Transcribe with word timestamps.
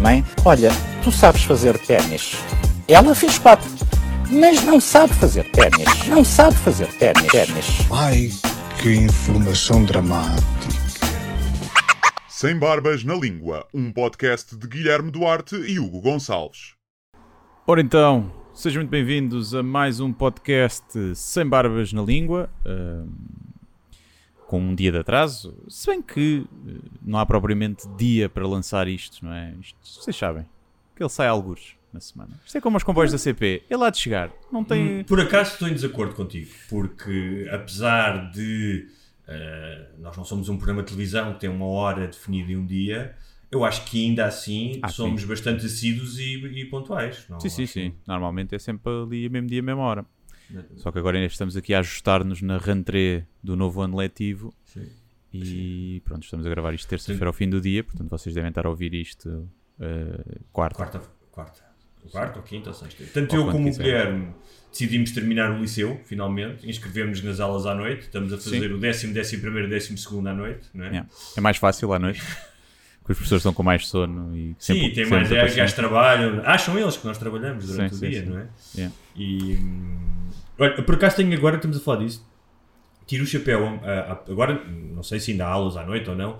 Mãe, 0.00 0.24
olha, 0.44 0.70
tu 1.02 1.10
sabes 1.10 1.42
fazer 1.42 1.76
ténis. 1.78 2.36
Ela 2.86 3.12
fez 3.12 3.38
quatro, 3.38 3.68
mas 4.30 4.62
não 4.62 4.80
sabe 4.80 5.12
fazer 5.14 5.50
ténis. 5.50 6.06
Não 6.06 6.24
sabe 6.24 6.56
fazer 6.58 6.86
ténis. 6.98 7.26
ténis. 7.26 7.66
Ai, 7.90 8.30
que 8.80 8.94
informação 8.94 9.84
dramática. 9.84 10.42
Sem 12.28 12.56
Barbas 12.56 13.02
na 13.02 13.14
Língua, 13.14 13.66
um 13.74 13.90
podcast 13.92 14.56
de 14.56 14.68
Guilherme 14.68 15.10
Duarte 15.10 15.56
e 15.56 15.80
Hugo 15.80 16.00
Gonçalves. 16.00 16.74
Ora 17.66 17.80
então, 17.80 18.32
sejam 18.54 18.82
muito 18.82 18.90
bem-vindos 18.90 19.56
a 19.56 19.62
mais 19.62 19.98
um 19.98 20.12
podcast 20.12 20.84
Sem 21.16 21.46
Barbas 21.46 21.92
na 21.92 22.02
Língua, 22.02 22.48
ahm, 22.64 23.08
com 24.52 24.60
um 24.60 24.74
dia 24.74 24.92
de 24.92 24.98
atraso, 24.98 25.56
se 25.66 25.86
bem 25.86 26.02
que 26.02 26.44
eh, 26.68 26.72
não 27.00 27.18
há 27.18 27.24
propriamente 27.24 27.88
dia 27.96 28.28
para 28.28 28.46
lançar 28.46 28.86
isto, 28.86 29.24
não 29.24 29.32
é? 29.32 29.54
Isto, 29.58 29.78
vocês 29.82 30.14
sabem, 30.14 30.44
que 30.94 31.02
ele 31.02 31.08
sai 31.08 31.26
algures 31.26 31.74
na 31.90 32.00
semana. 32.00 32.38
Isto 32.44 32.58
é 32.58 32.60
como 32.60 32.76
os 32.76 32.82
comboios 32.82 33.10
da 33.10 33.16
CP, 33.16 33.62
ele 33.70 33.82
há 33.82 33.88
de 33.88 33.96
chegar, 33.96 34.30
não 34.52 34.62
tem... 34.62 35.04
Por 35.04 35.18
acaso 35.18 35.52
estou 35.54 35.68
em 35.68 35.72
desacordo 35.72 36.14
contigo, 36.14 36.50
porque 36.68 37.48
apesar 37.50 38.30
de 38.30 38.88
eh, 39.26 39.88
nós 39.98 40.14
não 40.18 40.24
somos 40.24 40.50
um 40.50 40.58
programa 40.58 40.82
de 40.82 40.88
televisão 40.88 41.32
que 41.32 41.40
tem 41.40 41.48
uma 41.48 41.64
hora 41.64 42.06
definida 42.06 42.52
e 42.52 42.56
um 42.56 42.66
dia, 42.66 43.16
eu 43.50 43.64
acho 43.64 43.86
que 43.86 44.04
ainda 44.06 44.26
assim 44.26 44.80
Ah, 44.82 44.88
somos 44.88 45.22
sim. 45.22 45.28
bastante 45.28 45.64
assíduos 45.64 46.18
e, 46.18 46.34
e 46.46 46.66
pontuais. 46.66 47.24
Não 47.30 47.40
Sim, 47.40 47.48
sim, 47.48 47.62
acho- 47.62 47.72
sim, 47.72 47.94
normalmente 48.06 48.54
é 48.54 48.58
sempre 48.58 48.92
ali, 48.92 49.30
mesmo 49.30 49.48
dia, 49.48 49.62
mesma 49.62 49.82
hora. 49.82 50.04
Só 50.76 50.90
que 50.92 50.98
agora 50.98 51.16
ainda 51.16 51.26
estamos 51.26 51.56
aqui 51.56 51.74
a 51.74 51.80
ajustar-nos 51.80 52.42
na 52.42 52.58
rentrée 52.58 53.24
do 53.42 53.56
novo 53.56 53.80
ano 53.80 53.96
letivo 53.96 54.54
Sim. 54.64 54.88
e 55.32 56.02
pronto, 56.04 56.24
estamos 56.24 56.46
a 56.46 56.50
gravar 56.50 56.74
isto 56.74 56.88
terça-feira 56.88 57.26
ao 57.26 57.32
fim 57.32 57.48
do 57.48 57.60
dia, 57.60 57.82
portanto 57.82 58.08
vocês 58.08 58.34
devem 58.34 58.48
estar 58.48 58.66
a 58.66 58.68
ouvir 58.70 58.94
isto 58.94 59.48
eh, 59.80 60.38
quarta. 60.52 60.76
Quarta, 60.76 61.02
quarta, 61.30 61.62
quarta 62.10 62.38
ou 62.38 62.44
quinta 62.44 62.70
ou 62.70 62.74
sexta. 62.74 63.04
Tanto 63.12 63.36
Ou 63.36 63.46
eu 63.46 63.52
como 63.52 63.68
o. 63.68 63.72
Guilherme 63.72 64.34
decidimos 64.70 65.12
terminar 65.12 65.50
o 65.50 65.60
liceu, 65.60 66.00
finalmente, 66.04 66.68
inscrevemos 66.68 67.22
nas 67.22 67.40
aulas 67.40 67.66
à 67.66 67.74
noite, 67.74 68.02
estamos 68.02 68.32
a 68.32 68.38
fazer 68.38 68.68
Sim. 68.68 68.74
o 68.74 68.78
décimo, 68.78 69.12
décimo 69.12 69.42
primeiro, 69.42 69.68
décimo 69.68 69.98
segundo 69.98 70.26
à 70.28 70.34
noite, 70.34 70.66
não 70.72 70.86
é? 70.86 70.88
Yeah. 70.88 71.08
É 71.36 71.40
mais 71.42 71.58
fácil 71.58 71.92
à 71.92 71.98
noite, 71.98 72.22
porque 73.00 73.12
os 73.12 73.18
professores 73.18 73.40
estão 73.40 73.52
com 73.52 73.62
mais 73.62 73.86
sono 73.86 74.34
e 74.34 74.56
Sim, 74.58 74.74
sempre, 74.74 74.82
tem 74.82 75.04
sempre 75.04 75.10
mais 75.10 75.30
é, 75.30 75.54
gajos 75.54 75.74
trabalham, 75.74 76.42
acham 76.44 76.78
eles 76.78 76.96
que 76.96 77.06
nós 77.06 77.18
trabalhamos 77.18 77.66
durante 77.66 77.90
Sim, 77.90 77.96
o 77.96 77.98
sim, 77.98 78.08
dia, 78.08 78.24
sim. 78.24 78.30
não 78.30 78.38
é? 78.38 78.48
Yeah. 78.74 78.94
E 79.16 79.58
olha, 80.58 80.82
por 80.82 80.94
acaso 80.94 81.16
tenho 81.16 81.32
agora, 81.36 81.56
estamos 81.56 81.76
a 81.76 81.80
falar 81.80 82.04
disso, 82.04 82.26
tiro 83.06 83.24
o 83.24 83.26
chapéu, 83.26 83.80
agora 84.28 84.64
não 84.66 85.02
sei 85.02 85.20
se 85.20 85.32
ainda 85.32 85.46
há 85.46 85.50
aulas 85.50 85.76
à 85.76 85.84
noite 85.84 86.08
ou 86.08 86.16
não, 86.16 86.38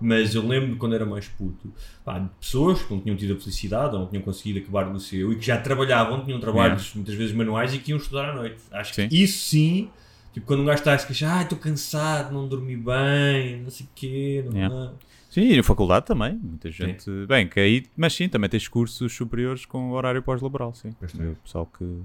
mas 0.00 0.34
eu 0.34 0.46
lembro 0.46 0.76
quando 0.76 0.94
era 0.94 1.06
mais 1.06 1.28
puto, 1.28 1.72
pá, 2.04 2.18
de 2.18 2.28
pessoas 2.40 2.82
que 2.82 2.92
não 2.92 3.00
tinham 3.00 3.16
tido 3.16 3.34
a 3.34 3.36
felicidade 3.38 3.94
ou 3.94 4.00
não 4.02 4.06
tinham 4.08 4.22
conseguido 4.22 4.58
acabar 4.60 4.88
o 4.88 4.92
liceu 4.92 5.32
e 5.32 5.36
que 5.36 5.46
já 5.46 5.56
trabalhavam, 5.60 6.24
tinham 6.24 6.40
trabalhos 6.40 6.92
muitas 6.94 7.14
vezes 7.14 7.34
manuais 7.34 7.72
e 7.74 7.78
que 7.78 7.90
iam 7.90 7.98
estudar 7.98 8.30
à 8.30 8.34
noite. 8.34 8.56
Acho 8.72 8.94
Sim. 8.94 9.08
que 9.08 9.22
isso 9.22 9.38
sim, 9.48 9.90
tipo 10.32 10.46
quando 10.46 10.60
um 10.60 10.64
gajo 10.64 10.78
está 10.78 10.94
a 10.94 10.98
se 10.98 11.06
queixar, 11.06 11.38
ah, 11.38 11.42
estou 11.42 11.58
cansado, 11.58 12.32
não 12.34 12.48
dormi 12.48 12.76
bem, 12.76 13.60
não 13.62 13.70
sei 13.70 13.86
o 13.86 13.88
quê, 13.94 14.44
não, 14.46 14.52
Yeah. 14.52 14.74
não. 14.74 14.94
Sim, 15.34 15.50
e 15.50 15.56
na 15.56 15.64
faculdade 15.64 16.06
também, 16.06 16.38
muita 16.40 16.70
gente. 16.70 17.10
Bem, 17.26 17.48
que 17.48 17.58
aí, 17.58 17.84
mas 17.96 18.12
sim, 18.12 18.28
também 18.28 18.48
tens 18.48 18.68
cursos 18.68 19.12
superiores 19.12 19.66
com 19.66 19.90
horário 19.90 20.22
pós-laboral, 20.22 20.72
sim. 20.72 20.90
O 21.02 21.34
pessoal 21.42 21.66
que. 21.66 22.02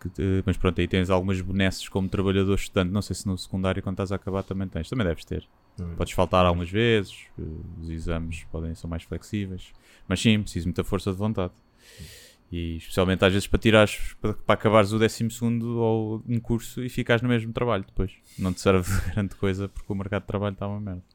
que 0.00 0.42
mas 0.44 0.56
pronto, 0.56 0.80
aí 0.80 0.88
tens 0.88 1.08
algumas 1.08 1.40
benesses 1.40 1.88
como 1.88 2.08
trabalhador 2.08 2.56
estudante. 2.56 2.90
Não 2.90 3.00
sei 3.00 3.14
se 3.14 3.28
no 3.28 3.38
secundário, 3.38 3.80
quando 3.80 3.94
estás 3.94 4.10
a 4.10 4.16
acabar, 4.16 4.42
também 4.42 4.66
tens. 4.66 4.88
Também 4.88 5.06
deves 5.06 5.24
ter. 5.24 5.46
Também. 5.76 5.94
Podes 5.94 6.14
faltar 6.14 6.44
algumas 6.44 6.68
vezes, 6.68 7.26
eh, 7.38 7.42
os 7.80 7.88
exames 7.88 8.42
podem 8.50 8.74
ser 8.74 8.88
mais 8.88 9.04
flexíveis. 9.04 9.72
Mas 10.08 10.20
sim, 10.20 10.42
preciso 10.42 10.66
muita 10.66 10.82
força 10.82 11.12
de 11.12 11.18
vontade. 11.18 11.52
E 12.50 12.76
especialmente 12.78 13.24
às 13.24 13.32
vezes 13.32 13.46
para 13.46 13.60
tirares, 13.60 14.16
para, 14.20 14.32
para 14.32 14.54
acabares 14.54 14.90
o 14.90 14.98
12 14.98 15.28
ou 15.76 16.20
um 16.28 16.40
curso 16.40 16.82
e 16.82 16.88
ficares 16.88 17.22
no 17.22 17.28
mesmo 17.28 17.52
trabalho 17.52 17.84
depois. 17.86 18.10
Não 18.36 18.52
te 18.52 18.60
serve 18.60 18.92
de 18.92 19.10
grande 19.14 19.36
coisa 19.36 19.68
porque 19.68 19.92
o 19.92 19.94
mercado 19.94 20.22
de 20.22 20.26
trabalho 20.26 20.54
está 20.54 20.66
uma 20.66 20.80
merda. 20.80 21.11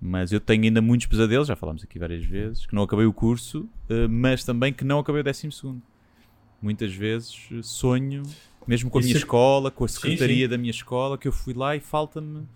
Mas 0.00 0.30
eu 0.32 0.40
tenho 0.40 0.64
ainda 0.64 0.80
muitos 0.82 1.06
pesadelos, 1.06 1.48
já 1.48 1.56
falámos 1.56 1.82
aqui 1.82 1.98
várias 1.98 2.24
vezes, 2.24 2.66
que 2.66 2.74
não 2.74 2.82
acabei 2.82 3.06
o 3.06 3.12
curso, 3.12 3.68
eh, 3.88 4.06
mas 4.06 4.44
também 4.44 4.72
que 4.72 4.84
não 4.84 4.98
acabei 4.98 5.20
o 5.20 5.24
12 5.24 5.48
Muitas 6.60 6.92
vezes 6.94 7.48
eh, 7.52 7.60
sonho, 7.62 8.22
mesmo 8.66 8.90
com 8.90 8.98
a 8.98 9.00
Isso 9.00 9.08
minha 9.08 9.16
é- 9.16 9.18
escola, 9.20 9.70
com 9.70 9.84
a 9.84 9.88
Sim, 9.88 9.94
secretaria 9.94 10.46
sim. 10.46 10.50
da 10.50 10.58
minha 10.58 10.70
escola, 10.70 11.16
que 11.16 11.26
eu 11.28 11.32
fui 11.32 11.54
lá 11.54 11.74
e 11.76 11.80
falta-me 11.80 12.46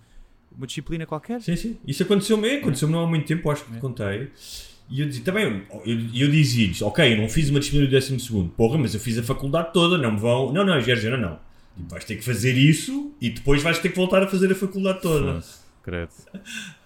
uma 0.57 0.67
disciplina 0.67 1.07
qualquer. 1.07 1.41
Sim, 1.41 1.57
sim. 1.57 1.77
Isso 1.87 2.03
aconteceu-me, 2.03 2.57
aconteceu-me 2.57 2.93
não 2.95 3.05
há 3.05 3.07
muito 3.07 3.27
tempo, 3.27 3.51
acho 3.51 3.65
que 3.65 3.73
te 3.73 3.79
contei. 3.79 4.31
E 4.89 5.01
eu 5.01 5.07
dizia, 5.07 5.23
também, 5.25 5.45
eu, 5.85 5.99
eu 6.15 6.31
dizia-lhes, 6.31 6.83
ok, 6.83 7.15
eu 7.15 7.19
não 7.19 7.29
fiz 7.29 7.49
uma 7.49 7.61
disciplina 7.61 7.87
do 7.87 7.91
12 7.93 8.49
porra, 8.57 8.77
mas 8.77 8.93
eu 8.93 9.01
fiz 9.01 9.17
a 9.19 9.23
faculdade 9.23 9.73
toda, 9.73 9.97
não 9.97 10.13
me 10.13 10.19
vão. 10.19 10.53
Não, 10.53 10.65
não, 10.65 10.79
disseram, 10.79 11.17
não, 11.17 11.31
não. 11.31 11.39
Tipo, 11.77 11.89
vais 11.91 12.05
ter 12.05 12.17
que 12.17 12.25
fazer 12.25 12.55
isso 12.57 13.13
e 13.21 13.31
depois 13.31 13.63
vais 13.63 13.79
ter 13.79 13.91
que 13.91 13.97
voltar 13.97 14.23
a 14.23 14.27
fazer 14.27 14.51
a 14.51 14.55
faculdade 14.55 15.01
toda. 15.01 15.27
Foda-se, 15.27 15.61
Credo. 15.83 16.11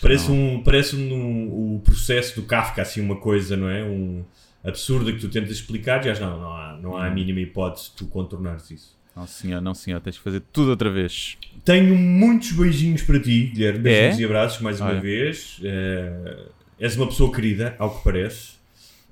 Parece, 0.00 0.30
um, 0.30 0.62
parece 0.62 0.96
um, 0.96 1.76
o 1.76 1.80
processo 1.84 2.40
do 2.40 2.46
Kafka, 2.46 2.82
assim, 2.82 3.00
uma 3.00 3.16
coisa, 3.16 3.56
não 3.56 3.68
é? 3.68 3.84
Um 3.84 4.24
absurda 4.64 5.12
que 5.12 5.18
tu 5.20 5.28
tentas 5.28 5.52
explicar, 5.52 6.02
já 6.02 6.18
não, 6.18 6.40
não 6.40 6.52
há, 6.52 6.78
não 6.82 6.90
Hum. 6.92 6.96
há 6.96 7.06
a 7.06 7.10
mínima 7.10 7.40
hipótese 7.40 7.90
de 7.90 7.96
tu 7.96 8.06
contornares 8.06 8.70
isso. 8.70 8.96
Não 9.14 9.26
senhor, 9.26 9.60
não 9.62 9.74
senhor, 9.74 10.00
tens 10.00 10.18
que 10.18 10.24
fazer 10.24 10.42
tudo 10.52 10.70
outra 10.70 10.90
vez. 10.90 11.38
Tenho 11.64 11.94
muitos 11.96 12.52
beijinhos 12.52 13.02
para 13.02 13.18
ti, 13.20 13.46
Guilherme. 13.54 13.78
Beijinhos 13.78 14.18
É? 14.18 14.20
e 14.20 14.24
abraços 14.24 14.60
mais 14.60 14.78
uma 14.80 14.90
Olha. 14.90 15.00
vez. 15.00 15.58
Eh, 15.62 16.36
és 16.78 16.96
uma 16.96 17.06
pessoa 17.06 17.32
querida, 17.32 17.74
ao 17.78 17.96
que 17.96 18.04
parece. 18.04 18.56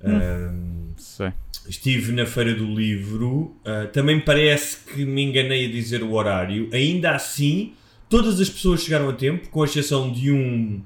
Eh, 0.03 0.49
Sei. 0.97 1.31
estive 1.67 2.11
na 2.11 2.25
Feira 2.27 2.53
do 2.53 2.65
Livro. 2.65 3.55
eh, 3.65 3.85
também 3.87 4.19
parece 4.19 4.77
que 4.93 5.03
me 5.05 5.23
enganei 5.23 5.65
a 5.65 5.71
dizer 5.71 6.03
o 6.03 6.11
horário. 6.11 6.69
Ainda 6.71 7.11
assim, 7.15 7.73
todas 8.09 8.39
as 8.39 8.49
pessoas 8.49 8.83
chegaram 8.83 9.09
a 9.09 9.13
tempo, 9.13 9.49
com 9.49 9.63
exceção 9.63 10.11
de 10.11 10.31
um 10.31 10.81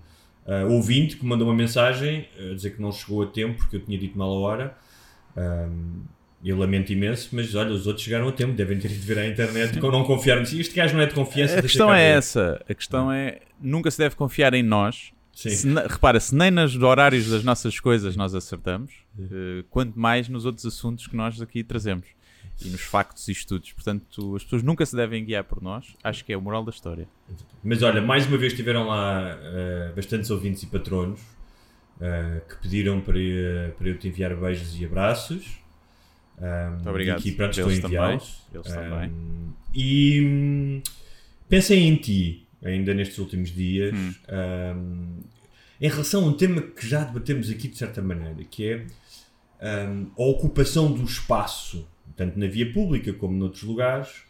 eh, 0.46 0.66
ouvinte 0.66 1.16
que 1.16 1.25
mandou 1.25 1.47
uma 1.47 1.56
mensagem 1.56 2.28
a 2.40 2.53
dizer 2.56 2.72
que 2.72 2.81
não 2.81 2.91
chegou 2.91 3.22
a 3.22 3.28
tempo 3.28 3.59
porque 3.59 3.75
eu 3.75 3.80
tinha 3.81 3.97
dito 3.97 4.18
mal 4.18 4.31
a 4.31 4.40
hora. 4.40 4.78
Um, 5.38 6.02
eu 6.44 6.58
lamento 6.58 6.91
imenso, 6.91 7.29
mas 7.34 7.53
olha, 7.53 7.72
os 7.72 7.85
outros 7.85 8.03
chegaram 8.03 8.28
a 8.28 8.31
tempo, 8.31 8.53
devem 8.53 8.79
ter 8.79 8.90
ido 8.90 9.06
ver 9.06 9.19
à 9.19 9.28
internet, 9.28 9.79
não 9.79 10.03
confiaram. 10.03 10.41
Este 10.41 10.74
gajo 10.74 10.96
não 10.96 11.02
é 11.02 11.06
de 11.06 11.13
confiança. 11.13 11.59
A 11.59 11.62
questão 11.62 11.94
é 11.94 12.12
essa. 12.12 12.66
A 12.68 12.74
questão 12.74 13.12
é, 13.12 13.41
nunca 13.62 13.91
se 13.91 13.97
deve 13.97 14.16
confiar 14.16 14.53
em 14.53 14.63
nós. 14.63 15.12
Se 15.34 15.68
repara, 15.88 16.19
se 16.19 16.35
nem 16.35 16.52
nos 16.52 16.75
horários 16.75 17.29
das 17.29 17.44
nossas 17.44 17.79
coisas 17.79 18.16
nós 18.16 18.35
acertamos, 18.35 18.91
eh, 19.18 19.63
quanto 19.69 19.97
mais 19.97 20.28
nos 20.28 20.46
outros 20.46 20.66
assuntos 20.66 21.08
que 21.08 21.16
nós 21.16 21.41
aqui 21.41 21.63
trazemos. 21.63 22.08
E 22.66 22.70
nos 22.70 22.81
factos 22.81 23.28
e 23.28 23.31
estudos. 23.31 23.72
Portanto, 23.72 24.36
as 24.36 24.44
pessoas 24.44 24.64
nunca 24.64 24.86
se 24.86 24.96
devem 24.96 25.24
guiar 25.24 25.44
por 25.46 25.62
nós. 25.62 25.86
Acho 26.03 26.25
que 26.25 26.34
é 26.34 26.38
o 26.38 26.42
moral 26.42 26.64
da 26.64 26.72
história. 26.72 27.08
Mas 27.64 27.81
olha, 27.81 28.02
mais 28.02 28.25
uma 28.28 28.38
vez 28.38 28.53
tiveram 28.53 28.88
lá 28.88 29.38
eh, 29.42 29.94
bastantes 29.96 30.30
ouvintes 30.30 30.64
e 30.64 30.68
patronos 30.68 31.22
eh, 32.02 32.41
que 32.50 32.56
pediram 32.61 33.00
para, 33.02 33.17
eu- 33.17 33.72
para 33.73 33.88
eu 33.90 33.97
te 33.97 34.08
enviar 34.09 34.35
beijos 34.35 34.79
e 34.79 34.85
abraços. 34.85 35.58
Um, 36.41 36.72
Muito 36.76 36.90
obrigado. 36.90 37.17
E 37.17 37.20
aqui, 37.20 37.32
pronto, 37.34 37.59
Eles 37.59 37.79
também. 37.79 38.20
Eles 38.53 38.67
Um, 38.72 38.73
também. 38.73 39.14
E 39.73 40.22
hum, 40.26 40.82
pensem 41.50 41.88
em 41.90 41.96
ti, 41.97 42.47
ainda 42.64 42.94
nestes 42.94 43.17
últimos 43.20 43.50
dias, 43.53 43.94
Hum. 43.94 44.14
um, 44.78 45.20
em 45.82 45.90
relação 45.90 46.23
a 46.23 46.28
um 46.28 46.34
tema 46.34 46.61
que 46.61 46.88
já 46.88 47.03
debatemos 47.03 47.50
aqui 47.50 47.67
de 47.70 47.78
certa 47.78 48.02
maneira, 48.02 48.41
que 48.50 48.66
é 48.70 48.85
a 49.61 50.22
ocupação 50.23 50.91
do 50.94 51.03
espaço, 51.03 51.85
tanto 52.20 52.38
na 52.38 52.46
via 52.48 52.72
pública 52.74 53.14
como 53.14 53.38
noutros 53.38 53.64
lugares, 53.64 54.26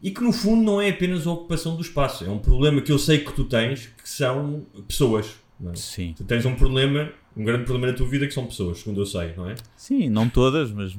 e 0.00 0.12
que 0.12 0.22
no 0.22 0.32
fundo 0.32 0.62
não 0.62 0.80
é 0.80 0.90
apenas 0.90 1.26
a 1.26 1.32
ocupação 1.32 1.74
do 1.74 1.82
espaço, 1.82 2.24
é 2.24 2.30
um 2.30 2.38
problema 2.38 2.80
que 2.80 2.92
eu 2.92 2.98
sei 2.98 3.18
que 3.18 3.32
tu 3.32 3.42
tens, 3.44 3.88
que 3.88 4.08
são 4.08 4.64
pessoas. 4.86 5.34
não 5.58 5.72
é? 5.72 5.74
Sim. 5.74 6.14
Tu 6.16 6.22
tens 6.22 6.46
um 6.46 6.54
problema, 6.54 7.10
um 7.36 7.42
grande 7.42 7.64
problema 7.64 7.90
na 7.90 7.98
tua 7.98 8.06
vida 8.06 8.24
que 8.24 8.32
são 8.32 8.46
pessoas, 8.46 8.78
segundo 8.78 9.00
eu 9.00 9.06
sei, 9.06 9.34
não 9.36 9.50
é? 9.50 9.56
Sim, 9.76 10.08
não 10.08 10.28
todas, 10.28 10.70
mas 10.70 10.96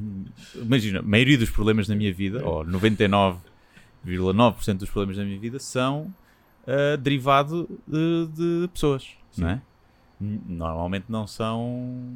imagina, 0.54 1.00
a 1.00 1.04
maioria 1.04 1.38
dos 1.38 1.50
problemas 1.50 1.88
da 1.88 1.96
minha 1.96 2.14
vida, 2.14 2.46
ou 2.46 2.66
99,9% 2.66 4.78
dos 4.78 4.90
problemas 4.90 5.16
da 5.16 5.24
minha 5.24 5.40
vida, 5.40 5.58
são 5.58 6.14
ah, 6.68 6.98
derivado 6.98 7.70
de, 7.88 8.28
de 8.34 8.68
pessoas, 8.74 9.08
não 9.38 9.48
é? 9.48 9.62
Normalmente 10.20 11.06
não 11.10 11.26
são. 11.28 12.14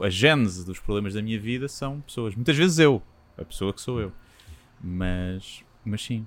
A 0.00 0.08
gênese 0.08 0.64
dos 0.64 0.78
problemas 0.80 1.12
da 1.14 1.20
minha 1.20 1.38
vida 1.38 1.68
são 1.68 2.00
pessoas. 2.00 2.34
Muitas 2.34 2.56
vezes 2.56 2.78
eu, 2.78 3.02
a 3.38 3.44
pessoa 3.44 3.72
que 3.72 3.80
sou 3.80 4.00
eu. 4.00 4.12
Mas, 4.80 5.62
mas 5.84 6.02
sim. 6.02 6.26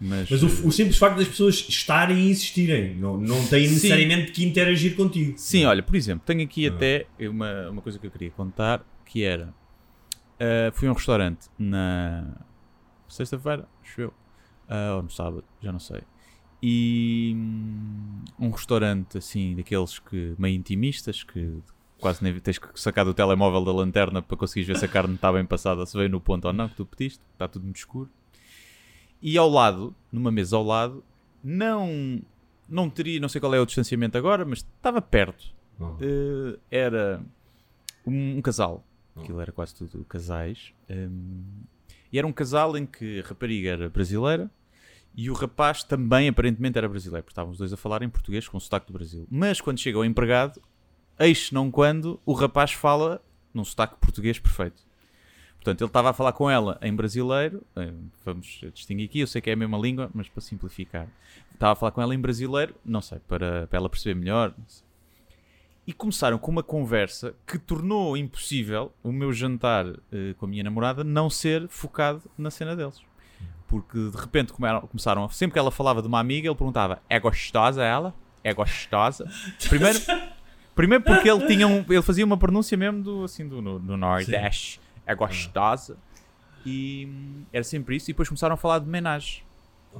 Mas, 0.00 0.28
Mas 0.28 0.42
o, 0.42 0.46
o 0.68 0.72
simples 0.72 0.96
facto 0.98 1.16
das 1.18 1.28
pessoas 1.28 1.66
estarem 1.68 2.18
e 2.26 2.30
existirem, 2.30 2.96
não, 2.96 3.16
não 3.16 3.36
têm 3.46 3.66
Sim. 3.66 3.74
necessariamente 3.74 4.32
que 4.32 4.44
interagir 4.44 4.96
contigo. 4.96 5.34
Sim, 5.38 5.64
olha, 5.64 5.82
por 5.82 5.94
exemplo, 5.94 6.24
tenho 6.26 6.42
aqui 6.42 6.66
Ah. 6.66 6.70
até 6.70 7.06
uma, 7.20 7.70
uma 7.70 7.80
coisa 7.80 7.98
que 7.98 8.06
eu 8.06 8.10
queria 8.10 8.30
contar 8.30 8.84
que 9.06 9.22
era 9.22 9.54
ah, 10.40 10.70
fui 10.72 10.88
a 10.88 10.90
um 10.90 10.94
restaurante 10.94 11.46
na 11.58 12.34
sexta-feira, 13.08 13.68
acho 13.82 14.00
eu, 14.00 14.14
ah, 14.68 14.96
ou 14.96 15.02
no 15.04 15.10
sábado, 15.10 15.44
já 15.62 15.70
não 15.72 15.78
sei. 15.78 16.02
E 16.62 17.32
hum, 17.36 18.24
um 18.38 18.50
restaurante 18.50 19.18
assim, 19.18 19.54
daqueles 19.54 19.98
que 19.98 20.34
meio 20.38 20.56
intimistas, 20.56 21.22
que 21.22 21.58
quase 22.04 22.22
nem 22.22 22.38
tens 22.38 22.58
que 22.58 22.68
sacar 22.78 23.02
do 23.02 23.14
telemóvel 23.14 23.64
da 23.64 23.72
lanterna 23.72 24.20
para 24.20 24.36
conseguires 24.36 24.68
ver 24.68 24.78
se 24.78 24.84
a 24.84 24.88
carne 24.88 25.14
está 25.14 25.32
bem 25.32 25.42
passada, 25.42 25.86
se 25.86 25.96
veio 25.96 26.10
no 26.10 26.20
ponto 26.20 26.44
ou 26.44 26.52
não, 26.52 26.68
que 26.68 26.74
tu 26.74 26.84
pediste, 26.84 27.18
está 27.32 27.48
tudo 27.48 27.62
muito 27.62 27.76
escuro. 27.76 28.10
E 29.22 29.38
ao 29.38 29.48
lado, 29.48 29.94
numa 30.12 30.30
mesa 30.30 30.54
ao 30.54 30.62
lado, 30.62 31.02
não, 31.42 32.20
não 32.68 32.90
teria, 32.90 33.18
não 33.18 33.28
sei 33.30 33.40
qual 33.40 33.54
é 33.54 33.58
o 33.58 33.64
distanciamento 33.64 34.18
agora, 34.18 34.44
mas 34.44 34.58
estava 34.58 35.00
perto. 35.00 35.46
Eh, 35.98 36.58
era 36.70 37.22
um, 38.06 38.36
um 38.36 38.42
casal, 38.42 38.84
aquilo 39.16 39.40
era 39.40 39.50
quase 39.50 39.74
tudo 39.74 40.04
casais, 40.04 40.74
hum, 40.90 41.42
e 42.12 42.18
era 42.18 42.26
um 42.26 42.32
casal 42.34 42.76
em 42.76 42.84
que 42.84 43.20
a 43.20 43.26
rapariga 43.26 43.70
era 43.70 43.88
brasileira 43.88 44.50
e 45.16 45.30
o 45.30 45.32
rapaz 45.32 45.82
também 45.82 46.28
aparentemente 46.28 46.76
era 46.76 46.86
brasileiro, 46.86 47.24
porque 47.24 47.32
estavam 47.32 47.52
os 47.52 47.56
dois 47.56 47.72
a 47.72 47.78
falar 47.78 48.02
em 48.02 48.10
português 48.10 48.46
com 48.46 48.60
sotaque 48.60 48.88
do 48.88 48.92
Brasil. 48.92 49.26
Mas 49.30 49.58
quando 49.58 49.78
chega 49.78 49.98
o 49.98 50.04
empregado, 50.04 50.60
eis 51.18 51.50
não 51.52 51.70
quando 51.70 52.20
o 52.24 52.32
rapaz 52.32 52.72
fala 52.72 53.20
num 53.52 53.64
sotaque 53.64 53.96
português 54.00 54.38
perfeito. 54.38 54.82
Portanto, 55.56 55.80
ele 55.80 55.88
estava 55.88 56.10
a 56.10 56.12
falar 56.12 56.32
com 56.32 56.50
ela 56.50 56.78
em 56.82 56.94
brasileiro, 56.94 57.62
eh, 57.76 57.92
vamos 58.24 58.60
distinguir 58.74 59.06
aqui, 59.08 59.20
eu 59.20 59.26
sei 59.26 59.40
que 59.40 59.48
é 59.48 59.54
a 59.54 59.56
mesma 59.56 59.78
língua, 59.78 60.10
mas 60.12 60.28
para 60.28 60.42
simplificar. 60.42 61.06
Estava 61.54 61.72
a 61.72 61.74
falar 61.76 61.92
com 61.92 62.02
ela 62.02 62.14
em 62.14 62.20
brasileiro, 62.20 62.74
não 62.84 63.00
sei, 63.00 63.18
para, 63.20 63.66
para 63.66 63.78
ela 63.78 63.88
perceber 63.88 64.14
melhor. 64.18 64.52
E 65.86 65.92
começaram 65.92 66.36
com 66.38 66.50
uma 66.50 66.62
conversa 66.62 67.34
que 67.46 67.58
tornou 67.58 68.16
impossível 68.16 68.92
o 69.02 69.10
meu 69.12 69.32
jantar 69.32 69.86
eh, 70.12 70.34
com 70.38 70.44
a 70.44 70.48
minha 70.48 70.64
namorada 70.64 71.02
não 71.04 71.30
ser 71.30 71.66
focado 71.68 72.22
na 72.36 72.50
cena 72.50 72.74
deles. 72.76 73.00
Porque 73.68 73.98
de 74.10 74.16
repente 74.16 74.52
começaram, 74.52 75.24
a- 75.24 75.28
sempre 75.30 75.54
que 75.54 75.58
ela 75.58 75.70
falava 75.70 76.02
de 76.02 76.08
uma 76.08 76.20
amiga, 76.20 76.48
ele 76.48 76.54
perguntava: 76.54 77.02
é 77.08 77.18
gostosa 77.20 77.82
ela? 77.82 78.14
É 78.42 78.52
gostosa? 78.54 79.26
Primeiro, 79.68 79.98
primeiro 80.74 81.04
porque 81.04 81.28
ele, 81.30 81.46
tinha 81.46 81.66
um, 81.66 81.84
ele 81.88 82.02
fazia 82.02 82.24
uma 82.24 82.36
pronúncia 82.36 82.76
mesmo 82.76 83.02
do, 83.02 83.24
assim, 83.24 83.46
do, 83.48 83.60
no, 83.62 83.78
no 83.78 83.96
Nordeste: 83.96 84.80
é 85.06 85.14
gostosa. 85.14 85.96
E 86.66 87.06
hum, 87.10 87.42
era 87.52 87.62
sempre 87.64 87.96
isso. 87.96 88.10
E 88.10 88.12
depois 88.12 88.28
começaram 88.28 88.54
a 88.54 88.56
falar 88.56 88.78
de 88.78 88.86
menagem. 88.86 89.42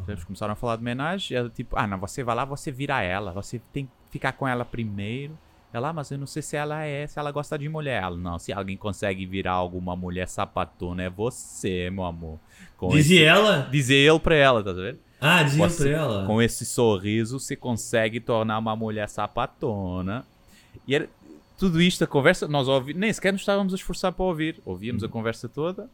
Eles 0.09 0.25
começaram 0.25 0.53
a 0.53 0.57
falar 0.57 0.77
de 0.77 0.83
menagem. 0.83 1.37
Era 1.37 1.49
tipo: 1.49 1.77
ah, 1.79 1.87
não, 1.87 1.99
você 1.99 2.23
vai 2.25 2.35
lá, 2.35 2.45
você 2.45 2.71
vira 2.73 3.01
ela. 3.03 3.33
Você 3.33 3.61
tem 3.73 3.87
que 3.87 3.93
ficar 4.11 4.33
com 4.33 4.47
ela 4.49 4.65
primeiro. 4.65 5.39
Ela, 5.73 5.89
ah, 5.89 5.93
mas 5.93 6.09
eu 6.13 6.19
não 6.19 6.27
sei 6.27 6.41
se 6.41 6.57
ela 6.57 6.85
é, 6.85 7.05
se 7.07 7.19
ela 7.19 7.33
gosta 7.33 7.59
de 7.59 7.69
mulher. 7.69 8.01
Ela, 8.03 8.17
não, 8.17 8.39
se 8.39 8.53
alguém 8.53 8.77
consegue 8.77 9.27
virar 9.27 9.53
alguma 9.53 9.97
mulher 9.97 10.29
sapatona, 10.29 11.03
é 11.03 11.11
você, 11.11 11.91
meu 11.91 12.05
amor. 12.05 12.39
Com 12.77 12.89
Dizia 12.91 13.19
esse- 13.21 13.25
ela? 13.27 13.69
Dizia 13.73 13.97
ele 13.97 14.21
pra 14.21 14.37
ela, 14.37 14.63
tá 14.63 14.73
vendo? 14.73 15.01
Ah, 15.21 15.43
dizia 15.43 15.69
Você- 15.69 15.91
para 15.91 15.99
ela. 15.99 16.27
Com 16.27 16.41
esse 16.41 16.65
sorriso, 16.65 17.41
você 17.41 17.57
consegue 17.57 18.21
tornar 18.21 18.59
uma 18.59 18.77
mulher 18.77 19.09
sapatona. 19.09 20.25
E 20.87 20.95
era 20.95 21.09
tudo 21.59 21.81
isto, 21.81 22.03
a 22.03 22.07
conversa, 22.07 22.49
nós 22.49 22.69
ouvi, 22.69 22.95
nem 22.95 23.13
sequer 23.13 23.33
nos 23.33 23.43
estávamos 23.43 23.73
a 23.73 23.77
esforçar 23.77 24.13
para 24.13 24.25
ouvir. 24.25 24.61
Ouvíamos 24.65 25.05
a 25.05 25.09
conversa 25.09 25.49
toda. 25.49 25.89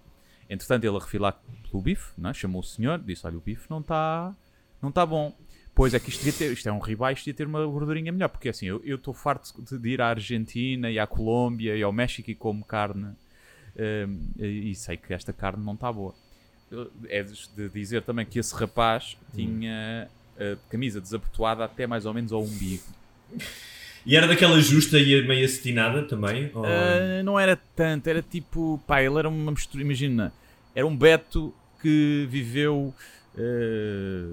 Entretanto, 0.48 0.84
ele 0.84 0.96
a 0.96 1.00
refilar 1.00 1.40
pelo 1.70 1.82
bife, 1.82 2.12
é? 2.24 2.34
chamou 2.34 2.60
o 2.60 2.64
senhor, 2.64 2.98
disse: 2.98 3.26
Olha, 3.26 3.36
o 3.36 3.40
bife 3.40 3.66
não 3.70 3.80
está 3.80 4.34
não 4.82 4.90
tá 4.90 5.04
bom. 5.04 5.34
Pois 5.74 5.94
é 5.94 6.00
que 6.00 6.10
isto, 6.10 6.24
ter, 6.36 6.52
isto 6.52 6.68
é 6.68 6.72
um 6.72 6.78
ribeye, 6.78 7.14
isto 7.14 7.24
devia 7.24 7.34
ter 7.34 7.46
uma 7.46 7.64
gordurinha 7.64 8.10
melhor. 8.10 8.28
Porque 8.28 8.48
assim, 8.48 8.66
eu 8.66 8.96
estou 8.96 9.14
farto 9.14 9.52
de, 9.62 9.78
de 9.78 9.88
ir 9.90 10.00
à 10.00 10.08
Argentina 10.08 10.90
e 10.90 10.98
à 10.98 11.06
Colômbia 11.06 11.76
e 11.76 11.82
ao 11.82 11.92
México 11.92 12.30
e 12.30 12.34
como 12.34 12.64
carne. 12.64 13.14
hum, 13.76 14.30
e 14.38 14.74
sei 14.74 14.96
que 14.96 15.14
esta 15.14 15.32
carne 15.32 15.64
não 15.64 15.74
está 15.74 15.92
boa. 15.92 16.14
É 17.08 17.22
de 17.22 17.68
dizer 17.68 18.02
também 18.02 18.26
que 18.26 18.38
esse 18.38 18.54
rapaz 18.54 19.16
tinha 19.34 20.08
a 20.36 20.56
camisa 20.68 21.00
desabotoada 21.00 21.64
até 21.64 21.86
mais 21.86 22.06
ou 22.06 22.14
menos 22.14 22.32
ao 22.32 22.42
umbigo. 22.42 22.84
E 24.10 24.16
era 24.16 24.26
daquela 24.26 24.58
justa 24.60 24.98
e 24.98 25.22
meio 25.24 25.44
acetinada 25.44 26.02
também? 26.02 26.50
Ou- 26.52 26.64
Ah, 26.66 27.22
não 27.22 27.38
era 27.38 27.54
tanto, 27.76 28.08
era 28.08 28.20
tipo, 28.20 28.82
pá, 28.84 29.00
ele 29.00 29.16
era 29.16 29.28
uma 29.28 29.52
mistura, 29.52 29.84
imagina, 29.84 30.32
era 30.74 30.84
um 30.84 30.96
Beto 30.96 31.54
que 31.80 32.26
viveu 32.28 32.92
ah, 33.38 34.28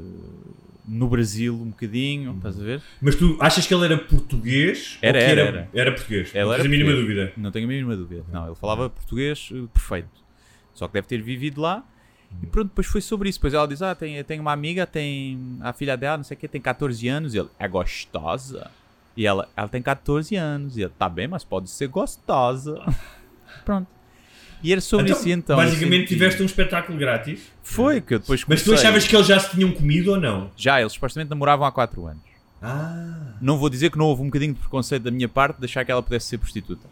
no 0.88 1.08
Brasil 1.08 1.54
um 1.54 1.70
bocadinho, 1.70 2.36
estás 2.38 2.60
a 2.60 2.64
ver? 2.64 2.82
Mas 3.00 3.16
tu 3.18 3.38
achas 3.40 3.68
que 3.68 3.74
ele 3.76 3.86
era 3.86 4.00
português? 4.00 4.98
Era, 5.00 5.20
que 5.20 5.24
era, 5.26 5.42
era, 5.42 5.70
era. 5.72 5.92
português. 5.92 6.34
Ele 6.34 6.44
não 6.46 6.54
era 6.54 6.64
tens 6.64 6.68
a 6.68 6.72
mínima 6.72 6.92
dúvida. 6.94 7.34
Não 7.38 7.52
tenho 7.52 7.66
a 7.66 7.68
mínima 7.68 7.96
dúvida. 7.96 8.26
Não, 8.34 8.48
ele 8.48 8.56
falava 8.56 8.90
português 8.90 9.50
eh, 9.54 9.68
perfeito. 9.72 10.10
Só 10.74 10.88
que 10.88 10.94
deve 10.96 11.08
ter 11.08 11.22
vivido 11.22 11.62
lá. 11.62 11.86
E 12.42 12.48
pronto, 12.48 12.70
depois 12.70 12.88
foi 12.88 13.00
sobre 13.02 13.30
isso. 13.30 13.38
Depois 13.38 13.54
ela 13.54 13.68
diz: 13.68 13.82
Ah, 13.84 13.94
tem, 13.94 14.24
tem 14.24 14.40
uma 14.40 14.52
amiga, 14.54 14.88
tem 14.88 15.40
a 15.62 15.72
filha 15.72 15.96
dela, 15.96 16.18
não 16.18 16.24
sei 16.24 16.36
o 16.36 16.40
que, 16.40 16.48
tem 16.48 16.60
14 16.60 17.08
anos. 17.08 17.36
E 17.36 17.38
ele, 17.38 17.50
é 17.60 17.68
gostosa? 17.68 18.72
E 19.18 19.26
ela, 19.26 19.50
ela 19.58 19.68
tem 19.68 19.82
14 19.82 20.36
anos. 20.36 20.78
E 20.78 20.82
ele, 20.84 20.94
tá 20.98 21.10
bem, 21.10 21.28
mas 21.28 21.44
pode 21.44 21.70
ser 21.70 21.88
gostosa. 21.88 22.80
pronto. 23.66 23.88
E 24.64 24.72
era 24.72 24.80
sobre 24.82 25.12
isso 25.12 25.28
então. 25.30 25.56
basicamente 25.58 26.02
senti- 26.02 26.14
tiveste 26.14 26.42
um 26.42 26.46
espetáculo 26.46 26.98
grátis. 26.98 27.42
Foi, 27.62 28.00
que 28.02 28.14
eu 28.16 28.20
depois 28.20 28.44
Mas 28.48 28.62
tu 28.62 28.66
comecei- 28.66 28.88
achavas 28.88 29.08
que 29.08 29.16
eles 29.16 29.28
já 29.28 29.40
se 29.40 29.52
tinham 29.52 29.72
comido 29.72 30.12
ou 30.12 30.20
não? 30.20 30.50
Já, 30.56 30.80
eles 30.80 30.94
supostamente 30.94 31.30
namoravam 31.30 31.66
há 31.68 31.72
4 31.72 32.06
anos. 32.08 32.24
Ah. 32.62 33.34
Não 33.42 33.58
vou 33.60 33.70
dizer 33.70 33.92
que 33.92 33.98
não 34.00 34.06
houve 34.06 34.22
um 34.24 34.26
bocadinho 34.26 34.54
de 34.54 34.60
preconceito 34.60 35.04
da 35.04 35.12
minha 35.12 35.30
parte 35.30 35.56
de 35.56 35.62
deixar 35.62 35.86
que 35.86 35.92
ela 35.92 36.02
pudesse 36.02 36.26
ser 36.28 36.38
prostituta. 36.40 36.88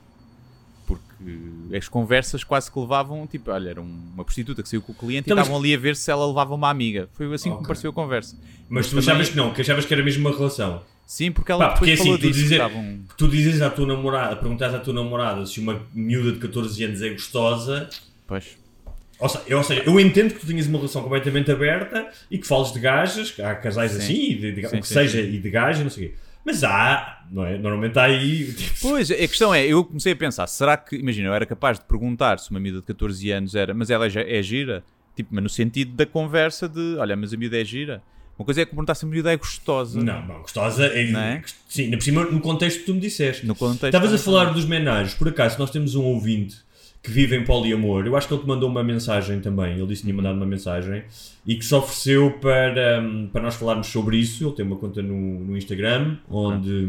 Porque 0.85 1.75
as 1.75 1.89
conversas 1.89 2.43
quase 2.43 2.71
que 2.71 2.79
levavam, 2.79 3.25
tipo, 3.25 3.49
olha, 3.49 3.69
era 3.71 3.81
um- 3.81 4.11
uma 4.13 4.23
prostituta 4.23 4.61
que 4.61 4.69
saiu 4.69 4.83
com 4.83 4.91
o 4.91 4.95
cliente 4.95 5.25
Então, 5.25 5.33
e 5.33 5.37
mas- 5.37 5.45
estavam 5.47 5.59
ali 5.59 5.73
a 5.73 5.77
ver 5.79 5.95
se 5.95 6.11
ela 6.11 6.25
levava 6.27 6.53
uma 6.53 6.69
amiga. 6.69 7.09
Foi 7.13 7.25
assim 7.33 7.49
que 7.49 7.55
Ok. 7.55 7.61
me 7.61 7.67
pareceu 7.67 7.89
a 7.89 7.93
conversa. 7.93 8.37
Mas 8.69 8.85
tu 8.85 8.89
também- 8.91 9.05
achavas 9.09 9.29
que 9.29 9.35
não, 9.35 9.51
que 9.51 9.61
achavas 9.61 9.85
que 9.85 9.93
era 9.93 10.03
mesmo 10.03 10.27
uma 10.29 10.37
relação. 10.37 10.83
Sim, 11.05 11.31
porque 11.31 11.51
ela 11.51 11.67
Pá, 11.69 11.73
porque 11.73 11.91
depois 11.91 11.99
assim, 11.99 12.03
falou 12.09 12.17
tu 12.19 12.27
disso. 12.27 12.33
que 12.39 12.43
dizer, 12.43 12.55
estavam- 12.55 12.99
tu 13.17 13.27
dizes 13.27 13.61
à 13.61 13.69
tua 13.69 13.85
namorada, 13.87 14.35
perguntas 14.37 14.73
à 14.73 14.79
tua 14.79 14.93
namorada 14.93 15.45
se 15.45 15.59
uma 15.59 15.81
miúda 15.93 16.31
de 16.31 16.39
14 16.39 16.83
anos 16.83 17.01
é 17.01 17.09
gostosa. 17.09 17.89
Pois. 18.27 18.57
Ou 19.19 19.29
seja, 19.29 19.43
eu, 19.47 19.57
ou 19.59 19.63
seja, 19.63 19.83
eu 19.85 19.99
entendo 19.99 20.33
que 20.33 20.39
tu 20.41 20.47
tenhas 20.47 20.67
uma 20.67 20.77
relação 20.77 21.01
completamente 21.03 21.49
aberta 21.51 22.09
e 22.29 22.37
que 22.37 22.45
fales 22.47 22.73
de 22.73 22.79
gajas, 22.79 23.31
que 23.31 23.41
há 23.41 23.55
casais 23.55 23.91
Sim. 23.91 23.97
assim, 23.99 24.31
e 24.31 24.35
de, 24.35 24.51
de- 24.53 24.67
Sim, 24.67 24.77
o 24.77 24.81
que 24.81 24.87
sim, 24.87 24.93
seja, 24.95 25.21
sim. 25.21 25.29
e 25.29 25.39
de 25.39 25.49
gajas, 25.49 25.83
não 25.83 25.89
sei 25.89 26.07
o 26.07 26.09
quê. 26.09 26.15
Mas 26.43 26.63
há, 26.63 27.23
não 27.31 27.45
é? 27.45 27.57
Normalmente 27.57 27.97
há 27.97 28.03
aí. 28.03 28.51
tipo, 28.53 28.73
Pois, 28.81 29.09
a 29.09 29.15
questão 29.15 29.53
é, 29.53 29.65
eu 29.65 29.83
comecei 29.85 30.11
a 30.13 30.15
pensar, 30.15 30.45
será 30.47 30.75
que, 30.75 30.95
imagina, 30.95 31.29
eu 31.29 31.33
era 31.33 31.45
capaz 31.45 31.79
de 31.79 31.85
perguntar 31.85 32.37
se 32.39 32.51
uma 32.51 32.59
miúda 32.59 32.81
de 32.81 32.85
14 32.85 33.31
anos 33.31 33.55
era, 33.55 33.73
mas 33.73 33.89
ela 33.89 34.09
já 34.09 34.21
é 34.21 34.41
gira? 34.43 34.83
Tipo, 35.15 35.29
mas 35.33 35.43
no 35.43 35.49
sentido 35.49 35.93
da 35.95 36.05
conversa 36.05 36.67
de, 36.67 36.97
olha, 36.99 37.15
mas 37.15 37.33
a 37.33 37.37
miúda 37.37 37.59
é 37.59 37.63
gira. 37.63 38.03
Uma 38.37 38.45
coisa 38.45 38.61
é 38.61 38.65
que 38.65 38.71
perguntar 38.71 38.95
se 38.95 39.05
a 39.05 39.07
miúda 39.07 39.31
é 39.31 39.37
gostosa. 39.37 40.01
Não, 40.03 40.25
não, 40.25 40.41
gostosa 40.41 40.87
é. 40.87 41.11
Não 41.11 41.19
é? 41.19 41.41
Sim, 41.69 41.83
ainda 41.83 41.97
por 41.97 42.03
cima 42.03 42.23
no 42.25 42.41
contexto 42.41 42.79
que 42.79 42.85
tu 42.85 42.93
me 42.93 42.99
disseste. 42.99 43.45
No 43.45 43.55
contexto. 43.55 43.85
Estavas 43.85 44.13
a 44.13 44.17
falar 44.17 44.45
dos 44.53 44.65
menagens, 44.65 45.13
por 45.13 45.27
acaso 45.29 45.57
nós 45.57 45.69
temos 45.71 45.95
um 45.95 46.03
ouvinte 46.03 46.57
que 47.01 47.11
vive 47.11 47.35
em 47.35 47.45
poliamor. 47.45 48.05
Eu 48.05 48.17
acho 48.17 48.27
que 48.27 48.33
ele 48.33 48.41
te 48.41 48.47
mandou 48.47 48.67
uma 48.67 48.83
mensagem 48.83 49.39
também. 49.39 49.73
Ele 49.73 49.85
disse 49.85 50.01
que 50.01 50.07
tinha 50.07 50.15
mandado 50.15 50.35
uma 50.35 50.45
mensagem 50.45 51.03
e 51.45 51.55
que 51.55 51.63
se 51.63 51.73
ofereceu 51.73 52.31
para, 52.41 52.99
hum, 52.99 53.29
para 53.31 53.41
nós 53.41 53.55
falarmos 53.55 53.87
sobre 53.87 54.17
isso. 54.17 54.43
Ele 54.43 54.55
tem 54.55 54.65
uma 54.65 54.75
conta 54.75 55.01
no, 55.01 55.45
no 55.45 55.55
Instagram 55.55 56.17
onde 56.27 56.87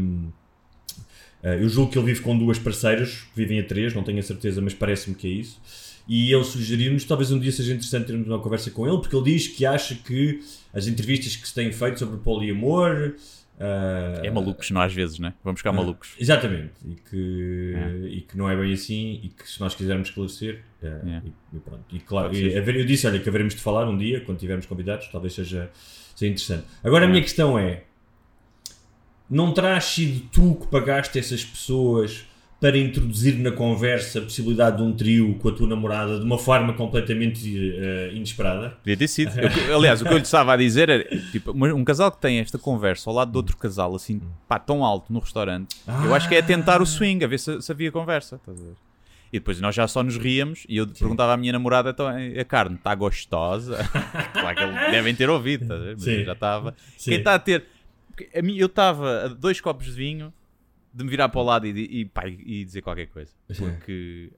eh, 1.43 1.59
eu 1.61 1.69
julgo 1.69 1.91
que 1.91 1.97
ele 1.97 2.07
vive 2.07 2.21
com 2.21 2.37
duas 2.37 2.57
parceiras, 2.57 3.27
que 3.33 3.35
vivem 3.35 3.59
a 3.59 3.63
três, 3.63 3.93
não 3.93 4.03
tenho 4.03 4.19
a 4.19 4.23
certeza, 4.23 4.59
mas 4.61 4.73
parece-me 4.73 5.15
que 5.15 5.27
é 5.27 5.31
isso. 5.31 5.61
E 6.07 6.31
ele 6.33 6.43
sugeriu-nos, 6.43 7.03
talvez 7.03 7.31
um 7.31 7.39
dia 7.39 7.51
seja 7.51 7.73
interessante 7.73 8.07
termos 8.07 8.27
uma 8.27 8.39
conversa 8.39 8.71
com 8.71 8.87
ele, 8.87 8.97
porque 8.99 9.15
ele 9.15 9.25
diz 9.25 9.47
que 9.49 9.65
acha 9.65 9.93
que 9.95 10.39
as 10.73 10.87
entrevistas 10.87 11.35
que 11.35 11.47
se 11.47 11.53
têm 11.53 11.71
feito 11.71 11.99
sobre 11.99 12.17
poliamor. 12.19 13.15
eh, 13.59 14.21
É 14.23 14.29
malucos, 14.31 14.69
não 14.71 14.79
às 14.81 14.93
vezes, 14.93 15.17
né? 15.19 15.33
Vamos 15.43 15.59
ficar 15.59 15.71
malucos. 15.71 16.11
Exatamente, 16.19 16.73
e 16.87 16.93
que, 17.09 17.73
É. 17.75 18.07
e 18.09 18.21
que 18.21 18.37
não 18.37 18.47
é 18.49 18.55
bem 18.55 18.71
assim, 18.71 19.19
e 19.23 19.29
que 19.29 19.49
se 19.49 19.59
nós 19.59 19.73
quisermos 19.75 20.09
esclarecer, 20.09 20.61
é, 20.81 20.87
É. 20.87 21.21
e, 21.25 21.57
e 21.57 21.59
pronto. 21.59 21.83
E 21.91 21.99
claro, 21.99 22.33
e 22.35 22.53
eu 22.55 22.85
disse, 22.85 23.07
olha, 23.07 23.19
que 23.19 23.27
haveremos 23.27 23.55
de 23.55 23.61
falar 23.61 23.89
um 23.89 23.97
dia, 23.97 24.21
quando 24.21 24.37
tivermos 24.37 24.65
convidados, 24.67 25.07
talvez 25.11 25.33
seja, 25.33 25.69
seja 26.15 26.31
interessante. 26.31 26.65
Agora 26.83 27.05
a 27.05 27.07
É. 27.07 27.11
minha 27.11 27.21
questão 27.23 27.57
é, 27.57 27.83
não 29.29 29.53
terás 29.53 29.85
sido 29.85 30.21
tu 30.31 30.55
que 30.55 30.67
pagaste 30.67 31.17
essas 31.19 31.43
pessoas 31.43 32.25
para 32.59 32.75
introduzir 32.77 33.35
na 33.37 33.51
conversa 33.51 34.17
a 34.17 34.21
possibilidade 34.23 34.77
de 34.77 34.83
um 34.83 34.91
trio 34.91 35.35
com 35.35 35.49
a 35.49 35.51
tua 35.51 35.67
namorada 35.67 36.17
de 36.17 36.25
uma 36.25 36.39
forma 36.39 36.73
completamente 36.73 37.39
eh, 37.77 38.11
inesperada? 38.13 38.71
Podia 38.81 38.97
ter 38.97 39.07
sido. 39.07 39.31
Eu- 39.39 39.75
aliás, 39.77 40.01
o 40.01 40.05
que 40.05 40.11
eu 40.11 40.17
lhe 40.17 40.23
estava 40.23 40.53
a 40.53 40.57
dizer 40.57 40.89
era 40.89 41.03
tipo, 41.31 41.51
um 41.51 41.83
casal 41.85 42.11
que 42.11 42.19
tem 42.19 42.39
esta 42.39 42.57
conversa 42.57 43.09
ao 43.09 43.15
lado 43.15 43.31
de 43.31 43.37
outro 43.37 43.55
casal, 43.57 43.95
assim, 43.95 44.19
pá, 44.47 44.57
tão 44.57 44.83
alto 44.83 45.13
no 45.13 45.19
restaurante, 45.19 45.75
eu 46.03 46.15
acho 46.15 46.27
que 46.27 46.33
é 46.35 46.41
tentar 46.41 46.81
o 46.81 46.85
swing, 46.85 47.23
a 47.23 47.27
ver 47.27 47.37
se, 47.39 47.61
se 47.61 47.71
havia 47.71 47.91
conversa. 47.91 48.41
E 49.31 49.39
depois 49.39 49.59
nós 49.59 49.75
já 49.75 49.87
só 49.87 50.01
nos 50.01 50.17
ríamos 50.17 50.65
e 50.69 50.77
eu 50.77 50.87
perguntava 50.87 51.33
à 51.33 51.37
minha 51.37 51.51
namorada: 51.51 51.89
então 51.91 52.07
a 52.07 52.45
carne 52.45 52.75
está 52.77 52.95
gostosa? 52.95 53.77
claro 54.33 54.55
que 54.55 54.63
eles 54.63 54.91
devem 54.91 55.13
ter 55.13 55.29
ouvido, 55.29 55.67
ver? 55.67 55.95
mas 55.99 56.25
já 56.25 56.31
estava. 56.33 56.75
Quem 57.03 57.17
está 57.17 57.35
a 57.35 57.39
ter. 57.39 57.65
eu 58.33 58.65
estava 58.67 59.25
a 59.25 59.27
dois 59.27 59.59
copos 59.61 59.85
de 59.87 59.91
vinho 59.91 60.33
de 60.97 61.03
me 61.03 61.09
virar 61.09 61.29
para 61.29 61.39
o 61.39 61.43
lado 61.43 61.67
e, 61.67 62.01
e, 62.01 62.05
pá, 62.05 62.27
e 62.27 62.65
dizer 62.65 62.81
qualquer 62.81 63.07
coisa. 63.07 63.31
Porque 63.57 64.31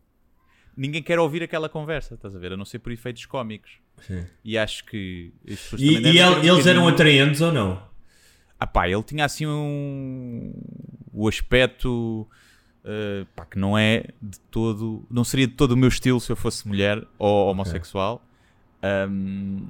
ninguém 0.75 1.01
quer 1.01 1.17
ouvir 1.19 1.41
aquela 1.43 1.69
conversa, 1.69 2.15
estás 2.15 2.35
a 2.35 2.39
ver? 2.39 2.53
A 2.53 2.57
não 2.57 2.65
ser 2.65 2.79
por 2.79 2.91
efeitos 2.91 3.25
cómicos. 3.25 3.71
Sim. 4.01 4.25
E 4.43 4.57
acho 4.57 4.85
que. 4.85 5.33
E, 5.45 5.53
e 5.97 6.01
devem 6.01 6.17
el- 6.21 6.41
ter 6.41 6.51
um 6.51 6.53
eles 6.55 6.67
eram 6.67 6.87
atraentes 6.87 7.41
ou 7.41 7.51
não? 7.51 7.81
Ah 8.59 8.67
pá, 8.67 8.89
ele 8.89 9.03
tinha 9.03 9.25
assim 9.25 9.45
um. 9.47 10.53
O 11.13 11.27
aspecto. 11.27 12.27
eh, 12.83 13.25
pá, 13.35 13.45
que 13.45 13.57
não 13.57 13.77
é 13.77 14.05
de 14.21 14.39
todo. 14.51 15.05
Não 15.09 15.23
seria 15.23 15.47
de 15.47 15.53
todo 15.53 15.71
o 15.73 15.77
meu 15.77 15.89
estilo 15.89 16.19
se 16.19 16.31
eu 16.31 16.35
fosse 16.35 16.67
mulher 16.67 17.01
ou 17.17 17.49
homossexual. 17.51 18.25
Ahm, 18.81 19.65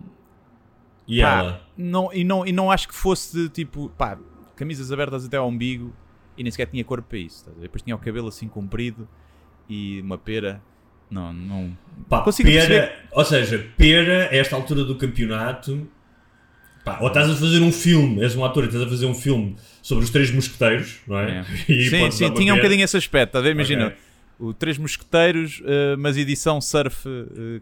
E 1.07 1.21
pá, 1.21 1.39
ela? 1.39 1.67
Não, 1.77 2.13
e, 2.13 2.23
não, 2.23 2.45
e 2.45 2.51
não 2.51 2.69
acho 2.71 2.87
que 2.87 2.93
fosse 2.95 3.35
de 3.35 3.49
tipo. 3.49 3.89
pá, 3.97 4.17
camisas 4.55 4.91
abertas 4.91 5.25
até 5.25 5.37
ao 5.37 5.47
umbigo 5.47 5.95
e 6.39 6.43
nem 6.43 6.51
sequer 6.51 6.65
tinha 6.67 6.83
cor 6.83 7.01
para 7.03 7.17
isso. 7.19 7.45
ver? 7.55 7.63
Depois 7.63 7.81
tinha 7.83 7.95
o 7.95 7.99
cabelo 7.99 8.29
assim 8.29 8.47
comprido 8.47 9.07
e 9.69 10.01
uma 10.01 10.17
pera. 10.17 10.61
Não, 11.11 11.33
não. 11.33 11.77
Pá, 12.07 12.21
consigo 12.21 12.49
pera, 12.49 12.67
perceber. 12.67 12.93
ou 13.11 13.25
seja, 13.25 13.67
pera, 13.77 14.29
a 14.31 14.35
esta 14.35 14.55
altura 14.55 14.83
do 14.83 14.95
campeonato, 14.95 15.87
pá, 16.85 16.99
ou 17.01 17.07
estás 17.07 17.29
a 17.29 17.35
fazer 17.35 17.59
um 17.61 17.71
filme, 17.71 18.21
és 18.23 18.35
um 18.35 18.45
ator 18.45 18.63
e 18.63 18.67
estás 18.67 18.83
a 18.83 18.87
fazer 18.87 19.05
um 19.05 19.13
filme 19.15 19.55
sobre 19.81 20.03
os 20.03 20.09
três 20.11 20.31
mosqueteiros, 20.31 20.99
não 21.07 21.19
é? 21.19 21.39
É. 21.39 21.43
Sim, 21.89 22.11
sim, 22.11 22.33
tinha 22.33 22.53
um 22.53 22.57
pera. 22.57 22.67
bocadinho 22.67 22.83
esse 22.83 22.95
aspecto. 22.97 23.29
estás 23.29 23.43
a 23.43 23.47
ver? 23.47 23.53
Imagina. 23.53 23.87
Ok. 23.87 23.97
O 24.41 24.53
Três 24.53 24.77
Mosqueteiros, 24.77 25.61
eh, 25.65 25.97
mas 25.97 26.15
edição 26.15 26.61
surf. 26.61 27.03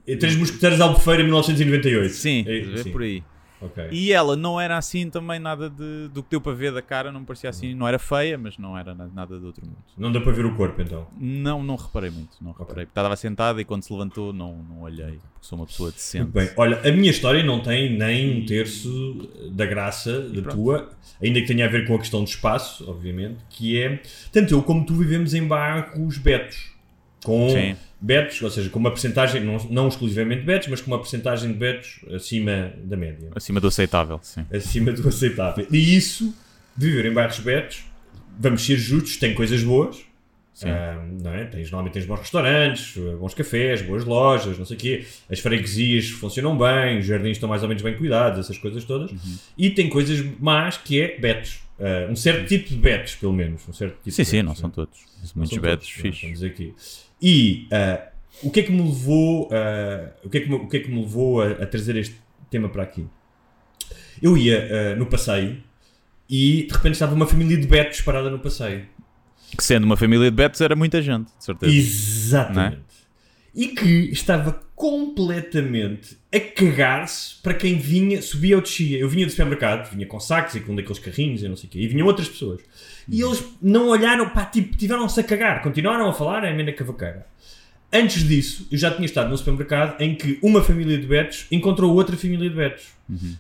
E 0.06 0.16
Três 0.16 0.36
mosqueteiros 0.36 0.80
Albufeira 0.80 1.24
1998. 1.24 2.14
Sim, 2.14 2.46
É, 2.48 2.78
sim. 2.84 2.92
por 2.92 3.02
aí. 3.02 3.24
Ok. 3.60 3.88
E 3.92 4.12
ela 4.12 4.36
não 4.36 4.62
era 4.62 4.78
assim 4.78 5.10
também 5.10 5.40
nada 5.40 5.68
de, 5.70 6.08
do 6.10 6.22
que 6.22 6.30
deu 6.30 6.40
para 6.42 6.54
ver 6.54 6.72
da 6.72 6.82
cara, 6.82 7.12
não 7.12 7.26
parecia 7.26 7.50
assim, 7.50 7.74
não 7.74 7.88
era 7.88 7.98
feia, 7.98 8.38
mas 8.38 8.58
não 8.58 8.78
era 8.78 8.94
na- 8.94 9.08
nada 9.08 9.40
do 9.40 9.48
outro 9.48 9.66
mundo. 9.66 9.78
Não 9.98 10.12
deu 10.12 10.22
para 10.22 10.32
ver 10.32 10.46
o 10.46 10.56
corpo 10.56 10.80
então. 10.82 11.08
Não, 11.18 11.64
não 11.64 11.76
reparei 11.76 12.12
muito, 12.12 12.38
não 12.40 12.52
reparei. 12.52 12.86
Porque 12.86 13.00
Estava 13.00 13.16
sentada 13.16 13.60
e 13.60 13.66
quando 13.66 13.82
se 13.84 13.92
levantou 13.92 14.32
não, 14.32 14.58
não 14.70 14.82
olhei, 14.82 15.14
porque 15.34 15.38
sou 15.42 15.58
uma 15.58 15.66
pessoa 15.66 15.92
decente. 15.92 16.24
Muito 16.26 16.34
bem. 16.36 16.50
Olha, 16.56 16.80
a 16.88 16.92
minha 16.92 17.10
história 17.10 17.44
não 17.44 17.60
tem 17.62 17.98
nem 17.98 18.42
um 18.42 18.46
terço 18.46 19.28
da 19.52 19.66
graça 19.66 20.22
da 20.30 20.52
tua, 20.52 20.90
ainda 21.22 21.42
que 21.42 21.48
tenha 21.48 21.66
a 21.66 21.70
ver 21.70 21.88
com 21.88 21.96
a 21.96 22.00
questão 22.00 22.24
do 22.24 22.28
espaço, 22.30 22.88
obviamente, 22.90 23.38
que 23.50 23.82
é, 23.82 24.02
tanto 24.32 24.54
eu 24.54 24.62
como 24.62 24.86
tu 24.86 24.94
vivemos 24.94 25.34
em 25.34 25.48
bairros 25.48 26.18
betos. 26.20 26.77
Com 27.28 27.50
Sim. 27.50 27.76
betos, 28.00 28.42
ou 28.42 28.50
seja, 28.50 28.70
com 28.70 28.80
uma 28.80 28.90
percentagem, 28.90 29.44
não, 29.44 29.58
não 29.70 29.90
exclusivamente 29.90 30.44
betos, 30.44 30.70
mas 30.70 30.80
com 30.80 30.90
uma 30.90 30.98
percentagem 30.98 31.52
de 31.52 31.58
betos 31.58 32.00
acima 32.16 32.72
da 32.86 32.96
média. 32.96 33.30
Acima 33.36 33.60
do 33.60 33.68
aceitável, 33.68 34.18
sim. 34.24 34.46
Acima 34.50 34.94
do 34.94 35.06
aceitável. 35.06 35.68
E 35.70 35.98
isso, 35.98 36.34
de 36.76 36.86
viver 36.86 37.06
em 37.06 37.14
bairros 37.14 37.40
betos, 37.40 37.84
vamos 38.40 38.66
ser 38.66 38.78
justos, 38.78 39.18
tem 39.18 39.34
coisas 39.34 39.62
boas. 39.62 39.98
Sim. 40.54 40.70
Ah, 40.70 41.06
não 41.22 41.34
é? 41.34 41.44
tens, 41.44 41.70
normalmente 41.70 41.96
tens 41.96 42.06
bons 42.06 42.20
restaurantes, 42.20 42.98
bons 43.20 43.34
cafés, 43.34 43.82
boas 43.82 44.06
lojas, 44.06 44.58
não 44.58 44.66
sei 44.66 44.78
o 44.78 44.80
quê. 44.80 45.06
As 45.30 45.40
freguesias 45.40 46.08
funcionam 46.10 46.58
bem, 46.58 47.00
os 47.00 47.06
jardins 47.06 47.32
estão 47.32 47.50
mais 47.50 47.62
ou 47.62 47.68
menos 47.68 47.84
bem 47.84 47.96
cuidados, 47.98 48.40
essas 48.40 48.58
coisas 48.58 48.86
todas. 48.86 49.12
Uhum. 49.12 49.38
E 49.58 49.70
tem 49.70 49.90
coisas 49.90 50.26
más 50.40 50.78
que 50.78 51.02
é 51.02 51.20
betos. 51.20 51.60
Ah, 51.80 52.08
um 52.10 52.16
certo 52.16 52.48
tipo 52.48 52.70
de 52.70 52.76
betos, 52.76 53.16
pelo 53.16 53.34
menos. 53.34 53.68
Um 53.68 53.74
certo 53.74 53.98
tipo 54.04 54.12
Sim, 54.12 54.24
sim, 54.24 54.38
betos, 54.38 54.46
não 54.46 54.54
né? 54.54 54.60
são 54.60 54.70
todos. 54.70 55.00
Não 55.22 55.30
Muitos 55.36 55.58
betos 55.58 55.88
é? 55.98 56.02
fixos. 56.02 56.44
Aqui. 56.44 56.74
E 57.22 57.68
ah, 57.72 58.10
o 58.44 58.52
que 58.52 58.60
é 58.60 58.64
que 58.64 58.72
me 58.72 58.82
levou, 58.82 59.50
ah, 59.52 60.12
o 60.24 60.30
que 60.30 60.38
é 60.38 60.42
que 60.42 60.50
me, 60.50 60.56
o 60.56 60.68
que 60.68 60.78
é 60.78 60.80
que 60.80 60.90
me 60.90 61.02
levou 61.02 61.42
a, 61.42 61.52
a 61.52 61.66
trazer 61.66 61.96
este 61.96 62.16
tema 62.50 62.70
para 62.70 62.84
aqui? 62.84 63.06
Eu 64.22 64.36
ia 64.36 64.96
no 64.96 65.06
passeio 65.06 65.62
e 66.28 66.64
de 66.64 66.74
repente 66.74 66.94
estava 66.94 67.14
uma 67.14 67.28
família 67.28 67.56
de 67.56 67.68
betos 67.68 68.02
parada 68.02 68.32
no 68.32 68.40
passeio. 68.40 68.88
Que 69.56 69.64
sendo 69.64 69.84
uma 69.84 69.96
família 69.96 70.30
de 70.30 70.36
betos 70.36 70.60
era 70.60 70.76
muita 70.76 71.02
gente, 71.02 71.28
de 71.38 71.44
certeza. 71.44 71.72
Exatamente. 71.72 72.82
E 73.54 73.68
que 73.68 74.10
estava 74.12 74.60
completamente 74.78 76.16
a 76.32 76.40
cagar-se 76.40 77.42
para 77.42 77.56
quem 77.56 77.80
vinha, 77.80 78.22
subia 78.22 78.56
ou 78.56 78.62
descia. 78.62 79.00
Eu 79.00 79.10
vinha 79.10 79.26
do 79.26 79.32
supermercado, 79.32 79.90
vinha 79.90 80.06
com 80.06 80.20
sacos 80.20 80.54
e 80.54 80.60
com 80.60 80.74
um 80.74 80.76
daqueles 80.76 81.00
carrinhos 81.00 81.42
e 81.42 81.48
não 81.50 81.56
sei 81.58 81.68
o 81.68 81.72
quê, 81.72 81.80
e 81.80 81.88
vinham 81.88 82.06
outras 82.06 82.30
pessoas. 82.30 82.62
E 83.10 83.20
eles 83.20 83.44
não 83.60 83.88
olharam, 83.88 84.30
pá, 84.30 84.46
tipo, 84.46 84.78
tiveram-se 84.78 85.20
a 85.20 85.24
cagar, 85.24 85.64
continuaram 85.64 86.08
a 86.08 86.14
falar, 86.14 86.44
é 86.44 86.52
a 86.52 86.54
mena 86.54 86.72
cavaqueira. 86.72 87.26
Antes 87.92 88.24
disso, 88.28 88.68
eu 88.72 88.78
já 88.78 88.92
tinha 88.92 89.08
estado 89.08 89.32
num 89.32 89.38
supermercado 89.38 90.00
em 90.00 90.14
que 90.14 90.38
uma 90.44 90.62
família 90.62 90.96
de 90.96 91.08
betos 91.08 91.48
encontrou 91.52 91.96
outra 91.96 92.16
família 92.16 92.48
de 92.48 92.56
betos. 92.56 92.86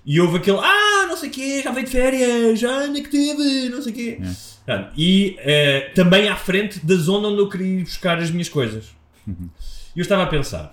E 0.03 0.19
houve 0.19 0.37
aquele, 0.37 0.57
ah, 0.57 1.05
não 1.07 1.15
sei 1.17 1.29
o 1.29 1.31
quê, 1.31 1.61
já 1.63 1.71
veio 1.71 1.85
de 1.85 1.91
férias, 1.91 2.63
onde 2.63 2.99
é 2.99 3.03
que 3.03 3.09
teve, 3.11 3.69
não 3.69 3.81
sei 3.83 3.91
o 3.91 3.95
quê. 3.95 4.19
Pronto, 4.65 4.89
E 4.97 5.35
eh, 5.39 5.91
também 5.93 6.29
à 6.29 6.35
frente 6.35 6.83
da 6.83 6.95
zona 6.95 7.27
onde 7.27 7.41
eu 7.41 7.47
queria 7.47 7.79
ir 7.81 7.83
buscar 7.83 8.17
as 8.17 8.31
minhas 8.31 8.49
coisas. 8.49 8.85
E 9.27 9.99
eu 9.99 10.01
estava 10.01 10.23
a 10.23 10.27
pensar, 10.27 10.71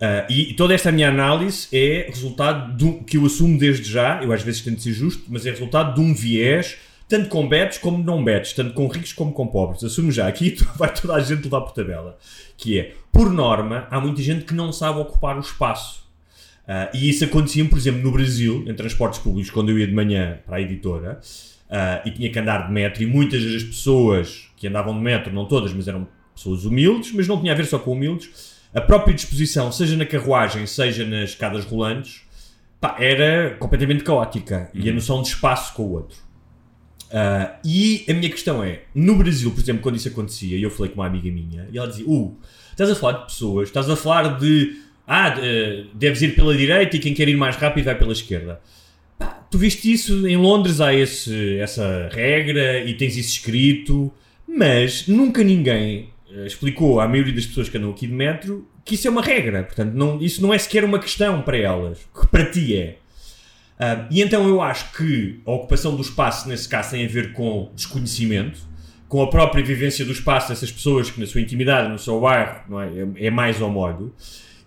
ah, 0.00 0.26
e 0.30 0.54
toda 0.54 0.74
esta 0.74 0.92
minha 0.92 1.08
análise 1.08 1.68
é 1.72 2.06
resultado 2.08 2.86
um- 2.86 3.02
que 3.02 3.16
eu 3.16 3.26
assumo 3.26 3.58
desde 3.58 3.90
já, 3.90 4.22
eu 4.22 4.32
às 4.32 4.42
vezes 4.42 4.60
tento 4.60 4.80
ser 4.82 4.92
justo, 4.92 5.24
mas 5.28 5.44
é 5.46 5.50
resultado 5.50 5.94
de 5.94 6.00
um 6.00 6.14
viés, 6.14 6.76
tanto 7.08 7.28
com 7.28 7.48
betos 7.48 7.78
como 7.78 8.02
não 8.02 8.22
betos, 8.22 8.52
tanto 8.52 8.74
com 8.74 8.86
ricos 8.86 9.12
como 9.12 9.32
com 9.32 9.46
pobres. 9.46 9.82
Assumo 9.82 10.12
já, 10.12 10.28
aqui 10.28 10.56
vai 10.76 10.92
toda 10.92 11.14
a 11.14 11.20
gente 11.20 11.42
levar 11.44 11.62
por 11.62 11.72
tabela. 11.72 12.18
Que 12.56 12.78
é, 12.78 12.94
por 13.12 13.32
norma, 13.32 13.86
há 13.90 14.00
muita 14.00 14.22
gente 14.22 14.44
que 14.44 14.54
não 14.54 14.72
sabe 14.72 15.00
ocupar 15.00 15.36
o 15.36 15.40
espaço. 15.40 16.06
Ah, 16.66 16.90
e 16.92 17.08
isso 17.08 17.24
acontecia, 17.24 17.64
por 17.64 17.78
exemplo, 17.78 18.02
no 18.02 18.12
Brasil, 18.12 18.64
em 18.68 18.74
transportes 18.74 19.18
públicos, 19.20 19.50
quando 19.50 19.70
eu 19.70 19.78
ia 19.78 19.86
de 19.86 19.94
manhã 19.94 20.38
para 20.46 20.56
a 20.58 20.60
editora 20.60 21.18
ah, 21.70 22.02
e 22.04 22.10
tinha 22.10 22.30
que 22.30 22.38
andar 22.38 22.66
de 22.66 22.72
metro, 22.72 23.02
e 23.02 23.06
muitas 23.06 23.42
das 23.42 23.62
pessoas 23.62 24.48
que 24.56 24.68
andavam 24.68 24.94
de 24.94 25.00
metro, 25.00 25.32
não 25.32 25.46
todas, 25.46 25.72
mas 25.72 25.88
eram 25.88 26.06
pessoas 26.34 26.66
humildes, 26.66 27.10
mas 27.12 27.26
não 27.26 27.40
tinha 27.40 27.52
a 27.52 27.56
ver 27.56 27.64
só 27.64 27.78
com 27.78 27.92
humildes, 27.92 28.57
a 28.74 28.80
própria 28.80 29.14
disposição, 29.14 29.72
seja 29.72 29.96
na 29.96 30.04
carruagem, 30.04 30.66
seja 30.66 31.04
nas 31.04 31.30
escadas 31.30 31.64
rolantes, 31.64 32.22
pá, 32.80 32.96
era 32.98 33.56
completamente 33.58 34.04
caótica 34.04 34.70
e 34.74 34.88
a 34.88 34.92
noção 34.92 35.22
de 35.22 35.28
espaço 35.28 35.74
com 35.74 35.82
o 35.82 35.92
outro. 35.92 36.18
Ah, 37.10 37.58
e 37.64 38.04
a 38.08 38.12
minha 38.12 38.28
questão 38.28 38.62
é, 38.62 38.82
no 38.94 39.16
Brasil, 39.16 39.50
por 39.50 39.60
exemplo, 39.60 39.82
quando 39.82 39.96
isso 39.96 40.08
acontecia, 40.08 40.56
e 40.56 40.62
eu 40.62 40.70
falei 40.70 40.92
com 40.92 41.00
uma 41.00 41.06
amiga 41.06 41.30
minha, 41.30 41.66
e 41.72 41.78
ela 41.78 41.88
dizia, 41.88 42.06
uh, 42.06 42.36
estás 42.70 42.90
a 42.90 42.94
falar 42.94 43.20
de 43.20 43.24
pessoas, 43.24 43.68
estás 43.68 43.88
a 43.88 43.96
falar 43.96 44.38
de, 44.38 44.76
ah, 45.06 45.30
de- 45.30 45.86
deves 45.94 46.20
ir 46.20 46.34
pela 46.34 46.54
direita 46.54 46.96
e 46.96 47.00
quem 47.00 47.14
quer 47.14 47.28
ir 47.28 47.36
mais 47.36 47.56
rápido 47.56 47.86
vai 47.86 47.94
pela 47.98 48.12
esquerda. 48.12 48.60
Pá, 49.18 49.28
tu 49.50 49.56
viste 49.56 49.90
isso, 49.90 50.28
em 50.28 50.36
Londres 50.36 50.80
há 50.80 50.94
esse, 50.94 51.58
essa 51.58 52.10
regra 52.12 52.84
e 52.84 52.92
tens 52.94 53.16
isso 53.16 53.30
escrito, 53.30 54.12
mas 54.46 55.06
nunca 55.08 55.42
ninguém 55.42 56.10
explicou 56.46 57.00
à 57.00 57.08
maioria 57.08 57.32
das 57.32 57.46
pessoas 57.46 57.68
que 57.68 57.76
andam 57.76 57.90
aqui 57.90 58.06
de 58.06 58.12
metro 58.12 58.66
que 58.88 58.94
isso 58.94 59.06
é 59.06 59.10
uma 59.10 59.22
regra, 59.22 59.64
portanto, 59.64 59.92
não, 59.92 60.20
isso 60.20 60.40
não 60.40 60.52
é 60.52 60.56
sequer 60.56 60.82
uma 60.82 60.98
questão 60.98 61.42
para 61.42 61.58
elas, 61.58 61.98
que 62.18 62.26
para 62.26 62.46
ti 62.46 62.74
é. 62.74 62.96
Ah, 63.78 64.06
e 64.10 64.22
então 64.22 64.48
eu 64.48 64.62
acho 64.62 64.92
que 64.96 65.40
a 65.46 65.52
ocupação 65.52 65.94
do 65.94 66.00
espaço, 66.00 66.48
nesse 66.48 66.66
caso, 66.66 66.92
tem 66.92 67.04
a 67.04 67.08
ver 67.08 67.32
com 67.32 67.70
desconhecimento, 67.76 68.58
com 69.06 69.22
a 69.22 69.28
própria 69.28 69.62
vivência 69.62 70.04
do 70.04 70.12
espaço 70.12 70.48
dessas 70.48 70.72
pessoas 70.72 71.10
que, 71.10 71.20
na 71.20 71.26
sua 71.26 71.40
intimidade, 71.40 71.90
no 71.90 71.98
seu 71.98 72.18
bairro, 72.20 72.60
não 72.68 72.80
é, 72.80 72.88
é, 72.88 73.26
é 73.26 73.30
mais 73.30 73.60
ao 73.60 73.70
modo. 73.70 74.12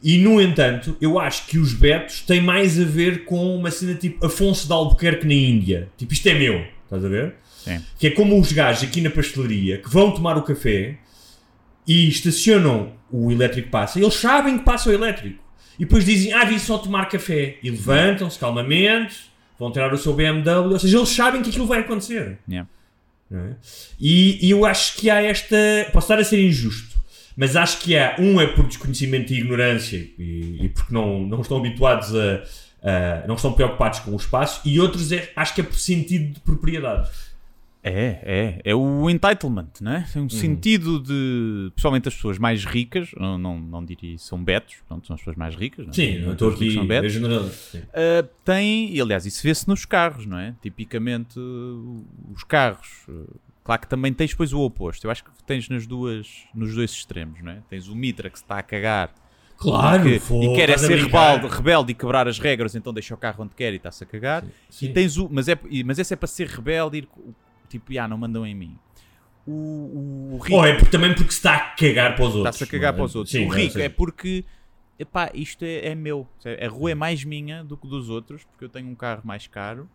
E, 0.04 0.18
no 0.18 0.40
entanto, 0.40 0.96
eu 1.01 1.20
acho 1.20 1.48
que 1.48 1.58
os 1.58 1.74
betos 1.74 2.22
têm 2.22 2.42
mais 2.42 2.80
a 2.80 2.84
ver 2.84 3.25
com 3.25 3.56
uma 3.56 3.70
cena 3.70 3.96
tipo 3.96 4.25
Afonso 4.25 4.66
de 4.66 4.74
Albuquerque 4.74 5.28
na 5.28 5.34
Índia. 5.34 5.90
Tipo, 5.98 6.13
isto 6.13 6.28
é 6.28 6.34
meu, 6.34 6.63
estás 6.86 7.04
a 7.04 7.08
ver? 7.08 7.36
Sim. 7.63 7.82
Que 8.00 8.08
é 8.08 8.12
como 8.12 8.40
os 8.40 8.51
gajos 8.51 8.84
aqui 8.84 9.01
na 9.01 9.10
pastelaria 9.10 9.78
que 9.78 9.90
vão 9.90 10.12
tomar 10.12 10.38
o 10.38 10.42
café 10.42 10.98
e 11.88 12.08
estacionam 12.10 12.94
o 13.12 13.32
elétrico 13.32 13.70
passa. 13.70 14.00
Eles 14.00 14.14
sabem 14.16 14.58
que 14.58 14.64
passa 14.64 14.90
o 14.90 14.94
elétrico. 14.94 15.44
E 15.80 15.86
depois 15.86 16.06
dizem, 16.06 16.32
ah, 16.34 16.46
vim 16.46 16.60
só 16.60 16.78
tomar 16.78 17.10
café. 17.10 17.58
E 17.64 17.70
levantam-se 17.70 18.38
calmamente, 18.38 19.16
vão 19.60 19.72
tirar 19.72 19.94
o 19.94 19.98
seu 19.98 20.14
BMW. 20.14 20.72
Ou 20.74 20.80
seja, 20.80 20.98
eles 20.98 21.10
sabem 21.10 21.42
que 21.42 21.50
aquilo 21.50 21.66
vai 21.66 21.80
acontecer. 21.80 22.38
Yeah. 22.48 22.70
É? 23.34 23.54
E, 24.00 24.46
e 24.46 24.52
eu 24.52 24.66
acho 24.66 24.96
que 24.98 25.10
há 25.10 25.22
esta. 25.24 25.56
Posso 25.94 26.06
estar 26.06 26.20
a 26.20 26.24
ser 26.24 26.46
injusto, 26.46 27.02
mas 27.36 27.56
acho 27.56 27.80
que 27.80 27.98
há. 27.98 28.16
Um 28.20 28.40
é 28.42 28.48
por 28.48 28.68
desconhecimento 28.68 29.32
e 29.34 29.38
ignorância 29.40 29.98
e, 30.20 30.58
e 30.66 30.70
porque 30.70 30.94
não, 30.94 31.22
não 31.22 31.40
estão 31.42 31.58
habituados 31.58 32.14
a, 32.14 32.44
a- 32.84 33.28
não 33.28 33.36
estão 33.36 33.54
preocupados 33.54 34.00
com 34.00 34.12
o 34.12 34.18
espaço, 34.18 34.60
e 34.66 34.80
outros 34.82 35.12
é, 35.14 35.32
acho 35.36 35.56
que 35.56 35.62
é 35.62 35.64
por 35.64 35.80
sentido 35.80 36.34
de 36.34 36.40
propriedade. 36.42 37.10
É, 37.84 38.20
é. 38.24 38.62
É 38.64 38.76
o 38.76 39.10
entitlement, 39.10 39.70
né? 39.82 40.08
Tem 40.14 40.22
um 40.22 40.30
sentido 40.30 41.00
de. 41.00 41.72
Principalmente 41.72 42.08
as 42.08 42.16
pessoas 42.16 42.38
mais 42.38 42.64
ricas, 42.64 43.12
não, 43.18 43.38
não, 43.38 43.60
não 43.60 43.84
diria 43.84 44.18
são 44.18 44.44
betos, 44.44 44.76
pronto, 44.88 45.08
são 45.08 45.16
as 45.16 45.20
pessoas 45.20 45.36
mais 45.36 45.56
ricas. 45.56 45.86
Não? 45.88 45.94
Sim, 45.94 46.20
não 46.20 46.34
estou 46.34 46.52
aqui 46.52 46.72
são 46.74 46.86
betos. 46.86 47.14
Sim. 47.14 47.80
Uh, 47.80 48.28
tem, 48.46 48.94
e 48.94 49.02
aliás, 49.02 49.26
isso 49.26 49.42
vê-se 49.42 49.68
nos 49.68 49.84
carros, 49.86 50.26
não 50.26 50.38
é? 50.38 50.54
Tipicamente, 50.62 51.40
uh, 51.40 52.06
os 52.34 52.44
carros. 52.44 53.04
uh, 53.10 53.28
claro 53.64 53.82
que 53.82 53.88
também 53.88 54.14
tens 54.14 54.30
depois 54.30 54.54
o 54.54 54.60
oposto. 54.62 55.06
Eu 55.06 55.12
acho 55.12 55.24
que 55.24 55.32
tens 55.48 55.68
nas 55.68 55.88
duas, 55.88 56.28
nos 56.54 56.76
dois 56.76 56.92
extremos, 56.92 57.42
não 57.42 57.52
é? 57.52 57.64
Tens 57.68 57.88
o 57.88 57.96
Mitra 57.96 58.30
que 58.30 58.38
se 58.38 58.44
está 58.44 58.60
a 58.60 58.64
cagar 58.64 59.12
Claro, 59.62 60.04
que- 60.04 60.16
e 60.16 60.56
quer 60.56 60.72
é 60.72 60.78
ser 60.78 60.98
rebelde, 60.98 61.48
rebelde 61.48 61.92
e 61.92 61.96
quebrar 61.96 62.28
as 62.28 62.40
regras, 62.40 62.74
então 62.76 62.92
deixa 62.92 63.14
o 63.14 63.18
carro 63.18 63.44
onde 63.44 63.54
quer 63.54 63.72
e 63.72 63.76
está-se 63.76 64.04
a 64.04 64.08
cagar. 64.08 64.44
Sim. 64.68 64.88
E 64.88 64.90
tens 64.90 65.18
o, 65.18 65.30
mas, 65.32 65.48
é, 65.48 65.58
mas 65.86 66.00
esse 66.00 66.14
é 66.14 66.18
para 66.18 66.28
ser 66.28 66.48
rebelde 66.48 66.98
e 66.98 67.00
ir 67.02 67.08
tipo, 67.72 67.98
ah, 68.00 68.08
não 68.08 68.18
mandam 68.18 68.46
em 68.46 68.54
mim. 68.56 68.78
O, 69.48 69.51
o, 69.51 70.36
o 70.36 70.38
rico 70.38 70.56
Ou 70.58 70.66
é 70.66 70.74
porque, 70.75 70.92
também 70.92 71.13
porque 71.16 71.32
se 71.32 71.38
está 71.38 71.56
a 71.56 71.60
cagar 71.60 72.16
para 72.16 72.25
os 72.25 72.36
outros. 72.36 72.56
está-se 72.56 72.63
a 72.63 72.68
cagar 72.68 72.94
é? 72.94 72.96
para 72.96 73.06
os 73.06 73.16
outros. 73.16 73.32
Sim, 73.32 73.46
o 73.46 73.50
não, 73.50 73.56
rico 73.56 73.74
sim. 73.74 73.82
é 73.82 73.90
porque 73.90 74.46
epá, 75.00 75.32
isto 75.34 75.63
é, 75.63 75.88
é 75.88 75.96
meu. 75.96 76.28
A 76.63 76.68
rua 76.68 76.92
é 76.92 76.96
mais 76.96 77.24
minha 77.24 77.63
do 77.63 77.75
que 77.75 77.88
dos 77.88 78.10
outros, 78.10 78.44
porque 78.44 78.66
eu 78.66 78.70
tenho 78.70 78.88
um 78.88 78.96
carro 78.96 79.22
mais 79.24 79.48
caro 79.48 79.90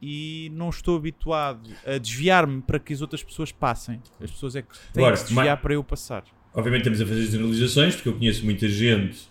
e 0.00 0.50
não 0.54 0.70
estou 0.70 0.96
habituado 0.96 1.68
a 1.86 1.98
desviar-me 1.98 2.60
para 2.62 2.78
que 2.78 2.92
as 2.92 3.00
outras 3.00 3.22
pessoas 3.22 3.52
passem. 3.52 4.00
As 4.20 4.30
pessoas 4.30 4.56
é 4.56 4.62
que 4.62 4.68
têm 4.92 5.02
Agora, 5.02 5.12
que 5.14 5.20
se 5.20 5.26
desviar 5.26 5.56
ma- 5.56 5.62
para 5.62 5.74
eu 5.74 5.84
passar. 5.84 6.24
Obviamente 6.54 6.80
estamos 6.88 7.00
a 7.02 7.06
fazer 7.06 7.26
generalizações, 7.26 7.94
porque 7.94 8.08
eu 8.08 8.14
conheço 8.14 8.44
muita 8.44 8.66
gente 8.68 9.28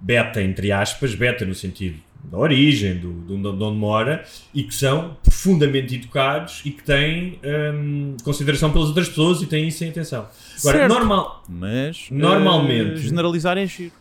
beta, 0.00 0.42
entre 0.42 0.70
aspas, 0.72 1.14
beta 1.14 1.44
no 1.46 1.54
sentido 1.54 1.98
da 2.24 2.36
origem, 2.36 2.96
do, 2.98 3.12
do, 3.12 3.36
de 3.56 3.64
onde 3.64 3.78
mora, 3.78 4.24
e 4.54 4.62
que 4.62 4.74
são 4.74 5.16
profundamente 5.22 5.94
educados 5.94 6.60
e 6.64 6.70
que 6.70 6.82
têm 6.82 7.38
hum, 7.74 8.16
consideração 8.22 8.70
pelas 8.70 8.88
outras 8.88 9.08
pessoas 9.08 9.40
e 9.40 9.46
têm 9.46 9.68
isso 9.68 9.82
em 9.84 9.88
atenção. 9.90 10.26
Agora, 10.60 10.78
Certo. 10.78 10.92
normal, 10.94 11.44
Mas 11.48 12.06
Normalmente- 12.10 12.92
eh, 12.92 12.96
generalizar 12.96 13.56
é 13.56 13.66
giro. 13.66 13.92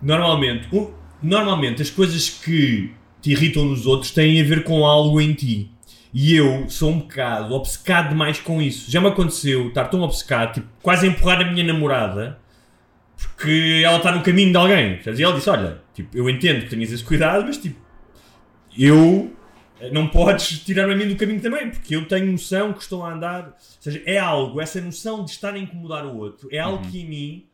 normalmente, 0.00 0.68
o- 0.72 0.90
normalmente 1.22 1.82
as 1.82 1.90
coisas 1.90 2.28
que 2.30 2.92
te 3.20 3.32
irritam 3.32 3.64
nos 3.64 3.86
outros 3.86 4.10
têm 4.10 4.40
a 4.40 4.44
ver 4.44 4.64
com 4.64 4.84
algo 4.86 5.20
em 5.20 5.32
ti. 5.34 5.70
E 6.14 6.34
eu 6.34 6.64
sou 6.70 6.90
um 6.92 7.00
bocado 7.00 7.52
obcecado 7.54 8.08
demais 8.10 8.38
com 8.40 8.62
isso. 8.62 8.90
Já 8.90 9.00
me 9.02 9.08
aconteceu 9.08 9.68
estar 9.68 9.84
tão 9.86 10.00
obcecado, 10.02 10.54
tipo, 10.54 10.66
quase 10.80 11.06
a 11.06 11.10
empurrar 11.10 11.40
a 11.42 11.52
minha 11.52 11.64
namorada 11.64 12.38
porque 13.16 13.82
ela 13.84 13.96
está 13.96 14.12
no 14.12 14.22
caminho 14.22 14.50
de 14.50 14.56
alguém. 14.56 15.00
E 15.04 15.22
ela 15.22 15.34
disse: 15.34 15.50
Olha, 15.50 15.82
tipo, 15.94 16.16
eu 16.16 16.28
entendo 16.28 16.62
que 16.64 16.70
tenhas 16.70 16.92
esse 16.92 17.04
cuidado, 17.04 17.44
mas 17.44 17.58
tipo, 17.58 17.80
eu 18.78 19.34
eh, 19.80 19.90
não 19.90 20.08
podes 20.08 20.60
tirar-me 20.60 20.92
a 20.92 20.96
mim 20.96 21.08
do 21.08 21.16
caminho 21.16 21.40
também, 21.40 21.70
porque 21.70 21.96
eu 21.96 22.06
tenho 22.06 22.30
noção 22.30 22.72
que 22.72 22.82
estou 22.82 23.04
a 23.04 23.12
andar. 23.12 23.46
Ou 23.46 23.54
seja, 23.80 24.02
é 24.04 24.18
algo, 24.18 24.60
essa 24.60 24.80
noção 24.80 25.24
de 25.24 25.30
estar 25.30 25.54
a 25.54 25.58
incomodar 25.58 26.04
o 26.06 26.16
outro, 26.16 26.48
é 26.52 26.58
algo 26.58 26.86
que 26.90 27.00
em 27.00 27.08
mim 27.08 27.46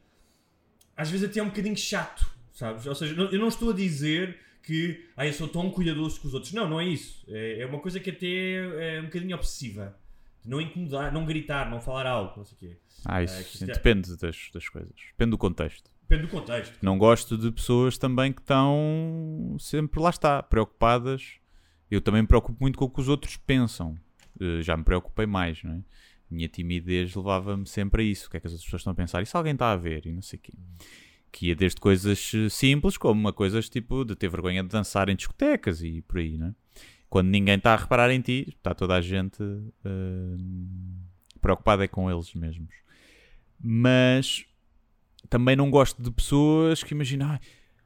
às 0.97 1.11
vezes 1.11 1.28
até 1.28 1.40
é 1.40 1.42
um 1.42 1.49
bocadinho 1.49 1.76
chato, 1.76 2.31
sabes? 2.52 2.87
Ou 2.87 2.95
seja, 2.95 3.14
eu 3.14 3.38
não 3.38 3.49
estou 3.49 3.71
a 3.71 3.75
dizer 3.75 4.38
que 4.62 5.04
ah, 5.16 5.26
eu 5.26 5.33
sou 5.33 5.49
tão 5.49 5.71
cuidadoso 5.71 6.21
com 6.21 6.28
os 6.28 6.35
outros. 6.35 6.52
Não, 6.52 6.69
não 6.69 6.81
é 6.81 6.87
isso. 6.87 7.25
É, 7.28 7.61
é 7.61 7.66
uma 7.66 7.81
coisa 7.81 7.99
que 7.99 8.11
até 8.11 8.97
é 8.97 9.00
um 9.00 9.07
bocadinho 9.07 9.35
obsessiva. 9.37 9.97
Não 10.45 10.61
incomodar, 10.61 11.12
não 11.12 11.25
gritar, 11.25 11.71
não 11.71 11.81
falar 11.81 12.07
alto, 12.07 12.38
não 12.38 12.45
sei 12.45 12.57
o 12.57 12.59
quê. 12.59 12.76
Ah, 13.04 13.23
isso 13.23 13.64
É, 13.64 13.71
é- 13.71 13.73
depende 13.75 14.16
das, 14.16 14.50
das 14.52 14.68
coisas. 14.68 14.94
Depende 15.11 15.30
do 15.32 15.38
contexto. 15.38 15.90
Depende 16.09 16.28
do 16.28 16.30
contexto. 16.30 16.75
Não 16.82 16.99
gosto 16.99 17.38
de 17.38 17.50
pessoas 17.50 17.97
também 17.99 18.32
que 18.32 18.40
estão 18.40 19.56
sempre 19.59 20.00
lá 20.00 20.11
está, 20.11 20.42
preocupadas. 20.42 21.35
Eu 21.90 22.00
também 22.00 22.23
me 22.23 22.28
preocupo 22.28 22.56
muito 22.61 22.78
com 22.78 22.85
o 22.85 22.90
que 22.90 23.00
os 23.00 23.09
outros 23.09 23.37
pensam. 23.37 23.97
Eh, 24.40 24.62
Já 24.62 24.76
me 24.76 24.85
preocupei 24.85 25.26
mais, 25.26 25.62
não 25.62 25.73
é? 25.75 25.80
Minha 26.30 26.49
timidez 26.49 27.14
levava-me 27.14 27.66
sempre 27.66 28.02
a 28.02 28.04
isso. 28.04 28.26
O 28.26 28.30
que 28.30 28.37
é 28.37 28.40
que 28.40 28.47
as 28.47 28.52
outras 28.52 28.64
pessoas 28.66 28.80
estão 28.80 28.92
a 28.92 28.97
pensar? 28.97 29.23
E 29.23 29.26
se 29.26 29.37
alguém 29.37 29.52
está 29.52 29.73
a 29.73 29.76
ver? 29.76 30.06
E 30.06 30.12
não 30.12 30.23
sei 30.23 30.38
o 30.38 30.42
quê. 30.42 30.52
Que 31.30 31.47
ia 31.49 31.56
desde 31.56 31.80
coisas 31.80 32.30
eh, 32.35 32.49
simples, 32.49 32.97
como 32.97 33.18
uma 33.21 33.32
coisas 33.32 33.68
tipo 33.68 34.04
de 34.04 34.14
ter 34.16 34.28
vergonha 34.28 34.62
de 34.62 34.68
dançar 34.68 35.09
em 35.09 35.16
discotecas 35.16 35.82
e 35.82 36.02
por 36.02 36.18
aí, 36.18 36.37
não 36.38 36.49
é? 36.49 36.54
Quando 37.09 37.28
ninguém 37.28 37.56
está 37.56 37.75
a 37.75 37.76
reparar 37.76 38.11
em 38.11 38.21
ti, 38.23 38.47
está 38.56 38.75
toda 38.75 38.94
a 38.94 39.00
gente 39.02 39.42
eh, 39.85 40.37
preocupada 41.40 41.85
é 41.85 41.88
com 41.88 42.11
eles 42.11 42.32
mesmos. 42.35 42.75
Mas 43.62 44.45
também 45.28 45.54
não 45.57 45.71
gosto 45.71 46.02
de 46.02 46.10
pessoas 46.10 46.82
que 46.82 46.93
imaginam, 46.95 47.30
"Ai, 47.30 47.39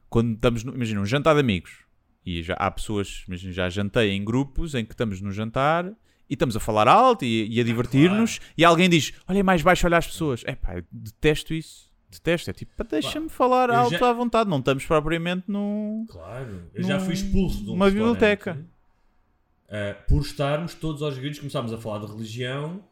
quando 0.08 0.34
estamos, 0.34 0.64
no, 0.64 0.74
imagina, 0.74 1.00
um 1.00 1.06
jantar 1.06 1.34
de 1.34 1.40
amigos 1.40 1.84
e 2.24 2.42
já 2.42 2.54
há 2.54 2.70
pessoas, 2.70 3.24
imagina, 3.28 3.52
já 3.52 3.68
jantei 3.68 4.10
em 4.12 4.24
grupos 4.24 4.74
em 4.74 4.84
que 4.84 4.92
estamos 4.92 5.20
no 5.20 5.30
jantar 5.30 5.86
e 6.28 6.34
estamos 6.34 6.56
a 6.56 6.60
falar 6.60 6.88
alto 6.88 7.24
e, 7.24 7.46
e 7.54 7.60
a 7.60 7.64
divertir-nos 7.64 8.40
e 8.56 8.64
alguém 8.64 8.88
diz, 8.88 9.12
olha 9.28 9.38
é 9.40 9.42
mais 9.42 9.62
baixo, 9.62 9.86
olha 9.86 9.98
as 9.98 10.06
pessoas. 10.06 10.42
É 10.46 10.54
pá, 10.56 10.82
detesto 10.90 11.52
isso. 11.54 11.86
Detesto. 12.10 12.48
É 12.50 12.52
tipo, 12.52 12.72
"Pá, 12.74 12.84
deixa-me 12.88 13.28
falar 13.28 13.68
eu 13.68 13.74
alto 13.74 13.98
já- 13.98 14.08
à 14.10 14.12
vontade. 14.12 14.48
Não 14.48 14.58
estamos 14.60 14.86
propriamente 14.86 15.44
num. 15.48 16.06
Claro. 16.08 16.62
Eu 16.72 16.82
já 16.84 16.98
Num- 16.98 17.04
fui 17.04 17.14
expulso 17.14 17.62
de 17.64 17.70
um 17.70 17.74
uma 17.74 17.90
biblioteca. 17.90 18.58
eh, 19.68 19.92
por 20.08 20.22
estarmos 20.22 20.72
todos 20.74 21.02
aos 21.02 21.18
gritos, 21.18 21.40
começámos 21.40 21.72
a 21.72 21.78
falar 21.78 21.98
de 22.06 22.12
religião 22.12 22.82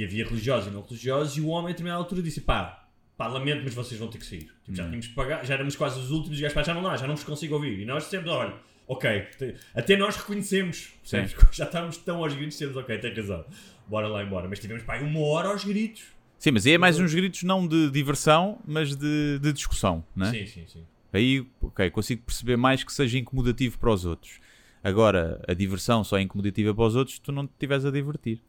e 0.00 0.04
havia 0.04 0.24
religiosos 0.24 0.68
e 0.68 0.74
não 0.74 0.82
religiosos, 0.82 1.36
e 1.36 1.40
o 1.40 1.46
homem 1.48 1.66
a 1.66 1.70
determinada 1.72 2.00
altura 2.02 2.22
disse: 2.22 2.40
pá, 2.40 2.88
pá, 3.16 3.26
lamento, 3.26 3.62
mas 3.64 3.74
vocês 3.74 3.98
vão 3.98 4.08
ter 4.08 4.18
que 4.18 4.26
sair. 4.26 4.40
Tipo, 4.40 4.72
Hum. 4.72 4.74
já 4.74 4.84
tínhamos 4.84 5.06
que 5.06 5.14
pagar, 5.14 5.44
já 5.44 5.54
éramos 5.54 5.76
quase 5.76 5.98
os 6.00 6.10
últimos, 6.10 6.38
e 6.40 6.44
os 6.44 6.52
gajos, 6.52 6.66
já 6.66 6.74
não 6.74 6.82
dá, 6.82 6.96
já 6.96 7.06
não 7.06 7.14
vos 7.16 7.24
consigo 7.24 7.54
ouvir. 7.54 7.78
E 7.80 7.84
nós 7.84 8.04
dissemos: 8.04 8.28
olha, 8.28 8.54
ok, 8.86 9.26
até 9.74 9.96
nós 9.96 10.16
reconhecemos, 10.16 10.92
percebes? 11.00 11.34
já 11.52 11.64
estávamos 11.64 11.96
tão 11.98 12.22
aos 12.22 12.34
gritos, 12.34 12.54
dissemos: 12.58 12.76
ok, 12.76 12.98
tem 12.98 13.14
razão, 13.14 13.44
bora 13.88 14.08
lá 14.08 14.22
embora. 14.22 14.48
Mas 14.48 14.58
tivemos, 14.58 14.82
pá, 14.82 14.98
uma 14.98 15.20
hora 15.20 15.48
aos 15.48 15.64
gritos. 15.64 16.04
Sim, 16.38 16.50
mas 16.50 16.66
aí 16.66 16.74
é 16.74 16.78
mais 16.78 16.98
uns 17.00 17.14
gritos 17.14 17.42
não 17.44 17.66
de 17.66 17.90
diversão, 17.90 18.58
mas 18.66 18.94
de, 18.94 19.38
de 19.38 19.52
discussão, 19.54 20.04
não 20.14 20.26
é? 20.26 20.30
Sim, 20.32 20.46
sim, 20.46 20.64
sim. 20.66 20.84
Aí, 21.12 21.46
ok, 21.62 21.90
consigo 21.90 22.22
perceber 22.26 22.56
mais 22.58 22.84
que 22.84 22.92
seja 22.92 23.16
incomodativo 23.18 23.78
para 23.78 23.90
os 23.90 24.04
outros. 24.04 24.38
Agora, 24.84 25.42
a 25.48 25.54
diversão 25.54 26.04
só 26.04 26.18
é 26.18 26.20
incomodativa 26.20 26.74
para 26.74 26.84
os 26.84 26.94
outros 26.94 27.16
se 27.16 27.22
tu 27.22 27.32
não 27.32 27.46
te 27.46 27.52
estiveres 27.52 27.86
a 27.86 27.90
divertir. 27.90 28.42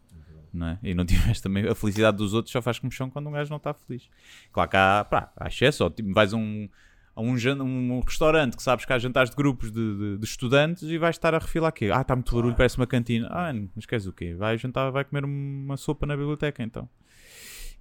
Não 0.58 0.68
é? 0.68 0.80
E 0.84 0.94
não 0.94 1.06
tiveres 1.08 1.40
também 1.42 1.68
a 1.68 1.76
felicidade 1.76 2.18
dos 2.18 2.34
outros 2.34 2.52
só 2.52 2.62
faz 2.62 2.80
comichão 2.80 3.10
quando 3.10 3.28
um 3.28 3.32
gajo 3.32 3.50
não 3.50 3.58
está 3.58 3.74
feliz. 3.74 4.10
Claro 4.52 4.70
que 4.70 4.78
há, 4.78 5.06
pá, 5.10 5.32
há 5.38 5.48
excesso. 5.48 5.84
Ou, 5.84 5.90
tipo, 5.90 6.12
vais 6.14 6.34
a 6.34 6.38
um, 6.38 6.68
a 7.16 7.22
um, 7.22 7.34
um 7.64 8.00
restaurante 8.00 8.58
que 8.58 8.64
sabes 8.64 8.84
que 8.86 8.92
há 8.94 9.00
jantares 9.00 9.30
de 9.30 9.36
grupos 9.36 9.72
de, 9.72 9.98
de- 9.98 10.18
de 10.18 10.26
estudantes 10.26 10.84
e 10.84 10.98
vais 10.98 11.16
estar 11.16 11.34
a 11.34 11.40
refilar 11.40 11.70
aqui. 11.70 11.92
Ah, 11.92 12.02
está 12.02 12.16
muito 12.16 12.34
barulho, 12.36 12.56
parece 12.56 12.78
uma 12.78 12.88
cantina. 12.88 13.28
Ah, 13.32 13.52
mas 13.76 13.86
queres 13.86 14.06
o 14.08 14.12
quê? 14.14 14.34
Vai 14.34 14.58
jantar, 14.58 14.90
vai 14.92 15.04
comer 15.06 15.24
uma 15.26 15.78
sopa 15.78 16.06
na 16.06 16.16
biblioteca 16.18 16.62
então. 16.64 16.90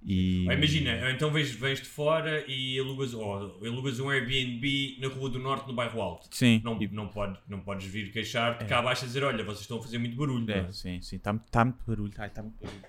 E... 0.03 0.43
Imagina, 0.45 1.11
então 1.11 1.31
vens, 1.31 1.51
vens 1.51 1.81
de 1.81 1.87
fora 1.87 2.45
e 2.47 2.79
alugas, 2.79 3.13
ou 3.13 3.59
alugas 3.65 3.99
um 3.99 4.09
Airbnb 4.09 4.97
na 5.01 5.07
Rua 5.07 5.29
do 5.29 5.39
Norte, 5.39 5.67
no 5.67 5.73
bairro 5.73 6.01
Alto. 6.01 6.27
Sim. 6.31 6.61
Não, 6.63 6.81
E- 6.81 6.87
não, 6.87 7.07
pode, 7.07 7.37
não 7.47 7.59
podes 7.59 7.87
vir 7.87 8.11
queixar-te 8.11 8.65
cá 8.65 8.79
abaixo 8.79 9.03
a 9.03 9.07
dizer: 9.07 9.23
olha, 9.23 9.43
vocês 9.43 9.61
estão 9.61 9.79
a 9.79 9.81
fazer 9.81 9.97
muito 9.97 10.15
barulho. 10.15 10.49
É, 10.49 10.59
é? 10.59 10.71
sim, 10.71 11.01
sim, 11.01 11.17
está 11.17 11.33
tá 11.33 11.65
muito 11.65 11.83
barulho. 11.85 12.13
Ai, 12.17 12.29
tá 12.29 12.41
muito 12.41 12.55
barulho. 12.61 12.83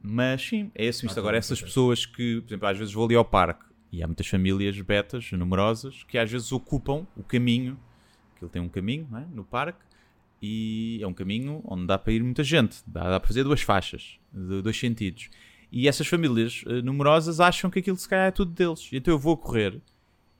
Mas 0.00 0.42
sim, 0.42 0.70
é 0.74 0.88
assim 0.88 1.06
isto. 1.06 1.16
Ah, 1.16 1.20
Agora, 1.20 1.36
essas 1.36 1.58
ok. 1.58 1.68
pessoas 1.68 2.04
que, 2.04 2.40
por 2.40 2.48
exemplo, 2.48 2.68
às 2.68 2.78
vezes 2.78 2.92
vou 2.92 3.04
ali 3.04 3.14
ao 3.14 3.24
parque 3.24 3.64
e 3.90 4.02
há 4.02 4.06
muitas 4.06 4.26
famílias 4.26 4.80
betas, 4.80 5.30
numerosas, 5.32 6.02
que 6.04 6.18
às 6.18 6.30
vezes 6.30 6.50
ocupam 6.50 7.06
o 7.16 7.22
caminho, 7.22 7.78
que 8.36 8.44
ele 8.44 8.50
tem 8.50 8.60
um 8.60 8.68
caminho 8.68 9.06
é? 9.16 9.26
no 9.32 9.44
parque, 9.44 9.84
e 10.40 10.98
é 11.00 11.06
um 11.06 11.12
caminho 11.12 11.62
onde 11.64 11.86
dá 11.86 11.96
para 11.96 12.12
ir 12.12 12.22
muita 12.22 12.42
gente, 12.42 12.82
dá, 12.86 13.08
dá 13.10 13.20
para 13.20 13.28
fazer 13.28 13.44
duas 13.44 13.60
faixas, 13.60 14.18
de 14.32 14.60
dois 14.60 14.76
sentidos. 14.76 15.30
E 15.72 15.88
essas 15.88 16.06
famílias 16.06 16.62
eh, 16.66 16.82
numerosas 16.82 17.40
acham 17.40 17.70
que 17.70 17.78
aquilo 17.78 17.96
se 17.96 18.08
calhar 18.08 18.28
é 18.28 18.30
tudo 18.30 18.52
deles. 18.52 18.88
Então 18.92 19.12
eu 19.12 19.18
vou 19.18 19.36
correr 19.36 19.80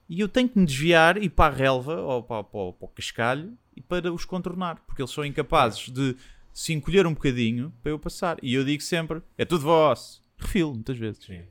e 0.08 0.20
eu 0.20 0.28
tenho 0.28 0.46
que 0.46 0.58
me 0.58 0.66
desviar 0.66 1.16
e 1.16 1.24
ir 1.24 1.30
para 1.30 1.54
a 1.54 1.56
relva 1.56 1.96
ou 2.02 2.22
para, 2.22 2.44
para 2.44 2.72
para 2.72 2.84
o 2.84 2.88
cascalho 2.88 3.56
e 3.74 3.80
para 3.80 4.12
os 4.12 4.26
contornar, 4.26 4.82
porque 4.86 5.00
eles 5.00 5.10
são 5.10 5.24
incapazes 5.24 5.88
de 5.88 6.14
se 6.52 6.74
encolher 6.74 7.06
um 7.06 7.14
bocadinho 7.14 7.72
para 7.82 7.92
eu 7.92 7.98
passar. 7.98 8.36
E 8.42 8.52
eu 8.52 8.62
digo 8.62 8.82
sempre: 8.82 9.22
é 9.38 9.46
tudo 9.46 9.62
vosso. 9.62 10.22
Refilo, 10.36 10.74
muitas 10.74 10.98
vezes. 10.98 11.24
Sim, 11.24 11.42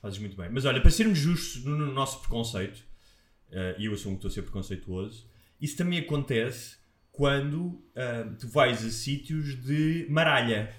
fazes 0.00 0.18
muito 0.18 0.34
bem. 0.34 0.48
Mas 0.50 0.64
olha, 0.64 0.80
para 0.80 0.90
sermos 0.90 1.18
justos 1.18 1.62
no, 1.62 1.76
no 1.76 1.92
nosso 1.92 2.20
preconceito, 2.20 2.82
eh, 3.50 3.76
e 3.78 3.84
eu 3.84 3.92
assumo 3.92 4.14
que 4.14 4.26
estou 4.26 4.30
a 4.30 4.32
ser 4.32 4.42
preconceituoso, 4.42 5.28
isso 5.60 5.76
também 5.76 5.98
acontece 5.98 6.76
quando 7.12 7.82
ah, 7.96 8.30
tu 8.38 8.46
vais 8.48 8.84
a 8.84 8.90
sítios 8.90 9.60
de 9.62 10.06
maralha. 10.08 10.72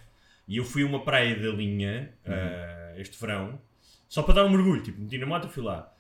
E 0.48 0.58
eu 0.58 0.64
fui 0.64 0.84
a 0.84 0.86
uma 0.86 1.04
praia 1.04 1.36
da 1.36 1.50
linha 1.50 2.14
ah, 2.26 2.94
este 2.98 3.20
verão, 3.20 3.60
só 4.08 4.24
para 4.24 4.36
dar 4.36 4.46
um 4.46 4.50
mergulho, 4.50 4.82
tipo, 4.82 5.02
meti 5.02 5.18
na 5.18 5.26
moto 5.26 5.48
e 5.48 5.50
fui 5.50 5.64
lá. 5.64 5.92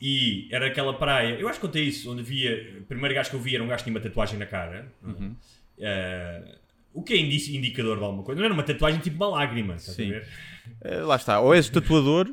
E 0.00 0.48
era 0.50 0.66
aquela 0.66 0.92
praia, 0.92 1.34
eu 1.38 1.48
acho 1.48 1.58
que 1.58 1.66
contei 1.66 1.84
isso, 1.84 2.12
onde 2.12 2.20
havia, 2.20 2.80
o 2.80 2.84
primeiro 2.84 3.14
gajo 3.14 3.30
que 3.30 3.36
eu 3.36 3.40
vi 3.40 3.54
era 3.54 3.64
um 3.64 3.68
gajo 3.68 3.78
que 3.78 3.84
tinha 3.90 3.96
uma 3.96 4.02
tatuagem 4.02 4.38
na 4.38 4.46
cara. 4.46 4.92
Ah, 5.80 6.58
o 6.92 7.02
que 7.02 7.14
é 7.14 7.18
indicador 7.18 7.98
de 7.98 8.04
alguma 8.04 8.22
coisa? 8.22 8.38
Não 8.38 8.44
era 8.44 8.54
uma 8.54 8.62
tatuagem 8.62 9.00
tipo 9.00 9.16
uma 9.16 9.28
lágrima, 9.28 9.74
estás 9.74 9.96
Sim. 9.96 10.06
a 10.06 10.10
ver? 10.10 10.28
Eh, 10.82 11.00
lá 11.00 11.16
está. 11.16 11.40
Ou 11.40 11.52
és 11.52 11.68
tatuador, 11.68 12.32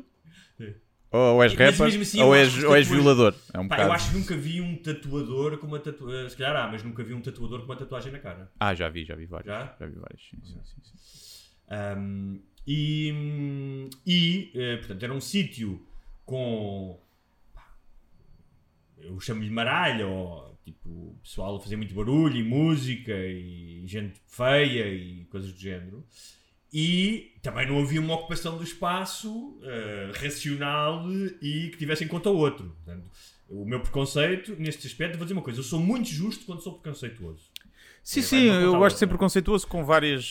ou 1.10 1.42
és 1.42 1.52
rapper, 1.52 2.00
assim, 2.00 2.22
ou 2.22 2.34
és, 2.34 2.64
ou 2.64 2.74
és 2.74 2.88
violador. 2.88 3.34
É 3.52 3.58
um 3.58 3.68
Pá, 3.68 3.74
bocado. 3.76 3.90
eu 3.90 3.92
acho 3.92 4.10
que 4.10 4.18
nunca 4.18 4.36
vi 4.36 4.60
um 4.62 4.76
tatuador 4.76 5.58
com 5.58 5.66
uma 5.66 5.78
tatuagem. 5.78 6.30
Se 6.30 6.36
calhar 6.36 6.56
há, 6.56 6.68
mas 6.70 6.82
nunca 6.82 7.04
vi 7.04 7.12
um 7.12 7.20
tatuador 7.20 7.60
com 7.60 7.66
uma 7.66 7.76
tatuagem 7.76 8.12
na 8.12 8.18
cara. 8.18 8.50
Ah, 8.58 8.74
já 8.74 8.88
vi, 8.88 9.04
já 9.04 9.14
vi 9.14 9.26
vários. 9.26 9.46
Já? 9.46 9.76
vi 9.80 9.96
vários. 9.96 10.22
Sim, 10.30 10.38
sim, 10.42 10.60
sim, 10.64 10.80
sim. 10.82 11.31
Um, 11.72 12.40
e, 12.66 13.88
e 14.06 14.50
eh, 14.54 14.76
portanto, 14.76 15.02
era 15.02 15.12
um 15.12 15.20
sítio 15.20 15.84
com. 16.24 17.00
Eu 18.98 19.18
chamo-lhe 19.18 19.50
maralha, 19.50 20.06
ou 20.06 20.56
tipo, 20.64 21.16
pessoal 21.22 21.56
a 21.56 21.60
fazer 21.60 21.76
muito 21.76 21.94
barulho 21.94 22.36
e 22.36 22.42
música 22.42 23.12
e 23.12 23.82
gente 23.86 24.20
feia 24.28 24.86
e 24.88 25.24
coisas 25.24 25.52
do 25.52 25.58
género. 25.58 26.04
E 26.72 27.32
também 27.42 27.66
não 27.66 27.82
havia 27.82 28.00
uma 28.00 28.14
ocupação 28.14 28.56
do 28.56 28.64
espaço 28.64 29.58
eh, 29.62 30.12
racional 30.14 31.04
e 31.42 31.68
que 31.70 31.76
tivesse 31.76 32.04
em 32.04 32.08
conta 32.08 32.30
o 32.30 32.36
outro. 32.36 32.74
Portanto, 32.84 33.10
o 33.48 33.66
meu 33.66 33.80
preconceito, 33.80 34.56
neste 34.56 34.86
aspecto, 34.86 35.18
vou 35.18 35.26
dizer 35.26 35.34
uma 35.34 35.42
coisa: 35.42 35.60
eu 35.60 35.64
sou 35.64 35.80
muito 35.80 36.08
justo 36.08 36.46
quando 36.46 36.62
sou 36.62 36.78
preconceituoso. 36.78 37.51
Sim, 38.02 38.20
sim, 38.22 38.44
eu 38.46 38.76
gosto 38.76 38.96
de 38.96 38.98
ser 38.98 39.06
preconceituoso 39.06 39.66
com 39.66 39.84
várias 39.84 40.28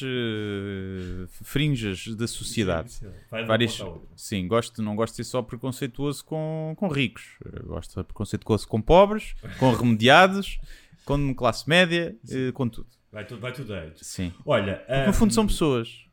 fringes 1.44 2.16
da 2.16 2.28
sociedade. 2.28 2.92
Sim, 2.92 3.08
sim, 3.10 3.46
Várias, 3.46 3.80
sim, 4.16 4.48
gosto, 4.48 4.82
não 4.82 4.96
gosto 4.96 5.14
de 5.14 5.24
ser 5.24 5.30
só 5.30 5.42
preconceituoso 5.42 6.26
com, 6.26 6.74
com 6.78 6.88
ricos. 6.88 7.38
Eu 7.46 7.68
gosto 7.68 7.90
de 7.90 7.94
ser 7.96 8.04
preconceituoso 8.04 8.68
com 8.68 8.82
pobres, 8.82 9.36
com 9.58 9.72
remediados, 9.74 10.60
com 11.06 11.34
classe 11.34 11.68
média, 11.68 12.16
eh, 12.30 12.52
com 12.52 12.68
tudo. 12.68 12.88
Vai 13.12 13.26
tudo, 13.26 13.42
vai 13.42 13.52
tudo 13.54 13.74
aí. 13.74 13.92
Sim. 13.96 14.34
Olha, 14.46 14.76
Porque 14.88 15.08
no 15.08 15.14
fundo 15.14 15.34
são 15.34 15.48
pessoas. 15.48 16.06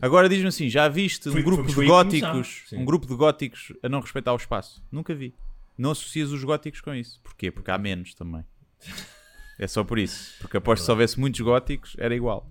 Agora 0.00 0.28
diz-me 0.28 0.46
assim, 0.48 0.68
já 0.68 0.88
viste 0.88 1.28
um 1.28 1.42
grupo 1.42 1.64
fomos- 1.68 1.74
de 1.74 1.86
góticos, 1.86 2.62
sim. 2.68 2.76
um 2.76 2.84
grupo 2.84 3.06
de 3.06 3.14
góticos 3.14 3.72
a 3.82 3.88
não 3.88 4.00
respeitar 4.00 4.32
o 4.32 4.36
espaço? 4.36 4.82
Nunca 4.90 5.14
vi. 5.14 5.34
Não 5.76 5.90
associas 5.90 6.30
os 6.30 6.44
góticos 6.44 6.80
com 6.80 6.94
isso. 6.94 7.20
Porquê? 7.22 7.50
Porque 7.50 7.70
há 7.70 7.78
menos 7.78 8.14
também. 8.14 8.44
É 9.60 9.66
só 9.66 9.84
por 9.84 9.98
isso. 9.98 10.32
Porque 10.40 10.56
aposto 10.56 10.80
que 10.80 10.86
se 10.86 10.90
houvesse 10.90 11.20
muitos 11.20 11.38
góticos, 11.42 11.94
era 11.98 12.16
igual. 12.16 12.48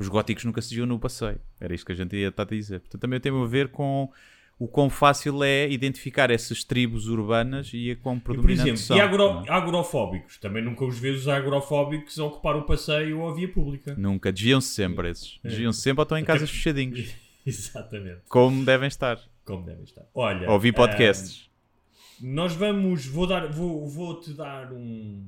Os 0.00 0.08
góticos 0.08 0.44
nunca 0.44 0.60
se 0.60 0.74
viam 0.74 0.84
no 0.84 0.98
passeio. 0.98 1.40
Era 1.60 1.72
isto 1.72 1.86
que 1.86 1.92
a 1.92 1.94
gente 1.94 2.16
ia 2.16 2.26
estar 2.26 2.42
a 2.42 2.46
dizer. 2.46 2.80
Portanto, 2.80 3.00
também 3.00 3.20
tem 3.20 3.30
a 3.30 3.46
ver 3.46 3.68
com 3.68 4.10
o 4.58 4.66
quão 4.66 4.90
fácil 4.90 5.44
é 5.44 5.70
identificar 5.70 6.28
essas 6.28 6.64
tribos 6.64 7.06
urbanas 7.06 7.70
e 7.72 7.92
a 7.92 7.96
quão 7.96 8.16
E, 8.16 8.20
por 8.20 8.50
exemplo, 8.50 8.78
são. 8.78 8.96
e 8.96 9.00
agro, 9.00 9.44
é? 9.46 9.50
agrofóbicos? 9.52 10.38
Também 10.38 10.60
nunca 10.64 10.84
os 10.84 10.98
vês 10.98 11.20
os 11.20 11.28
agrofóbicos 11.28 12.18
a 12.18 12.24
ocupar 12.24 12.56
o 12.56 12.62
passeio 12.62 13.20
ou 13.20 13.30
a 13.30 13.34
via 13.34 13.48
pública. 13.48 13.94
Nunca. 13.96 14.32
Desviam-se 14.32 14.68
sempre 14.70 15.10
esses. 15.10 15.38
É. 15.44 15.48
Desviam-se 15.48 15.80
sempre 15.80 16.00
ou 16.00 16.02
estão 16.02 16.18
em 16.18 16.24
casas 16.24 16.50
fechadinhos. 16.50 17.14
Exatamente. 17.46 18.22
Como 18.28 18.64
devem 18.64 18.88
estar. 18.88 19.20
Como 19.44 19.64
devem 19.64 19.84
estar. 19.84 20.04
Olha, 20.12 20.50
Ouvir 20.50 20.72
podcasts. 20.72 21.46
ah, 21.46 21.50
nós 22.20 22.54
vamos. 22.54 23.06
Vou 23.06 23.26
dar, 23.26 23.48
vou, 23.52 23.86
vou-te 23.88 24.32
dar 24.34 24.72
um. 24.72 25.26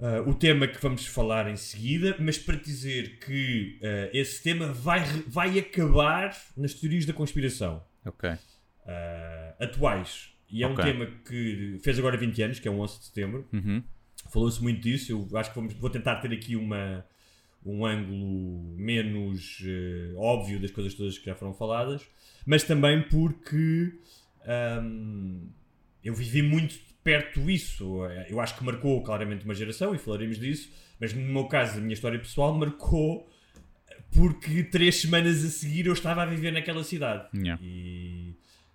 Ah, 0.00 0.22
o 0.26 0.34
tema 0.34 0.66
que 0.66 0.80
vamos 0.80 1.06
falar 1.06 1.48
em 1.50 1.56
seguida, 1.56 2.16
mas 2.18 2.38
para 2.38 2.56
dizer 2.56 3.18
que 3.18 3.78
ah, 3.82 4.10
esse 4.12 4.42
tema 4.42 4.72
vai, 4.72 5.04
vai 5.26 5.58
acabar 5.58 6.36
nas 6.56 6.74
teorias 6.74 7.04
da 7.06 7.12
conspiração 7.12 7.82
Ok. 8.04 8.30
ah, 8.86 9.54
atuais. 9.60 10.30
E 10.50 10.62
é 10.64 10.66
Ok. 10.66 10.82
um 10.82 10.86
tema 10.86 11.06
que 11.28 11.78
fez 11.82 11.98
agora 11.98 12.16
20 12.16 12.42
anos, 12.42 12.58
que 12.58 12.66
é 12.66 12.70
o 12.70 12.78
11 12.80 12.98
de 12.98 13.04
setembro. 13.04 13.48
Uhum. 13.52 13.82
Falou-se 14.32 14.60
muito 14.62 14.80
disso. 14.80 15.12
Eu 15.12 15.38
acho 15.38 15.50
que 15.50 15.56
vamos, 15.56 15.74
vou 15.74 15.88
tentar 15.90 16.16
ter 16.16 16.32
aqui 16.32 16.56
uma, 16.56 17.06
um 17.64 17.86
ângulo 17.86 18.74
menos 18.76 19.62
eh, 19.64 20.12
óbvio 20.16 20.60
das 20.60 20.70
coisas 20.72 20.92
todas 20.94 21.16
que 21.18 21.26
já 21.26 21.34
foram 21.36 21.54
faladas, 21.54 22.02
mas 22.44 22.64
também 22.64 23.00
porque 23.08 23.92
ahm, 24.44 25.48
eu 26.02 26.14
vivi 26.14 26.42
muito 26.42 26.74
perto 27.02 27.50
isso. 27.50 28.04
Eu 28.28 28.40
acho 28.40 28.56
que 28.56 28.64
marcou 28.64 29.02
claramente 29.02 29.44
uma 29.44 29.54
geração 29.54 29.94
e 29.94 29.98
falaremos 29.98 30.38
disso, 30.38 30.70
mas 31.00 31.12
no 31.12 31.20
meu 31.20 31.44
caso, 31.44 31.78
a 31.78 31.80
minha 31.80 31.94
história 31.94 32.18
pessoal 32.18 32.54
marcou 32.54 33.28
porque 34.12 34.64
três 34.64 34.96
semanas 34.96 35.44
a 35.44 35.48
seguir 35.48 35.86
eu 35.86 35.92
estava 35.92 36.22
a 36.22 36.26
viver 36.26 36.52
naquela 36.52 36.82
cidade. 36.82 37.28
Yeah. 37.34 37.62
E, 37.62 38.34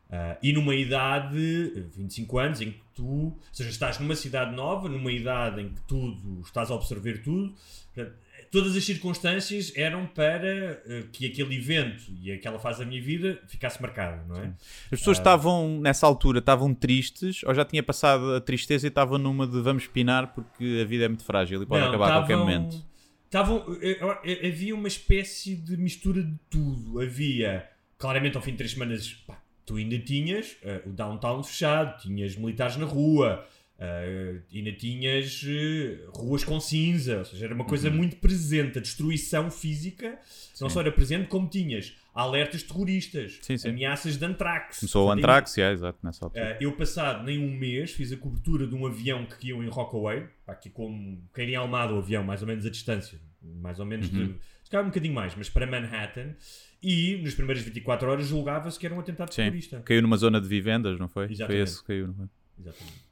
ah, 0.09 0.37
e 0.41 0.53
numa 0.53 0.75
idade, 0.75 1.73
eh, 1.75 1.83
25 1.97 2.37
anos, 2.37 2.61
em 2.61 2.71
que 2.71 2.81
tu, 2.93 3.03
ou 3.03 3.39
seja, 3.51 3.69
estás 3.69 3.99
numa 3.99 4.15
cidade 4.15 4.55
nova, 4.55 4.87
numa 4.87 5.11
idade 5.11 5.61
em 5.61 5.69
que 5.69 5.81
tudo, 5.81 6.41
estás 6.41 6.71
a 6.71 6.75
observar 6.75 7.17
tudo, 7.21 7.53
portanto, 7.93 8.15
todas 8.55 8.75
as 8.75 8.83
circunstâncias 8.85 9.71
eram 9.75 10.05
para 10.07 10.81
eh, 10.85 11.03
que 11.11 11.25
aquele 11.25 11.57
evento 11.57 12.03
e 12.21 12.31
aquela 12.31 12.57
fase 12.59 12.79
da 12.79 12.85
minha 12.85 13.01
vida 13.01 13.39
ficasse 13.47 13.81
marcada, 13.81 14.23
não 14.27 14.35
é? 14.37 14.47
As 14.91 14.99
pessoas 14.99 15.17
estavam, 15.17 15.79
nessa 15.81 16.05
altura, 16.07 16.39
estavam 16.39 16.73
tristes 16.73 17.43
ou 17.43 17.53
já 17.53 17.65
tinha 17.65 17.83
passado 17.83 18.33
a 18.35 18.41
tristeza 18.41 18.87
e 18.87 18.89
estavam 18.89 19.17
numa 19.17 19.45
de 19.45 19.59
vamos 19.61 19.87
pinar 19.87 20.33
porque 20.33 20.79
a 20.81 20.85
vida 20.85 21.05
é 21.05 21.07
muito 21.07 21.23
frágil 21.23 21.61
e 21.61 21.65
pode 21.65 21.81
Não, 21.81 21.89
acabar 21.89 22.07
a 22.07 22.11
qualquer 22.19 22.33
estavam- 22.33 22.45
momento. 22.45 22.85
estavam- 23.25 23.77
eh, 23.81 23.99
eh, 24.43 24.47
havia 24.47 24.73
uma 24.73 24.87
espécie 24.87 25.55
de 25.55 25.75
mistura 25.77 26.23
de 26.23 26.33
tudo. 26.49 27.01
Havia, 27.01 27.67
claramente, 27.97 28.37
ao 28.37 28.41
fim 28.41 28.51
de 28.51 28.57
três 28.57 28.71
semanas, 28.71 29.13
pá, 29.27 29.37
tu 29.65 29.75
ainda 29.75 29.97
tinhas 29.99 30.55
eh, 30.63 30.81
o 30.85 30.89
downtown 30.91 31.43
fechado, 31.43 32.01
tinhas 32.01 32.35
militares 32.35 32.77
na 32.77 32.85
rua, 32.85 33.45
eh, 33.77 34.37
ainda 34.53 34.71
tinhas 34.71 35.43
eh, 35.45 35.99
ruas 36.15 36.43
com 36.43 36.59
cinza, 36.59 37.19
ou 37.19 37.25
seja, 37.25 37.45
era 37.45 37.53
uma 37.53 37.65
coisa 37.65 37.89
Uhum. 37.89 37.95
muito 37.97 38.15
presente. 38.17 38.77
A 38.77 38.81
destruição 38.81 39.51
física 39.51 40.17
não 40.61 40.69
só 40.69 40.79
era 40.81 40.91
presente, 40.91 41.27
como 41.27 41.49
tinhas 41.49 41.93
alertas 42.13 42.63
terroristas, 42.63 43.39
Sim, 43.41 43.57
sim. 43.57 43.69
ameaças 43.69 44.15
de 44.17 44.23
antrax. 44.25 44.79
Começou 44.79 45.07
o 45.07 45.11
Antrax, 45.11 45.57
yeah, 45.57 45.73
exato, 45.73 45.99
nessa 46.01 46.23
altura. 46.25 46.57
Uh, 46.59 46.63
eu, 46.63 46.71
passado 46.77 47.25
nem 47.25 47.37
um 47.37 47.53
mês, 47.53 47.91
fiz 47.91 48.11
a 48.13 48.17
cobertura 48.17 48.65
de 48.65 48.73
um 48.73 48.85
avião 48.85 49.25
que 49.25 49.37
caiu 49.37 49.61
em 49.61 49.67
Rockaway, 49.67 50.25
aqui 50.47 50.69
como 50.69 51.21
cair 51.33 51.49
em 51.49 51.55
Almada 51.55 51.93
o 51.93 51.97
avião, 51.97 52.23
mais 52.23 52.41
ou 52.41 52.47
menos 52.47 52.65
a 52.65 52.69
distância, 52.69 53.19
mais 53.41 53.79
ou 53.79 53.85
menos 53.85 54.07
Uhum. 54.09 54.27
de. 54.27 54.35
Se 54.63 54.71
calhar 54.71 54.83
um 54.85 54.89
bocadinho 54.89 55.13
mais, 55.13 55.35
mas 55.35 55.49
para 55.49 55.67
Manhattan. 55.67 56.33
E 56.81 57.17
nas 57.23 57.33
primeiras 57.33 57.63
24 57.63 58.09
horas 58.09 58.27
julgava-se 58.27 58.79
que 58.79 58.85
era 58.85 58.93
um 58.95 58.99
atentado 58.99 59.33
Sim. 59.33 59.43
terrorista. 59.43 59.81
Caiu 59.81 60.01
numa 60.01 60.17
zona 60.17 60.39
de 60.39 60.47
vivendas, 60.47 60.99
não 60.99 61.07
foi? 61.07 61.25
Foi 61.25 61.33
Exatamente. 61.35 61.63
esse 61.63 61.81
que 61.81 61.87
caiu, 61.87 62.07
não 62.07 62.13
foi? 62.13 62.25
Exatamente. 62.59 63.04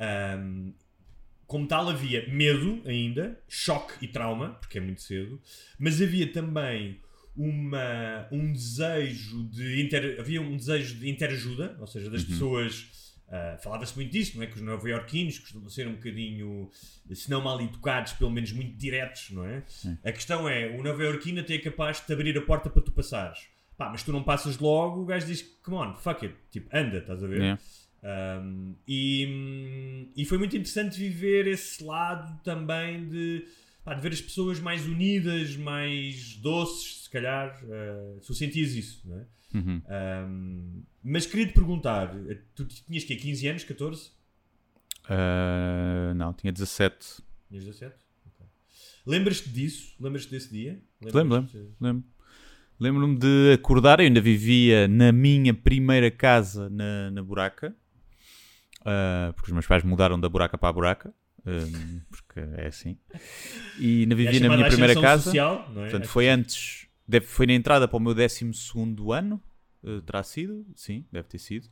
Um, 0.00 0.72
como 1.46 1.66
tal, 1.66 1.88
havia 1.88 2.28
medo 2.28 2.80
ainda, 2.86 3.38
choque 3.48 3.94
e 4.04 4.08
trauma, 4.08 4.50
porque 4.60 4.78
é 4.78 4.80
muito 4.80 5.02
cedo, 5.02 5.40
mas 5.78 6.00
havia 6.00 6.32
também 6.32 7.00
uma, 7.36 8.28
um 8.30 8.52
desejo 8.52 9.44
de 9.48 9.82
inter, 9.82 10.16
havia 10.20 10.40
um 10.40 10.56
desejo 10.56 10.94
de 10.96 11.08
interajuda, 11.10 11.76
ou 11.80 11.86
seja, 11.86 12.08
das 12.10 12.22
pessoas. 12.30 13.14
ah, 13.28 13.58
Falava-se 13.62 13.96
muito 13.96 14.12
disso, 14.12 14.36
não 14.36 14.44
é? 14.44 14.46
Que 14.46 14.56
os 14.56 14.62
nova-iorquinos 14.62 15.38
costumam 15.40 15.68
ser 15.68 15.88
um 15.88 15.94
bocadinho, 15.94 16.70
se 17.12 17.28
não 17.28 17.40
mal 17.42 17.60
educados, 17.60 18.12
pelo 18.12 18.30
menos 18.30 18.52
muito 18.52 18.76
diretos, 18.76 19.30
não 19.30 19.44
é? 19.44 19.64
A 20.04 20.12
questão 20.12 20.48
é: 20.48 20.68
o 20.68 20.82
nova-iorquino 20.82 21.40
até 21.40 21.54
é 21.54 21.58
capaz 21.58 21.98
de 22.00 22.06
te 22.06 22.12
abrir 22.12 22.36
a 22.38 22.42
porta 22.42 22.70
para 22.70 22.82
tu 22.82 22.92
passares. 22.92 23.48
Pá, 23.76 23.88
mas 23.90 24.02
tu 24.02 24.12
não 24.12 24.22
passas 24.22 24.58
logo, 24.58 25.02
o 25.02 25.04
gajo 25.06 25.26
diz: 25.26 25.42
come 25.64 25.76
on, 25.78 25.94
fuck 25.96 26.24
it, 26.24 26.36
tipo, 26.50 26.68
anda, 26.76 26.98
estás 26.98 27.24
a 27.24 27.26
ver? 27.26 27.40
Yeah. 27.40 27.62
Um, 28.02 28.74
e, 28.88 30.08
e 30.16 30.24
foi 30.24 30.38
muito 30.38 30.56
interessante 30.56 30.98
viver 30.98 31.46
esse 31.46 31.84
lado 31.84 32.42
também 32.42 33.08
de, 33.08 33.44
pá, 33.84 33.94
de 33.94 34.00
ver 34.00 34.12
as 34.12 34.20
pessoas 34.20 34.58
mais 34.58 34.86
unidas, 34.86 35.56
mais 35.56 36.36
doces, 36.36 37.04
se 37.04 37.10
calhar. 37.10 37.60
Uh, 37.64 38.20
se 38.20 38.26
tu 38.26 38.34
sentias 38.34 38.72
isso, 38.72 39.02
não 39.06 39.18
é? 39.18 39.26
Uhum. 39.52 39.82
Um, 40.28 40.82
mas 41.02 41.26
queria 41.26 41.46
te 41.46 41.52
perguntar: 41.52 42.14
tu 42.54 42.64
tinhas 42.66 43.04
que 43.04 43.16
15 43.16 43.48
anos, 43.48 43.64
14? 43.64 44.12
Ah, 45.08 46.12
não, 46.14 46.32
tinha 46.32 46.52
17. 46.52 47.20
Tinhas 47.48 47.64
17? 47.64 47.94
Ok. 48.26 48.46
Lembras-te 49.04 49.48
disso? 49.48 49.94
Lembras-te 49.98 50.30
desse 50.30 50.52
dia? 50.52 50.80
Lembro, 51.02 51.48
Lembro. 51.80 52.04
Lembro-me 52.78 53.18
de 53.18 53.52
acordar, 53.52 54.00
eu 54.00 54.06
ainda 54.06 54.22
vivia 54.22 54.88
na 54.88 55.12
minha 55.12 55.52
primeira 55.52 56.10
casa 56.10 56.70
na, 56.70 57.10
na 57.10 57.22
Buraca, 57.22 57.76
Ah, 58.84 59.32
porque 59.34 59.48
os 59.50 59.52
meus 59.52 59.66
pais 59.66 59.82
mudaram 59.82 60.18
da 60.18 60.28
Buraca 60.28 60.56
para 60.56 60.68
a 60.68 60.72
Buraca, 60.72 61.14
ah, 61.46 62.02
porque 62.10 62.40
é 62.56 62.66
assim. 62.66 62.96
E 63.78 64.02
ainda 64.02 64.14
É 64.14 64.16
a 64.16 64.16
vivia 64.16 64.40
na 64.40 64.56
minha 64.56 64.68
primeira 64.68 65.00
casa. 65.00 65.24
social, 65.24 65.66
é? 65.70 65.80
Portanto, 65.80 66.08
foi 66.08 66.28
antes, 66.28 66.86
deve, 67.06 67.26
foi 67.26 67.46
na 67.46 67.52
entrada 67.52 67.86
para 67.86 67.96
o 67.96 68.00
meu 68.00 68.14
12 68.14 68.50
ano, 69.12 69.42
eh, 69.84 70.00
terá 70.04 70.22
sido, 70.22 70.66
sim, 70.74 71.04
deve 71.10 71.28
ter 71.28 71.38
sido. 71.38 71.68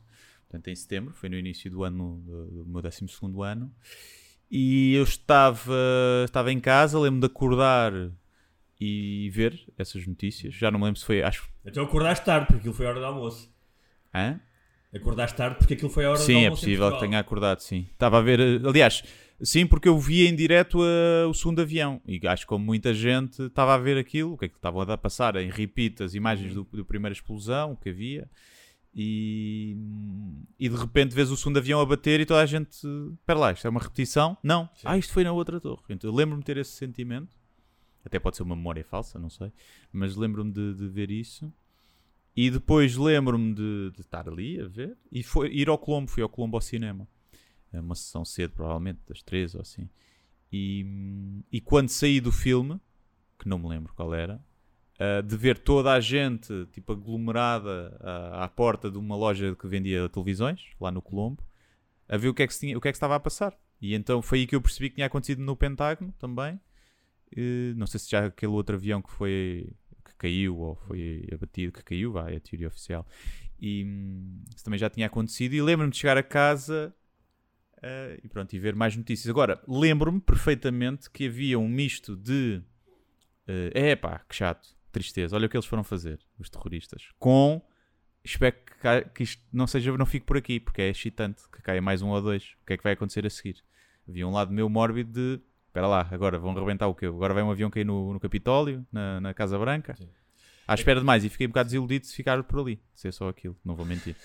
Portanto, 0.47 0.67
em 0.67 0.75
setembro, 0.75 1.13
foi 1.13 1.29
no 1.29 1.37
início 1.37 1.69
do 1.69 1.83
ano, 1.83 2.21
do, 2.25 2.63
do 2.63 2.65
meu 2.65 2.81
12 2.81 3.05
ano. 3.45 3.71
E 4.51 4.95
eu 4.95 5.03
estava, 5.03 5.75
estava 6.25 6.51
em 6.51 6.59
casa, 6.59 6.97
lembro-me 6.97 7.19
de 7.19 7.27
acordar 7.27 7.93
e 8.81 9.29
ver 9.31 9.61
essas 9.77 10.07
notícias. 10.07 10.55
Já 10.55 10.71
não 10.71 10.79
me 10.79 10.85
lembro 10.85 10.99
se 10.99 11.05
foi, 11.05 11.21
acho. 11.21 11.47
Então 11.63 11.83
acordaste 11.83 12.25
tarde, 12.25 12.47
porque 12.47 12.59
aquilo 12.61 12.73
foi 12.73 12.87
a 12.87 12.89
hora 12.89 12.99
do 12.99 13.05
almoço. 13.05 13.53
Hã? 14.13 14.39
Acordaste 14.93 15.37
tarde 15.37 15.57
porque 15.59 15.75
aquilo 15.75 15.89
foi 15.89 16.05
a 16.05 16.11
hora 16.11 16.19
Sim, 16.19 16.45
é 16.45 16.49
possível 16.49 16.91
que 16.91 16.99
tenha 16.99 17.19
acordado, 17.19 17.59
sim. 17.59 17.87
Estava 17.91 18.17
a 18.17 18.21
ver, 18.21 18.39
eh, 18.39 18.59
aliás, 18.67 19.03
sim, 19.41 19.67
porque 19.67 19.87
eu 19.87 19.97
via 19.99 20.27
em 20.27 20.35
direto 20.35 20.79
eh, 20.83 21.25
o 21.27 21.33
segundo 21.33 21.61
avião 21.61 22.01
e 22.07 22.19
acho 22.27 22.43
que 22.43 22.47
como 22.49 22.65
muita 22.65 22.91
gente 22.93 23.43
estava 23.43 23.75
a 23.75 23.77
ver 23.77 23.97
aquilo, 23.97 24.33
o 24.33 24.37
que 24.37 24.45
é 24.45 24.49
que 24.49 24.55
estavam 24.55 24.81
a 24.81 24.97
passar 24.97 25.35
em 25.35 25.49
repeat 25.49 26.01
as 26.01 26.15
imagens 26.15 26.55
do, 26.55 26.63
do 26.63 26.83
primeira 26.83 27.13
explosão 27.13 27.75
que 27.75 27.89
havia 27.89 28.27
e, 28.93 29.77
e 30.59 30.67
de 30.67 30.75
repente 30.75 31.13
vês 31.13 31.29
o 31.29 31.37
segundo 31.37 31.57
avião 31.57 31.79
a 31.79 31.85
bater 31.85 32.19
e 32.19 32.25
toda 32.25 32.41
a 32.41 32.45
gente, 32.45 32.71
espera 33.13 33.39
lá, 33.39 33.51
isto 33.51 33.67
é 33.67 33.69
uma 33.69 33.79
repetição? 33.79 34.37
Não, 34.41 34.67
ah, 34.83 34.97
isto 34.97 35.13
foi 35.13 35.23
na 35.23 35.31
outra 35.31 35.59
torre. 35.59 35.83
Então 35.89 36.09
eu 36.09 36.15
lembro-me 36.15 36.41
de 36.41 36.45
ter 36.45 36.57
esse 36.57 36.71
sentimento. 36.71 37.37
Até 38.03 38.17
pode 38.17 38.37
ser 38.37 38.43
uma 38.43 38.55
memória 38.55 38.83
falsa, 38.83 39.19
não 39.19 39.29
sei. 39.29 39.51
Mas 39.91 40.15
lembro-me 40.15 40.51
de, 40.51 40.73
de 40.73 40.87
ver 40.87 41.11
isso. 41.11 41.53
E 42.41 42.49
depois 42.49 42.95
lembro-me 42.95 43.53
de, 43.53 43.91
de 43.91 43.99
estar 43.99 44.29
ali 44.29 44.61
a 44.61 44.65
ver. 44.65 44.97
E 45.11 45.21
foi, 45.21 45.49
ir 45.51 45.67
ao 45.67 45.77
Colombo, 45.77 46.09
fui 46.09 46.23
ao 46.23 46.29
Colombo 46.29 46.55
ao 46.55 46.61
cinema. 46.61 47.05
É 47.69 47.81
uma 47.81 47.95
sessão 47.95 48.23
cedo, 48.23 48.53
provavelmente, 48.53 49.01
das 49.05 49.21
três 49.21 49.53
ou 49.53 49.59
assim. 49.59 49.89
E, 50.49 50.85
e 51.51 51.59
quando 51.59 51.89
saí 51.89 52.21
do 52.21 52.31
filme, 52.31 52.79
que 53.37 53.45
não 53.45 53.59
me 53.59 53.67
lembro 53.67 53.93
qual 53.93 54.13
era, 54.13 54.41
uh, 55.01 55.21
de 55.21 55.35
ver 55.35 55.57
toda 55.57 55.91
a 55.91 55.99
gente 55.99 56.65
tipo 56.71 56.93
aglomerada 56.93 57.99
uh, 57.99 58.35
à 58.35 58.47
porta 58.47 58.89
de 58.89 58.97
uma 58.97 59.17
loja 59.17 59.53
que 59.53 59.67
vendia 59.67 60.07
televisões, 60.07 60.63
lá 60.79 60.89
no 60.93 61.01
Colombo, 61.01 61.43
a 62.07 62.15
ver 62.15 62.29
o 62.29 62.33
que, 62.33 62.43
é 62.43 62.47
que 62.47 62.57
tinha, 62.57 62.77
o 62.77 62.79
que 62.79 62.87
é 62.87 62.91
que 62.93 62.95
estava 62.95 63.17
a 63.17 63.19
passar. 63.19 63.53
E 63.81 63.93
então 63.93 64.21
foi 64.21 64.39
aí 64.39 64.47
que 64.47 64.55
eu 64.55 64.61
percebi 64.61 64.87
que 64.89 64.95
tinha 64.95 65.07
acontecido 65.07 65.41
no 65.41 65.57
Pentágono 65.57 66.13
também. 66.17 66.53
Uh, 67.35 67.75
não 67.75 67.85
sei 67.85 67.99
se 67.99 68.09
já 68.09 68.27
aquele 68.27 68.53
outro 68.53 68.77
avião 68.77 69.01
que 69.01 69.11
foi 69.11 69.73
caiu 70.19 70.57
ou 70.57 70.75
foi 70.75 71.27
abatido, 71.33 71.71
que 71.71 71.83
caiu, 71.83 72.11
vai, 72.11 72.35
é 72.35 72.37
a 72.37 72.39
teoria 72.39 72.67
oficial. 72.67 73.07
E 73.59 73.83
hum, 73.83 74.43
isso 74.53 74.63
também 74.63 74.79
já 74.79 74.89
tinha 74.89 75.07
acontecido. 75.07 75.53
E 75.53 75.61
lembro-me 75.61 75.91
de 75.91 75.97
chegar 75.97 76.17
a 76.17 76.23
casa 76.23 76.93
Uh, 77.79 78.19
e 78.21 78.27
pronto, 78.27 78.53
e 78.53 78.59
ver 78.59 78.75
mais 78.75 78.95
notícias. 78.95 79.29
Agora, 79.29 79.61
lembro-me 79.65 80.19
perfeitamente 80.19 81.09
que 81.09 81.27
havia 81.27 81.57
um 81.57 81.67
misto 81.67 82.13
de 82.13 82.61
uh, 83.47 83.97
pá, 84.01 84.19
que 84.27 84.35
chato, 84.35 84.75
tristeza, 84.91 85.35
olha 85.35 85.45
o 85.45 85.49
que 85.49 85.55
eles 85.55 85.65
foram 85.65 85.83
fazer, 85.83 86.19
os 86.37 86.49
terroristas, 86.49 87.07
com 87.17 87.61
espero 88.21 88.53
que, 88.53 89.09
que 89.13 89.23
isto 89.23 89.41
não 89.51 89.65
seja, 89.65 89.95
não 89.97 90.05
fique 90.05 90.25
por 90.25 90.35
aqui, 90.35 90.59
porque 90.59 90.81
é 90.81 90.89
excitante 90.89 91.43
que 91.49 91.61
caia 91.61 91.81
mais 91.81 92.01
um 92.01 92.09
ou 92.09 92.21
dois. 92.21 92.55
O 92.61 92.65
que 92.65 92.73
é 92.73 92.77
que 92.77 92.83
vai 92.83 92.93
acontecer 92.93 93.25
a 93.25 93.29
seguir? 93.29 93.63
Havia 94.07 94.27
um 94.27 94.31
lado 94.31 94.51
meu 94.51 94.67
mórbido 94.67 95.11
de 95.11 95.43
espera 95.69 95.87
lá, 95.87 96.07
agora 96.11 96.37
vão 96.37 96.51
arrebentar 96.51 96.87
o 96.87 96.95
quê? 96.95 97.05
Agora 97.05 97.33
vai 97.33 97.43
um 97.43 97.51
avião 97.51 97.69
cair 97.69 97.85
no, 97.85 98.13
no 98.13 98.19
Capitólio, 98.19 98.85
na, 98.91 99.21
na 99.21 99.33
Casa 99.33 99.57
Branca. 99.57 99.95
Sim. 99.95 100.09
À 100.67 100.73
espera 100.73 100.99
de 100.99 101.05
mais, 101.05 101.23
e 101.23 101.29
fiquei 101.29 101.47
um 101.47 101.49
bocado 101.49 101.67
desiludido 101.67 102.05
se 102.05 102.15
ficar 102.15 102.43
por 102.43 102.59
ali, 102.59 102.79
se 102.93 103.07
é 103.07 103.11
só 103.11 103.29
aquilo, 103.29 103.55
não 103.63 103.75
vou 103.75 103.85
mentir. 103.85 104.15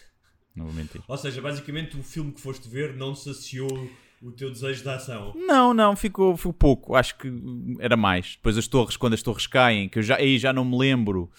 Não 0.54 0.66
vou 0.66 0.74
mentir. 0.74 1.00
Ou 1.08 1.16
seja, 1.16 1.40
basicamente 1.40 1.96
o 1.96 2.02
filme 2.02 2.32
que 2.32 2.40
foste 2.40 2.68
ver 2.68 2.94
não 2.94 3.14
saciou 3.14 3.88
o 4.22 4.30
teu 4.30 4.50
desejo 4.50 4.82
de 4.82 4.88
ação. 4.88 5.32
Não, 5.34 5.74
não, 5.74 5.96
ficou, 5.96 6.36
ficou 6.36 6.52
pouco. 6.52 6.94
Acho 6.94 7.16
que 7.18 7.32
era 7.80 7.96
mais. 7.96 8.36
Depois 8.36 8.56
as 8.56 8.68
torres, 8.68 8.96
quando 8.96 9.14
as 9.14 9.22
torres 9.22 9.46
caem, 9.46 9.88
que 9.88 9.98
eu 9.98 10.02
já, 10.02 10.16
aí 10.16 10.38
já 10.38 10.52
não 10.52 10.64
me 10.64 10.78
lembro 10.78 11.30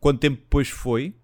quanto 0.00 0.20
tempo 0.20 0.36
depois 0.36 0.68
foi. 0.68 1.14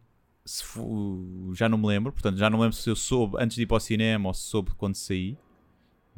Já 1.54 1.68
não 1.68 1.78
me 1.78 1.86
lembro. 1.86 2.12
Portanto, 2.12 2.36
já 2.36 2.50
não 2.50 2.58
me 2.58 2.64
lembro 2.64 2.76
se 2.76 2.88
eu 2.88 2.96
soube 2.96 3.36
antes 3.40 3.56
de 3.56 3.62
ir 3.62 3.66
para 3.66 3.76
o 3.76 3.80
cinema 3.80 4.28
ou 4.28 4.34
se 4.34 4.42
soube 4.42 4.72
quando 4.76 4.94
saí. 4.94 5.36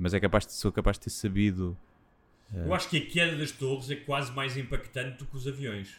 Mas 0.00 0.14
é 0.14 0.20
capaz 0.20 0.46
de, 0.46 0.52
sou 0.52 0.72
capaz 0.72 0.98
de 0.98 1.04
ter 1.04 1.10
sabido. 1.10 1.76
Uh... 2.52 2.66
Eu 2.66 2.74
acho 2.74 2.88
que 2.88 2.96
a 2.96 3.06
queda 3.06 3.36
das 3.36 3.52
torres 3.52 3.90
é 3.90 3.96
quase 3.96 4.32
mais 4.32 4.56
impactante 4.56 5.18
do 5.18 5.26
que 5.26 5.36
os 5.36 5.46
aviões. 5.46 5.96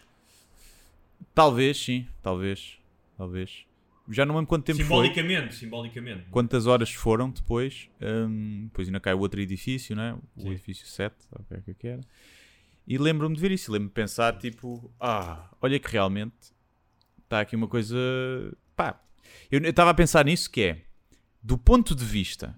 Talvez, 1.34 1.78
sim. 1.78 2.08
Talvez. 2.22 2.78
Talvez 3.18 3.66
já 4.10 4.26
não 4.26 4.36
lembro 4.36 4.48
quanto 4.48 4.66
tempo 4.66 4.78
simbolicamente, 4.78 5.50
foi. 5.50 5.58
Simbolicamente, 5.58 6.26
Quantas 6.30 6.68
horas 6.68 6.92
foram 6.92 7.30
depois. 7.30 7.90
Um, 8.02 8.66
depois 8.66 8.88
ainda 8.88 9.00
cai 9.00 9.14
o 9.14 9.20
outro 9.20 9.40
edifício, 9.40 9.96
né? 9.96 10.18
o 10.36 10.42
Sim. 10.42 10.52
edifício 10.52 10.86
7, 10.86 11.16
o 11.32 11.44
que 11.44 11.72
é 11.72 11.74
que 11.74 11.88
era. 11.88 12.02
E 12.88 12.98
lembro-me 12.98 13.36
de 13.36 13.42
ver 13.42 13.52
isso. 13.52 13.72
Lembro-me 13.72 13.90
de 13.90 13.94
pensar, 13.94 14.38
tipo, 14.38 14.92
ah, 15.00 15.50
olha 15.62 15.80
que 15.80 15.90
realmente 15.90 16.34
está 17.24 17.42
aqui 17.42 17.56
uma 17.56 17.68
coisa. 17.68 17.96
Pá, 18.76 19.02
eu 19.50 19.62
estava 19.62 19.92
a 19.92 19.94
pensar 19.94 20.26
nisso 20.26 20.50
que 20.50 20.62
é, 20.62 20.82
do 21.42 21.58
ponto 21.58 21.96
de 21.96 22.04
vista 22.04 22.58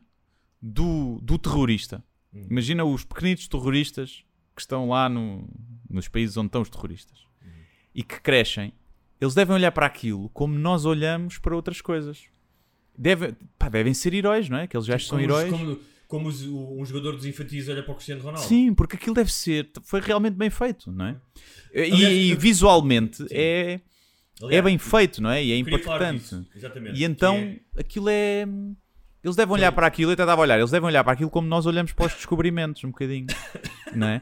do, 0.65 1.19
do 1.21 1.38
terrorista, 1.38 2.02
hum. 2.34 2.47
imagina 2.49 2.86
os 2.86 3.04
pequenitos 3.04 3.47
terroristas 3.49 4.23
que 4.56 4.62
estão 4.62 4.88
lá 4.88 5.10
no, 5.10 5.49
nos 5.89 6.08
países 6.08 6.38
onde 6.38 6.47
estão 6.47 6.62
os 6.62 6.69
terroristas 6.69 7.19
hum. 7.43 7.49
e 7.93 8.02
que 8.02 8.21
crescem 8.21 8.71
eles 9.23 9.34
devem 9.34 9.56
olhar 9.56 9.71
para 9.71 9.86
aquilo 9.86 10.30
como 10.30 10.54
nós 10.54 10.84
olhamos 10.84 11.38
para 11.38 11.56
outras 11.56 11.80
coisas. 11.80 12.26
Deve, 12.97 13.36
pá, 13.58 13.69
devem 13.69 13.93
ser 13.93 14.13
heróis, 14.13 14.49
não 14.49 14.58
é? 14.58 14.67
Que 14.67 14.76
eles 14.76 14.86
já 14.86 14.99
são 14.99 15.19
heróis. 15.19 15.49
Como, 15.49 15.80
como 16.08 16.28
os, 16.28 16.43
um 16.43 16.86
jogador 16.86 17.15
dos 17.15 17.26
infantis 17.26 17.69
olha 17.69 17.82
para 17.82 17.93
o 17.93 17.95
Cristiano 17.95 18.21
Ronaldo. 18.21 18.45
Sim, 18.45 18.73
porque 18.73 18.97
aquilo 18.97 19.15
deve 19.15 19.32
ser. 19.32 19.71
Foi 19.84 20.02
realmente 20.02 20.36
bem 20.36 20.49
feito, 20.49 20.91
não 20.91 21.06
é? 21.06 21.21
Aliás, 21.73 22.02
e, 22.02 22.32
e, 22.32 22.36
visualmente 22.36 23.26
é, 23.32 23.80
Aliás, 24.41 24.60
é 24.60 24.62
bem 24.62 24.78
feito, 24.78 25.21
não 25.21 25.30
é? 25.30 25.43
E 25.43 25.54
é 25.54 25.58
impactante. 25.58 26.45
Exatamente. 26.54 26.99
E 26.99 27.06
então 27.06 27.36
é... 27.38 27.60
aquilo 27.78 28.10
é. 28.10 28.45
Eles 29.23 29.38
devem 29.38 29.53
olhar 29.53 29.71
para 29.71 29.88
aquilo, 29.88 30.12
eu 30.12 30.13
até 30.13 30.23
estava 30.23 30.41
a 30.41 30.43
olhar, 30.43 30.57
eles 30.57 30.71
devem 30.71 30.88
olhar 30.88 31.03
para 31.03 31.13
aquilo 31.13 31.29
como 31.29 31.47
nós 31.47 31.65
olhamos 31.65 31.93
para 31.93 32.07
os 32.07 32.13
descobrimentos, 32.13 32.83
um 32.83 32.89
bocadinho. 32.89 33.27
não 33.95 34.07
é? 34.07 34.21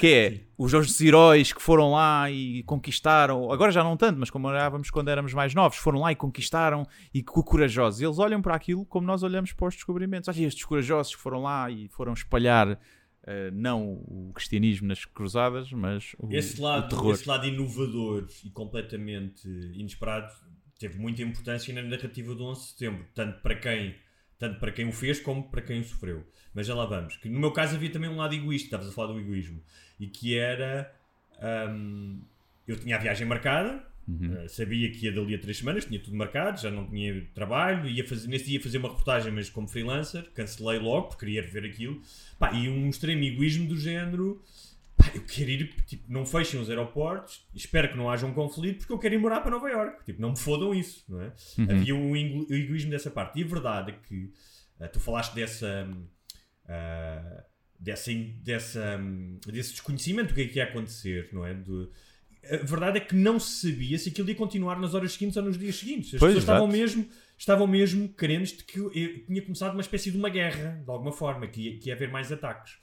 Que 0.00 0.06
é 0.12 0.40
os, 0.58 0.72
os 0.72 1.00
heróis 1.00 1.52
que 1.52 1.62
foram 1.62 1.92
lá 1.92 2.28
e 2.30 2.62
conquistaram, 2.64 3.52
agora 3.52 3.70
já 3.70 3.84
não 3.84 3.96
tanto, 3.96 4.18
mas 4.18 4.30
como 4.30 4.48
olhávamos 4.48 4.90
quando 4.90 5.08
éramos 5.08 5.32
mais 5.32 5.54
novos, 5.54 5.78
foram 5.78 6.00
lá 6.00 6.10
e 6.10 6.16
conquistaram 6.16 6.86
e 7.12 7.22
corajosos. 7.22 8.00
Eles 8.00 8.18
olham 8.18 8.42
para 8.42 8.54
aquilo 8.54 8.84
como 8.84 9.06
nós 9.06 9.22
olhamos 9.22 9.52
para 9.52 9.68
os 9.68 9.74
descobrimentos. 9.74 10.28
Olha, 10.28 10.44
estes 10.44 10.64
corajosos 10.64 11.14
que 11.14 11.22
foram 11.22 11.42
lá 11.42 11.70
e 11.70 11.88
foram 11.88 12.12
espalhar. 12.12 12.78
Uh, 13.26 13.50
não 13.54 13.94
o 14.06 14.32
cristianismo 14.34 14.86
nas 14.86 15.06
cruzadas, 15.06 15.72
mas 15.72 16.14
o, 16.18 16.30
esse 16.30 16.60
lado, 16.60 16.84
o 16.84 16.88
terror. 16.90 17.14
Esse 17.14 17.26
lado 17.26 17.46
inovador 17.46 18.26
e 18.44 18.50
completamente 18.50 19.48
inesperado 19.72 20.30
teve 20.78 20.98
muita 20.98 21.22
importância 21.22 21.72
na 21.72 21.80
narrativa 21.80 22.34
do 22.34 22.44
11 22.44 22.60
de 22.60 22.66
setembro, 22.66 23.06
tanto 23.14 23.40
para 23.40 23.54
quem 23.54 23.94
tanto 24.38 24.58
para 24.58 24.72
quem 24.72 24.88
o 24.88 24.92
fez 24.92 25.20
como 25.20 25.44
para 25.44 25.62
quem 25.62 25.80
o 25.80 25.84
sofreu. 25.84 26.24
Mas 26.52 26.66
já 26.66 26.74
lá 26.74 26.86
vamos. 26.86 27.16
Que 27.16 27.28
no 27.28 27.40
meu 27.40 27.50
caso 27.50 27.76
havia 27.76 27.90
também 27.90 28.08
um 28.08 28.16
lado 28.16 28.34
egoísta, 28.34 28.66
estavas 28.66 28.88
a 28.88 28.92
falar 28.92 29.12
do 29.12 29.20
egoísmo, 29.20 29.62
e 29.98 30.06
que 30.06 30.36
era. 30.38 30.92
Um, 31.42 32.20
eu 32.66 32.78
tinha 32.78 32.96
a 32.96 32.98
viagem 32.98 33.26
marcada, 33.26 33.84
uhum. 34.08 34.44
uh, 34.44 34.48
sabia 34.48 34.90
que 34.90 35.04
ia 35.04 35.12
dali 35.12 35.34
a 35.34 35.38
três 35.38 35.58
semanas, 35.58 35.84
tinha 35.84 36.00
tudo 36.00 36.16
marcado, 36.16 36.60
já 36.60 36.70
não 36.70 36.86
tinha 36.86 37.26
trabalho, 37.34 37.86
ia 37.88 38.06
fazer, 38.06 38.28
nesse 38.28 38.46
dia 38.46 38.54
ia 38.54 38.62
fazer 38.62 38.78
uma 38.78 38.88
reportagem, 38.88 39.32
mas 39.32 39.50
como 39.50 39.68
freelancer, 39.68 40.30
cancelei 40.32 40.78
logo 40.78 41.08
porque 41.08 41.26
queria 41.26 41.42
ver 41.42 41.64
aquilo. 41.64 42.00
Pá, 42.38 42.52
e 42.52 42.68
um 42.68 42.88
extremo 42.88 43.22
egoísmo 43.22 43.68
do 43.68 43.76
género 43.76 44.42
pá, 45.04 45.10
eu 45.14 45.22
quero 45.22 45.50
ir, 45.50 45.74
tipo, 45.86 46.04
não 46.10 46.24
fechem 46.24 46.60
os 46.60 46.70
aeroportos, 46.70 47.46
espero 47.54 47.90
que 47.90 47.96
não 47.96 48.10
haja 48.10 48.26
um 48.26 48.32
conflito, 48.32 48.78
porque 48.78 48.92
eu 48.92 48.98
quero 48.98 49.14
ir 49.14 49.18
morar 49.18 49.40
para 49.40 49.50
Nova 49.50 49.68
York. 49.68 50.04
Tipo, 50.04 50.20
não 50.20 50.30
me 50.30 50.38
fodam 50.38 50.74
isso, 50.74 51.04
não 51.08 51.20
é? 51.20 51.32
Uhum. 51.58 51.70
Havia 51.70 51.94
um 51.94 52.16
egoísmo 52.16 52.90
dessa 52.90 53.10
parte. 53.10 53.40
E 53.40 53.44
a 53.44 53.46
verdade 53.46 53.92
é 53.92 53.94
que 53.94 54.32
uh, 54.80 54.88
tu 54.92 55.00
falaste 55.00 55.34
dessa. 55.34 55.88
Uh, 56.64 57.54
dessa, 57.78 58.10
dessa, 58.42 58.96
um, 58.98 59.38
desse 59.46 59.72
desconhecimento 59.72 60.28
do 60.28 60.34
que 60.34 60.42
é 60.42 60.48
que 60.48 60.58
ia 60.58 60.64
acontecer, 60.64 61.28
não 61.32 61.46
é? 61.46 61.52
De, 61.52 61.88
a 62.50 62.56
verdade 62.58 62.98
é 62.98 63.00
que 63.00 63.14
não 63.14 63.38
se 63.38 63.70
sabia 63.70 63.98
se 63.98 64.08
aquilo 64.08 64.28
ia 64.28 64.34
continuar 64.34 64.78
nas 64.78 64.94
horas 64.94 65.12
seguintes 65.12 65.36
ou 65.36 65.42
nos 65.42 65.58
dias 65.58 65.76
seguintes. 65.76 66.14
As 66.14 66.20
pois, 66.20 66.34
pessoas 66.34 66.44
estavam 66.44 66.68
mesmo, 66.68 67.06
estavam 67.36 67.66
mesmo 67.66 68.08
crentes 68.10 68.56
de 68.56 68.64
que 68.64 69.24
tinha 69.26 69.42
começado 69.42 69.72
uma 69.72 69.80
espécie 69.80 70.10
de 70.10 70.16
uma 70.16 70.28
guerra, 70.28 70.82
de 70.84 70.90
alguma 70.90 71.12
forma, 71.12 71.46
que 71.46 71.60
ia, 71.60 71.78
que 71.78 71.88
ia 71.88 71.94
haver 71.94 72.10
mais 72.10 72.30
ataques. 72.30 72.78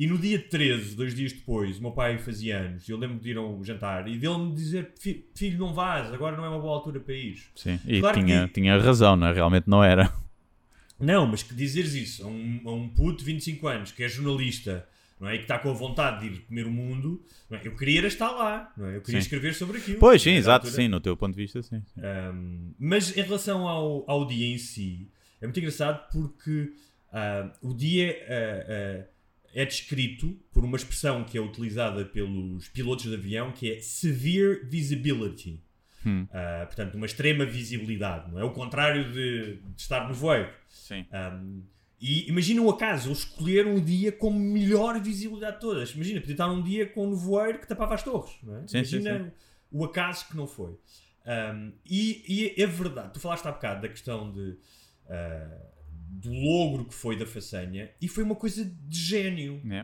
E 0.00 0.06
no 0.06 0.16
dia 0.16 0.38
13, 0.38 0.96
dois 0.96 1.14
dias 1.14 1.30
depois, 1.30 1.76
o 1.76 1.82
meu 1.82 1.90
pai 1.90 2.16
fazia 2.16 2.56
anos, 2.56 2.88
eu 2.88 2.96
lembro 2.96 3.18
de 3.18 3.32
ir 3.32 3.36
ao 3.36 3.62
jantar 3.62 4.08
e 4.08 4.16
dele 4.16 4.38
me 4.38 4.54
dizer: 4.54 4.94
Filho, 5.34 5.58
não 5.58 5.74
vás, 5.74 6.10
agora 6.10 6.38
não 6.38 6.44
é 6.46 6.48
uma 6.48 6.58
boa 6.58 6.74
altura 6.76 7.00
para 7.00 7.12
ir. 7.12 7.38
Sim, 7.54 7.78
e 7.86 8.00
claro 8.00 8.18
tinha, 8.18 8.48
que... 8.48 8.54
tinha 8.54 8.78
razão, 8.78 9.14
não 9.14 9.26
é? 9.26 9.34
Realmente 9.34 9.68
não 9.68 9.84
era. 9.84 10.10
Não, 10.98 11.26
mas 11.26 11.42
que 11.42 11.54
dizeres 11.54 11.92
isso 11.92 12.24
a 12.24 12.26
um, 12.28 12.60
a 12.64 12.72
um 12.72 12.88
puto 12.88 13.18
de 13.18 13.24
25 13.24 13.68
anos 13.68 13.92
que 13.92 14.02
é 14.02 14.08
jornalista 14.08 14.88
não 15.20 15.28
é? 15.28 15.34
e 15.34 15.38
que 15.38 15.44
está 15.44 15.58
com 15.58 15.68
a 15.68 15.74
vontade 15.74 16.20
de 16.20 16.34
ir 16.34 16.38
comer 16.40 16.66
o 16.66 16.70
mundo, 16.70 17.22
é? 17.50 17.60
eu 17.62 17.76
queria 17.76 18.06
estar 18.06 18.30
lá, 18.30 18.72
não 18.78 18.86
é? 18.86 18.96
eu 18.96 19.02
queria 19.02 19.20
sim. 19.20 19.26
escrever 19.26 19.54
sobre 19.54 19.76
aquilo. 19.76 19.98
Pois, 19.98 20.22
sim, 20.22 20.30
exato, 20.30 20.66
sim, 20.66 20.88
no 20.88 20.98
teu 20.98 21.14
ponto 21.14 21.34
de 21.34 21.42
vista, 21.42 21.62
sim. 21.62 21.82
sim. 21.94 22.00
Um, 22.00 22.72
mas 22.78 23.14
em 23.14 23.20
relação 23.20 23.68
ao, 23.68 24.10
ao 24.10 24.26
dia 24.26 24.46
em 24.46 24.56
si, 24.56 25.10
é 25.42 25.46
muito 25.46 25.60
engraçado 25.60 26.10
porque 26.10 26.72
uh, 27.12 27.50
o 27.60 27.74
dia. 27.74 28.16
Uh, 28.26 29.04
uh, 29.04 29.19
é 29.54 29.64
descrito 29.64 30.38
por 30.52 30.64
uma 30.64 30.76
expressão 30.76 31.24
que 31.24 31.36
é 31.36 31.40
utilizada 31.40 32.04
pelos 32.04 32.68
pilotos 32.68 33.06
de 33.06 33.14
avião 33.14 33.52
que 33.52 33.72
é 33.72 33.80
severe 33.80 34.64
visibility. 34.64 35.62
Hum. 36.06 36.26
Uh, 36.30 36.66
portanto, 36.66 36.94
uma 36.94 37.06
extrema 37.06 37.44
visibilidade, 37.44 38.30
não 38.30 38.38
é? 38.38 38.44
O 38.44 38.52
contrário 38.52 39.12
de, 39.12 39.56
de 39.56 39.80
estar 39.80 40.08
no 40.08 40.14
voeiro. 40.14 40.50
Sim. 40.68 41.04
Um, 41.12 41.62
e 42.00 42.28
imagina 42.30 42.62
o 42.62 42.70
acaso, 42.70 43.08
eles 43.08 43.18
escolheram 43.18 43.74
o 43.74 43.80
dia 43.80 44.10
com 44.10 44.32
melhor 44.32 44.98
visibilidade 45.00 45.56
de 45.56 45.60
todas. 45.60 45.90
Imagina, 45.90 46.20
podia 46.20 46.34
estar 46.34 46.50
um 46.50 46.62
dia 46.62 46.86
com 46.86 47.06
um 47.06 47.10
nevoeiro 47.10 47.58
que 47.58 47.68
tapava 47.68 47.94
as 47.94 48.02
torres. 48.02 48.34
Não 48.42 48.56
é? 48.56 48.66
sim, 48.66 48.78
imagina 48.78 49.18
sim, 49.18 49.24
sim. 49.24 49.30
o 49.70 49.84
acaso 49.84 50.26
que 50.28 50.36
não 50.36 50.46
foi. 50.46 50.78
Um, 51.26 51.72
e, 51.84 52.54
e 52.56 52.62
é 52.62 52.66
verdade, 52.66 53.12
tu 53.12 53.20
falaste 53.20 53.46
há 53.46 53.52
bocado 53.52 53.82
da 53.82 53.88
questão 53.88 54.32
de. 54.32 54.58
Uh, 55.04 55.69
do 56.10 56.32
logro 56.32 56.84
que 56.84 56.94
foi 56.94 57.16
da 57.16 57.26
façanha 57.26 57.90
e 58.00 58.08
foi 58.08 58.24
uma 58.24 58.34
coisa 58.34 58.64
de 58.64 58.98
gênio. 58.98 59.62
É. 59.70 59.82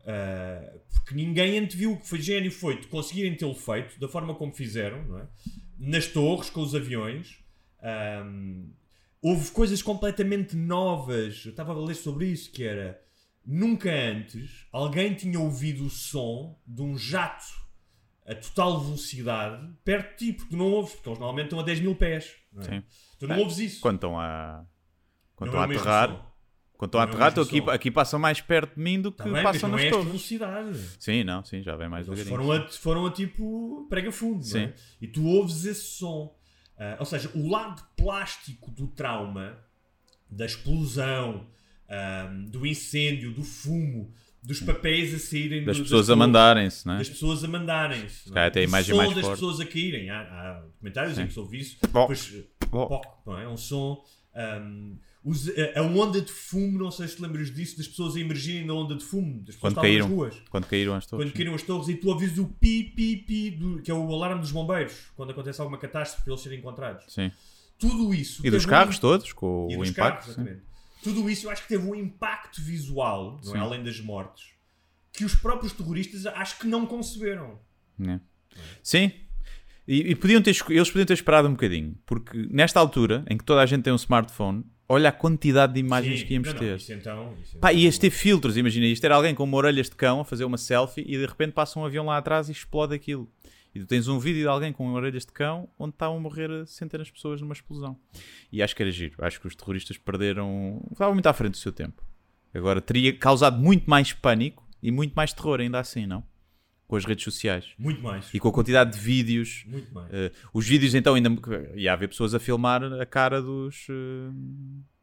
Uh, 0.00 0.80
porque 0.90 1.14
ninguém 1.14 1.58
anteviu 1.58 1.92
o 1.92 2.00
que 2.00 2.08
foi 2.08 2.20
gênio 2.20 2.50
foi 2.50 2.80
de 2.80 2.86
conseguirem 2.86 3.34
tê-lo 3.34 3.54
feito 3.54 4.00
da 4.00 4.08
forma 4.08 4.34
como 4.34 4.52
fizeram, 4.54 5.04
não 5.04 5.18
é? 5.18 5.28
nas 5.78 6.06
torres, 6.06 6.50
com 6.50 6.60
os 6.60 6.74
aviões. 6.74 7.38
Um, 8.24 8.72
houve 9.20 9.50
coisas 9.50 9.82
completamente 9.82 10.56
novas. 10.56 11.44
Eu 11.44 11.50
estava 11.50 11.72
a 11.72 11.78
ler 11.78 11.94
sobre 11.94 12.26
isso, 12.26 12.50
que 12.50 12.64
era 12.64 13.00
nunca 13.44 13.90
antes 13.90 14.66
alguém 14.70 15.14
tinha 15.14 15.40
ouvido 15.40 15.86
o 15.86 15.90
som 15.90 16.58
de 16.66 16.82
um 16.82 16.98
jato 16.98 17.46
a 18.26 18.34
total 18.34 18.78
velocidade 18.80 19.72
perto 19.82 20.18
de 20.18 20.26
ti, 20.26 20.32
porque 20.34 20.50
tu 20.50 20.56
não 20.56 20.66
ouves, 20.66 20.92
porque 20.92 21.08
eles 21.08 21.18
normalmente 21.18 21.46
estão 21.46 21.60
a 21.60 21.62
10 21.62 21.80
mil 21.80 21.94
pés. 21.94 22.34
Não 22.52 22.62
é? 22.62 22.64
Sim. 22.66 22.84
Tu 23.18 23.26
não 23.26 23.36
É, 23.36 23.38
ouves 23.38 23.58
isso. 23.58 23.80
Quando 23.80 23.94
estão 23.96 24.20
a. 24.20 24.66
Quando 25.38 25.52
Não 25.52 25.54
estão 25.54 25.60
é 25.62 25.64
a 25.64 25.68
mesmo 25.68 25.82
aterrar. 25.82 26.26
Quando 26.76 26.88
estão 26.88 27.00
a 27.00 27.06
Não 27.06 27.12
é 27.12 27.16
aterrar, 27.26 27.46
aqui, 27.46 27.70
aqui 27.70 27.90
passam 27.90 28.18
mais 28.20 28.40
perto 28.40 28.74
de 28.76 28.80
mim 28.82 29.00
do 29.00 29.10
que 29.12 29.26
mas 29.28 29.42
passam 29.42 29.68
não 29.68 29.76
nas 29.76 29.86
é 29.86 29.90
velocidade. 29.90 30.78
Sim, 30.98 31.24
não, 31.24 31.44
sim, 31.44 31.62
já 31.62 31.74
vem 31.76 31.88
mais 31.88 32.06
devagarinho. 32.06 32.36
foram 32.36 32.52
a, 32.52 32.68
foram 32.68 33.06
a 33.06 33.10
tipo 33.12 33.86
prega 33.88 34.10
fundo, 34.12 34.44
não 34.52 34.60
é? 34.60 34.66
Sim. 34.68 34.72
E 35.00 35.06
tu 35.08 35.24
ouves 35.26 35.64
esse 35.64 35.82
som. 35.84 36.36
Ah, 36.78 36.96
ou 37.00 37.06
seja, 37.06 37.30
o 37.34 37.48
lado 37.48 37.82
plástico 37.96 38.70
do 38.72 38.86
trauma, 38.88 39.58
da 40.30 40.44
explosão, 40.46 41.48
ah, 41.88 42.30
do 42.48 42.66
incêndio, 42.66 43.32
do 43.32 43.42
fumo, 43.42 44.12
dos 44.42 44.60
papéis 44.60 45.12
a 45.14 45.18
saírem 45.18 45.64
Das 45.64 45.76
do- 45.76 45.82
pessoas 45.82 46.08
a 46.08 46.14
torres, 46.14 46.18
mandarem-se, 46.28 46.86
não 46.86 46.94
é? 46.94 46.98
Das 46.98 47.08
pessoas 47.08 47.42
a 47.44 47.48
mandarem-se. 47.48 48.30
não 48.30 48.38
é? 48.40 48.46
até 48.46 48.60
a 48.60 48.62
O 48.62 48.66
imagem 48.66 48.94
som 48.94 49.02
mais 49.02 49.14
das 49.14 49.24
forte. 49.24 49.34
pessoas 49.34 49.60
a 49.60 49.66
caírem. 49.66 50.10
Há, 50.10 50.20
há 50.20 50.60
documentários 50.60 51.16
Sim. 51.16 51.22
em 51.22 51.26
que 51.26 51.32
se 51.32 51.40
ouve 51.40 51.58
isso. 51.58 51.78
Pó. 51.92 52.02
Depois, 52.02 52.44
pó, 52.70 53.00
não 53.26 53.38
é? 53.38 53.44
É 53.44 53.48
um 53.48 53.56
som. 53.56 54.00
ahm, 54.34 54.96
os- 55.28 55.48
a- 55.48 55.80
a 55.80 55.82
onda 55.82 56.20
de 56.20 56.32
fumo, 56.32 56.78
não 56.78 56.90
sei 56.90 57.06
se 57.08 57.16
te 57.16 57.22
lembras 57.22 57.52
disso, 57.54 57.76
das 57.76 57.86
pessoas 57.88 58.16
a 58.16 58.20
emergirem 58.20 58.66
da 58.66 58.74
onda 58.74 58.94
de 58.94 59.04
fumo, 59.04 59.38
das 59.42 59.54
pessoas 59.54 59.60
Quando 59.74 59.82
caíram, 59.82 60.06
nas 60.08 60.16
ruas 60.16 60.34
quando 60.50 60.66
caíram 60.66 60.94
as 60.94 61.06
torres. 61.06 61.24
quando 61.26 61.34
caíram 61.36 61.54
as 61.54 61.62
torres 61.62 61.88
e 61.88 61.94
tu 61.96 62.08
ouves 62.08 62.38
o 62.38 62.46
pi, 62.46 62.84
pi, 62.96 63.16
pi, 63.16 63.50
do, 63.50 63.82
que 63.82 63.90
é 63.90 63.94
o 63.94 64.12
alarme 64.14 64.40
dos 64.40 64.50
bombeiros, 64.52 64.94
quando 65.16 65.30
acontece 65.30 65.60
alguma 65.60 65.78
catástrofe 65.78 66.24
para 66.24 66.32
eles 66.32 66.42
serem 66.42 66.58
encontrados. 66.58 67.04
Sim. 67.08 67.30
Tudo 67.78 68.12
isso. 68.12 68.44
E 68.46 68.50
dos 68.50 68.64
um- 68.64 68.68
carros 68.68 68.98
todos, 68.98 69.32
com 69.32 69.68
e 69.70 69.76
o 69.76 69.84
impacto. 69.84 70.34
carros. 70.34 70.58
Tudo 71.02 71.30
isso 71.30 71.46
eu 71.46 71.50
acho 71.50 71.62
que 71.62 71.68
teve 71.68 71.86
um 71.86 71.94
impacto 71.94 72.60
visual, 72.60 73.40
é? 73.54 73.58
Além 73.58 73.84
das 73.84 74.00
mortes, 74.00 74.46
que 75.12 75.24
os 75.24 75.34
próprios 75.34 75.72
terroristas 75.72 76.26
acho 76.26 76.58
que 76.58 76.66
não 76.66 76.84
conceberam. 76.86 77.58
É. 78.04 78.18
Sim. 78.82 79.12
E, 79.86 80.10
e 80.10 80.14
podiam 80.16 80.42
ter, 80.42 80.50
eles 80.70 80.90
podiam 80.90 81.06
ter 81.06 81.14
esperado 81.14 81.48
um 81.48 81.52
bocadinho, 81.52 81.96
porque 82.04 82.36
nesta 82.50 82.78
altura, 82.80 83.24
em 83.30 83.38
que 83.38 83.44
toda 83.44 83.62
a 83.62 83.66
gente 83.66 83.82
tem 83.84 83.92
um 83.92 83.96
smartphone, 83.96 84.64
olha 84.88 85.10
a 85.10 85.12
quantidade 85.12 85.74
de 85.74 85.80
imagens 85.80 86.20
Sim, 86.20 86.26
que 86.26 86.32
íamos 86.34 86.52
não, 86.52 86.58
ter. 86.58 86.76
isso 86.76 86.92
então, 86.92 87.34
isso 87.42 87.58
Pá, 87.58 87.72
então- 87.72 87.82
ias 87.82 87.98
ter 87.98 88.10
filtros, 88.10 88.56
imagina, 88.56 88.86
isto 88.86 89.04
era 89.04 89.14
alguém 89.16 89.34
com 89.34 89.44
uma 89.44 89.56
orelhas 89.56 89.88
de 89.90 89.96
cão 89.96 90.20
a 90.20 90.24
fazer 90.24 90.44
uma 90.44 90.56
selfie 90.58 91.02
e 91.06 91.16
de 91.18 91.26
repente 91.26 91.52
passa 91.52 91.78
um 91.78 91.84
avião 91.84 92.06
lá 92.06 92.16
atrás 92.16 92.48
e 92.48 92.52
explode 92.52 92.94
aquilo. 92.94 93.28
E 93.74 93.80
tu 93.80 93.86
tens 93.86 94.08
um 94.08 94.18
vídeo 94.18 94.40
de 94.40 94.48
alguém 94.48 94.72
com 94.72 94.90
orelhas 94.94 95.26
de 95.26 95.32
cão 95.32 95.68
onde 95.78 95.92
estavam 95.94 96.16
a 96.16 96.20
morrer 96.20 96.66
centenas 96.66 97.08
de 97.08 97.12
pessoas 97.12 97.40
numa 97.40 97.52
explosão. 97.52 97.96
E 98.50 98.62
acho 98.62 98.74
que 98.74 98.82
era 98.82 98.90
giro. 98.90 99.14
Acho 99.18 99.38
que 99.40 99.46
os 99.46 99.54
terroristas 99.54 99.98
perderam. 99.98 100.82
Estavam 100.90 101.12
muito 101.14 101.26
à 101.26 101.32
frente 101.34 101.52
do 101.52 101.58
seu 101.58 101.70
tempo. 101.70 102.02
Agora 102.54 102.80
teria 102.80 103.12
causado 103.16 103.58
muito 103.58 103.88
mais 103.88 104.12
pânico 104.12 104.66
e 104.82 104.90
muito 104.90 105.12
mais 105.12 105.34
terror, 105.34 105.60
ainda 105.60 105.78
assim, 105.78 106.06
não? 106.06 106.24
Com 106.88 106.96
as 106.96 107.04
redes 107.04 107.22
sociais. 107.22 107.66
Muito 107.78 108.02
mais. 108.02 108.30
E 108.32 108.40
com 108.40 108.48
a 108.48 108.52
quantidade 108.52 108.92
de 108.94 108.98
vídeos. 108.98 109.62
Muito 109.66 109.92
mais. 109.94 110.08
Eh, 110.10 110.32
os 110.54 110.66
vídeos, 110.66 110.94
então, 110.94 111.14
ainda. 111.14 111.30
Ia 111.76 111.92
haver 111.92 112.08
pessoas 112.08 112.34
a 112.34 112.40
filmar 112.40 112.82
a 112.82 113.04
cara 113.04 113.40
dos. 113.42 113.86
eh, 113.90 114.32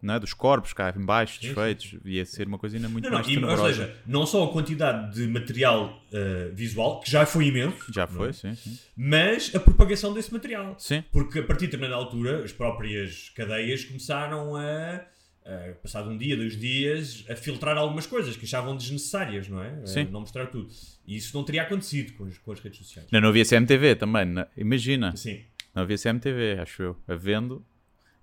não 0.01 0.15
é? 0.15 0.19
Dos 0.19 0.33
corpos 0.33 0.73
cá 0.73 0.93
em 0.95 1.05
baixo, 1.05 1.35
Sim, 1.39 1.47
desfeitos. 1.47 1.95
Ia 2.03 2.25
ser 2.25 2.47
uma 2.47 2.57
coisa 2.57 2.75
ainda 2.75 2.87
muito 2.89 3.03
Não, 3.05 3.11
não, 3.11 3.17
mais 3.19 3.27
e, 3.27 3.37
ou 3.43 3.57
seja, 3.67 3.95
não 4.05 4.25
só 4.25 4.43
a 4.45 4.51
quantidade 4.51 5.13
de 5.15 5.27
material 5.27 5.99
eh, 6.11 6.51
visual, 6.53 6.99
que 7.01 7.09
já 7.09 7.25
foi 7.25 7.47
imenso, 7.47 7.91
Já 7.93 8.05
não 8.07 8.13
foi, 8.13 8.29
é? 8.29 8.33
sim, 8.33 8.55
sim. 8.55 8.77
mas 8.95 9.53
a 9.55 9.59
propagação 9.59 10.13
desse 10.13 10.31
material. 10.33 10.75
Sim. 10.79 11.03
Porque 11.11 11.39
a 11.39 11.43
partir 11.43 11.65
de 11.65 11.71
determinada 11.71 11.95
altura, 12.01 12.43
as 12.43 12.51
próprias 12.51 13.29
cadeias 13.35 13.83
começaram 13.83 14.55
a, 14.55 15.01
a, 15.45 15.73
passado 15.81 16.09
um 16.09 16.17
dia, 16.17 16.35
dois 16.35 16.59
dias, 16.59 17.25
a 17.29 17.35
filtrar 17.35 17.77
algumas 17.77 18.05
coisas 18.05 18.35
que 18.37 18.45
achavam 18.45 18.75
desnecessárias, 18.75 19.47
não 19.47 19.61
é? 19.61 19.85
Sim. 19.85 20.05
não 20.11 20.21
mostrar 20.21 20.47
tudo. 20.47 20.69
E 21.07 21.15
isso 21.17 21.35
não 21.37 21.43
teria 21.43 21.61
acontecido 21.63 22.13
com 22.13 22.25
as, 22.25 22.37
com 22.37 22.51
as 22.51 22.59
redes 22.59 22.79
sociais. 22.79 23.07
Não, 23.11 23.21
não 23.21 23.29
havia 23.29 23.45
CMTV 23.45 23.95
também. 23.95 24.25
não- 24.25 24.45
imagina. 24.57 25.15
Sim. 25.15 25.43
Não 25.73 25.83
havia 25.83 25.97
CMTV, 25.97 26.59
acho 26.61 26.81
eu. 26.81 26.97
Havendo, 27.07 27.65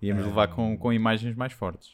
íamos 0.01 0.25
Ah. 0.25 0.27
levar 0.27 0.49
com, 0.49 0.77
com 0.77 0.93
imagens 0.93 1.37
mais 1.37 1.53
fortes. 1.53 1.91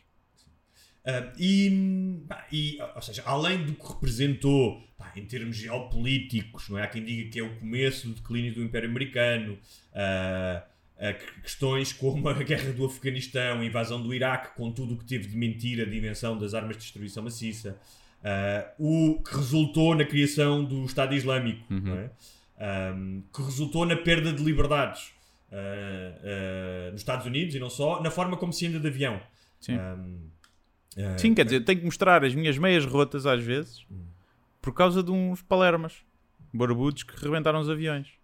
Ah, 1.04 1.32
e, 1.38 2.22
pá, 2.28 2.46
e, 2.52 2.78
ou 2.94 3.02
seja, 3.02 3.22
além 3.24 3.64
do 3.64 3.72
que 3.74 3.86
representou 3.86 4.82
pá, 4.98 5.12
em 5.16 5.24
termos 5.24 5.56
geopolíticos, 5.56 6.68
não 6.68 6.78
é? 6.78 6.82
Há 6.82 6.86
quem 6.88 7.04
diga 7.04 7.30
que 7.30 7.38
é 7.38 7.42
o 7.42 7.54
começo 7.56 8.08
do 8.08 8.14
declínio 8.14 8.54
do 8.54 8.62
Império 8.62 8.88
Americano, 8.90 9.58
ah, 9.94 10.64
que- 11.00 11.40
questões 11.42 11.92
como 11.92 12.28
a 12.28 12.34
guerra 12.42 12.72
do 12.72 12.84
Afeganistão, 12.84 13.60
a 13.60 13.64
invasão 13.64 14.02
do 14.02 14.12
Iraque, 14.12 14.56
com 14.56 14.70
tudo 14.72 14.94
o 14.94 14.98
que 14.98 15.04
teve 15.04 15.28
de 15.28 15.36
mentira, 15.36 15.84
a 15.84 15.86
dimensão 15.88 16.36
das 16.36 16.54
armas 16.54 16.76
de 16.76 16.82
destruição 16.82 17.22
maciça, 17.22 17.78
o 18.78 19.22
que 19.22 19.36
resultou 19.36 19.94
na 19.94 20.04
criação 20.04 20.64
do 20.64 20.84
Estado 20.84 21.14
Islâmico, 21.14 21.64
não 21.70 21.96
é? 21.96 22.10
Ah, 22.60 22.92
que 23.32 23.42
resultou 23.42 23.86
na 23.86 23.96
perda 23.96 24.32
de 24.32 24.42
liberdades 24.42 25.12
ah, 25.52 25.56
ah, 25.56 26.90
nos 26.90 27.00
Estados 27.00 27.24
Unidos 27.24 27.54
e 27.54 27.60
não 27.60 27.70
só, 27.70 28.02
na 28.02 28.10
forma 28.10 28.36
como 28.36 28.52
se 28.52 28.66
anda 28.66 28.80
de 28.80 28.88
avião. 28.88 29.20
Sim. 29.60 29.76
Ah, 29.76 29.96
Sim, 31.16 31.32
quer 31.32 31.44
dizer, 31.44 31.60
tenho 31.64 31.78
que 31.78 31.84
mostrar 31.84 32.24
as 32.24 32.34
minhas 32.34 32.58
meias 32.58 32.84
rotas 32.84 33.24
às 33.24 33.40
vezes 33.40 33.86
por 34.60 34.74
causa 34.74 35.00
de 35.00 35.12
uns 35.12 35.40
palermas 35.42 35.94
barbudos 36.52 37.04
que 37.04 37.14
rebentaram 37.16 37.60
os 37.60 37.70
aviões. 37.70 38.08
Tenho 38.08 38.18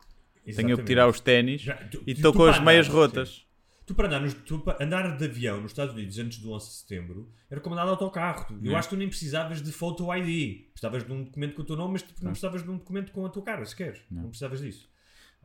que 0.44 0.50
Exatamente. 0.50 0.86
tirar 0.86 1.08
os 1.08 1.20
ténis 1.20 1.66
e 2.04 2.10
estou 2.10 2.32
com 2.32 2.44
as 2.44 2.58
meias 2.58 2.88
andar, 2.88 2.96
rotas. 2.96 3.46
Tu 3.86 3.94
para 3.94 4.06
andar, 4.08 4.20
nos- 4.20 4.32
tu 4.34 4.58
para 4.60 4.82
andar 4.82 5.16
de 5.16 5.24
avião 5.26 5.60
nos 5.60 5.72
Estados 5.72 5.94
Unidos 5.94 6.18
antes 6.18 6.38
do 6.38 6.50
11 6.52 6.66
de 6.68 6.72
setembro 6.76 7.30
era 7.50 7.60
como 7.60 7.74
andar 7.74 7.84
de 7.84 7.90
autocarro. 7.90 8.58
Eu 8.62 8.72
É. 8.72 8.76
acho 8.76 8.88
que 8.88 8.94
tu 8.94 8.98
nem 8.98 9.08
precisavas 9.08 9.60
de 9.62 9.70
photo 9.72 10.12
ID. 10.14 10.68
Precisavas 10.72 11.04
de 11.04 11.12
um 11.12 11.24
documento 11.24 11.54
com 11.54 11.62
o 11.62 11.64
teu 11.66 11.76
nome, 11.76 11.92
mas 11.92 12.02
tu 12.02 12.14
não 12.22 12.30
precisavas 12.30 12.62
de 12.62 12.70
um 12.70 12.78
documento 12.78 13.12
com 13.12 13.26
a 13.26 13.28
tua 13.28 13.42
cara, 13.42 13.64
sequer. 13.66 14.02
Não, 14.10 14.24
precisavas 14.28 14.60
disso. 14.60 14.88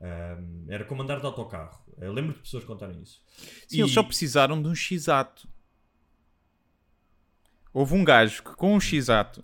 Ahm, 0.01 0.65
era 0.69 0.85
como 0.85 1.01
andar 1.01 1.19
de 1.19 1.25
autocarro. 1.25 1.83
Eu 1.97 2.13
lembro 2.13 2.33
de 2.33 2.39
pessoas 2.39 2.63
contarem 2.63 3.01
isso. 3.01 3.21
Sim, 3.67 3.77
E- 3.77 3.81
eles 3.81 3.91
só 3.91 4.01
precisaram 4.01 4.61
de 4.61 4.69
um 4.69 4.73
X-ato. 4.75 5.45
Houve 7.73 7.93
um 7.95 8.03
gajo 8.03 8.41
que 8.43 8.55
com 8.55 8.75
um 8.75 8.79
X-ato 8.79 9.43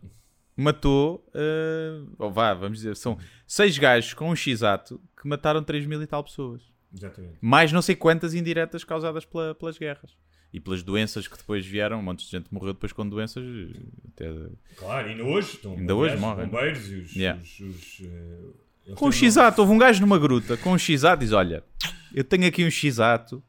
matou, 0.55 1.27
eh, 1.33 2.01
ou 2.17 2.31
vá, 2.31 2.53
vamos 2.53 2.77
dizer, 2.79 2.95
são 2.95 3.17
seis 3.45 3.77
gajos 3.77 4.13
com 4.13 4.29
um 4.29 4.35
X-ato 4.35 5.01
que 5.21 5.27
mataram 5.27 5.61
3 5.61 5.85
mil 5.85 6.01
e 6.01 6.07
tal 6.07 6.23
pessoas. 6.23 6.61
Exatamente. 6.95 7.35
Mais 7.41 7.71
não 7.71 7.81
sei 7.81 7.95
quantas 7.95 8.33
indiretas 8.33 8.83
causadas 8.83 9.25
pela- 9.25 9.53
pelas 9.53 9.77
guerras. 9.77 10.11
E 10.53 10.59
pelas 10.59 10.81
doenças 10.81 11.27
que 11.27 11.37
depois 11.37 11.65
vieram, 11.65 11.99
um 11.99 12.01
monte 12.01 12.23
de 12.25 12.31
gente 12.31 12.47
morreu 12.49 12.73
depois 12.73 12.93
com 12.93 13.07
doenças. 13.07 13.43
eh, 13.43 13.79
Até... 14.13 14.33
Claro, 14.77 15.07
ainda 15.09 15.23
hoje 15.23 15.55
estão 15.55 15.73
Ainda 15.75 15.93
hoje 15.95 16.15
morrem. 16.15 16.45
os 16.45 16.51
bombeiros 16.51 16.89
e 16.91 16.95
os. 16.95 17.15
Yeah. 17.15 17.41
os- 17.41 17.59
os, 17.59 18.01
eh, 18.01 18.39
eles 18.87 18.97
Com 18.99 19.07
um 19.07 19.11
X-ato, 19.11 19.59
houve 19.61 19.73
um 19.73 19.77
gajo 19.77 19.99
numa 19.99 20.17
gruta 20.17 20.55
com 20.55 20.71
um 20.71 20.77
X-ato 20.77 21.19
diz: 21.21 21.33
Olha, 21.33 21.61
eu 22.13 22.23
tenho 22.23 22.47
aqui 22.47 22.63
um 22.63 22.69
X-ato 22.71 23.43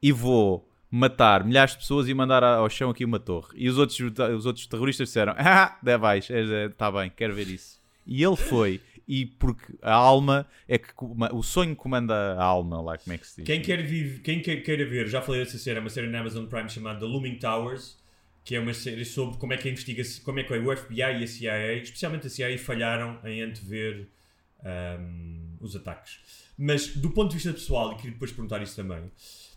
e 0.00 0.12
vou 0.12 0.68
matar 0.90 1.44
milhares 1.44 1.72
de 1.72 1.78
pessoas 1.78 2.08
e 2.08 2.14
mandar 2.14 2.44
ao 2.44 2.68
chão 2.70 2.90
aqui 2.90 3.04
uma 3.04 3.18
torre. 3.18 3.48
E 3.56 3.68
os 3.68 3.76
outros, 3.78 3.98
os 4.00 4.46
outros 4.46 4.66
terroristas 4.66 5.08
disseram: 5.08 5.34
Ah, 5.36 5.78
dá 5.82 5.96
vais, 5.96 6.28
está 6.30 6.92
bem, 6.92 7.10
quero 7.10 7.34
ver 7.34 7.48
isso. 7.48 7.80
E 8.06 8.22
ele 8.22 8.36
foi, 8.36 8.80
e 9.10 9.26
porque 9.26 9.74
a 9.82 9.92
alma 9.92 10.46
é 10.68 10.78
que 10.78 10.92
o 11.32 11.42
sonho 11.42 11.74
comanda 11.74 12.14
a 12.14 12.44
alma, 12.44 12.80
lá 12.80 12.96
como 12.96 13.12
é 13.12 13.18
que 13.18 13.26
se 13.26 13.38
diz? 13.38 13.44
Quem, 13.44 13.60
quer 13.60 13.82
vive, 13.82 14.20
quem 14.20 14.40
quer, 14.40 14.58
queira 14.58 14.88
ver, 14.88 15.08
já 15.08 15.20
falei 15.20 15.42
dessa 15.42 15.58
série, 15.58 15.78
é 15.78 15.80
uma 15.80 15.90
série 15.90 16.06
na 16.06 16.20
Amazon 16.20 16.46
Prime 16.46 16.68
chamada 16.70 17.00
The 17.00 17.06
Looming 17.06 17.34
Towers, 17.40 17.98
que 18.44 18.54
é 18.54 18.60
uma 18.60 18.72
série 18.72 19.04
sobre 19.04 19.36
como 19.36 19.52
é 19.52 19.56
que 19.56 19.66
a 19.66 19.72
investiga 19.72 20.04
como 20.22 20.38
é 20.38 20.44
que 20.44 20.54
o 20.56 20.76
FBI 20.76 21.00
e 21.00 21.24
a 21.24 21.26
CIA, 21.26 21.72
especialmente 21.82 22.28
a 22.28 22.30
CIA, 22.30 22.56
falharam 22.56 23.18
em 23.24 23.42
antever 23.42 24.06
ahm, 24.64 25.56
os 25.60 25.74
ataques. 25.74 26.20
Mas 26.56 26.94
do 26.94 27.10
ponto 27.10 27.30
de 27.30 27.34
vista 27.34 27.52
pessoal, 27.52 27.90
e 27.90 27.96
queria 27.96 28.12
depois 28.12 28.30
perguntar 28.30 28.62
isso 28.62 28.76
também, 28.76 29.10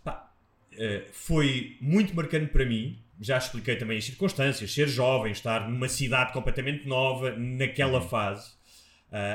pá, 0.04 0.34
eh, 0.72 1.06
foi 1.12 1.78
muito 1.80 2.16
marcante 2.16 2.48
para 2.48 2.66
mim. 2.66 2.98
Já 3.22 3.38
expliquei 3.38 3.76
também 3.76 4.00
as 4.00 4.06
circunstâncias, 4.06 4.74
ser 4.74 4.88
jovem, 4.88 5.32
estar 5.32 5.70
numa 5.70 5.88
cidade 5.88 6.34
completamente 6.34 6.88
nova, 6.88 7.36
naquela 7.38 8.02
fase, 8.02 8.52
ah, 8.52 8.62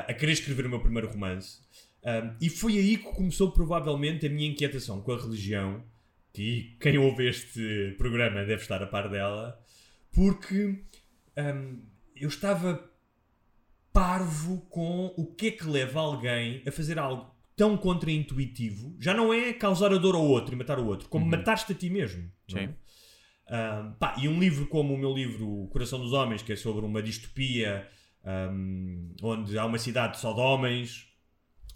a 0.07 0.13
querer 0.13 0.33
escrever 0.33 0.65
o 0.65 0.69
meu 0.69 0.79
primeiro 0.79 1.09
romance. 1.09 1.59
Um, 2.03 2.35
e 2.41 2.49
foi 2.49 2.77
aí 2.77 2.97
que 2.97 3.11
começou 3.11 3.51
provavelmente 3.51 4.25
a 4.25 4.29
minha 4.29 4.47
inquietação 4.47 5.01
com 5.01 5.11
a 5.11 5.17
religião, 5.17 5.83
que 6.33 6.77
quem 6.79 6.97
ouve 6.97 7.27
este 7.27 7.95
programa 7.97 8.45
deve 8.45 8.61
estar 8.61 8.81
a 8.81 8.87
par 8.87 9.09
dela, 9.09 9.59
porque 10.11 10.83
um, 11.37 11.81
eu 12.15 12.29
estava 12.29 12.89
parvo 13.91 14.61
com 14.69 15.13
o 15.17 15.25
que 15.25 15.47
é 15.47 15.51
que 15.51 15.65
leva 15.65 15.99
alguém 15.99 16.61
a 16.65 16.71
fazer 16.71 16.99
algo 16.99 17.33
tão 17.55 17.75
contraintuitivo. 17.75 18.95
Já 18.99 19.13
não 19.13 19.33
é 19.33 19.51
causar 19.51 19.91
a 19.91 19.97
dor 19.97 20.15
ao 20.15 20.23
outro 20.23 20.53
e 20.53 20.57
matar 20.57 20.79
o 20.79 20.85
outro, 20.85 21.09
como 21.09 21.25
matar-te 21.25 21.73
a 21.73 21.75
ti 21.75 21.89
mesmo. 21.89 22.31
é? 22.55 22.67
Sim. 22.67 22.75
Um, 23.49 23.91
pá, 23.93 24.15
e 24.21 24.27
um 24.29 24.39
livro 24.39 24.67
como 24.67 24.93
o 24.93 24.97
meu 24.97 25.13
livro 25.13 25.63
O 25.63 25.67
Coração 25.67 25.99
dos 25.99 26.13
Homens, 26.13 26.41
que 26.41 26.53
é 26.53 26.55
sobre 26.55 26.85
uma 26.85 27.01
distopia 27.01 27.87
um, 28.25 29.13
onde 29.21 29.57
há 29.57 29.65
uma 29.65 29.79
cidade 29.79 30.19
só 30.19 30.33
de 30.33 30.39
homens, 30.39 31.07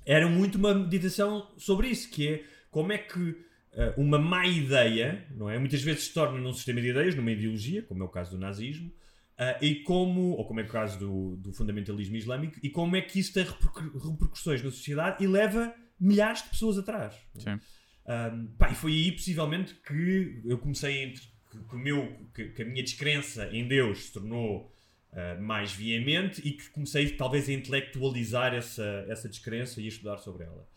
era 0.05 0.27
muito 0.27 0.57
uma 0.57 0.73
meditação 0.73 1.51
sobre 1.57 1.87
isso, 1.87 2.09
que 2.09 2.27
é 2.27 2.43
como 2.69 2.91
é 2.91 2.97
que 2.97 3.19
uh, 3.19 3.93
uma 3.97 4.19
má 4.19 4.45
ideia, 4.45 5.25
não 5.31 5.49
é? 5.49 5.57
Muitas 5.57 5.81
vezes 5.81 6.05
se 6.05 6.13
torna 6.13 6.39
num 6.39 6.53
sistema 6.53 6.81
de 6.81 6.89
ideias, 6.89 7.15
numa 7.15 7.31
ideologia, 7.31 7.81
como 7.83 8.03
é 8.03 8.05
o 8.05 8.09
caso 8.09 8.31
do 8.31 8.37
nazismo, 8.37 8.91
Ah, 9.35 9.57
e 9.59 9.81
como, 9.83 10.37
ou 10.37 10.45
como 10.45 10.59
é 10.59 10.63
o 10.63 10.67
caso 10.67 10.99
do, 10.99 11.35
do 11.37 11.51
fundamentalismo 11.53 12.15
islâmico, 12.15 12.59
e 12.61 12.69
como 12.69 12.95
é 12.95 13.01
que 13.01 13.19
isso 13.19 13.33
tem 13.33 13.43
repercu- 13.43 13.97
repercussões 13.97 14.61
na 14.61 14.69
sociedade 14.69 15.23
e 15.23 15.27
leva 15.27 15.73
milhares 15.99 16.43
de 16.43 16.49
pessoas 16.49 16.77
atrás. 16.77 17.15
Sim. 17.39 17.57
Um, 18.05 18.47
pá, 18.57 18.69
e 18.69 18.75
foi 18.75 18.91
aí, 18.91 19.11
possivelmente, 19.11 19.73
que 19.87 20.41
eu 20.45 20.59
comecei 20.59 21.05
a 21.05 21.07
que, 21.09 21.57
que 21.67 21.75
meu, 21.75 22.15
que, 22.33 22.49
que 22.49 22.61
a 22.61 22.65
minha 22.65 22.83
descrença 22.83 23.49
em 23.51 23.67
Deus 23.67 24.05
se 24.05 24.13
tornou 24.13 24.71
uh, 25.13 25.41
mais 25.41 25.71
veemente 25.71 26.41
e 26.45 26.51
que 26.51 26.69
comecei, 26.69 27.09
talvez, 27.11 27.47
a 27.47 27.53
intelectualizar 27.53 28.53
essa, 28.53 29.05
essa 29.07 29.29
descrença 29.29 29.79
e 29.81 29.85
a 29.85 29.87
estudar 29.87 30.17
sobre 30.17 30.43
ela. 30.43 30.67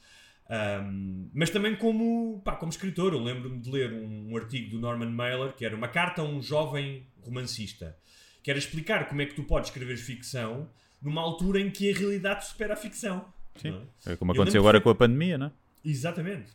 Um, 0.48 1.28
mas 1.34 1.50
também 1.50 1.74
como, 1.74 2.40
pá, 2.44 2.54
como 2.54 2.70
escritor, 2.70 3.12
eu 3.12 3.22
lembro-me 3.22 3.58
de 3.60 3.68
ler 3.68 3.92
um, 3.92 4.30
um 4.30 4.36
artigo 4.36 4.70
do 4.70 4.78
Norman 4.78 5.10
Mailer 5.10 5.52
que 5.52 5.64
era 5.64 5.74
uma 5.74 5.88
carta 5.88 6.22
a 6.22 6.24
um 6.24 6.40
jovem 6.40 7.04
romancista, 7.20 7.96
que 8.44 8.50
era 8.50 8.58
explicar 8.58 9.08
como 9.08 9.22
é 9.22 9.26
que 9.26 9.34
tu 9.34 9.42
podes 9.42 9.70
escrever 9.70 9.96
ficção 9.96 10.68
numa 11.02 11.20
altura 11.20 11.60
em 11.60 11.68
que 11.68 11.90
a 11.90 11.96
realidade 11.96 12.46
supera 12.46 12.74
a 12.74 12.76
ficção. 12.76 13.26
Sim. 13.56 13.82
é? 14.06 14.12
É 14.12 14.16
como 14.16 14.30
Eu 14.30 14.36
aconteceu 14.36 14.60
agora 14.60 14.78
que 14.78 14.84
com 14.84 14.90
a 14.90 14.94
pandemia, 14.94 15.36
não 15.36 15.46
é? 15.46 15.52
Exatamente. 15.84 16.52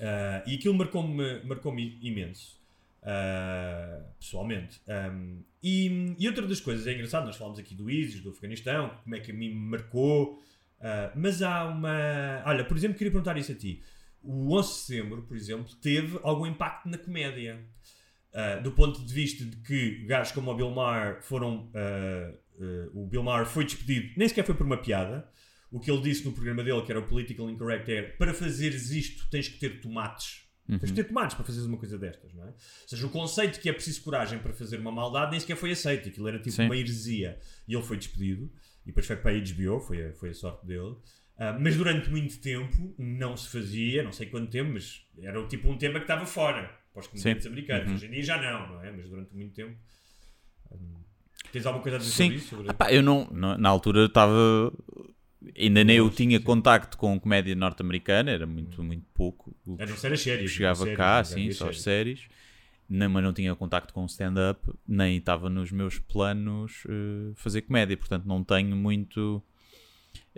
Ah, 0.00 0.42
e 0.46 0.54
aquilo 0.54 0.74
marcou-me 0.74 1.42
marcou 1.44 1.76
imenso. 1.78 2.60
ah, 3.02 4.00
pessoalmente. 4.18 4.80
Um, 4.88 5.42
e, 5.66 6.14
e 6.18 6.28
outra 6.28 6.46
das 6.46 6.60
coisas, 6.60 6.86
é 6.86 6.92
engraçado, 6.92 7.24
nós 7.24 7.36
falámos 7.36 7.58
aqui 7.58 7.74
do 7.74 7.88
ISIS, 7.88 8.20
do 8.20 8.28
Afeganistão, 8.28 8.98
como 9.02 9.16
é 9.16 9.20
que 9.20 9.30
a 9.30 9.34
mim 9.34 9.48
me 9.48 9.70
marcou. 9.70 10.38
ah, 10.78 11.10
mas 11.16 11.40
há 11.40 11.64
uma. 11.64 12.42
Olha, 12.44 12.66
por 12.66 12.76
exemplo, 12.76 12.98
queria 12.98 13.10
perguntar 13.10 13.38
isso 13.38 13.50
a 13.50 13.54
ti. 13.54 13.82
O 14.22 14.54
11 14.54 14.68
de 14.68 14.74
setembro, 14.74 15.22
por 15.22 15.34
exemplo, 15.34 15.74
teve 15.76 16.20
algum 16.22 16.46
impacto 16.46 16.86
na 16.86 16.98
comédia. 16.98 17.64
Ah, 18.34 18.56
do 18.56 18.72
ponto 18.72 19.02
de 19.02 19.14
vista 19.14 19.42
de 19.42 19.56
que 19.56 20.04
gajos 20.04 20.32
como 20.32 20.50
o 20.50 20.54
Bill 20.54 20.70
Maher 20.70 21.22
foram. 21.22 21.70
ah, 21.74 22.38
o 22.92 23.06
Bill 23.06 23.22
Maher 23.22 23.46
foi 23.46 23.64
despedido, 23.64 24.12
nem 24.18 24.28
sequer 24.28 24.44
foi 24.44 24.54
por 24.54 24.66
uma 24.66 24.76
piada. 24.76 25.26
O 25.72 25.80
que 25.80 25.90
ele 25.90 26.02
disse 26.02 26.26
no 26.26 26.32
programa 26.32 26.62
dele, 26.62 26.82
que 26.82 26.92
era 26.92 27.00
o 27.00 27.06
Political 27.06 27.50
Incorrect, 27.50 27.90
é 27.90 28.02
para 28.02 28.34
fazeres 28.34 28.90
isto 28.90 29.28
tens 29.30 29.48
que 29.48 29.58
ter 29.58 29.80
tomates. 29.80 30.43
Tens 30.66 30.90
que 30.90 30.92
ter 30.96 31.04
tomates 31.04 31.34
para 31.36 31.44
fazeres 31.44 31.66
uma 31.68 31.76
coisa 31.76 31.98
destas, 31.98 32.32
não 32.32 32.44
é? 32.44 32.46
Ou 32.48 32.54
seja, 32.88 33.06
o 33.06 33.10
conceito 33.10 33.60
que 33.60 33.68
é 33.68 33.72
preciso 33.72 34.00
coragem 34.02 34.38
para 34.38 34.52
fazer 34.52 34.78
uma 34.80 34.90
maldade 34.90 35.30
nem 35.32 35.38
sequer 35.40 35.56
foi 35.56 35.72
aceito. 35.72 36.08
Aquilo 36.08 36.26
era 36.26 36.38
tipo 36.38 36.52
Sim. 36.56 36.64
uma 36.64 36.76
heresia. 36.76 37.38
E 37.68 37.74
ele 37.74 37.82
foi 37.82 37.98
despedido. 37.98 38.50
E 38.82 38.86
depois 38.86 39.06
foi 39.06 39.16
para 39.16 39.30
a 39.32 39.34
HBO, 39.38 39.80
foi 39.80 40.06
a, 40.08 40.12
foi 40.14 40.30
a 40.30 40.34
sorte 40.34 40.66
dele. 40.66 40.96
Ah, 41.36 41.56
mas 41.60 41.76
durante 41.76 42.08
muito 42.10 42.38
tempo 42.40 42.94
não 42.96 43.36
se 43.36 43.48
fazia, 43.50 44.02
não 44.02 44.12
sei 44.12 44.26
quanto 44.26 44.50
tempo, 44.50 44.72
mas 44.72 45.04
era 45.18 45.38
o 45.40 45.46
tipo 45.48 45.68
um 45.68 45.76
tema 45.76 45.98
que 45.98 46.04
estava 46.04 46.24
fora 46.24 46.70
para 46.92 47.00
os 47.00 47.08
comediantes 47.08 47.46
americanos. 47.46 47.88
Uhum. 47.88 47.94
Hoje 47.96 48.06
em 48.06 48.10
dia 48.10 48.22
já 48.22 48.36
não, 48.40 48.74
não 48.74 48.82
é? 48.82 48.90
Mas 48.92 49.08
durante 49.08 49.34
muito 49.34 49.52
tempo. 49.52 49.76
hum, 50.72 51.02
tens 51.52 51.66
alguma 51.66 51.82
coisa 51.82 51.96
a 51.96 52.00
dizer 52.00 52.12
Sim. 52.12 52.22
sobre 52.24 52.36
isso? 52.36 52.48
Sobre- 52.56 52.70
Epá, 52.70 52.92
eu 52.92 53.02
não, 53.02 53.28
na 53.30 53.68
altura 53.68 54.06
estava. 54.06 54.72
Ainda 55.58 55.84
nem 55.84 55.96
eu 55.96 56.10
tinha 56.10 56.40
contacto 56.40 56.96
com 56.96 57.18
comédia 57.18 57.54
norte-americana, 57.54 58.30
era 58.30 58.46
muito, 58.46 58.82
muito 58.82 59.04
pouco. 59.14 59.54
O 59.66 59.76
A 59.80 59.86
não 59.86 59.96
ser 59.96 60.12
as 60.12 60.20
séries. 60.20 60.50
chegava 60.50 60.84
séries, 60.84 60.96
cá, 60.96 61.24
sim, 61.24 61.50
só 61.52 61.68
as 61.68 61.80
séries. 61.80 62.22
Nem, 62.88 63.08
mas 63.08 63.22
não 63.22 63.32
tinha 63.32 63.54
contacto 63.54 63.94
com 63.94 64.04
stand-up, 64.06 64.60
nem 64.86 65.16
estava 65.16 65.48
nos 65.48 65.72
meus 65.72 65.98
planos 65.98 66.84
eh, 66.86 67.32
fazer 67.34 67.62
comédia, 67.62 67.96
portanto 67.96 68.26
não 68.26 68.44
tenho 68.44 68.76
muito 68.76 69.42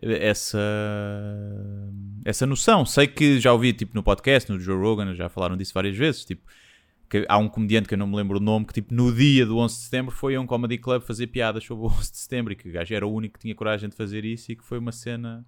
essa 0.01 0.59
essa 2.25 2.47
noção. 2.47 2.85
Sei 2.85 3.07
que 3.07 3.41
já 3.41 3.53
ouvi 3.53 3.73
tipo 3.73 3.95
no 3.95 4.03
podcast, 4.03 4.51
no 4.51 4.59
Joe 4.59 4.77
Rogan, 4.77 5.15
já 5.15 5.29
falaram 5.29 5.57
disso 5.57 5.75
várias 5.75 5.97
vezes, 5.97 6.25
tipo 6.25 6.47
que 7.09 7.25
há 7.29 7.39
um 7.39 7.49
comediante 7.49 7.89
que 7.89 7.95
eu 7.95 7.99
não 7.99 8.07
me 8.07 8.17
lembro 8.17 8.39
o 8.39 8.41
nome 8.41 8.67
que 8.67 8.75
tipo 8.75 8.93
no 8.93 9.15
dia 9.15 9.47
do 9.47 9.59
11 9.59 9.75
de 9.75 9.81
setembro 9.83 10.15
foi 10.15 10.35
a 10.35 10.41
um 10.41 10.47
comedy 10.47 10.79
club 10.79 11.03
fazer 11.03 11.29
piadas 11.29 11.65
sobre 11.65 11.85
o 11.85 11.87
11 11.91 12.11
de 12.11 12.19
setembro 12.19 12.53
e 12.53 12.57
que 12.57 12.69
o 12.69 12.73
gajo 12.73 12.95
era 12.95 13.07
o 13.07 13.13
único 13.13 13.35
que 13.35 13.41
tinha 13.41 13.55
coragem 13.55 13.89
de 13.89 13.97
fazer 13.97 14.25
isso 14.25 14.51
e 14.53 14.57
que 14.57 14.65
foi 14.65 14.79
uma 14.79 14.93
cena 14.93 15.47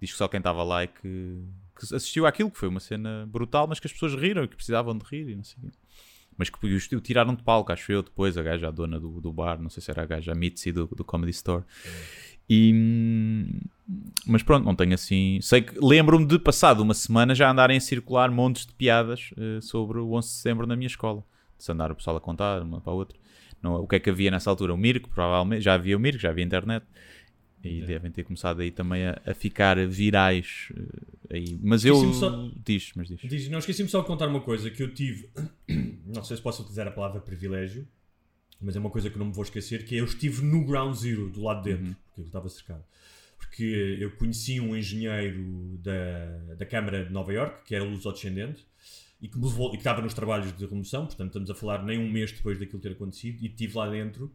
diz 0.00 0.12
que 0.12 0.16
só 0.16 0.26
quem 0.26 0.38
estava 0.38 0.62
lá 0.62 0.84
e 0.84 0.88
que, 0.88 1.44
que 1.78 1.94
assistiu 1.94 2.26
àquilo, 2.26 2.50
que 2.50 2.58
foi 2.58 2.68
uma 2.68 2.80
cena 2.80 3.26
brutal, 3.26 3.66
mas 3.66 3.78
que 3.78 3.86
as 3.86 3.92
pessoas 3.92 4.14
riram 4.14 4.44
e 4.44 4.48
que 4.48 4.56
precisavam 4.56 4.96
de 4.96 5.04
rir 5.04 5.28
e 5.28 5.36
não 5.36 5.44
sei. 5.44 5.58
Mas 6.36 6.48
que 6.48 6.96
o 6.96 7.00
tiraram 7.02 7.34
de 7.34 7.42
palco, 7.42 7.70
acho 7.70 7.92
eu, 7.92 8.02
depois, 8.02 8.38
a 8.38 8.42
gaja, 8.42 8.68
a 8.68 8.70
dona 8.70 8.98
do, 8.98 9.20
do 9.20 9.30
bar, 9.30 9.60
não 9.60 9.68
sei 9.68 9.82
se 9.82 9.90
era 9.90 10.02
a 10.02 10.06
gaja, 10.06 10.32
a 10.32 10.34
Mitzi 10.34 10.72
do, 10.72 10.86
do 10.86 11.04
Comedy 11.04 11.32
Store. 11.32 11.62
E, 12.52 13.46
mas 14.26 14.42
pronto, 14.42 14.64
não 14.64 14.74
tenho 14.74 14.92
assim. 14.94 15.38
Sei 15.40 15.62
que 15.62 15.74
lembro-me 15.80 16.26
de, 16.26 16.36
passado 16.38 16.80
uma 16.82 16.94
semana, 16.94 17.32
já 17.34 17.48
andarem 17.50 17.76
a 17.76 17.80
circular 17.80 18.28
montes 18.30 18.66
de 18.66 18.72
piadas 18.74 19.30
eh, 19.38 19.60
sobre 19.60 19.98
o 20.00 20.12
11 20.14 20.28
de 20.28 20.34
setembro 20.34 20.66
na 20.66 20.74
minha 20.74 20.88
escola. 20.88 21.24
De 21.56 21.64
se 21.64 21.70
andar 21.70 21.92
o 21.92 21.94
pessoal 21.94 22.16
a 22.16 22.20
contar, 22.20 22.60
uma 22.62 22.80
para 22.80 22.92
a 22.92 22.96
outra. 22.96 23.16
Não, 23.62 23.74
o 23.76 23.86
que 23.86 23.96
é 23.96 24.00
que 24.00 24.10
havia 24.10 24.30
nessa 24.30 24.50
altura? 24.50 24.74
O 24.74 24.76
Mirko, 24.76 25.08
provavelmente. 25.10 25.62
Já 25.62 25.74
havia 25.74 25.96
o 25.96 26.00
Mirko, 26.00 26.18
já 26.18 26.30
havia 26.30 26.44
internet. 26.44 26.84
E 27.62 27.82
devem 27.82 28.10
ter 28.10 28.24
começado 28.24 28.60
aí 28.60 28.70
também 28.70 29.06
a, 29.06 29.20
a 29.26 29.34
ficar 29.34 29.76
virais. 29.86 30.72
eh, 31.30 31.36
aí. 31.36 31.58
Mas 31.62 31.84
eu. 31.84 32.12
Só- 32.14 32.50
Diz, 32.64 32.90
mas 32.96 33.06
diz. 33.06 33.20
Diz, 33.22 33.48
não, 33.50 33.58
esqueci-me 33.58 33.88
só 33.88 34.00
de 34.00 34.06
contar 34.06 34.26
uma 34.28 34.40
coisa 34.40 34.70
que 34.70 34.82
eu 34.82 34.92
tive. 34.92 35.28
Não 36.06 36.24
sei 36.24 36.36
se 36.36 36.42
posso 36.42 36.62
utilizar 36.62 36.88
a 36.88 36.90
palavra 36.90 37.20
privilégio, 37.20 37.86
mas 38.60 38.76
é 38.76 38.78
uma 38.78 38.90
coisa 38.90 39.08
que 39.10 39.18
não 39.18 39.26
me 39.26 39.32
vou 39.32 39.44
esquecer: 39.44 39.84
que 39.84 39.96
é 39.96 40.00
eu 40.00 40.04
estive 40.04 40.44
no 40.44 40.64
ground 40.64 40.94
zero, 40.96 41.28
do 41.30 41.42
lado 41.42 41.62
de 41.62 41.74
dentro, 41.74 41.96
porque 42.06 42.20
eu 42.20 42.24
estava 42.26 42.48
cercado. 42.48 42.84
Porque 43.38 43.96
eu 43.98 44.10
conheci 44.12 44.60
um 44.60 44.76
engenheiro 44.76 45.78
da, 45.82 46.54
da 46.56 46.66
Câmara 46.66 47.04
de 47.04 47.12
Nova 47.12 47.32
York, 47.32 47.64
que 47.64 47.74
era 47.74 47.82
luso-descendente, 47.84 48.66
e 49.20 49.28
que, 49.28 49.38
levou, 49.38 49.68
e 49.68 49.72
que 49.72 49.78
estava 49.78 50.02
nos 50.02 50.14
trabalhos 50.14 50.54
de 50.56 50.66
remoção, 50.66 51.06
portanto 51.06 51.28
estamos 51.28 51.50
a 51.50 51.54
falar 51.54 51.82
nem 51.84 51.98
um 51.98 52.10
mês 52.10 52.32
depois 52.32 52.58
daquilo 52.58 52.80
ter 52.80 52.92
acontecido, 52.92 53.42
e 53.42 53.46
estive 53.46 53.76
lá 53.76 53.88
dentro. 53.88 54.30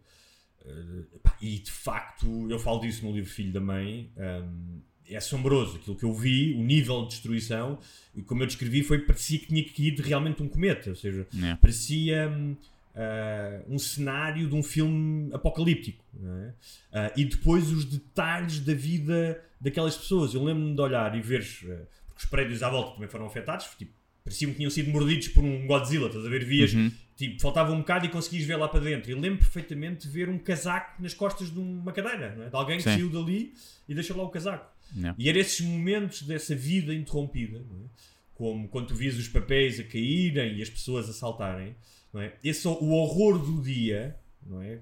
eh, 0.65 1.03
e 1.41 1.59
de 1.59 1.71
facto, 1.71 2.49
eu 2.49 2.57
falo 2.59 2.79
disso 2.79 3.05
no 3.05 3.11
livro 3.13 3.29
Filho 3.29 3.51
da 3.53 3.61
Mãe. 3.61 4.09
hum, 4.17 4.79
é 5.07 5.17
assombroso 5.17 5.77
aquilo 5.77 5.95
que 5.95 6.03
eu 6.03 6.11
vi, 6.13 6.53
o 6.55 6.63
nível 6.63 7.03
de 7.03 7.09
destruição, 7.09 7.77
e 8.15 8.23
como 8.23 8.41
eu 8.41 8.47
descrevi, 8.47 8.81
foi 8.81 8.97
parecia 8.99 9.37
que 9.37 9.45
tinha 9.45 9.63
caído 9.63 10.01
realmente 10.01 10.41
um 10.41 10.47
cometa, 10.49 10.89
ou 10.89 10.95
seja, 10.95 11.27
Yeah. 11.31 11.57
parecia 11.61 12.27
hum, 12.27 12.55
ah, 12.95 13.61
um 13.67 13.77
cenário 13.77 14.47
de 14.47 14.55
um 14.55 14.63
filme 14.63 15.29
apocalíptico. 15.33 16.03
não 16.13 16.37
é? 16.37 16.53
Ah, 16.93 17.11
e 17.15 17.25
depois 17.25 17.69
os 17.69 17.83
detalhes 17.85 18.59
da 18.59 18.73
vida 18.73 19.41
daquelas 19.59 19.97
pessoas. 19.97 20.33
Eu 20.33 20.43
lembro-me 20.43 20.75
de 20.75 20.81
olhar 20.81 21.15
e 21.15 21.21
ver, 21.21 21.41
eh, 21.41 21.85
porque 22.07 22.23
os 22.23 22.25
prédios 22.25 22.63
à 22.63 22.69
volta 22.69 22.93
também 22.93 23.09
foram 23.09 23.25
afetados, 23.25 23.67
tipo, 23.77 23.91
pareciam 24.23 24.51
que 24.51 24.57
tinham 24.57 24.71
sido 24.71 24.91
mordidos 24.91 25.27
por 25.29 25.43
um 25.43 25.67
Godzilla, 25.67 26.07
estás 26.07 26.25
a 26.25 26.29
ver? 26.29 26.45
Vias, 26.45 26.71
tipo, 27.15 27.41
faltava 27.41 27.71
um 27.71 27.79
bocado 27.79 28.05
e 28.05 28.09
conseguias 28.09 28.45
ver 28.45 28.55
lá 28.55 28.67
para 28.67 28.79
dentro. 28.79 29.11
Eu 29.11 29.19
lembro 29.19 29.39
perfeitamente 29.39 30.07
de 30.07 30.13
ver 30.13 30.29
um 30.29 30.37
casaco 30.37 31.01
nas 31.01 31.13
costas 31.13 31.51
de 31.51 31.59
uma 31.59 31.91
cadeira, 31.91 32.33
não 32.35 32.43
é? 32.45 32.49
de 32.49 32.55
alguém 32.55 32.77
que 32.77 32.83
Sim. 32.83 32.91
saiu 32.91 33.09
dali 33.09 33.53
e 33.87 33.93
deixou 33.93 34.15
lá 34.15 34.23
o 34.23 34.29
casaco. 34.29 34.73
Yeah. 34.95 35.15
E 35.19 35.29
eram 35.29 35.39
esses 35.39 35.61
momentos 35.61 36.21
dessa 36.21 36.55
vida 36.55 36.93
interrompida, 36.93 37.59
não 37.59 37.85
é? 37.85 37.89
como 38.35 38.67
quando 38.67 38.87
tu 38.87 38.95
vias 38.95 39.17
os 39.17 39.27
papéis 39.27 39.79
a 39.79 39.83
caírem 39.83 40.57
e 40.57 40.61
as 40.61 40.69
pessoas 40.69 41.09
a 41.09 41.13
saltarem, 41.13 41.75
não 42.15 42.21
é? 42.21 42.33
Esse, 42.41 42.65
o 42.65 42.91
horror 42.91 43.37
do 43.37 43.61
dia, 43.61 44.15
não 44.45 44.61
é? 44.61 44.79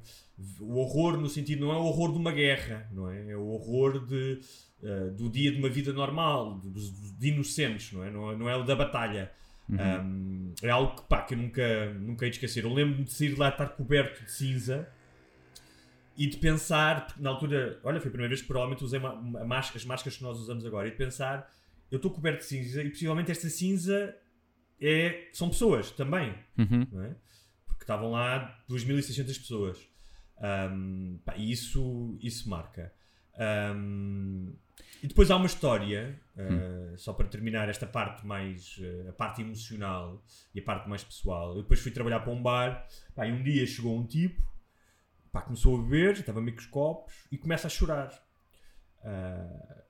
O 0.60 0.78
horror 0.78 1.18
no 1.18 1.28
sentido, 1.28 1.66
não 1.66 1.74
é 1.74 1.78
o 1.78 1.86
horror 1.86 2.12
de 2.12 2.20
uma 2.20 2.32
guerra, 2.32 2.88
não 2.92 3.10
é? 3.10 3.32
É 3.32 3.36
o 3.36 3.48
horror 3.48 4.06
de, 4.06 4.40
eh, 4.84 5.10
do 5.10 5.32
dia 5.32 5.52
de 5.52 5.58
uma 5.58 5.68
vida 5.68 5.92
normal, 5.92 6.60
de, 6.60 6.92
de- 7.18 7.30
inocentes, 7.30 7.92
não 7.92 8.04
é? 8.04 8.12
Não 8.12 8.32
é, 8.32 8.38
não 8.38 8.48
é 8.48 8.56
o 8.56 8.64
da 8.64 8.76
batalha. 8.76 9.32
Um, 9.68 10.54
é 10.62 10.70
algo 10.70 10.96
que, 10.96 11.08
pá, 11.08 11.24
que 11.24 11.34
eu 11.34 11.38
nunca, 11.40 11.94
nunca 11.96 12.24
hei 12.26 12.30
de 12.30 12.38
esquecer. 12.38 12.66
Eu 12.66 12.74
lembro-me 12.74 13.04
de 13.04 13.12
sair 13.12 13.34
de 13.34 13.40
lá 13.40 13.50
estar 13.50 13.66
coberto 13.70 14.24
de 14.24 14.32
cinza 14.32 14.88
e 16.16 16.28
de 16.28 16.38
pensar, 16.38 17.08
porque 17.08 17.20
na 17.20 17.32
altura, 17.32 17.80
olha, 17.84 18.00
foi 18.00 18.10
a 18.10 18.12
primeira 18.12 18.30
vez 18.30 18.42
que 18.42 18.48
provavelmente 18.48 18.84
usei 18.84 19.00
máscara, 19.00 19.78
as 19.78 19.86
máscaras 19.86 20.18
que 20.18 20.24
nós 20.24 20.38
usamos 20.38 20.64
agora, 20.68 20.88
e 20.88 20.92
de 20.92 20.98
pensar, 20.98 21.52
eu 21.90 21.96
estou 21.96 22.12
coberto 22.12 22.42
de 22.42 22.46
cinza 22.46 22.84
e 22.84 22.90
possivelmente 22.92 23.32
esta 23.32 23.50
cinza 23.50 24.16
é, 24.82 25.30
são 25.34 25.50
pessoas 25.50 25.92
também, 25.92 26.34
Uhum. 26.58 27.04
é? 27.04 27.16
Porque 27.66 27.84
estavam 27.84 28.12
lá 28.12 28.60
2.600 28.70 29.26
pessoas. 29.40 29.78
Um, 30.72 31.20
pá, 31.24 31.36
e 31.38 31.52
isso, 31.52 32.18
isso 32.22 32.50
marca. 32.50 32.94
Um, 33.76 34.54
e 35.02 35.08
depois 35.08 35.30
há 35.32 35.36
uma 35.38 35.46
história, 35.46 36.20
uh, 36.36 36.98
só 36.98 37.14
para 37.14 37.28
terminar 37.28 37.68
esta 37.70 37.86
parte 37.86 38.26
mais, 38.26 38.78
uh, 38.78 39.10
a 39.10 39.14
parte 39.14 39.42
emocional 39.42 40.24
e 40.54 40.60
a 40.60 40.64
parte 40.64 40.88
mais 40.90 41.04
pessoal. 41.04 41.56
Eu 41.56 41.62
depois 41.64 41.80
fui 41.80 41.92
trabalhar 41.92 42.20
para 42.22 42.32
um 42.32 42.42
bar, 42.42 42.88
pá, 43.16 43.26
e 43.28 43.32
um 43.32 43.44
dia 43.44 43.66
chegou 43.68 43.98
um 43.98 44.06
tipo, 44.06 44.42
pá, 45.32 45.42
começou 45.42 45.78
a 45.80 45.82
beber, 45.84 46.16
já 46.16 46.22
estava 46.22 46.42
meio 46.42 46.56
com 46.56 46.62
os 46.62 46.68
copos, 46.68 47.14
e 47.32 47.38
começa 47.38 47.68
a 47.68 47.70
chorar. 47.70 48.12
Uh, 49.00 49.84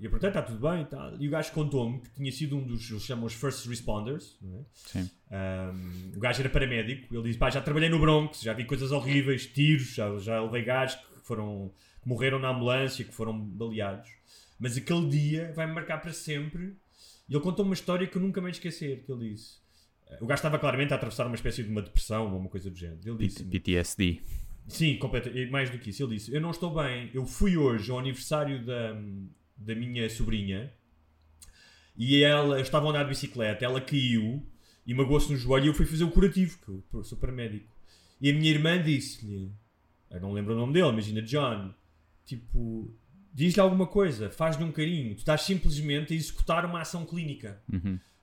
e 0.00 0.04
eu 0.04 0.10
perguntei, 0.10 0.28
está 0.28 0.42
tudo 0.42 0.60
bem 0.60 0.82
e 0.82 0.84
tal. 0.84 1.16
E 1.18 1.26
o 1.26 1.30
gajo 1.30 1.52
contou-me 1.52 2.00
que 2.00 2.10
tinha 2.10 2.30
sido 2.30 2.56
um 2.56 2.64
dos, 2.64 2.88
eles 2.88 3.02
chamam 3.02 3.24
os 3.24 3.34
first 3.34 3.66
responders, 3.66 4.38
não 4.40 4.60
é? 4.60 4.64
Sim. 4.72 5.10
Um, 5.30 6.16
o 6.16 6.20
gajo 6.20 6.40
era 6.40 6.48
paramédico. 6.48 7.12
Ele 7.14 7.24
disse: 7.24 7.38
pá, 7.38 7.50
já 7.50 7.60
trabalhei 7.60 7.88
no 7.88 7.98
Bronx, 7.98 8.40
já 8.40 8.52
vi 8.52 8.64
coisas 8.64 8.92
horríveis, 8.92 9.46
tiros, 9.46 9.94
já, 9.94 10.16
já 10.18 10.40
levei 10.40 10.62
gajos 10.62 10.96
que, 10.96 11.26
foram, 11.26 11.72
que 12.00 12.08
morreram 12.08 12.38
na 12.38 12.50
ambulância, 12.50 13.04
que 13.04 13.12
foram 13.12 13.38
baleados. 13.38 14.08
Mas 14.58 14.76
aquele 14.76 15.08
dia 15.08 15.52
vai-me 15.54 15.72
marcar 15.72 16.00
para 16.00 16.12
sempre. 16.12 16.76
E 17.28 17.34
ele 17.34 17.42
contou 17.42 17.64
uma 17.64 17.74
história 17.74 18.06
que 18.06 18.16
eu 18.16 18.22
nunca 18.22 18.40
me 18.40 18.50
esquecer. 18.50 19.02
Que 19.04 19.10
ele 19.10 19.30
disse: 19.30 19.58
o 20.20 20.26
gajo 20.26 20.38
estava 20.38 20.58
claramente 20.58 20.92
a 20.92 20.96
atravessar 20.96 21.26
uma 21.26 21.34
espécie 21.34 21.62
de 21.62 21.68
uma 21.68 21.82
depressão 21.82 22.32
ou 22.32 22.38
uma 22.38 22.48
coisa 22.48 22.70
do 22.70 22.76
género. 22.76 23.00
Ele 23.04 23.26
disse: 23.26 23.44
PTSD. 23.44 24.22
Sim, 24.68 24.98
completa, 24.98 25.30
e 25.30 25.50
mais 25.50 25.70
do 25.70 25.78
que 25.78 25.90
isso. 25.90 26.02
Ele 26.02 26.14
disse: 26.14 26.32
Eu 26.32 26.40
não 26.40 26.50
estou 26.50 26.72
bem, 26.72 27.10
eu 27.14 27.26
fui 27.26 27.56
hoje 27.56 27.90
ao 27.90 27.98
aniversário 27.98 28.64
da, 28.64 28.94
da 29.58 29.74
minha 29.74 30.08
sobrinha 30.08 30.72
e 31.96 32.22
ela 32.22 32.60
estava 32.60 32.86
a 32.86 32.90
andar 32.90 33.02
de 33.02 33.08
bicicleta, 33.10 33.64
ela 33.64 33.80
caiu 33.80 34.46
e 34.86 34.94
magoou-se 34.94 35.30
no 35.30 35.36
joelho 35.36 35.66
e 35.66 35.68
eu 35.68 35.74
fui 35.74 35.84
fazer 35.84 36.04
o 36.04 36.10
curativo, 36.10 36.58
que 36.64 36.96
eu 36.96 37.04
sou 37.04 37.18
paramédico. 37.18 37.66
E 38.20 38.30
a 38.30 38.32
minha 38.34 38.50
irmã 38.50 38.80
disse-lhe: 38.82 39.52
Eu 40.10 40.20
não 40.20 40.32
lembro 40.32 40.54
o 40.54 40.56
nome 40.56 40.72
dele, 40.72 40.88
imagina 40.88 41.20
John. 41.22 41.72
Tipo, 42.24 42.94
diz-lhe 43.32 43.60
alguma 43.60 43.86
coisa, 43.86 44.30
faz-lhe 44.30 44.64
um 44.64 44.72
carinho. 44.72 45.14
Tu 45.14 45.18
estás 45.18 45.42
simplesmente 45.42 46.12
a 46.12 46.16
executar 46.16 46.64
uma 46.64 46.80
ação 46.80 47.04
clínica. 47.04 47.60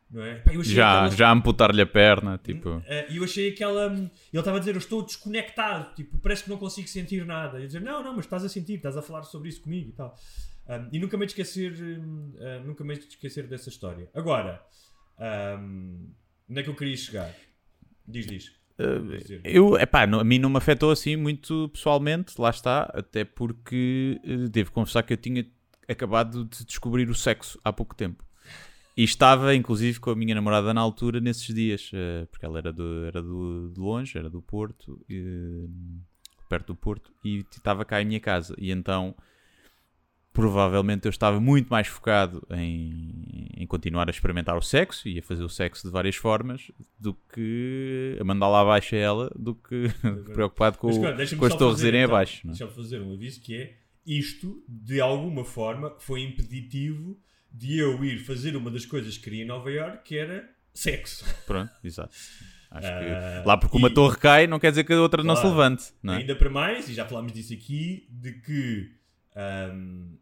Não 0.10 0.24
é? 0.24 0.36
Pá, 0.36 0.54
Já, 0.76 1.02
aquela- 1.06 1.18
já 1.18 1.32
amputar-lhe 1.32 1.82
a 1.82 1.86
perna, 1.86 2.38
tipo. 2.38 2.82
eh, 2.88 3.08
E 3.10 3.18
eu 3.18 3.24
achei 3.24 3.50
aquela. 3.50 3.92
Ele 3.94 4.10
estava 4.34 4.58
a 4.58 4.60
dizer, 4.60 4.76
eu 4.76 4.80
estou 4.80 5.04
desconectado, 5.04 5.94
tipo, 5.96 6.18
parece 6.20 6.44
que 6.44 6.50
não 6.50 6.58
consigo 6.58 6.88
sentir 6.88 7.26
nada. 7.26 7.58
E 7.60 7.64
eu 7.64 7.68
dizer, 7.68 7.82
não, 7.82 8.04
não, 8.04 8.16
mas 8.16 8.26
estás 8.26 8.44
a 8.46 8.50
sentir, 8.50 8.76
estás 8.76 8.96
a 8.96 9.02
falar 9.02 9.24
sobre 9.24 9.50
isso 9.50 9.62
comigo 9.62 9.90
e 9.90 9.94
tal. 9.94 10.18
Um, 10.68 10.90
e 10.92 11.00
nunca 11.00 11.18
me 11.18 11.26
esquecer, 11.26 11.74
uh, 11.74 12.66
nunca 12.66 12.84
me 12.84 12.94
esquecer 12.96 13.48
dessa 13.48 13.70
história. 13.70 14.10
Agora, 14.14 14.64
um, 15.60 16.10
onde 16.50 16.60
é 16.60 16.64
que 16.64 16.70
eu 16.70 16.76
queria 16.76 16.98
chegar? 16.98 17.34
Diz, 18.08 18.26
diz. 18.26 18.52
Dizer. 18.78 19.42
Eu, 19.46 19.78
epá, 19.78 20.06
não- 20.06 20.20
a 20.20 20.24
mim 20.24 20.38
não 20.38 20.50
me 20.50 20.58
afetou 20.58 20.92
assim 20.92 21.16
muito 21.16 21.70
pessoalmente, 21.70 22.34
lá 22.40 22.50
está, 22.50 22.92
até 22.94 23.24
porque 23.24 24.20
eh, 24.22 24.50
devo 24.50 24.72
confessar 24.74 25.02
que 25.04 25.14
eu 25.14 25.18
tinha 25.18 25.46
acabado 25.88 26.44
de 26.44 26.66
descobrir 26.66 27.10
o 27.10 27.16
sexo 27.16 27.58
há 27.64 27.72
pouco 27.72 27.96
tempo. 27.96 28.26
E 28.98 29.04
estava, 29.04 29.56
inclusive, 29.56 30.00
com 30.00 30.10
a 30.10 30.16
minha 30.16 30.36
namorada 30.36 30.74
na 30.74 30.82
altura 30.82 31.22
nesses 31.22 31.54
dias, 31.56 31.90
eh, 31.94 32.26
porque 32.30 32.46
ela 32.46 32.58
era, 32.58 32.74
do, 32.74 33.06
era 33.06 33.22
do, 33.22 33.72
de 33.74 33.80
longe, 33.80 34.18
era 34.18 34.30
do 34.30 34.42
Porto, 34.42 35.00
eh, 35.10 35.70
perto 36.50 36.68
do 36.68 36.76
Porto, 36.76 37.14
e 37.24 37.46
estava 37.56 37.86
cá 37.86 38.02
em 38.02 38.06
minha 38.06 38.20
casa. 38.20 38.54
E 38.58 38.72
então, 38.72 39.16
provavelmente, 40.36 41.06
eu 41.06 41.10
estava 41.10 41.40
muito 41.40 41.68
mais 41.70 41.88
focado 41.88 42.46
em, 42.52 43.48
em 43.58 43.66
continuar 43.66 44.08
a 44.08 44.12
experimentar 44.12 44.56
o 44.58 44.62
sexo 44.62 45.08
e 45.08 45.18
a 45.18 45.24
fazer 45.24 45.44
o 45.44 45.50
sexo 45.50 45.88
de 45.88 45.92
várias 45.92 46.16
formas 46.18 46.70
do 47.00 47.14
que 47.34 48.18
a 48.20 48.24
mandar 48.24 48.50
lá 48.50 48.62
abaixo 48.62 48.94
a 48.94 48.98
ela, 49.00 49.32
do 49.36 49.56
que 49.56 49.88
preocupado 50.34 50.78
com, 50.78 50.88
Mas, 50.88 50.98
claro, 50.98 51.38
com 51.38 51.46
as 51.46 51.56
torres 51.56 51.82
irem 51.82 52.02
então, 52.04 52.14
abaixo. 52.16 52.42
não 52.46 52.52
é? 52.54 52.58
Deixa-me 52.58 52.72
fazer 52.76 53.02
um 53.02 53.14
aviso 53.14 53.42
que 53.42 53.56
é 53.56 53.74
isto, 54.06 54.64
de 54.68 55.02
alguma 55.02 55.44
forma, 55.44 55.96
foi 55.98 56.22
impeditivo 56.22 57.18
de 57.52 57.80
eu 57.80 58.04
ir 58.04 58.20
fazer 58.20 58.56
uma 58.56 58.70
das 58.70 58.86
coisas 58.86 59.18
que 59.18 59.24
queria 59.24 59.44
em 59.44 59.48
Nova 59.48 59.72
York, 59.72 60.04
que 60.04 60.18
era 60.18 60.48
sexo. 60.74 61.24
Pronto, 61.48 61.72
exato. 61.84 62.14
Acho 62.70 62.88
que 62.90 63.48
lá 63.48 63.56
porque 63.58 63.78
uma 63.78 63.88
e- 63.88 63.94
torre 63.94 64.18
cai 64.18 64.48
não 64.48 64.60
quer 64.60 64.70
dizer 64.72 64.84
que 64.84 64.92
a 64.92 65.00
outra 65.02 65.24
não 65.24 65.36
se 65.36 65.42
Claro. 65.44 65.56
levante. 65.58 65.86
Não 66.04 66.14
é? 66.14 66.18
Ainda 66.18 66.36
para 66.36 66.50
mais, 66.50 66.90
e 66.90 66.94
já 66.94 67.06
falámos 67.06 67.32
disso 67.32 67.54
aqui, 67.54 68.06
de 68.12 68.34
que 68.34 68.92
ahm, 69.36 70.16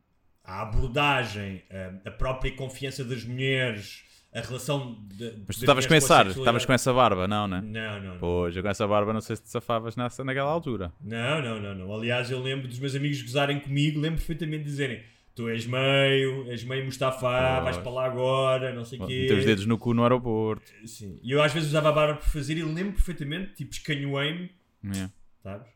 a 0.44 0.62
abordagem, 0.62 1.64
ahm, 1.72 2.00
a 2.06 2.12
própria 2.12 2.52
confiança 2.56 3.04
das 3.04 3.24
mulheres, 3.24 4.04
a 4.34 4.42
relação. 4.42 5.06
De, 5.14 5.44
Mas 5.48 5.58
tu 5.58 5.62
estavas 5.62 5.86
com 5.86 5.94
esse 5.94 6.12
ar, 6.12 6.28
estavas 6.28 6.66
com 6.66 6.74
essa 6.74 6.92
barba, 6.94 7.28
não, 7.28 7.48
né? 7.48 7.62
Não, 7.62 8.00
não, 8.02 8.14
não. 8.14 8.18
Pois, 8.18 8.56
eu 8.56 8.64
com 8.64 8.70
essa 8.70 8.88
barba 8.88 9.14
não 9.14 9.22
sei 9.22 9.36
se 9.36 9.44
te 9.44 9.50
safavas 9.50 9.96
nessa, 9.96 10.24
naquela 10.24 10.50
altura. 10.50 10.92
Não, 11.02 11.42
não, 11.42 11.62
não, 11.62 11.76
não. 11.76 11.94
Aliás, 11.94 12.30
eu 12.32 12.42
lembro 12.42 12.68
dos 12.68 12.80
meus 12.80 12.96
amigos 12.96 13.22
gozarem 13.22 13.60
comigo, 13.60 14.00
lembro 14.00 14.18
perfeitamente 14.18 14.64
de 14.64 14.70
dizerem: 14.72 15.04
Tu 15.36 15.48
és 15.50 15.66
meio, 15.66 16.50
és 16.52 16.64
meio 16.64 16.84
Mustafa, 16.86 17.62
vais 17.62 17.78
para 17.78 17.92
lá 17.92 18.06
agora, 18.06 18.74
não 18.74 18.84
sei 18.84 19.00
o 19.00 19.08
quê. 19.08 19.22
Meter 19.22 19.38
os 19.38 19.46
dedos 19.46 19.66
no 19.66 19.78
cu 19.78 19.94
no 19.94 20.04
aeroporto. 20.04 20.72
Sim. 20.86 21.20
E 21.24 21.32
eu 21.32 21.42
às 21.42 21.54
vezes 21.54 21.70
usava 21.70 21.90
a 21.90 21.92
barba 21.92 22.16
por 22.16 22.28
fazer 22.28 22.58
e 22.58 22.64
lembro 22.64 22.94
perfeitamente, 22.94 23.54
tipo, 23.54 23.72
escanhoei-me, 23.72 24.52
É. 24.96 25.10
sabes? 25.42 25.68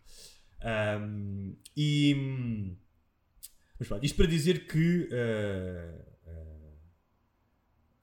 Ahm, 0.62 1.54
e. 1.76 2.76
Mas 3.80 3.88
pronto, 3.88 4.04
isto 4.04 4.16
para 4.16 4.26
dizer 4.26 4.66
que. 4.66 5.10
ah, 5.12 6.32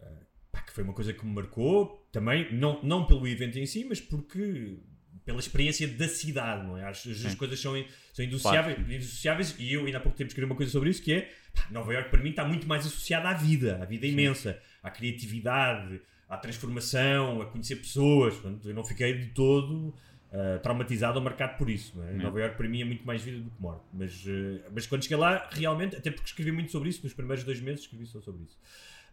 ah, 0.00 0.20
pá, 0.52 0.62
que 0.62 0.72
foi 0.72 0.84
uma 0.84 0.92
coisa 0.92 1.12
que 1.12 1.24
me 1.24 1.32
marcou 1.32 2.08
também, 2.12 2.52
não, 2.54 2.82
não 2.82 3.06
pelo 3.06 3.26
evento 3.26 3.58
em 3.58 3.66
si, 3.66 3.84
mas 3.84 4.00
porque. 4.00 4.78
pela 5.24 5.40
experiência 5.40 5.88
da 5.88 6.08
cidade, 6.08 6.66
não 6.66 6.76
é? 6.78 6.84
As, 6.84 7.06
as 7.06 7.18
Sim. 7.18 7.36
coisas 7.36 7.58
são, 7.58 7.72
são 8.12 8.24
indissociáveis, 8.24 8.78
indissociáveis 8.78 9.54
e 9.58 9.72
eu 9.72 9.84
ainda 9.84 9.98
há 9.98 10.00
pouco 10.00 10.16
tempo 10.16 10.28
escrevi 10.28 10.46
uma 10.46 10.56
coisa 10.56 10.70
sobre 10.70 10.90
isso 10.90 11.02
que 11.02 11.12
é 11.12 11.30
pá, 11.52 11.68
Nova 11.70 11.92
York 11.92 12.10
para 12.10 12.22
mim 12.22 12.30
está 12.30 12.44
muito 12.44 12.66
mais 12.68 12.86
associada 12.86 13.28
à 13.28 13.34
vida, 13.34 13.82
à 13.82 13.84
vida 13.84 14.06
imensa, 14.06 14.60
à 14.82 14.90
criatividade, 14.90 16.00
à 16.28 16.36
transformação, 16.36 17.42
a 17.42 17.46
conhecer 17.46 17.76
pessoas. 17.76 18.34
Portanto, 18.34 18.68
eu 18.68 18.74
não 18.74 18.84
fiquei 18.84 19.14
de 19.14 19.26
todo 19.26 19.94
ah, 20.36 20.58
traumatizado 20.58 21.16
ou 21.16 21.24
marcado 21.24 21.56
por 21.56 21.70
isso. 21.70 22.02
É? 22.02 22.12
Nova 22.14 22.40
York 22.40 22.56
para 22.56 22.68
mim 22.68 22.80
é 22.80 22.84
muito 22.84 23.06
mais 23.06 23.22
vida 23.22 23.38
do 23.38 23.50
que 23.50 23.62
morte. 23.62 23.84
Mas, 23.92 24.24
ah, 24.26 24.68
mas 24.74 24.84
quando 24.84 25.04
cheguei 25.04 25.16
lá, 25.16 25.48
realmente, 25.52 25.94
até 25.94 26.10
porque 26.10 26.26
escrevi 26.26 26.50
muito 26.50 26.72
sobre 26.72 26.88
isso, 26.88 27.04
nos 27.04 27.14
primeiros 27.14 27.44
dois 27.44 27.60
meses 27.60 27.82
escrevi 27.82 28.04
só 28.04 28.20
sobre 28.20 28.42
isso. 28.42 28.58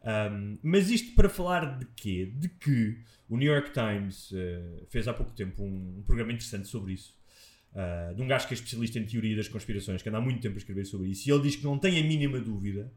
Um, 0.04 0.58
mas 0.64 0.90
isto 0.90 1.14
para 1.14 1.30
falar 1.30 1.78
de 1.78 1.86
quê? 1.96 2.26
De 2.36 2.50
que 2.50 2.98
o 3.30 3.38
New 3.38 3.54
York 3.54 3.72
Times 3.72 4.32
uh, 4.32 4.88
fez 4.90 5.08
há 5.08 5.14
pouco 5.14 5.32
tempo 5.34 5.62
um, 5.62 6.00
um 6.00 6.04
programa 6.04 6.32
interessante 6.32 6.68
sobre 6.68 6.94
isso. 6.94 7.16
uh, 7.74 8.16
de 8.16 8.22
um 8.22 8.28
gajo 8.28 8.48
que 8.48 8.54
é 8.54 8.56
especialista 8.56 9.00
em 9.00 9.06
teoria 9.06 9.36
das 9.36 9.48
conspirações, 9.48 10.02
que 10.02 10.10
anda 10.10 10.18
há 10.18 10.22
muito 10.22 10.42
tempo 10.42 10.56
a 10.56 10.58
escrever 10.58 10.86
sobre 10.86 11.10
isso, 11.10 11.30
e 11.30 11.32
ele 11.32 11.44
diz 11.44 11.56
que 11.56 11.64
não 11.64 11.78
tem 11.78 12.00
a 12.00 12.04
mínima 12.04 12.40
dúvida 12.40 12.92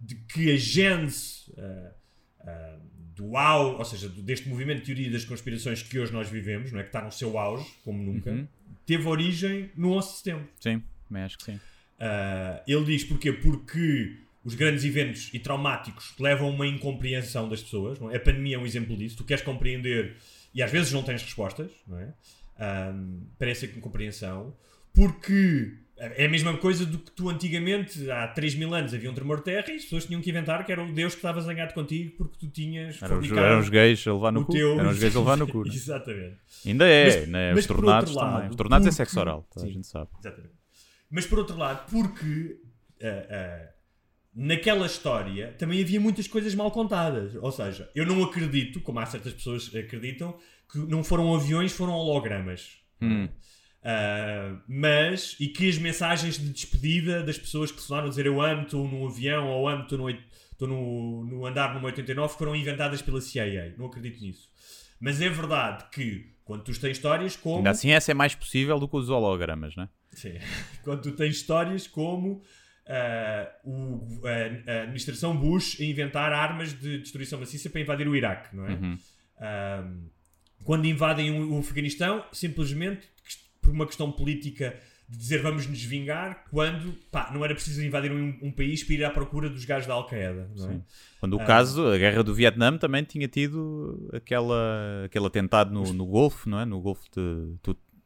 de 0.00 0.14
que 0.14 0.50
a 0.50 0.54
uh, 0.54 1.94
uh, 2.40 2.80
do 3.16 3.36
au, 3.36 3.78
ou 3.78 3.84
seja, 3.84 4.08
deste 4.08 4.48
movimento 4.48 4.80
de 4.80 4.86
teoria 4.86 5.10
das 5.10 5.24
conspirações 5.24 5.82
que 5.82 5.98
hoje 5.98 6.12
nós 6.12 6.28
vivemos, 6.28 6.70
não 6.72 6.80
é? 6.80 6.82
que 6.82 6.90
está 6.90 7.02
no 7.02 7.10
seu 7.10 7.38
auge, 7.38 7.66
como 7.84 8.02
nunca, 8.02 8.30
Uhum. 8.30 8.46
teve 8.84 9.08
origem 9.08 9.70
no 9.76 9.92
11 9.92 10.08
de 10.10 10.16
setembro. 10.18 10.48
Sim, 10.60 10.82
também 11.08 11.22
acho 11.22 11.38
que 11.38 11.44
sim. 11.44 11.54
Uh, 11.54 12.60
ele 12.66 12.84
diz 12.84 13.04
porquê? 13.04 13.32
Porque 13.32 14.18
os 14.44 14.54
grandes 14.54 14.84
eventos 14.84 15.30
e 15.32 15.38
traumáticos 15.38 16.14
levam 16.18 16.48
a 16.48 16.50
uma 16.50 16.66
incompreensão 16.66 17.48
das 17.48 17.62
pessoas. 17.62 17.98
Não 17.98 18.10
é? 18.10 18.16
A 18.16 18.20
pandemia 18.20 18.56
é 18.56 18.58
um 18.58 18.66
exemplo 18.66 18.94
disso. 18.96 19.16
Tu 19.16 19.24
queres 19.24 19.42
compreender 19.42 20.14
e 20.54 20.62
às 20.62 20.70
vezes 20.70 20.92
não 20.92 21.02
tens 21.02 21.22
respostas. 21.22 21.70
Não 21.86 21.98
é? 21.98 22.12
Um, 22.92 23.22
parece 23.38 23.66
que 23.66 23.78
incompreensão. 23.78 24.54
Porque 24.94 25.72
é 25.98 26.26
a 26.26 26.28
mesma 26.28 26.56
coisa 26.58 26.84
do 26.84 26.98
que 26.98 27.10
tu 27.10 27.28
antigamente, 27.30 28.10
há 28.10 28.28
3 28.28 28.54
mil 28.54 28.74
anos, 28.74 28.92
havia 28.92 29.10
um 29.10 29.14
tremor 29.14 29.38
de 29.38 29.44
terra 29.44 29.64
e 29.70 29.76
as 29.76 29.82
pessoas 29.84 30.04
tinham 30.04 30.20
que 30.20 30.28
inventar 30.30 30.64
que 30.66 30.70
era 30.72 30.82
o 30.84 30.92
Deus 30.92 31.14
que 31.14 31.18
estava 31.20 31.40
zangado 31.40 31.72
contigo 31.72 32.14
porque 32.18 32.36
tu 32.38 32.48
tinhas 32.50 33.00
Eram 33.02 33.18
os, 33.18 33.30
eram 33.32 33.58
os 33.60 33.68
gays 33.68 34.06
a 34.06 34.12
levar 34.12 34.32
no 34.32 34.44
cu. 34.44 34.52
teu... 34.52 34.78
Eram 34.78 34.90
os 34.90 34.98
gays 34.98 35.16
a 35.16 35.18
levar 35.18 35.36
no 35.38 35.46
cu. 35.50 35.64
né? 35.64 35.70
Exatamente. 35.74 36.36
Ainda 36.66 36.86
é, 36.86 37.04
Mas- 37.04 37.28
né? 37.28 37.50
mas 37.54 37.58
os 37.60 37.66
tornados 37.66 38.14
lado, 38.14 38.34
também. 38.34 38.50
Os 38.50 38.56
tornados 38.56 38.86
é 38.86 38.90
porque- 38.90 38.96
sexo 38.96 39.20
oral, 39.20 39.48
a 39.56 39.60
Sim. 39.60 39.72
gente 39.72 39.86
sabe. 39.86 40.10
Exatamente. 40.20 40.54
Mas 41.10 41.26
por 41.26 41.38
outro 41.38 41.56
lado, 41.56 41.90
porque 41.90 42.58
ah, 43.02 43.26
ah, 43.30 43.68
naquela 44.34 44.86
história 44.86 45.54
também 45.58 45.80
havia 45.82 46.00
muitas 46.00 46.26
coisas 46.28 46.54
mal 46.54 46.70
contadas. 46.70 47.34
Ou 47.36 47.50
seja, 47.52 47.88
eu 47.94 48.04
não 48.04 48.22
acredito, 48.22 48.80
como 48.80 48.98
há 49.00 49.06
certas 49.06 49.32
pessoas 49.32 49.68
que 49.68 49.78
acreditam, 49.78 50.36
que 50.70 50.78
não 50.78 51.02
foram 51.02 51.34
aviões, 51.34 51.72
foram 51.72 51.94
hologramas. 51.94 52.72
Hum. 53.00 53.28
Ah, 53.88 54.58
mas, 54.66 55.36
e 55.38 55.46
que 55.46 55.68
as 55.68 55.78
mensagens 55.78 56.36
de 56.36 56.50
despedida 56.50 57.22
das 57.22 57.38
pessoas 57.38 57.70
que 57.70 57.80
sonaram 57.80 58.08
a 58.08 58.10
dizer 58.10 58.26
eu 58.26 58.42
amo, 58.42 58.62
estou 58.62 58.88
num 58.88 59.06
avião, 59.06 59.46
ou 59.48 59.68
amo, 59.68 59.84
estou 59.84 59.96
no, 59.96 60.10
estou 60.10 60.66
no, 60.66 61.24
no 61.24 61.46
andar 61.46 61.68
número 61.68 61.86
89, 61.86 62.34
foram 62.36 62.56
inventadas 62.56 63.00
pela 63.00 63.20
CIA. 63.20 63.76
Não 63.78 63.86
acredito 63.86 64.20
nisso. 64.20 64.48
Mas 64.98 65.20
é 65.20 65.28
verdade 65.28 65.84
que, 65.92 66.34
quando 66.44 66.64
tu 66.64 66.72
tens 66.80 66.96
histórias 66.96 67.36
como. 67.36 67.58
Ainda 67.58 67.70
assim, 67.70 67.90
essa 67.92 68.10
é 68.10 68.14
mais 68.14 68.34
possível 68.34 68.76
do 68.80 68.88
que 68.88 68.96
os 68.96 69.08
hologramas, 69.08 69.76
né? 69.76 69.88
Sim. 70.12 70.34
Quando 70.82 71.02
tu 71.02 71.12
tens 71.12 71.36
histórias 71.36 71.86
como 71.86 72.42
ah, 72.88 73.48
o- 73.62 74.20
a, 74.24 74.72
a 74.72 74.82
administração 74.82 75.36
Bush 75.36 75.80
a 75.80 75.84
inventar 75.84 76.32
armas 76.32 76.72
de 76.76 76.98
destruição 76.98 77.38
maciça 77.38 77.70
para 77.70 77.80
invadir 77.82 78.08
o 78.08 78.16
Iraque, 78.16 78.56
não 78.56 78.66
é? 78.66 78.70
Uhum. 78.72 78.98
Ah, 79.38 79.88
quando 80.64 80.86
invadem 80.86 81.30
o, 81.30 81.54
o 81.54 81.58
Afeganistão, 81.60 82.24
simplesmente 82.32 83.06
por 83.66 83.74
uma 83.74 83.86
questão 83.86 84.10
política 84.12 84.76
de 85.08 85.16
dizer 85.18 85.40
vamos 85.40 85.66
nos 85.68 85.82
vingar, 85.84 86.44
quando 86.50 86.92
pá, 87.12 87.30
não 87.32 87.44
era 87.44 87.54
preciso 87.54 87.80
invadir 87.84 88.10
um, 88.10 88.36
um 88.42 88.50
país 88.50 88.82
para 88.82 88.94
ir 88.94 89.04
à 89.04 89.10
procura 89.10 89.48
dos 89.48 89.64
gajos 89.64 89.86
da 89.86 89.94
Al-Qaeda. 89.94 90.50
é? 90.58 90.80
Quando 91.20 91.34
o 91.36 91.40
Ah. 91.40 91.44
caso, 91.44 91.86
a 91.86 91.96
guerra 91.96 92.24
do 92.24 92.34
Vietnã 92.34 92.76
também 92.76 93.04
tinha 93.04 93.28
tido 93.28 94.08
aquela, 94.12 95.04
aquele 95.04 95.26
atentado 95.26 95.72
no, 95.72 95.92
no 95.92 96.06
Golfo, 96.06 96.48
não 96.48 96.58
é? 96.60 96.64
No 96.64 96.80
Golfo 96.80 97.04
de. 97.16 97.54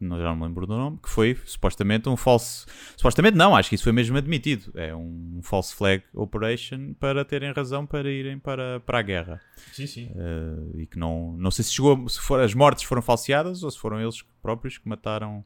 Não, 0.00 0.16
já 0.16 0.24
não 0.24 0.36
me 0.36 0.44
lembro 0.44 0.66
do 0.66 0.74
nome, 0.76 0.98
que 1.02 1.08
foi 1.10 1.36
supostamente 1.44 2.08
um 2.08 2.16
false. 2.16 2.64
Supostamente 2.96 3.36
não, 3.36 3.54
acho 3.54 3.68
que 3.68 3.74
isso 3.74 3.84
foi 3.84 3.92
mesmo 3.92 4.16
admitido. 4.16 4.72
É 4.74 4.94
um 4.96 5.40
false 5.42 5.74
flag 5.74 6.02
operation 6.14 6.94
para 6.94 7.22
terem 7.24 7.52
razão 7.52 7.84
para 7.84 8.10
irem 8.10 8.38
para, 8.38 8.80
para 8.80 8.98
a 8.98 9.02
guerra. 9.02 9.40
Sim, 9.72 9.86
sim. 9.86 10.10
Eh, 10.16 10.80
e 10.82 10.86
que 10.86 10.98
não. 10.98 11.34
Não 11.36 11.50
sei 11.50 11.64
se 11.64 11.72
chegou. 11.74 12.08
Se 12.08 12.18
for, 12.20 12.40
as 12.40 12.54
mortes 12.54 12.84
foram 12.84 13.02
falseadas 13.02 13.62
ou 13.62 13.70
se 13.70 13.78
foram 13.78 14.00
eles 14.00 14.22
próprios 14.42 14.78
que 14.78 14.88
mataram. 14.88 15.44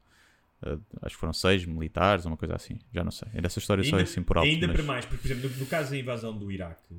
eh, 0.64 0.78
acho 1.02 1.16
que 1.16 1.20
foram 1.20 1.32
seis 1.32 1.64
militares, 1.66 2.24
uma 2.24 2.36
coisa 2.36 2.54
assim. 2.54 2.78
Já 2.92 3.02
não 3.02 3.10
sei. 3.10 3.28
É 3.34 3.40
dessa 3.40 3.58
história 3.58 3.82
só 3.82 3.98
assim 3.98 4.22
por 4.22 4.38
alto. 4.38 4.48
ainda 4.48 4.68
mas- 4.68 4.76
para 4.76 4.84
mais, 4.84 5.04
porque, 5.04 5.20
por 5.26 5.32
exemplo, 5.32 5.50
no, 5.50 5.56
no 5.56 5.66
caso 5.66 5.90
da 5.90 5.98
invasão 5.98 6.38
do 6.38 6.50
Iraque, 6.52 6.94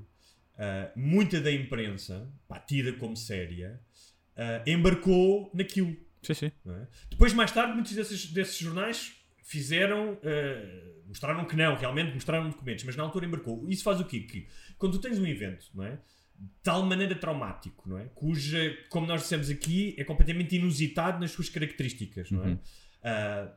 ah, 0.60 0.90
muita 0.96 1.40
da 1.40 1.52
imprensa, 1.54 2.28
pá, 2.50 2.60
tida 2.60 2.92
como 2.94 3.16
séria, 3.16 3.80
ah, 4.38 4.62
embarcou 4.68 5.50
naquilo. 5.54 5.96
Sim, 6.26 6.34
sim. 6.34 6.52
é? 6.68 6.88
Depois, 7.10 7.34
mais 7.34 7.52
tarde, 7.52 7.74
muitos 7.74 7.94
desses, 7.94 8.32
desses 8.32 8.58
jornais 8.58 9.14
fizeram, 9.46 10.18
eh, 10.24 10.94
mostraram 11.08 11.46
que 11.46 11.56
não, 11.56 11.76
realmente 11.76 12.14
mostraram 12.14 12.50
documentos, 12.50 12.84
mas 12.84 12.96
na 12.96 13.04
altura 13.04 13.26
embarcou. 13.28 13.70
Isso 13.70 13.84
faz 13.84 14.00
o 14.00 14.06
quê? 14.06 14.22
Que 14.22 14.48
quando 14.78 14.94
tu 14.94 15.00
tens 15.00 15.20
um 15.20 15.26
evento, 15.26 15.68
não 15.74 15.84
é? 15.86 16.00
De 16.38 16.50
tal 16.64 16.84
maneira 16.84 17.16
traumático, 17.16 17.88
não 17.88 17.98
é? 17.98 18.06
Cuja, 18.16 18.76
como 18.90 19.06
nós 19.06 19.22
dissemos 19.22 19.50
aqui, 19.50 19.96
é 19.98 20.04
completamente 20.04 20.56
inusitado 20.56 21.20
nas 21.20 21.32
suas 21.32 21.48
características, 21.48 22.32
não 22.32 22.44
é? 22.44 22.58
Ah, 23.04 23.54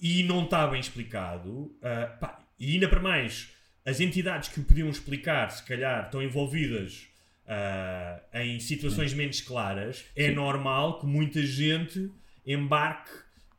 e 0.00 0.22
não 0.22 0.44
está 0.44 0.66
bem 0.66 0.80
explicado. 0.80 1.76
ah, 1.82 2.06
pá, 2.20 2.38
e 2.58 2.74
ainda 2.74 2.88
para 2.88 3.00
mais, 3.00 3.52
as 3.84 4.00
entidades 4.00 4.48
que 4.48 4.60
o 4.60 4.64
podiam 4.64 4.88
explicar, 4.88 5.50
se 5.50 5.64
calhar, 5.64 6.06
estão 6.06 6.22
envolvidas 6.22 7.09
ah, 7.52 8.20
em 8.44 8.60
situações 8.60 9.12
menos 9.12 9.40
claras. 9.40 10.04
É 10.14 10.30
normal 10.30 11.00
que 11.00 11.06
muita 11.06 11.44
gente 11.44 12.08
embarque 12.46 13.10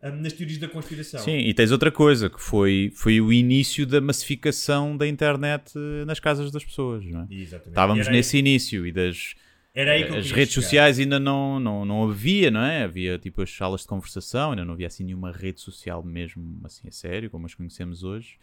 ah, 0.02 0.10
nas 0.12 0.32
teorias 0.34 0.58
da 0.58 0.68
conspiração. 0.70 1.20
Sim, 1.20 1.38
e 1.40 1.54
tens 1.54 1.72
outra 1.72 1.92
coisa, 1.92 2.30
que 2.30 2.42
foi, 2.42 2.92
foi 2.96 3.20
o 3.20 3.32
início 3.34 3.86
da 3.86 4.00
massificação 4.00 4.96
da 4.96 5.06
internet 5.08 5.74
eh, 5.76 6.06
nas 6.06 6.20
casas 6.20 6.50
das 6.52 6.64
pessoas, 6.64 7.04
não 7.06 7.22
é? 7.24 7.28
Exatamente. 7.36 7.70
Estávamos 7.70 8.02
Era 8.08 8.10
aí- 8.12 8.18
nesse 8.18 8.38
início 8.38 8.88
e 8.88 8.92
das... 8.94 9.36
Era 9.74 9.92
aí 9.94 10.04
que 10.06 10.16
as 10.18 10.32
redes 10.32 10.54
chegar. 10.54 10.64
sociais 10.64 11.00
ainda 11.00 11.18
não, 11.18 11.58
não, 11.60 11.86
não 11.86 12.10
havia, 12.10 12.52
não 12.52 12.62
é? 12.62 12.84
Havia 12.84 13.18
tipo 13.18 13.42
as 13.42 13.50
salas 13.56 13.82
de 13.82 13.88
conversação, 13.88 14.52
ainda 14.52 14.66
não 14.66 14.74
havia 14.74 14.88
assim 14.88 15.04
nenhuma 15.06 15.32
rede 15.32 15.62
social 15.62 16.04
mesmo 16.04 16.60
assim 16.66 16.88
a 16.90 16.92
sério, 16.92 17.30
como 17.30 17.46
as 17.46 17.54
conhecemos 17.54 18.04
hoje. 18.04 18.38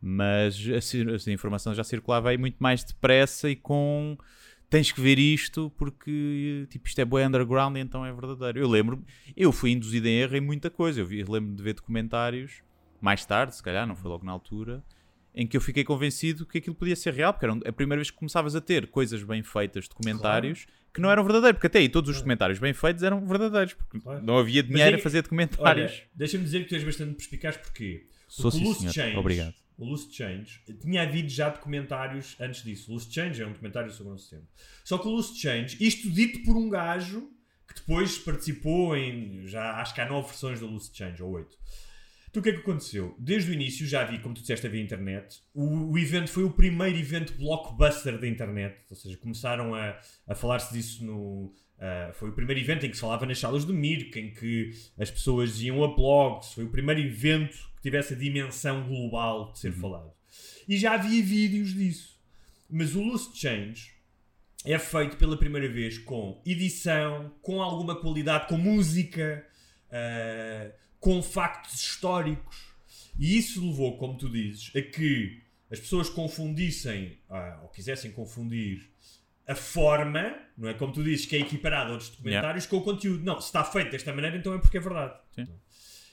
Mas 0.00 0.56
a, 0.76 0.80
cir- 0.80 1.08
a 1.08 1.30
informação 1.32 1.74
já 1.74 1.84
circulava 1.84 2.30
aí 2.30 2.36
muito 2.36 2.56
mais 2.58 2.82
depressa 2.82 3.48
e 3.48 3.54
com 3.56 4.18
tens 4.74 4.90
que 4.90 5.00
ver 5.00 5.20
isto 5.20 5.70
porque 5.76 6.66
tipo, 6.68 6.88
isto 6.88 6.98
é 7.00 7.04
boa 7.04 7.24
underground 7.24 7.76
e 7.76 7.80
então 7.80 8.04
é 8.04 8.12
verdadeiro. 8.12 8.58
Eu 8.58 8.68
lembro, 8.68 9.04
eu 9.36 9.52
fui 9.52 9.70
induzido 9.70 10.08
em 10.08 10.16
erro 10.18 10.36
em 10.36 10.40
muita 10.40 10.68
coisa. 10.68 11.00
Eu 11.00 11.06
vi- 11.06 11.22
lembro 11.22 11.54
de 11.54 11.62
ver 11.62 11.74
documentários 11.74 12.60
mais 13.00 13.24
tarde, 13.24 13.54
se 13.54 13.62
calhar, 13.62 13.86
não 13.86 13.94
foi 13.94 14.10
logo 14.10 14.24
na 14.24 14.32
altura, 14.32 14.82
em 15.32 15.46
que 15.46 15.56
eu 15.56 15.60
fiquei 15.60 15.84
convencido 15.84 16.44
que 16.44 16.58
aquilo 16.58 16.74
podia 16.74 16.96
ser 16.96 17.12
real, 17.14 17.32
porque 17.32 17.46
era 17.46 17.54
a 17.68 17.72
primeira 17.72 18.00
vez 18.00 18.10
que 18.10 18.16
começavas 18.16 18.56
a 18.56 18.60
ter 18.60 18.88
coisas 18.88 19.22
bem 19.22 19.42
feitas, 19.44 19.86
documentários, 19.86 20.66
que 20.92 21.00
não 21.00 21.08
eram 21.10 21.22
verdadeiros, 21.22 21.56
porque 21.58 21.66
até 21.68 21.78
aí 21.80 21.88
todos 21.88 22.10
os 22.10 22.16
documentários 22.16 22.58
bem 22.58 22.72
feitos 22.72 23.02
eram 23.04 23.24
verdadeiros, 23.26 23.74
porque 23.74 24.00
Claro. 24.00 24.24
não 24.24 24.38
havia 24.38 24.62
dinheiro 24.62 24.96
aí- 24.96 25.00
a 25.00 25.02
fazer 25.02 25.22
documentários. 25.22 26.02
Deixa-me 26.14 26.42
dizer 26.44 26.64
que 26.64 26.68
tu 26.70 26.74
és 26.74 26.82
bastante 26.84 27.14
perspicaz 27.14 27.56
porque 27.56 28.06
Sou 28.26 28.50
sim, 28.50 28.72
senhor. 28.74 28.92
Change, 28.92 29.16
Obrigado. 29.16 29.54
O 29.76 29.84
Loose 29.84 30.12
Change 30.12 30.60
tinha 30.80 31.02
havido 31.02 31.28
já 31.28 31.48
documentários 31.48 32.36
antes 32.40 32.62
disso. 32.62 32.90
O 32.90 32.94
Loose 32.94 33.12
Change 33.12 33.42
é 33.42 33.46
um 33.46 33.52
documentário 33.52 33.90
sobre 33.90 34.12
o 34.12 34.14
11 34.14 34.22
de 34.22 34.28
setembro. 34.28 34.48
Só 34.84 34.98
que 34.98 35.08
o 35.08 35.10
Loose 35.10 35.36
Change, 35.36 35.76
isto 35.80 36.10
dito 36.10 36.42
por 36.44 36.56
um 36.56 36.68
gajo 36.68 37.28
que 37.66 37.74
depois 37.74 38.18
participou 38.18 38.96
em. 38.96 39.46
Já 39.46 39.80
acho 39.80 39.94
que 39.94 40.00
há 40.00 40.08
nove 40.08 40.28
versões 40.28 40.60
do 40.60 40.66
Loose 40.66 40.90
Change, 40.94 41.22
ou 41.22 41.32
oito. 41.32 41.56
Então 42.30 42.40
o 42.40 42.42
que 42.42 42.50
é 42.50 42.52
que 42.52 42.60
aconteceu? 42.60 43.14
Desde 43.18 43.50
o 43.50 43.54
início, 43.54 43.86
já 43.86 44.02
vi, 44.04 44.18
como 44.18 44.34
tu 44.34 44.40
disseste, 44.40 44.66
havia 44.66 44.82
internet. 44.82 45.40
O, 45.54 45.92
o 45.92 45.98
evento 45.98 46.30
foi 46.30 46.42
o 46.42 46.50
primeiro 46.50 46.98
evento 46.98 47.32
blockbuster 47.34 48.18
da 48.18 48.26
internet. 48.26 48.76
Ou 48.90 48.96
seja, 48.96 49.16
começaram 49.16 49.74
a, 49.74 49.98
a 50.26 50.34
falar-se 50.34 50.72
disso 50.72 51.04
no. 51.04 51.52
ah, 51.78 52.10
foi 52.12 52.30
o 52.30 52.32
primeiro 52.32 52.60
evento 52.60 52.86
em 52.86 52.90
que 52.90 52.96
se 52.96 53.00
falava 53.00 53.24
nas 53.24 53.38
salas 53.38 53.64
do 53.64 53.72
Mirk, 53.72 54.18
em 54.18 54.32
que 54.32 54.70
as 54.98 55.10
pessoas 55.10 55.60
iam 55.62 55.84
a 55.84 55.94
blogs. 55.94 56.54
Foi 56.54 56.64
o 56.64 56.70
primeiro 56.70 57.00
evento 57.00 57.73
tivesse 57.84 58.14
a 58.14 58.16
dimensão 58.16 58.88
global 58.88 59.52
de 59.52 59.58
ser 59.58 59.72
falado. 59.72 60.10
E 60.66 60.76
já 60.78 60.94
havia 60.94 61.22
vídeos 61.22 61.74
disso. 61.74 62.18
Mas 62.68 62.94
o 62.94 63.02
Loose 63.02 63.36
Change 63.36 63.92
é 64.64 64.78
feito 64.78 65.18
pela 65.18 65.36
primeira 65.36 65.68
vez 65.68 65.98
com 65.98 66.40
edição, 66.46 67.30
com 67.42 67.60
alguma 67.60 68.00
qualidade, 68.00 68.48
com 68.48 68.56
música, 68.56 69.46
ah, 69.92 70.72
com 70.98 71.22
factos 71.22 71.74
históricos. 71.74 72.74
E 73.18 73.36
isso 73.36 73.64
levou, 73.64 73.98
como 73.98 74.16
tu 74.16 74.30
dizes, 74.30 74.74
a 74.74 74.80
que 74.80 75.42
as 75.70 75.78
pessoas 75.78 76.08
confundissem, 76.08 77.18
ah, 77.28 77.60
ou 77.62 77.68
quisessem 77.68 78.10
confundir, 78.10 78.90
a 79.46 79.54
forma, 79.54 80.34
não 80.56 80.70
é 80.70 80.74
como 80.74 80.90
tu 80.90 81.04
dizes, 81.04 81.26
que 81.26 81.36
é 81.36 81.40
equiparada 81.40 81.90
a 81.90 81.92
outros 81.92 82.08
documentários, 82.08 82.64
com 82.64 82.78
o 82.78 82.82
conteúdo. 82.82 83.22
Não, 83.22 83.38
se 83.42 83.48
está 83.48 83.62
feito 83.62 83.90
desta 83.90 84.10
maneira, 84.10 84.38
então 84.38 84.54
é 84.54 84.58
porque 84.58 84.78
é 84.78 84.80
verdade. 84.80 85.14
Sim. 85.32 85.46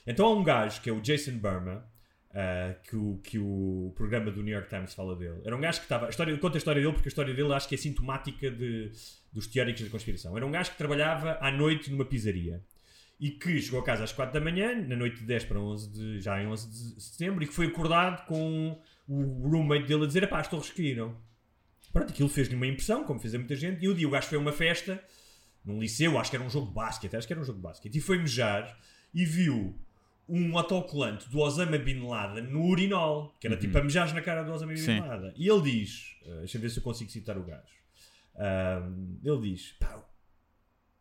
Então 0.05 0.25
há 0.25 0.35
um 0.35 0.43
gajo 0.43 0.81
que 0.81 0.89
é 0.89 0.93
o 0.93 1.01
Jason 1.01 1.37
Burma, 1.37 1.85
ah, 2.33 2.75
que, 2.83 2.95
o, 2.95 3.19
que 3.23 3.37
o 3.37 3.93
programa 3.95 4.31
do 4.31 4.41
New 4.41 4.53
York 4.53 4.69
Times 4.69 4.93
fala 4.93 5.15
dele. 5.15 5.41
Era 5.43 5.55
um 5.55 5.59
gajo 5.59 5.79
que 5.79 5.85
estava. 5.85 6.09
História, 6.09 6.37
conta 6.37 6.57
a 6.57 6.59
história 6.59 6.81
dele 6.81 6.93
porque 6.93 7.09
a 7.09 7.11
história 7.11 7.33
dele 7.33 7.53
acho 7.53 7.67
que 7.67 7.75
é 7.75 7.77
sintomática 7.77 8.49
de, 8.49 8.91
dos 9.33 9.47
teóricos 9.47 9.83
da 9.83 9.89
conspiração. 9.89 10.37
Era 10.37 10.45
um 10.45 10.51
gajo 10.51 10.71
que 10.71 10.77
trabalhava 10.77 11.37
à 11.41 11.51
noite 11.51 11.91
numa 11.91 12.05
pizzaria 12.05 12.63
e 13.19 13.31
que 13.31 13.61
chegou 13.61 13.81
a 13.81 13.83
casa 13.83 14.05
às 14.05 14.13
4 14.13 14.33
da 14.33 14.39
manhã, 14.39 14.73
na 14.81 14.95
noite 14.95 15.19
de 15.19 15.25
10 15.25 15.43
para 15.43 15.59
11 15.59 15.91
de, 15.91 16.21
já 16.21 16.41
em 16.41 16.47
11 16.47 16.69
de 16.69 17.01
setembro, 17.01 17.43
e 17.43 17.47
que 17.47 17.53
foi 17.53 17.67
acordado 17.67 18.25
com 18.25 18.81
o 19.07 19.49
roommate 19.49 19.85
dele 19.85 20.05
a 20.05 20.07
dizer: 20.07 20.27
pá, 20.29 20.39
as 20.39 20.47
torres 20.47 20.69
caíram. 20.69 21.15
Pronto, 21.91 22.11
aquilo 22.11 22.29
fez-lhe 22.29 22.55
uma 22.55 22.65
impressão, 22.65 23.03
como 23.03 23.19
fez 23.19 23.35
a 23.35 23.37
muita 23.37 23.57
gente, 23.57 23.83
e 23.83 23.89
um 23.89 23.93
dia 23.93 24.07
o 24.07 24.11
gajo 24.11 24.27
foi 24.27 24.37
a 24.37 24.41
uma 24.41 24.53
festa 24.53 25.03
num 25.65 25.79
liceu, 25.81 26.17
acho 26.17 26.29
que 26.29 26.37
era 26.37 26.45
um 26.45 26.49
jogo 26.49 26.67
de 26.67 26.73
basquete, 26.73 27.15
acho 27.15 27.27
que 27.27 27.33
era 27.33 27.41
um 27.41 27.45
jogo 27.45 27.57
de 27.57 27.63
basquete, 27.63 27.95
e 27.95 27.99
foi 27.99 28.17
mejar 28.17 28.79
e 29.13 29.25
viu 29.25 29.77
um 30.27 30.57
autocolante 30.57 31.29
do 31.29 31.39
Osama 31.39 31.77
Bin 31.77 32.07
Laden 32.07 32.43
no 32.43 32.65
urinol, 32.65 33.35
que 33.39 33.47
era 33.47 33.57
tipo 33.57 33.77
a 33.77 33.83
mejar 33.83 34.13
na 34.13 34.21
cara 34.21 34.43
do 34.43 34.51
Osama 34.51 34.73
Bin. 34.73 34.79
Laden. 34.99 35.33
E 35.35 35.49
ele 35.49 35.61
diz, 35.61 36.17
uh, 36.25 36.39
deixa 36.39 36.57
eu 36.57 36.61
ver 36.61 36.69
se 36.69 36.77
eu 36.77 36.83
consigo 36.83 37.11
citar 37.11 37.37
o 37.37 37.43
gajo. 37.43 37.81
Um, 38.35 39.19
ele 39.23 39.51
diz, 39.51 39.73
pá, 39.73 40.03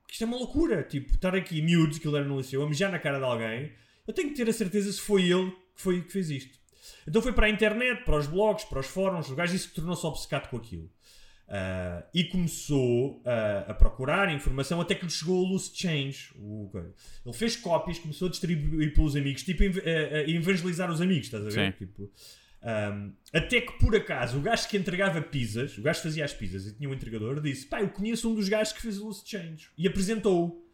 que 0.07 0.15
isto 0.15 0.25
é 0.25 0.27
uma 0.27 0.37
loucura, 0.37 0.83
tipo, 0.83 1.15
estar 1.15 1.35
aqui 1.35 1.63
miúdos, 1.63 1.99
que 1.99 2.09
ele 2.09 2.17
era 2.17 2.27
no 2.27 2.39
liceu, 2.39 2.63
a 2.63 2.69
mejar 2.69 2.91
na 2.91 2.99
cara 2.99 3.19
de 3.19 3.25
alguém, 3.25 3.73
eu 4.07 4.13
tenho 4.13 4.31
que 4.31 4.35
ter 4.35 4.49
a 4.49 4.53
certeza 4.53 4.93
se 4.93 5.01
foi 5.01 5.31
ele 5.31 5.51
que, 5.53 5.81
foi, 5.81 6.03
que 6.03 6.13
fez 6.13 6.31
isto. 6.31 6.59
Então 7.07 7.23
foi 7.23 7.33
para 7.33 7.47
a 7.47 7.51
internet, 7.51 8.05
para 8.05 8.17
os 8.17 8.27
blogs, 8.27 8.65
para 8.65 8.81
os 8.81 8.87
fóruns, 8.87 9.31
o 9.31 9.35
gajo 9.37 9.53
disse 9.53 9.69
que 9.69 9.75
tornou-se 9.75 10.05
obcecado 10.05 10.49
com 10.49 10.57
aquilo. 10.57 10.91
Ah, 11.53 12.05
e 12.15 12.23
começou 12.23 13.21
ah, 13.27 13.65
a 13.67 13.75
procurar 13.75 14.33
informação 14.33 14.81
até 14.81 14.95
que 14.95 15.05
lhe 15.05 15.11
chegou 15.11 15.45
o 15.45 15.49
Loose 15.49 15.73
Change. 15.75 16.33
O, 16.37 16.71
ele 17.27 17.35
fez 17.35 17.57
cópias, 17.57 17.99
começou 17.99 18.29
a 18.29 18.31
distribuir 18.31 18.95
pelos 18.95 19.17
amigos, 19.17 19.43
tipo 19.43 19.65
a, 19.65 20.31
evangelizar 20.31 20.89
os 20.93 21.01
amigos, 21.01 21.25
estás 21.27 21.45
a 21.45 21.51
ver? 21.51 21.73
Sim. 21.73 21.79
Tipo, 21.79 22.09
ahm, 22.63 23.11
até 23.33 23.63
que 23.63 23.73
por 23.81 23.97
acaso 23.97 24.39
o 24.39 24.41
gajo 24.41 24.69
que 24.69 24.77
entregava 24.77 25.21
pizzas, 25.21 25.77
o 25.77 25.83
gajo 25.83 25.99
que 26.01 26.07
fazia 26.07 26.25
as 26.25 26.33
pizzas 26.33 26.69
e 26.69 26.77
tinha 26.77 26.89
um 26.89 26.95
entregador, 26.95 27.41
disse: 27.41 27.67
Pá, 27.67 27.81
eu 27.81 27.89
conheço 27.89 28.31
um 28.31 28.35
dos 28.37 28.49
gajos 28.49 28.73
que 28.73 28.81
fez 28.81 29.01
o 29.01 29.07
Loose 29.07 29.25
Change 29.27 29.71
e 29.77 29.89
apresentou-o. 29.89 30.65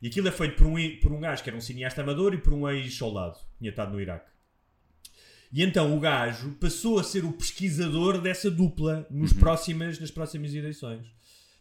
E 0.00 0.08
aquilo 0.08 0.28
é 0.28 0.32
feito 0.32 0.56
por 0.56 0.66
um, 0.66 0.76
por 1.02 1.12
um 1.12 1.20
gajo 1.20 1.42
que 1.42 1.50
era 1.50 1.56
um 1.58 1.60
cineasta 1.60 2.00
amador 2.00 2.32
e 2.32 2.38
por 2.38 2.54
um 2.54 2.66
ex-soldado, 2.70 3.38
tinha 3.58 3.68
estado 3.68 3.92
no 3.92 4.00
Iraque. 4.00 4.30
E 5.56 5.62
então 5.62 5.96
o 5.96 5.98
gajo 5.98 6.50
passou 6.60 6.98
a 6.98 7.02
ser 7.02 7.24
o 7.24 7.32
pesquisador 7.32 8.20
dessa 8.20 8.50
dupla 8.50 9.06
nos 9.10 9.32
próximas, 9.32 9.98
nas 9.98 10.10
próximas 10.10 10.52
eleições. 10.52 11.06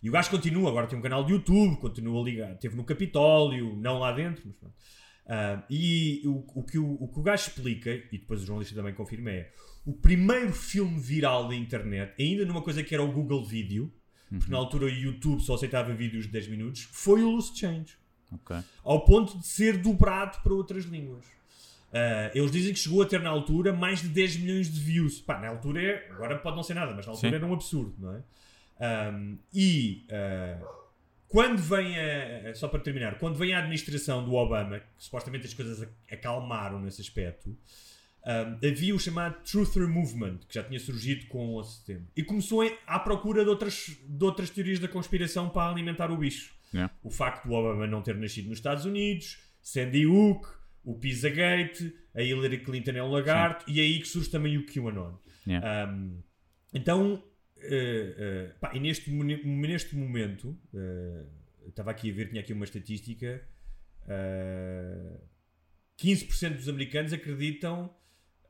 E 0.03 0.09
o 0.09 0.11
gajo 0.11 0.29
continua, 0.29 0.69
agora 0.69 0.85
tem 0.85 0.99
um 0.99 1.01
canal 1.01 1.23
de 1.23 1.31
YouTube, 1.31 1.77
continua 1.77 2.21
ligado, 2.21 2.59
teve 2.59 2.75
no 2.75 2.83
Capitólio, 2.83 3.73
não 3.77 3.99
lá 3.99 4.11
dentro, 4.11 4.43
mas 4.45 4.55
pronto. 4.57 4.75
Ah, 5.25 5.63
e 5.69 6.21
o, 6.25 6.43
o, 6.59 6.63
que 6.63 6.77
o, 6.77 6.93
o 6.95 7.07
que 7.07 7.19
o 7.21 7.23
gajo 7.23 7.47
explica, 7.47 7.89
e 7.89 8.17
depois 8.19 8.43
o 8.43 8.45
jornalista 8.45 8.75
também 8.75 8.93
confirma, 8.93 9.31
é 9.31 9.53
o 9.85 9.93
primeiro 9.93 10.51
filme 10.51 10.99
viral 10.99 11.47
da 11.47 11.55
internet, 11.55 12.21
ainda 12.21 12.45
numa 12.45 12.61
coisa 12.61 12.83
que 12.83 12.93
era 12.93 13.01
o 13.01 13.09
Google 13.13 13.45
Video, 13.45 13.89
porque 14.29 14.51
na 14.51 14.57
altura 14.57 14.87
o 14.87 14.89
YouTube 14.89 15.41
só 15.41 15.55
aceitava 15.55 15.93
vídeos 15.93 16.25
de 16.25 16.33
10 16.33 16.49
minutos, 16.49 16.81
foi 16.91 17.23
o 17.23 17.29
Loose 17.29 17.57
Change 17.57 17.95
Ok. 18.29 18.57
ao 18.83 19.05
ponto 19.05 19.39
de 19.39 19.47
ser 19.47 19.77
dobrado 19.77 20.39
para 20.43 20.53
outras 20.53 20.83
línguas. 20.83 21.23
Ah, 21.97 22.29
eles 22.35 22.51
dizem 22.51 22.73
que 22.73 22.79
chegou 22.79 23.01
a 23.01 23.05
ter 23.05 23.21
na 23.21 23.29
altura 23.29 23.71
mais 23.71 24.01
de 24.01 24.09
10 24.09 24.35
milhões 24.37 24.69
de 24.73 24.79
views. 24.81 25.21
Pá, 25.21 25.39
na 25.39 25.47
altura 25.47 25.81
é, 25.81 26.07
agora 26.11 26.37
pode 26.37 26.55
não 26.57 26.63
ser 26.63 26.73
nada, 26.73 26.93
mas 26.93 27.05
na 27.05 27.13
altura 27.13 27.29
Sim. 27.29 27.35
era 27.35 27.45
um 27.45 27.53
absurdo, 27.53 27.95
não 27.97 28.15
é? 28.15 28.23
Ahm, 28.79 29.37
e 29.53 30.05
ah, 30.11 30.59
quando 31.29 31.57
vem 31.61 31.95
a, 31.97 32.53
só 32.53 32.67
para 32.67 32.79
terminar, 32.81 33.17
quando 33.17 33.35
vem 33.37 33.53
a 33.53 33.59
administração 33.59 34.25
do 34.25 34.33
Obama, 34.33 34.79
que 34.79 34.85
supostamente 34.97 35.45
as 35.47 35.53
coisas 35.53 35.81
ac- 35.81 35.91
acalmaram 36.11 36.81
nesse 36.81 36.99
aspecto, 37.01 37.55
ahm, 38.25 38.57
havia 38.61 38.93
o 38.93 38.99
chamado 38.99 39.41
Truther 39.49 39.87
Movement, 39.87 40.39
que 40.49 40.55
já 40.55 40.63
tinha 40.63 40.79
surgido 40.79 41.25
com 41.27 41.47
o 41.47 41.59
11 41.59 41.69
de 41.69 41.75
setembro, 41.77 42.07
e 42.17 42.23
começou 42.23 42.61
à 42.85 42.99
procura 42.99 43.43
de 43.45 43.49
outras, 43.49 43.97
de 44.05 44.23
outras 44.25 44.49
teorias 44.49 44.79
da 44.79 44.89
conspiração 44.89 45.47
para 45.49 45.71
alimentar 45.71 46.11
o 46.11 46.17
bicho 46.17 46.53
Yeah. 46.73 46.93
o 47.03 47.09
facto 47.09 47.47
do 47.47 47.53
Obama 47.53 47.87
não 47.87 48.01
ter 48.01 48.15
nascido 48.17 48.49
nos 48.49 48.57
Estados 48.57 48.83
Unidos, 48.83 49.37
Sandy 49.61 50.05
Hook, 50.05 50.45
o 50.85 50.95
Pizzagate, 50.95 51.93
a 52.13 52.21
Hillary 52.21 52.59
Clinton 52.59 52.91
é 52.91 53.03
um 53.03 53.09
lagarto, 53.09 53.69
e 53.69 53.79
é 53.79 53.83
aí 53.83 53.99
que 53.99 54.07
surge 54.07 54.29
também 54.29 54.57
o 54.57 54.65
QAnon. 54.65 55.17
Yeah. 55.47 55.91
Um, 55.91 56.21
então, 56.73 57.23
eh, 57.57 58.15
eh, 58.17 58.53
pá, 58.59 58.71
e 58.73 58.79
neste, 58.79 59.11
neste 59.11 59.95
momento, 59.95 60.57
eu 60.73 61.69
estava 61.69 61.91
aqui 61.91 62.11
a 62.11 62.13
ver, 62.13 62.29
tinha 62.29 62.41
aqui 62.41 62.53
uma 62.53 62.65
estatística, 62.65 63.41
eh, 64.07 65.17
15% 65.97 66.55
dos 66.55 66.69
americanos 66.69 67.11
acreditam, 67.11 67.93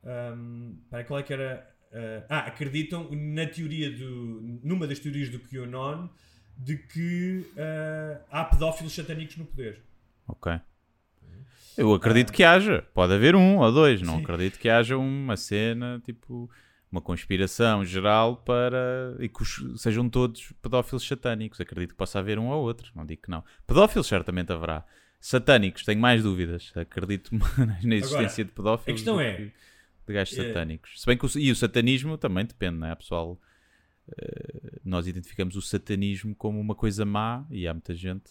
um, 0.04 0.78
para 0.90 1.04
qual 1.04 1.20
é 1.20 1.22
que 1.22 1.32
era? 1.32 1.76
eh, 1.92 2.22
ah, 2.28 2.40
acreditam 2.40 3.08
na 3.10 3.46
teoria 3.46 3.90
do, 3.90 4.60
numa 4.62 4.86
das 4.86 4.98
teorias 4.98 5.30
do 5.30 5.40
QAnon 5.40 6.08
de 6.56 6.76
que 6.76 7.46
eh, 7.56 8.20
há 8.30 8.44
pedófilos 8.44 8.94
satânicos 8.94 9.36
no 9.36 9.44
poder. 9.44 9.82
Ok. 10.26 10.52
Eu 11.76 11.92
acredito 11.94 12.32
que 12.32 12.42
haja. 12.44 12.82
Pode 12.94 13.12
haver 13.12 13.34
um 13.36 13.58
ou 13.58 13.72
dois. 13.72 14.00
Não 14.02 14.18
acredito 14.18 14.58
que 14.58 14.68
haja 14.68 14.96
uma 14.96 15.36
cena, 15.36 16.00
tipo, 16.04 16.50
uma 16.90 17.00
conspiração 17.00 17.84
geral 17.84 18.36
para. 18.38 19.16
e 19.20 19.28
que 19.28 19.42
os- 19.42 19.80
sejam 19.82 20.08
todos 20.08 20.52
pedófilos 20.62 21.06
satânicos. 21.06 21.60
Acredito 21.60 21.90
que 21.90 21.96
possa 21.96 22.18
haver 22.18 22.38
um 22.38 22.46
ou 22.48 22.62
outro. 22.64 22.90
Não 22.94 23.04
digo 23.04 23.22
que 23.22 23.30
não. 23.30 23.44
Pedófilos 23.66 24.06
certamente 24.06 24.52
haverá. 24.52 24.84
Satânicos, 25.20 25.82
tenho 25.84 26.00
mais 26.00 26.22
dúvidas. 26.22 26.72
Acredito 26.76 27.30
na 27.82 27.94
existência 27.96 28.44
de 28.44 28.52
pedófilos. 28.52 28.88
a 28.88 28.92
questão 28.92 29.20
é, 29.20 29.34
que 29.34 29.52
De 30.06 30.12
gajos 30.14 30.38
eh, 30.38 30.46
satânicos. 30.48 31.00
Se 31.00 31.06
bem 31.06 31.16
que 31.18 31.26
o, 31.26 31.30
e 31.38 31.50
o 31.50 31.56
satanismo 31.56 32.16
também 32.16 32.44
depende, 32.44 32.76
não 32.78 32.86
é? 32.86 32.94
Pessoal, 32.94 33.40
eh, 34.16 34.78
nós 34.84 35.06
identificamos 35.06 35.56
o 35.56 35.62
satanismo 35.62 36.34
como 36.34 36.60
uma 36.60 36.74
coisa 36.74 37.04
má 37.04 37.44
e 37.50 37.66
há 37.66 37.74
muita 37.74 37.94
gente 37.94 38.30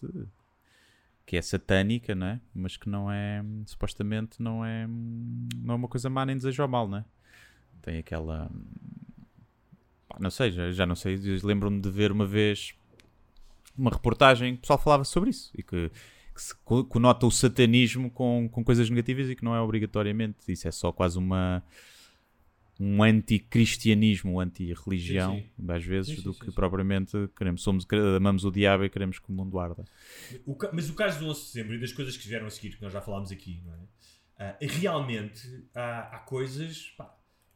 que 1.26 1.38
é 1.38 1.42
satânica, 1.42 2.14
não 2.14 2.28
é? 2.28 2.42
Mas 2.54 2.78
que 2.78 2.88
não 2.90 3.12
é, 3.12 3.44
supostamente, 3.66 4.42
não 4.42 4.64
é, 4.64 4.88
não 4.88 5.74
é 5.74 5.78
uma 5.78 5.88
coisa 5.88 6.10
má 6.10 6.26
nem 6.26 6.36
deseja 6.36 6.66
o 6.66 6.70
mal, 6.70 6.88
não 6.88 7.00
é? 7.00 7.06
Tem 7.82 7.98
aquela. 7.98 8.50
Não 10.20 10.30
sei, 10.30 10.52
já, 10.52 10.72
já 10.72 10.86
não 10.86 10.96
sei. 10.96 11.18
Lembro-me 11.44 11.82
de 11.82 11.90
ver 11.90 12.12
uma 12.12 12.26
vez 12.26 12.74
uma 13.78 13.92
reportagem 13.92 14.54
que 14.54 14.60
o 14.60 14.62
pessoal 14.62 14.80
falava 14.80 15.04
sobre 15.04 15.30
isso 15.30 15.52
e 15.58 15.62
que, 15.62 15.90
que 16.34 16.42
se 16.42 16.56
co- 16.64 16.86
conota 16.86 17.26
o 17.26 17.32
satanismo 17.32 18.10
com, 18.10 18.48
com 18.50 18.64
coisas 18.64 18.90
negativas 18.90 19.30
e 19.30 19.36
que 19.36 19.44
não 19.44 19.56
é 19.56 19.60
obrigatoriamente. 19.60 20.52
Isso 20.52 20.68
é 20.68 20.72
só 20.72 20.92
quase 20.92 21.18
uma. 21.18 21.64
Um 22.80 23.02
anticristianismo, 23.02 24.34
um 24.34 24.40
anti-religião, 24.40 25.42
às 25.70 25.84
vezes, 25.84 26.18
Sim, 26.18 26.22
do 26.24 26.34
sim, 26.34 26.40
que 26.40 26.46
sim. 26.48 26.52
propriamente 26.52 27.12
queremos. 27.38 27.64
Somos, 27.64 27.88
amamos 28.18 28.44
o 28.44 28.52
diabo 28.52 28.84
e 28.84 28.90
queremos 28.90 29.18
que 29.18 29.30
o 29.30 29.34
mundo 29.34 29.58
arda. 29.58 29.86
O 30.46 30.58
mas 30.74 30.90
o 30.90 30.94
caso 30.94 31.20
do 31.20 31.28
11 31.28 31.40
de 31.40 31.46
setembro 31.48 31.76
e 31.76 31.80
das 31.80 31.94
coisas 31.94 32.18
que 32.18 32.28
vieram 32.28 32.48
a 32.48 32.50
seguir, 32.50 32.76
que 32.76 32.82
nós 32.82 32.92
já 32.92 33.02
falámos 33.02 33.32
aqui, 33.32 33.64
é? 33.68 33.86
Ah, 34.38 34.58
realmente 34.60 35.48
há, 35.74 36.18
há 36.18 36.20
coisas 36.20 36.90
pá, 36.98 37.16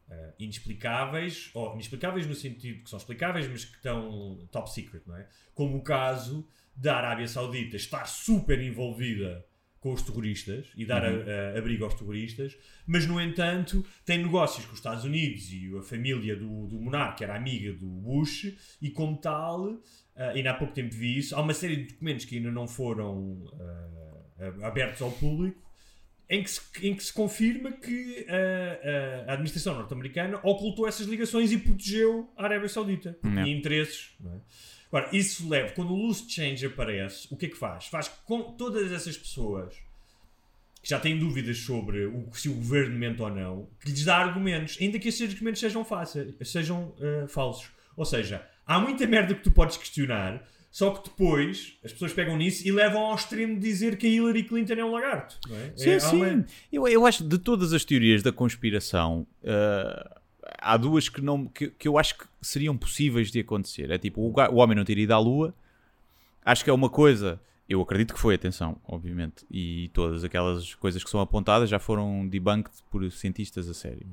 ah, 0.10 0.34
inexplicáveis, 0.40 1.52
ou 1.54 1.74
inexplicáveis 1.74 2.26
no 2.26 2.34
sentido 2.34 2.84
que 2.84 2.90
são 2.90 2.98
explicáveis, 2.98 3.48
mas 3.48 3.66
que 3.66 3.76
estão 3.76 4.48
top 4.52 4.72
secret, 4.72 5.04
não 5.06 5.18
é? 5.18 5.28
Como 5.54 5.78
o 5.78 5.84
caso 5.84 6.48
da 6.76 6.96
Arábia 6.96 7.28
Saudita 7.28 7.76
estar 7.76 8.06
super 8.06 8.62
envolvida 8.62 9.46
com 9.80 9.94
os 9.94 10.02
terroristas 10.02 10.68
e 10.76 10.86
dar 10.86 11.04
a- 11.06 11.10
a- 11.10 11.58
abrigo 11.58 11.86
aos 11.86 11.94
terroristas, 11.94 12.58
mas 12.86 13.06
no 13.08 13.20
entanto 13.22 13.86
tem 14.06 14.18
negócios 14.18 14.66
com 14.66 14.74
os 14.74 14.80
Estados 14.80 15.04
Unidos 15.06 15.52
e 15.54 15.72
a 15.78 15.82
família 15.82 16.36
do, 16.36 16.68
do 16.68 16.80
monarca 16.80 17.24
era 17.24 17.36
amiga 17.36 17.72
do 17.74 17.86
Bush 17.88 18.54
e 18.82 18.90
como 18.90 19.16
tal, 19.18 19.80
ah, 20.16 20.30
ainda 20.32 20.52
há 20.52 20.54
pouco 20.54 20.74
tempo 20.74 20.94
vi 20.94 21.18
isso, 21.18 21.36
há 21.36 21.42
uma 21.42 21.54
série 21.54 21.78
de 21.78 21.94
documentos 21.94 22.26
que 22.26 22.36
ainda 22.38 22.52
não 22.52 22.68
foram 22.68 23.46
ah, 23.60 24.68
abertos 24.68 25.02
ao 25.02 25.12
público 25.12 25.62
em 26.32 26.44
que 26.44 26.50
se, 26.52 26.62
em 26.88 26.94
que 26.94 27.04
se 27.04 27.12
confirma 27.12 27.72
que 27.72 28.26
ah, 28.30 29.26
a 29.30 29.34
administração 29.34 29.76
norte-americana 29.76 30.40
ocultou 30.44 30.88
essas 30.88 31.08
ligações 31.08 31.52
e 31.52 31.58
protegeu 31.58 32.30
a 32.38 32.44
Arábia 32.44 32.68
Saudita. 32.70 33.14
Porque 33.14 33.28
Yeah. 33.28 33.44
tinha 33.46 33.58
interesses. 33.58 34.12
Não 34.20 34.34
é? 34.36 34.40
Agora, 34.92 35.16
isso 35.16 35.48
leva, 35.48 35.72
quando 35.74 35.92
o 35.94 35.96
loose 35.96 36.26
change 36.30 36.66
aparece, 36.66 37.28
o 37.30 37.38
que 37.38 37.46
é 37.46 37.50
que 37.50 37.56
faz? 37.58 37.86
Faz 37.86 38.08
com 38.26 38.42
todas 38.42 38.92
essas 38.92 39.16
pessoas 39.18 39.76
que 40.82 40.90
já 40.90 41.00
têm 41.00 41.18
dúvidas 41.20 41.58
sobre 41.60 42.06
o, 42.06 42.28
se 42.34 42.50
o 42.50 42.54
governo 42.56 42.98
mente 42.98 43.22
ou 43.22 43.30
não, 43.30 43.68
que 43.82 43.92
lhes 43.92 44.04
dá 44.06 44.18
argumentos, 44.18 44.78
ainda 44.82 44.98
que 44.98 45.10
esses 45.10 45.30
argumentos 45.32 45.60
sejam, 45.60 45.84
fáceis, 45.86 46.34
sejam 46.44 46.94
ah, 47.02 47.28
falsos. 47.28 47.70
Ou 47.96 48.06
seja, 48.06 48.44
há 48.66 48.80
muita 48.80 49.06
merda 49.06 49.36
que 49.36 49.44
tu 49.44 49.52
podes 49.52 49.76
questionar, 49.78 50.42
só 50.72 50.92
que 50.92 51.10
depois 51.10 51.78
as 51.84 51.92
pessoas 51.92 52.14
pegam 52.14 52.38
nisso 52.38 52.66
e 52.68 52.72
levam 52.72 53.02
ao 53.02 53.16
extremo 53.16 53.56
de 53.56 53.60
dizer 53.62 53.98
que 53.98 54.08
a 54.08 54.10
Hillary 54.10 54.44
Clinton 54.44 54.74
é 54.74 54.86
um 54.86 54.92
lagarto. 54.92 55.38
É? 55.52 55.74
Sim, 55.76 55.90
É- 55.90 56.00
sim. 56.00 56.24
uma- 56.24 56.46
Eu, 56.72 56.88
eu 56.88 57.06
acho 57.06 57.24
que 57.24 57.30
de 57.30 57.38
todas 57.40 57.74
as 57.74 57.84
teorias 57.84 58.24
da 58.24 58.32
conspiração, 58.32 59.28
ah, 59.46 60.19
há 60.62 60.78
duas 60.78 61.10
que, 61.10 61.22
não, 61.22 61.46
que, 61.48 61.68
que 61.70 61.88
eu 61.88 61.98
acho 61.98 62.18
que 62.18 62.26
seriam 62.42 62.78
possíveis 62.78 63.32
de 63.32 63.40
acontecer. 63.40 63.90
É 63.92 63.98
tipo, 63.98 64.22
o, 64.22 64.34
o 64.52 64.56
homem 64.56 64.76
não 64.76 64.84
ter 64.86 64.98
ido 64.98 65.14
à 65.14 65.20
Lua, 65.20 65.54
acho 66.46 66.64
que 66.64 66.70
é 66.70 66.74
uma 66.74 66.90
coisa. 66.90 67.40
Eu 67.68 67.82
acredito 67.82 68.14
que 68.14 68.20
foi, 68.20 68.34
atenção, 68.36 68.78
obviamente. 68.88 69.46
E 69.52 69.90
todas 69.94 70.24
aquelas 70.24 70.74
coisas 70.76 71.04
que 71.04 71.10
são 71.10 71.20
apontadas 71.22 71.70
já 71.70 71.78
foram 71.78 72.28
debunked 72.28 72.72
por 72.90 73.10
cientistas 73.12 73.70
a 73.70 73.74
sério. 73.74 74.08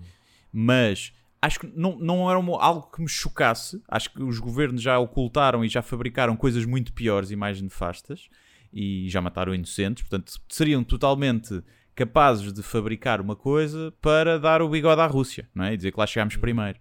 Mas 0.53 1.13
acho 1.41 1.61
que 1.61 1.67
não, 1.75 1.99
não 1.99 2.29
era 2.31 2.39
uma- 2.39 2.63
algo 2.63 2.91
que 2.91 3.01
me 3.01 3.09
chocasse. 3.09 3.83
Acho 3.89 4.13
que 4.13 4.23
os 4.23 4.39
governos 4.39 4.83
já 4.83 4.99
ocultaram 4.99 5.65
e 5.65 5.69
já 5.69 5.81
fabricaram 5.81 6.37
coisas 6.37 6.65
muito 6.67 6.93
piores 6.93 7.31
e 7.31 7.37
mais 7.37 7.61
nefastas 7.61 8.29
e 8.73 9.09
já 9.09 9.21
mataram 9.23 9.55
inocentes. 9.55 10.03
Portanto, 10.03 10.39
seriam 10.51 10.85
totalmente 10.85 11.63
capazes 11.97 12.53
de 12.53 12.63
fabricar 12.63 13.23
uma 13.23 13.35
coisa 13.35 13.93
para 14.03 14.39
dar 14.39 14.61
o 14.61 14.69
bigode 14.69 15.01
à 15.01 15.07
Rússia, 15.07 15.49
não 15.55 15.65
é? 15.65 15.73
E 15.73 15.77
dizer 15.79 15.91
que 15.91 15.99
lá 15.99 16.07
chegámos 16.07 16.37
primeiro. 16.37 16.79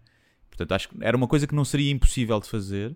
Portanto, 0.49 0.71
acho 0.73 0.89
que 0.89 0.95
era 1.01 1.15
uma 1.15 1.27
coisa 1.27 1.47
que 1.47 1.55
não 1.55 1.63
seria 1.63 1.91
impossível 1.91 2.39
de 2.39 2.49
fazer. 2.49 2.95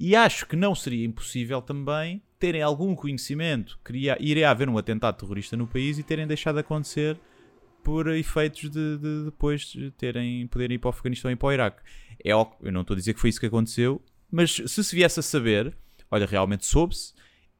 E 0.00 0.16
acho 0.16 0.46
que 0.46 0.56
não 0.56 0.74
seria 0.74 1.06
impossível 1.06 1.60
também 1.60 2.22
terem 2.38 2.62
algum 2.62 2.94
conhecimento 2.96 3.78
que 3.84 3.92
iria, 4.18 4.50
haver 4.50 4.68
um 4.68 4.78
atentado 4.78 5.16
terrorista 5.18 5.56
no 5.56 5.66
país 5.66 5.98
e 5.98 6.02
terem 6.02 6.26
deixado 6.26 6.54
de 6.54 6.62
acontecer 6.62 7.20
por 7.84 8.08
efeitos 8.08 8.70
de, 8.70 8.98
de 8.98 9.24
depois 9.26 9.66
de 9.66 9.90
terem, 9.92 10.46
poderem 10.48 10.74
ir 10.76 10.78
para 10.78 10.88
o 10.88 10.90
Afeganistão 10.90 11.30
e 11.30 11.36
para 11.36 11.46
o 11.46 11.52
Iraque. 11.52 11.82
É, 12.24 12.32
eu 12.32 12.72
não 12.72 12.80
estou 12.80 12.94
a 12.94 12.98
dizer 12.98 13.14
que 13.14 13.20
foi 13.20 13.30
isso 13.30 13.38
que 13.38 13.46
aconteceu, 13.46 14.02
mas 14.30 14.52
se 14.54 14.82
se 14.82 14.96
viesse 14.96 15.20
a 15.20 15.22
saber, 15.22 15.76
olha, 16.10 16.26
realmente 16.26 16.66
soube-se, 16.66 17.12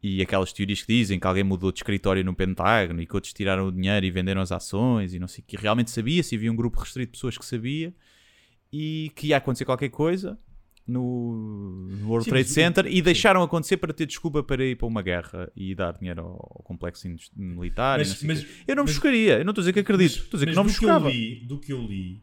e 0.02 0.20
aquelas 0.20 0.52
teorias 0.52 0.82
que 0.82 0.92
dizem 0.92 1.20
que 1.20 1.26
alguém 1.26 1.44
mudou 1.44 1.70
de 1.70 1.78
escritório 1.78 2.24
no 2.24 2.34
Pentágono 2.34 3.00
e 3.00 3.06
que 3.06 3.14
outros 3.14 3.32
tiraram 3.32 3.68
o 3.68 3.72
dinheiro 3.72 4.04
e 4.04 4.10
venderam 4.10 4.40
as 4.40 4.50
ações 4.50 5.14
e 5.14 5.18
não 5.18 5.28
sei 5.28 5.42
o 5.42 5.46
que, 5.46 5.56
realmente 5.56 5.90
sabia-se, 5.92 6.34
havia 6.34 6.50
um 6.50 6.56
grupo 6.56 6.80
restrito 6.80 7.12
de 7.12 7.16
pessoas 7.18 7.38
que 7.38 7.44
sabia 7.46 7.94
e 8.72 9.12
que 9.14 9.28
ia 9.28 9.36
acontecer 9.36 9.64
qualquer 9.64 9.90
coisa 9.90 10.36
no 10.84 11.88
World 12.04 12.24
Sim, 12.24 12.30
Trade 12.30 12.48
Center 12.48 12.86
e 12.86 13.00
deixaram 13.00 13.42
acontecer 13.42 13.76
para 13.76 13.92
ter 13.92 14.04
desculpa 14.06 14.42
para 14.42 14.64
ir 14.64 14.76
para 14.76 14.86
uma 14.88 15.00
guerra 15.02 15.50
e 15.54 15.74
dar 15.74 15.92
dinheiro 15.96 16.22
ao, 16.22 16.30
ao 16.56 16.62
complexo 16.64 17.06
militar. 17.36 17.98
Mas- 17.98 18.20
não 18.22 18.34
mas- 18.34 18.46
eu 18.66 18.74
não 18.76 18.82
me 18.82 18.88
mas- 18.88 18.96
chocaria, 18.96 19.38
eu 19.38 19.44
não 19.44 19.52
estou 19.52 19.60
a 19.60 19.64
dizer 19.64 19.72
que 19.72 19.78
acredito, 19.80 20.16
estou 20.24 20.38
a 20.38 20.44
dizer 20.44 20.46
Mas 20.46 20.52
que 20.54 20.56
não 20.56 20.64
me 20.64 20.70
que 20.72 20.76
chocava. 20.80 21.08
li, 21.10 21.36
do 21.46 21.58
que 21.60 21.72
eu 21.72 21.80
li, 21.80 22.20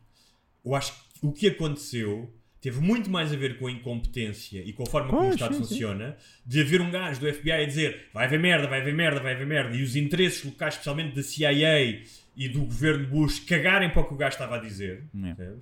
eu 0.65 0.75
acho 0.75 0.91
que 1.13 1.25
o 1.25 1.31
que 1.31 1.47
aconteceu 1.47 2.33
teve 2.61 2.79
muito 2.81 3.09
mais 3.09 3.31
a 3.31 3.35
ver 3.35 3.57
com 3.57 3.67
a 3.67 3.71
incompetência 3.71 4.61
e 4.65 4.73
com 4.73 4.83
a 4.83 4.85
forma 4.85 5.09
como 5.09 5.21
o 5.21 5.23
Pois, 5.25 5.35
Estado 5.35 5.53
sim, 5.55 5.63
sim. 5.63 5.67
funciona, 5.69 6.17
de 6.45 6.61
haver 6.61 6.81
um 6.81 6.91
gajo 6.91 7.19
do 7.21 7.33
FBI 7.33 7.51
a 7.51 7.65
dizer 7.65 8.07
vai 8.13 8.25
haver 8.25 8.39
merda, 8.39 8.67
vai 8.67 8.81
haver 8.81 8.93
merda, 8.93 9.19
vai 9.19 9.33
haver 9.33 9.47
merda, 9.47 9.75
e 9.75 9.81
os 9.81 9.95
interesses 9.95 10.43
locais, 10.43 10.73
especialmente 10.73 11.15
da 11.15 11.23
CIA 11.23 12.03
e 12.35 12.47
do 12.49 12.59
governo 12.61 13.07
Bush, 13.07 13.39
cagarem 13.39 13.89
para 13.89 14.01
o 14.01 14.07
que 14.07 14.13
o 14.13 14.17
gajo 14.17 14.33
estava 14.33 14.55
a 14.55 14.59
dizer, 14.59 15.03
É. 15.37 15.53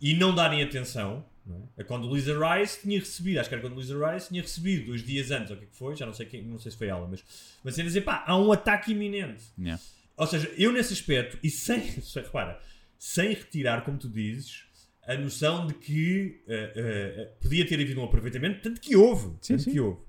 e 0.00 0.14
não 0.14 0.34
darem 0.34 0.62
atenção. 0.62 1.24
Não 1.44 1.56
é? 1.76 1.80
É 1.82 1.84
quando 1.84 2.08
o 2.08 2.14
Lisa 2.14 2.32
Rice 2.38 2.80
tinha 2.82 3.00
recebido, 3.00 3.40
acho 3.40 3.48
que 3.48 3.54
era 3.56 3.62
quando 3.62 3.76
o 3.76 3.80
Lisa 3.80 4.12
Rice 4.12 4.28
tinha 4.28 4.40
recebido 4.40 4.86
dois 4.86 5.02
dias 5.04 5.30
antes, 5.32 5.50
ou 5.50 5.56
o 5.56 5.58
que 5.58 5.64
é 5.64 5.68
que 5.68 5.76
foi, 5.76 5.96
já 5.96 6.06
não 6.06 6.12
sei, 6.14 6.24
quem, 6.26 6.42
não 6.44 6.58
sei 6.58 6.70
se 6.70 6.78
foi 6.78 6.86
ela, 6.86 7.06
mas, 7.08 7.24
mas 7.64 7.76
a 7.78 7.82
dizer 7.82 8.02
pá, 8.02 8.22
há 8.26 8.38
um 8.38 8.52
ataque 8.52 8.92
iminente. 8.92 9.42
Yeah. 9.58 9.82
Ou 10.16 10.26
seja, 10.28 10.48
eu 10.56 10.70
nesse 10.72 10.92
aspecto, 10.92 11.36
e 11.42 11.50
sem, 11.50 11.80
repara, 12.14 12.60
sem 12.96 13.30
retirar, 13.30 13.82
como 13.84 13.98
tu 13.98 14.08
dizes, 14.08 14.62
a 15.06 15.14
noção 15.16 15.66
de 15.66 15.74
que 15.74 16.42
eh, 16.46 16.72
eh, 16.76 17.32
podia 17.40 17.66
ter 17.66 17.80
havido 17.80 18.00
um 18.00 18.04
aproveitamento, 18.04 18.60
tanto 18.62 18.80
que 18.80 18.94
houve. 18.96 19.28
Sim, 19.40 19.54
tanto 19.54 19.62
sim. 19.62 19.72
que 19.72 19.80
houve. 19.80 20.00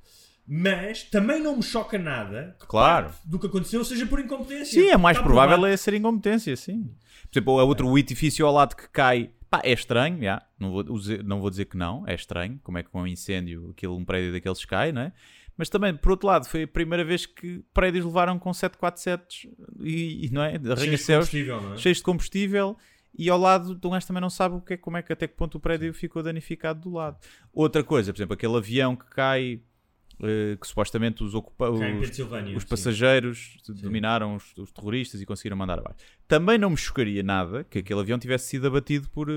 Mas 0.46 1.04
também 1.04 1.42
não 1.42 1.56
me 1.56 1.64
choca 1.64 1.98
nada 1.98 2.56
Claro. 2.68 3.12
do 3.26 3.40
que 3.40 3.48
aconteceu 3.48 3.84
seja 3.86 4.06
por 4.06 4.20
incompetência. 4.20 4.82
Sim, 4.82 4.90
é 4.90 4.98
mais 4.98 5.18
provável 5.18 5.66
é 5.66 5.76
ser 5.78 5.94
incompetência, 5.94 6.56
sim. 6.58 6.84
Por 7.32 7.38
exemplo, 7.40 7.60
é 7.60 7.64
outro 7.64 7.98
edifício 7.98 8.46
ao 8.46 8.54
lado 8.54 8.76
que 8.76 8.88
cai. 8.90 9.32
Pá, 9.50 9.62
é 9.64 9.72
estranho, 9.72 10.22
já. 10.22 10.42
Não, 10.60 10.72
vou, 10.72 10.84
dizer- 10.84 11.24
não 11.24 11.40
vou 11.40 11.50
dizer 11.50 11.66
que 11.66 11.78
não, 11.78 12.04
é 12.08 12.14
estranho. 12.14 12.60
Como 12.62 12.78
é 12.78 12.84
que 12.84 12.90
com 12.90 13.02
um 13.04 13.08
incêndio 13.08 13.70
aquele, 13.72 13.94
um 13.94 14.04
prédio 14.04 14.34
daqueles 14.34 14.66
cai, 14.66 14.92
não 14.92 15.04
é? 15.04 15.14
Mas 15.56 15.70
também, 15.70 15.96
por 15.96 16.12
outro 16.12 16.28
lado, 16.28 16.46
foi 16.46 16.64
a 16.64 16.68
primeira 16.68 17.06
vez 17.06 17.26
que 17.28 17.64
prédios 17.74 18.04
levaram 18.04 18.38
com 18.40 18.52
747 18.54 19.50
e, 19.82 20.26
e 20.26 20.30
não 20.32 20.44
é? 20.44 20.52
Cheios 20.52 20.64
de 20.64 20.72
Arranha-céus 20.72 21.26
combustível, 21.30 21.62
não 21.62 21.74
é? 21.74 21.78
cheios 21.78 21.98
de 22.00 22.04
combustível 22.04 22.78
e 23.18 23.30
ao 23.30 23.38
lado 23.38 23.76
de 23.76 23.88
um 23.88 23.92
gajo 23.92 24.08
também 24.08 24.22
não 24.22 24.30
sabe 24.30 24.56
o 24.56 24.62
que 24.62 24.74
é, 24.74 24.78
como 24.78 24.98
é 24.98 25.02
que 25.02 25.14
até 25.14 25.28
que 25.28 25.36
ponto 25.36 25.56
o 25.56 25.60
prédio 25.60 25.94
ficou 25.94 26.24
danificado 26.24 26.82
do 26.82 26.92
lado. 26.92 27.18
Outra 27.54 27.84
coisa, 27.84 28.12
por 28.12 28.18
exemplo, 28.18 28.34
aquele 28.34 28.58
avião 28.58 28.96
que 28.96 29.06
cai, 29.06 29.62
eh, 30.22 30.58
que 30.60 30.68
supostamente 30.68 31.24
os, 31.24 31.36
ocupa 31.36 31.70
os, 31.70 31.80
os 31.80 32.16
sim. 32.16 32.68
passageiros 32.68 33.58
dominaram 33.68 34.36
os, 34.36 34.58
os 34.58 34.72
terroristas 34.72 35.22
e 35.22 35.26
conseguiram 35.26 35.56
mandar 35.56 35.78
abaixo. 35.78 35.98
Também 36.28 36.58
não 36.58 36.72
me 36.72 36.78
chocaria 36.78 37.22
nada 37.22 37.64
que 37.64 37.80
aquele 37.80 38.00
avião 38.00 38.18
tivesse 38.18 38.48
sido 38.48 38.66
abatido 38.66 39.08
por, 39.10 39.30
eh, 39.30 39.34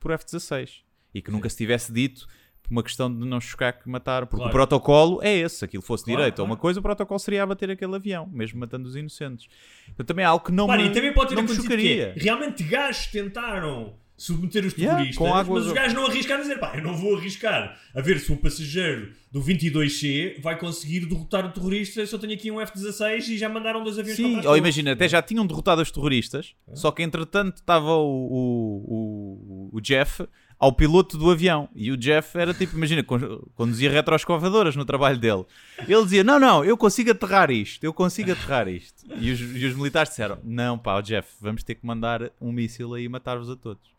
por 0.00 0.10
F-16 0.10 0.82
e 1.14 1.22
que 1.22 1.30
nunca 1.30 1.48
se 1.48 1.56
tivesse 1.56 1.92
dito 1.92 2.26
por 2.66 2.72
uma 2.72 2.82
questão 2.82 3.12
de 3.12 3.24
não 3.26 3.40
chocar 3.40 3.72
que 3.72 3.88
mataram, 3.88 4.26
porque 4.26 4.42
Claro. 4.42 4.50
o 4.50 4.52
protocolo 4.52 5.20
é 5.22 5.34
esse, 5.36 5.56
se 5.58 5.64
aquilo 5.64 5.82
fosse 5.82 6.04
Claro, 6.04 6.18
direito 6.18 6.34
a 6.34 6.36
claro. 6.36 6.50
uma 6.50 6.56
coisa, 6.56 6.80
o 6.80 6.82
protocolo 6.82 7.18
seria 7.20 7.42
abater 7.44 7.70
aquele 7.70 7.94
avião, 7.94 8.26
mesmo 8.32 8.58
matando 8.60 8.88
os 8.88 8.96
inocentes. 8.96 9.46
Então 9.92 10.04
também 10.04 10.24
é 10.24 10.26
algo 10.26 10.44
que 10.44 10.52
não 10.52 10.66
Claro, 10.66 10.82
me, 10.82 10.88
e 10.88 10.92
também 10.92 11.12
pode 11.14 11.28
ter 11.30 11.34
não 11.36 11.42
me 11.42 11.46
acontecido 11.50 11.70
que 11.76 11.82
chocaria. 11.82 12.14
é, 12.16 12.20
realmente 12.20 12.62
gajos 12.64 13.06
tentaram 13.06 13.94
submeter 14.18 14.64
os 14.64 14.72
Yeah, 14.72 14.96
terroristas, 14.96 15.18
com 15.18 15.34
água- 15.34 15.58
mas 15.58 15.66
os 15.66 15.72
gajos 15.74 15.92
não 15.92 16.06
arriscaram 16.06 16.40
a 16.40 16.42
dizer, 16.42 16.58
pá, 16.58 16.72
eu 16.74 16.82
não 16.82 16.96
vou 16.96 17.16
arriscar 17.18 17.78
a 17.94 18.00
ver 18.00 18.18
se 18.18 18.32
o 18.32 18.36
passageiro 18.38 19.12
do 19.30 19.42
22C 19.42 20.40
vai 20.40 20.58
conseguir 20.58 21.00
derrotar 21.06 21.44
o 21.44 21.50
terrorista 21.52 22.04
se 22.06 22.14
eu 22.14 22.18
tenho 22.18 22.32
aqui 22.32 22.50
um 22.50 22.58
F-16 22.58 23.28
e 23.28 23.36
já 23.38 23.46
mandaram 23.48 23.84
dois 23.84 23.98
aviões 23.98 24.16
para 24.18 24.26
Sim, 24.26 24.36
ou 24.36 24.42
dele." 24.42 24.58
imagina, 24.58 24.92
até 24.92 25.06
já 25.06 25.20
tinham 25.20 25.46
derrotado 25.46 25.82
os 25.82 25.90
terroristas, 25.90 26.54
É. 26.66 26.74
só 26.76 26.90
que 26.90 27.02
entretanto 27.02 27.56
estava 27.58 27.94
o, 27.94 28.06
o, 28.86 29.70
o, 29.72 29.76
o 29.76 29.80
Jeff 29.82 30.26
ao 30.58 30.72
piloto 30.72 31.18
do 31.18 31.30
avião. 31.30 31.68
E 31.74 31.90
o 31.92 31.96
Jeff 31.96 32.36
era 32.38 32.54
tipo, 32.54 32.76
imagina, 32.76 33.02
con- 33.02 33.42
conduzia 33.54 33.90
retroescavadoras 33.90 34.74
no 34.76 34.84
trabalho 34.84 35.18
dele. 35.18 35.44
Ele 35.86 36.02
dizia: 36.04 36.24
Não, 36.24 36.38
não, 36.40 36.64
eu 36.64 36.76
consigo 36.76 37.10
aterrar 37.10 37.50
isto, 37.50 37.84
eu 37.84 37.92
consigo 37.92 38.32
aterrar 38.32 38.68
isto. 38.68 39.04
E 39.18 39.30
os, 39.30 39.40
e 39.40 39.66
os 39.66 39.74
militares 39.76 40.10
disseram: 40.10 40.38
Não, 40.42 40.78
pá, 40.78 41.00
Jeff, 41.00 41.28
vamos 41.40 41.62
ter 41.62 41.74
que 41.74 41.84
mandar 41.86 42.30
um 42.40 42.50
míssil 42.52 42.94
aí 42.94 43.04
e 43.04 43.08
matar-vos 43.08 43.50
a 43.50 43.56
todos. 43.56 43.90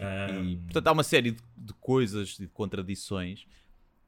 Ah, 0.00 0.28
E, 0.42 0.56
portanto, 0.56 0.86
há 0.86 0.92
uma 0.92 1.02
série 1.02 1.32
de, 1.32 1.42
de 1.56 1.72
coisas 1.74 2.36
e 2.38 2.42
de 2.42 2.48
contradições 2.48 3.46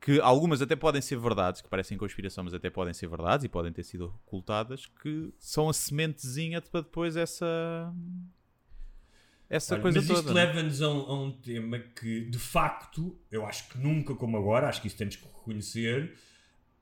que 0.01 0.18
algumas 0.20 0.62
até 0.62 0.74
podem 0.74 1.03
ser 1.03 1.18
verdades, 1.18 1.61
que 1.61 1.68
parecem 1.68 1.98
conspiração, 1.98 2.42
mas 2.44 2.55
até 2.55 2.70
podem 2.70 2.94
ser 2.94 3.07
verdades 3.07 3.44
e 3.44 3.48
podem 3.51 3.70
ter 3.70 3.82
sido 3.82 4.07
ocultadas, 4.24 4.86
que 5.03 5.28
são 5.38 5.68
a 5.68 5.74
sementezinha 5.74 6.62
para 6.62 6.80
depois 6.80 7.16
essa. 7.16 7.92
Essa 9.51 9.74
Olha, 9.74 9.82
coisa 9.82 9.98
mas 9.98 10.09
isto 10.09 10.22
toda. 10.22 10.32
não 10.32 10.40
é? 10.40 10.46
leva-nos 10.46 10.80
a, 10.80 10.88
um, 10.88 11.01
a 11.01 11.22
um 11.24 11.30
tema 11.32 11.78
que, 11.78 12.20
de 12.22 12.38
facto, 12.38 13.18
eu 13.30 13.44
acho 13.44 13.68
que 13.68 13.78
nunca 13.78 14.14
como 14.14 14.36
agora, 14.36 14.68
acho 14.68 14.80
que 14.80 14.86
isso 14.86 14.96
temos 14.96 15.16
que 15.16 15.24
reconhecer, 15.26 16.14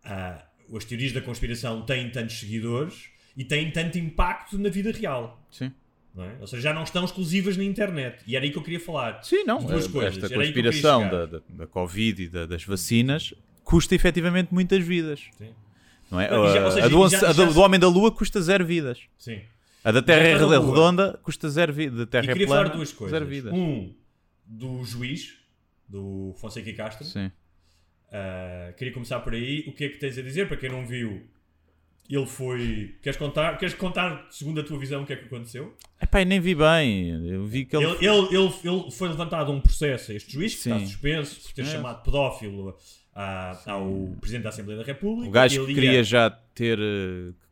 ah, 0.04 0.44
as 0.76 0.84
teorias 0.84 1.12
da 1.12 1.20
conspiração 1.22 1.82
têm 1.82 2.10
tantos 2.10 2.38
seguidores 2.38 3.08
e 3.36 3.42
têm 3.44 3.70
tanto 3.70 3.96
impacto 3.98 4.58
na 4.58 4.68
vida 4.68 4.92
real. 4.92 5.42
Sim. 5.50 5.72
é? 6.18 6.36
Ou 6.40 6.46
seja, 6.46 6.62
já 6.62 6.74
não 6.74 6.82
estão 6.82 7.04
exclusivas 7.04 7.56
na 7.56 7.64
internet. 7.64 8.22
E 8.26 8.36
era 8.36 8.44
aí 8.44 8.50
que 8.50 8.58
eu 8.58 8.62
queria 8.62 8.80
falar. 8.80 9.22
Sim, 9.22 9.44
não. 9.44 9.58
As 9.58 9.64
duas 9.64 9.86
eh, 9.86 9.88
coisas. 9.88 10.14
Esta 10.16 10.28
que 10.28 10.34
conspiração 10.34 11.04
chegar. 11.04 11.26
da, 11.26 11.38
da, 11.38 11.42
da 11.48 11.66
Covid 11.66 12.22
e 12.22 12.28
da- 12.28 12.44
das 12.46 12.64
vacinas 12.64 13.32
custa 13.64 13.94
efetivamente 13.94 14.52
muitas 14.52 14.82
vidas. 14.84 15.20
Sim. 15.38 15.50
Não 16.10 16.20
é? 16.20 16.30
Não, 16.30 16.52
já- 16.52 16.66
a 16.66 16.70
seja, 16.72 16.86
a 16.86 16.88
do, 16.88 17.08
já- 17.08 17.18
a 17.28 17.32
do- 17.32 17.46
já- 17.46 17.50
do 17.52 17.60
Homem 17.60 17.78
da 17.80 17.86
Lua 17.88 18.10
custa 18.10 18.40
zero 18.42 18.66
vidas. 18.66 19.00
Sim. 19.18 19.40
A 19.88 19.92
da 19.92 20.02
Terra 20.02 20.26
é 20.28 20.32
está 20.34 20.44
Lua. 20.46 20.58
redonda 20.58 21.18
custa 21.22 21.48
zero 21.48 21.72
vidas. 21.72 21.96
Da 21.98 22.02
E 22.02 22.06
Terra 22.06 22.24
é 22.24 22.32
queria 22.32 22.46
plana, 22.46 22.62
falar 22.64 22.76
duas 22.76 22.92
coisas. 22.92 23.10
zero 23.18 23.26
vidas. 23.26 23.52
Um, 23.52 23.94
do 24.46 24.84
juiz, 24.84 25.34
do 25.88 26.34
Fonseca 26.38 26.68
e 26.68 26.74
Castro. 26.74 27.04
Sim. 27.04 27.26
Uh, 28.08 28.72
queria 28.76 28.92
começar 28.92 29.20
por 29.20 29.34
aí. 29.34 29.64
O 29.66 29.72
que 29.72 29.84
é 29.84 29.88
que 29.88 29.98
tens 29.98 30.16
a 30.18 30.22
dizer? 30.22 30.48
Para 30.48 30.56
quem 30.56 30.70
não 30.70 30.86
viu, 30.86 31.22
ele 32.08 32.26
foi. 32.26 32.94
Queres 33.02 33.18
contar, 33.18 33.58
queres 33.58 33.74
contar, 33.74 34.26
segundo 34.30 34.60
a 34.60 34.64
tua 34.64 34.78
visão, 34.78 35.02
o 35.02 35.06
que 35.06 35.12
é 35.12 35.16
que 35.16 35.26
aconteceu? 35.26 35.74
Epá, 36.00 36.22
eu 36.22 36.26
nem 36.26 36.40
vi 36.40 36.54
bem. 36.54 37.10
Eu 37.30 37.44
vi 37.46 37.64
que 37.66 37.76
ele. 37.76 37.84
Ele, 37.84 38.06
ele, 38.06 38.26
ele, 38.36 38.52
ele 38.64 38.90
foi 38.90 39.08
levantado 39.08 39.52
um 39.52 39.60
processo 39.60 40.12
a 40.12 40.14
este 40.14 40.32
juiz 40.32 40.52
que 40.54 40.60
está 40.68 40.78
Sim. 40.78 40.86
suspenso 40.86 41.40
por 41.42 41.52
ter 41.52 41.64
Sim. 41.66 41.72
chamado 41.72 42.02
pedófilo 42.02 42.76
ao 43.14 44.16
Presidente 44.20 44.44
da 44.44 44.48
Assembleia 44.50 44.80
da 44.80 44.86
República. 44.86 45.28
O 45.28 45.32
gajo 45.32 45.64
que 45.66 45.72
ia- 45.72 45.74
queria 45.74 46.02
já 46.04 46.30
ter. 46.30 46.78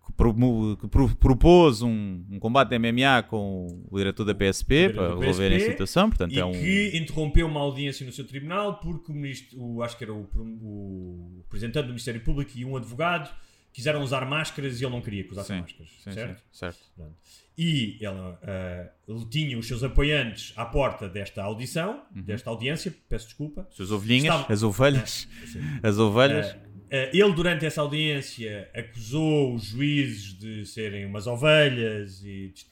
Que, 0.07 1.17
propôs 1.17 1.83
um, 1.83 2.25
um 2.31 2.39
combate 2.39 2.71
de 2.71 2.79
MMA 2.79 3.23
com 3.25 3.67
o 3.91 3.99
diretor 3.99 4.25
da 4.25 4.35
PSP 4.35 4.75
diretor 4.89 4.95
para 5.07 5.15
do 5.15 5.21
resolverem 5.21 5.57
a 5.59 5.61
situação. 5.61 6.09
Portanto, 6.09 6.33
e 6.33 6.39
é 6.39 6.45
um. 6.45 6.53
que 6.53 6.97
interrompeu 6.97 7.47
uma 7.47 7.61
audiência 7.61 8.05
no 8.07 8.13
seu 8.13 8.27
tribunal 8.27 8.79
porque 8.81 9.11
o 9.13 9.15
ministro, 9.15 9.61
o, 9.61 9.83
acho 9.83 9.97
que 9.99 10.05
era 10.05 10.13
o, 10.15 10.29
o 10.63 11.41
representante 11.45 11.85
do 11.87 11.91
Ministério 11.91 12.21
Público 12.21 12.53
e 12.55 12.65
um 12.65 12.77
advogado 12.77 13.31
quiseram 13.73 14.01
usar 14.03 14.25
máscaras 14.25 14.81
e 14.81 14.85
ele 14.85 14.93
não 14.93 15.03
queria 15.03 15.23
que 15.25 15.33
usassem 15.33 15.57
Sim, 15.57 15.61
máscaras. 15.63 15.91
sim, 16.03 16.13
certo? 16.13 16.37
sim, 16.39 16.43
certo. 16.53 16.79
E 17.59 17.99
ela, 18.03 18.39
ah, 18.43 18.87
ele 19.09 19.25
tinha 19.27 19.59
os 19.59 19.67
seus 19.67 19.83
apoiantes 19.83 20.53
à 20.57 20.65
porta 20.65 21.09
desta 21.09 21.43
audição, 21.43 22.03
Uhum. 22.15 22.23
desta 22.23 22.49
audiência, 22.51 22.95
peço 23.09 23.27
desculpa. 23.27 23.67
As 23.79 23.91
ovelhinhas, 23.91 24.35
Estava- 24.35 24.53
as 24.53 24.63
ovelhas, 24.63 25.29
as 25.83 25.99
ovelhas. 25.99 26.47
Ah, 26.55 26.66
ele, 27.13 27.33
durante 27.33 27.65
essa 27.67 27.81
audiência, 27.81 28.71
acusou 28.75 29.55
os 29.55 29.65
juízes 29.65 30.39
de 30.39 30.65
serem 30.65 31.07
umas 31.07 31.27
ovelhas 31.27 32.23
e 32.25 32.53
de, 32.55 32.67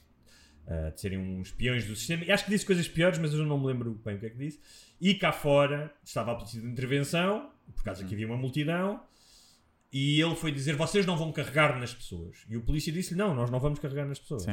ah, 0.67 0.91
de 0.91 1.01
serem 1.01 1.19
uns 1.19 1.49
espiões 1.49 1.87
do 1.87 1.97
sistema. 1.97 2.25
E 2.25 2.33
acho 2.33 2.45
que 2.45 2.51
disse 2.51 2.67
coisas 2.67 2.89
piores, 2.89 3.19
mas 3.19 3.33
eu 3.33 3.45
não 3.45 3.59
me 3.59 3.67
lembro 3.67 4.01
bem 4.05 4.17
o 4.17 4.19
que 4.19 4.27
é 4.27 4.31
que 4.31 4.39
disse. 4.39 4.61
E 5.01 5.15
cá 5.15 5.33
fora 5.33 5.93
estava 6.05 6.33
a 6.33 6.35
polícia 6.35 6.61
de 6.61 6.67
intervenção, 6.67 7.51
por 7.75 7.85
causa 7.85 8.05
que 8.05 8.15
havia 8.15 8.27
uma 8.27 8.37
multidão, 8.37 9.01
e 9.93 10.21
ele 10.21 10.35
foi 10.35 10.51
dizer: 10.51 10.75
Vocês 10.75 11.07
não 11.07 11.17
vão 11.17 11.31
carregar 11.31 11.79
nas 11.79 11.95
pessoas. 11.95 12.45
E 12.49 12.57
o 12.57 12.63
polícia 12.63 12.93
disse-lhe: 12.93 13.19
Não, 13.19 13.35
nós 13.35 13.51
não 13.51 13.61
vamos 13.61 13.79
carregar 13.79 14.07
nas 14.07 14.19
pessoas. 14.19 14.45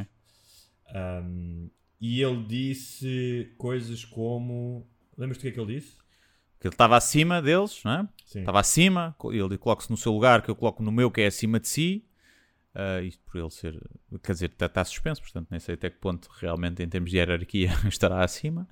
Um, 0.96 1.70
e 2.00 2.22
ele 2.22 2.44
disse 2.44 3.52
coisas 3.58 4.06
como. 4.06 4.88
Lembras-te 5.18 5.42
do 5.42 5.44
que 5.44 5.48
é 5.48 5.52
que 5.52 5.60
ele 5.60 5.80
disse? 5.80 5.98
Que 6.62 6.68
ele 6.68 6.74
estava 6.74 6.96
acima 6.96 7.42
deles, 7.42 7.82
não 7.84 7.92
é? 7.92 8.08
Estava 8.40 8.60
acima, 8.60 9.16
ele 9.32 9.58
coloca-se 9.58 9.90
no 9.90 9.98
seu 9.98 10.14
lugar, 10.14 10.42
que 10.42 10.50
eu 10.50 10.56
coloco 10.56 10.82
no 10.82 10.92
meu, 10.92 11.12
que 11.12 11.22
é 11.22 11.28
acima 11.28 11.60
de 11.60 11.68
si. 11.68 12.06
Ah, 12.74 13.02
isto 13.02 13.22
por 13.26 13.38
ele 13.40 13.50
ser, 13.50 13.78
quer 14.24 14.32
dizer, 14.32 14.50
está, 14.52 14.68
está 14.68 14.86
suspenso, 14.86 15.22
portanto, 15.22 15.48
nem 15.52 15.60
sei 15.60 15.76
até 15.76 15.90
que 15.90 15.98
ponto 15.98 16.30
realmente, 16.40 16.82
em 16.82 16.88
termos 16.88 17.12
de 17.12 17.18
hierarquia, 17.18 17.72
estará 17.90 18.24
acima. 18.24 18.68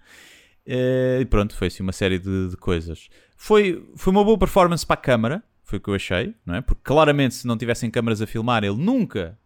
Eh, 0.65 1.19
e 1.21 1.25
pronto, 1.25 1.55
foi 1.55 1.67
assim 1.67 1.83
uma 1.83 1.91
série 1.91 2.19
de, 2.19 2.49
de 2.49 2.57
coisas. 2.57 3.09
Foi, 3.35 3.85
foi 3.95 4.11
uma 4.11 4.23
boa 4.23 4.37
performance 4.37 4.85
para 4.85 4.93
a 4.93 4.97
câmara, 4.97 5.43
foi 5.63 5.79
o 5.79 5.81
que 5.81 5.89
eu 5.89 5.95
achei, 5.95 6.35
não 6.45 6.55
é? 6.55 6.61
Porque 6.61 6.81
claramente, 6.83 7.35
se 7.35 7.47
não 7.47 7.57
tivessem 7.57 7.91
câmaras 7.91 8.21
a 8.21 8.27
filmar, 8.27 8.63
ele 8.63 8.77
nunca 8.77 9.37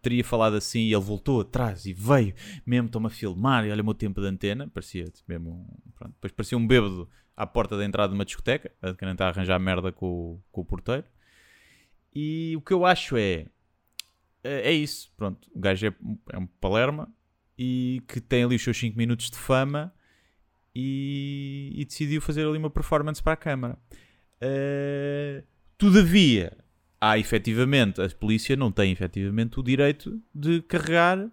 teria 0.00 0.24
falado 0.24 0.56
assim 0.56 0.80
e 0.80 0.92
ele 0.92 1.02
voltou 1.02 1.40
atrás 1.40 1.86
e 1.86 1.92
veio, 1.92 2.34
mesmo 2.66 2.86
estão-me 2.86 3.06
a 3.06 3.10
filmar 3.10 3.64
e 3.64 3.70
olha 3.70 3.82
o 3.82 3.84
meu 3.84 3.94
tempo 3.94 4.20
de 4.20 4.26
antena, 4.26 4.66
parecia 4.66 5.04
mesmo, 5.28 5.64
pronto, 5.94 6.12
depois 6.14 6.32
parecia 6.32 6.58
um 6.58 6.66
bêbado 6.66 7.08
à 7.36 7.46
porta 7.46 7.76
da 7.76 7.84
entrada 7.84 8.08
de 8.08 8.14
uma 8.14 8.24
discoteca, 8.24 8.70
a 8.80 8.92
tentar 8.92 9.28
arranjar 9.28 9.58
merda 9.58 9.92
com, 9.92 10.40
com 10.50 10.60
o 10.60 10.64
porteiro. 10.64 11.04
E 12.14 12.54
o 12.56 12.60
que 12.60 12.72
eu 12.72 12.84
acho 12.84 13.16
é, 13.16 13.46
é 14.44 14.70
é 14.70 14.72
isso, 14.72 15.12
pronto, 15.16 15.48
o 15.54 15.58
gajo 15.58 15.86
é, 15.86 15.94
é 16.30 16.38
um 16.38 16.46
palerma 16.46 17.08
e 17.58 18.02
que 18.08 18.20
tem 18.20 18.44
ali 18.44 18.56
os 18.56 18.62
seus 18.62 18.78
5 18.78 18.96
minutos 18.96 19.30
de 19.30 19.36
fama 19.36 19.92
e, 20.74 21.72
e 21.74 21.84
decidiu 21.84 22.20
fazer 22.20 22.46
ali 22.46 22.58
uma 22.58 22.70
performance 22.70 23.22
para 23.22 23.32
a 23.32 23.36
câmara. 23.36 23.78
Eh, 24.40 25.44
todavia, 25.78 26.56
há 27.00 27.18
efetivamente, 27.18 28.00
a 28.00 28.08
polícia 28.08 28.56
não 28.56 28.72
tem 28.72 28.90
efetivamente 28.90 29.60
o 29.60 29.62
direito 29.62 30.20
de 30.34 30.62
carregar 30.62 31.30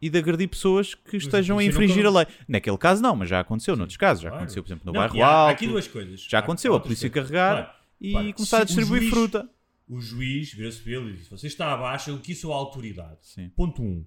e 0.00 0.10
de 0.10 0.18
agredir 0.18 0.48
pessoas 0.48 0.94
que 0.94 1.16
estejam 1.16 1.58
a 1.58 1.64
infringir 1.64 2.04
a 2.06 2.10
lei. 2.10 2.26
Naquele 2.46 2.76
caso 2.78 3.02
não, 3.02 3.16
mas 3.16 3.28
já 3.28 3.40
aconteceu 3.40 3.76
noutros 3.76 3.96
casos. 3.96 4.22
Já 4.22 4.28
Claro. 4.28 4.42
aconteceu, 4.42 4.62
por 4.62 4.68
exemplo, 4.68 4.86
no 4.86 4.92
Não, 4.92 5.00
bairro 5.00 5.22
há- 5.22 5.26
há 5.26 5.34
alto. 5.42 5.52
aqui 5.52 5.66
duas 5.66 5.88
coisas. 5.88 6.20
Já 6.28 6.38
Há- 6.38 6.40
aconteceu, 6.40 6.74
a 6.74 6.80
polícia 6.80 7.08
coisas. 7.10 7.30
carregar 7.30 7.62
Claro, 7.64 7.78
e 8.00 8.10
claro. 8.12 8.32
começar 8.34 8.56
a 8.56 8.60
Se 8.60 8.64
o 8.64 8.66
distribuir 8.66 9.00
juiz- 9.02 9.14
fruta. 9.14 9.50
O 9.88 10.00
juiz 10.00 10.52
virou-se 10.52 10.80
para 10.80 10.92
ele 10.92 11.10
e 11.10 11.16
disse: 11.16 11.30
Você 11.30 11.46
está 11.46 11.72
abaixo, 11.72 12.10
eu 12.10 12.34
sou 12.34 12.52
a 12.52 12.56
autoridade. 12.56 13.18
Sim. 13.22 13.48
Ponto 13.56 13.80
1. 13.82 13.84
Um, 13.86 14.04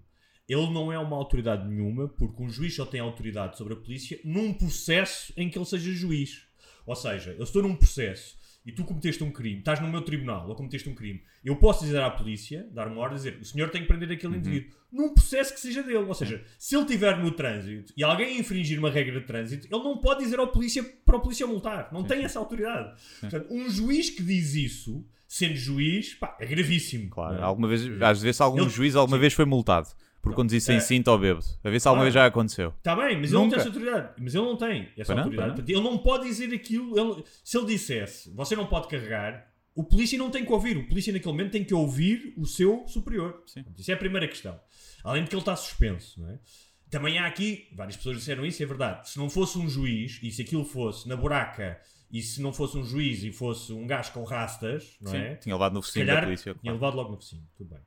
ele 0.48 0.70
não 0.72 0.92
é 0.92 1.00
uma 1.00 1.16
autoridade 1.16 1.68
nenhuma, 1.68 2.08
porque 2.10 2.42
um 2.44 2.50
juiz 2.50 2.76
só 2.76 2.86
tem 2.86 3.00
autoridade 3.00 3.58
sobre 3.58 3.74
a 3.74 3.78
polícia 3.78 4.20
num 4.26 4.52
processo 4.54 5.32
em 5.38 5.50
que 5.50 5.58
ele 5.58 5.66
seja 5.66 5.92
juiz. 5.92 6.44
Ou 6.86 6.96
seja, 6.96 7.36
eu 7.38 7.44
estou 7.44 7.62
num 7.64 7.76
processo 7.76 8.36
e 8.66 8.72
tu 8.72 8.84
cometeste 8.84 9.24
um 9.24 9.32
crime, 9.32 9.60
estás 9.60 9.80
no 9.80 9.88
meu 9.88 10.02
tribunal 10.02 10.48
ou 10.48 10.56
cometeste 10.56 10.88
um 10.90 10.94
crime, 10.96 11.24
eu 11.44 11.56
posso 11.56 11.86
dizer 11.86 12.02
à 12.02 12.10
polícia, 12.12 12.68
dar 12.72 12.88
uma 12.88 13.00
ordem, 13.02 13.18
dizer 13.18 13.38
o 13.42 13.46
senhor 13.46 13.70
tem 13.70 13.82
que 13.82 13.88
prender 13.88 14.12
aquele 14.12 14.34
Uhum. 14.34 14.40
indivíduo 14.40 14.72
num 14.92 15.14
processo 15.14 15.54
que 15.54 15.60
seja 15.60 15.82
dele. 15.82 15.98
Ou 16.00 16.14
seja, 16.14 16.44
se 16.58 16.76
ele 16.76 16.84
estiver 16.84 17.18
no 17.18 17.32
trânsito 17.32 17.94
e 17.96 18.04
alguém 18.04 18.40
infringir 18.40 18.78
uma 18.80 18.90
regra 18.90 19.20
de 19.20 19.26
trânsito, 19.26 19.68
ele 19.72 19.84
não 19.84 19.98
pode 19.98 20.24
dizer 20.24 20.40
ao 20.40 20.48
polícia 20.48 20.84
para 21.06 21.16
o 21.18 21.22
polícia 21.22 21.48
multar. 21.48 21.90
Não 21.94 22.04
tem 22.04 22.24
essa 22.24 22.40
autoridade. 22.40 23.00
Portanto, 23.22 23.48
um 23.52 23.70
juiz 23.70 24.10
que 24.10 24.22
diz 24.24 24.54
isso, 24.56 25.06
sendo 25.28 25.56
juiz, 25.56 26.16
pá, 26.16 26.36
é 26.40 26.46
gravíssimo. 26.46 27.10
Claro, 27.10 27.38
é? 27.40 27.42
alguma 27.44 27.68
vez, 27.68 27.82
às 28.02 28.22
vezes 28.22 28.42
algum 28.42 28.62
Ele- 28.62 28.70
juiz 28.70 28.96
alguma 28.96 29.18
vez 29.18 29.34
foi 29.34 29.46
multado 29.46 29.88
por 30.22 30.34
conduzir 30.34 30.62
sem 30.62 30.78
é- 30.78 30.80
cinto 30.80 31.08
ou 31.10 31.18
bêbado. 31.18 31.46
A 31.64 31.70
ver 31.70 31.80
se 31.80 31.88
alguma 31.88 32.02
Claro. 32.04 32.04
vez 32.04 32.14
já 32.14 32.26
aconteceu. 32.26 32.74
Está 32.78 32.96
bem, 32.96 33.16
mas 33.18 33.26
ele 33.26 33.34
não 33.34 33.44
Nunca. 33.46 33.56
tem 33.56 33.60
essa 33.60 33.70
autoridade. 33.70 34.14
Mas 34.22 34.36
ele 34.36 34.44
não 34.46 34.58
tem 34.58 34.90
essa 34.98 35.14
não, 35.16 35.22
autoridade. 35.24 35.48
não. 35.50 35.56
Portanto, 35.56 35.70
ele 35.78 35.82
não 35.84 35.98
pode 35.98 36.26
dizer 36.26 36.54
aquilo. 36.54 37.00
ele- 37.00 37.24
se 37.44 37.58
ele 37.58 37.66
dissesse, 37.68 38.32
você 38.34 38.56
não 38.56 38.66
pode 38.66 38.88
carregar, 38.88 39.48
o 39.76 39.84
polícia 39.84 40.18
não 40.18 40.30
tem 40.30 40.44
que 40.46 40.52
ouvir. 40.52 40.78
O 40.78 40.88
polícia 40.88 41.14
naquele 41.14 41.32
momento 41.32 41.52
tem 41.52 41.64
que 41.64 41.74
ouvir 41.74 42.34
o 42.38 42.46
seu 42.46 42.86
superior. 42.88 43.44
Sim. 43.46 43.64
Isso 43.78 43.90
é 43.92 43.94
a 43.94 43.98
primeira 43.98 44.28
questão. 44.28 44.60
Além 45.04 45.24
de 45.24 45.30
que 45.30 45.36
ele 45.36 45.42
está 45.42 45.56
suspenso, 45.56 46.20
não 46.22 46.30
é? 46.32 46.40
Também 46.90 47.20
há 47.20 47.28
aqui, 47.28 47.68
várias 47.76 47.96
pessoas 47.96 48.18
disseram 48.18 48.46
isso, 48.46 48.62
é 48.64 48.66
verdade. 48.66 49.10
Se 49.10 49.18
não 49.20 49.30
fosse 49.30 49.58
um 49.60 49.70
juiz, 49.70 50.20
e 50.24 50.32
se 50.32 50.42
aquilo 50.42 50.66
fosse 50.66 51.08
na 51.08 51.16
buraca, 51.16 51.80
e 52.12 52.20
se 52.22 52.42
não 52.42 52.52
fosse 52.52 52.76
um 52.78 52.84
juiz 52.84 53.24
e 53.24 53.32
fosse 53.32 53.72
um 53.72 53.86
gajo 53.86 54.12
com 54.12 54.24
rastas, 54.24 54.98
não 55.00 55.12
Sim, 55.12 55.18
é? 55.18 55.36
tinha 55.36 55.54
levado 55.54 55.74
no 55.74 55.82
focinho 55.84 56.06
da 56.08 56.14
calhar 56.14 56.26
polícia. 56.26 56.56
tinha 56.60 56.74
levado 56.74 56.96
logo 56.96 57.12
no 57.12 57.16
focinho, 57.18 57.44
tudo 57.56 57.70
bem. 57.70 57.80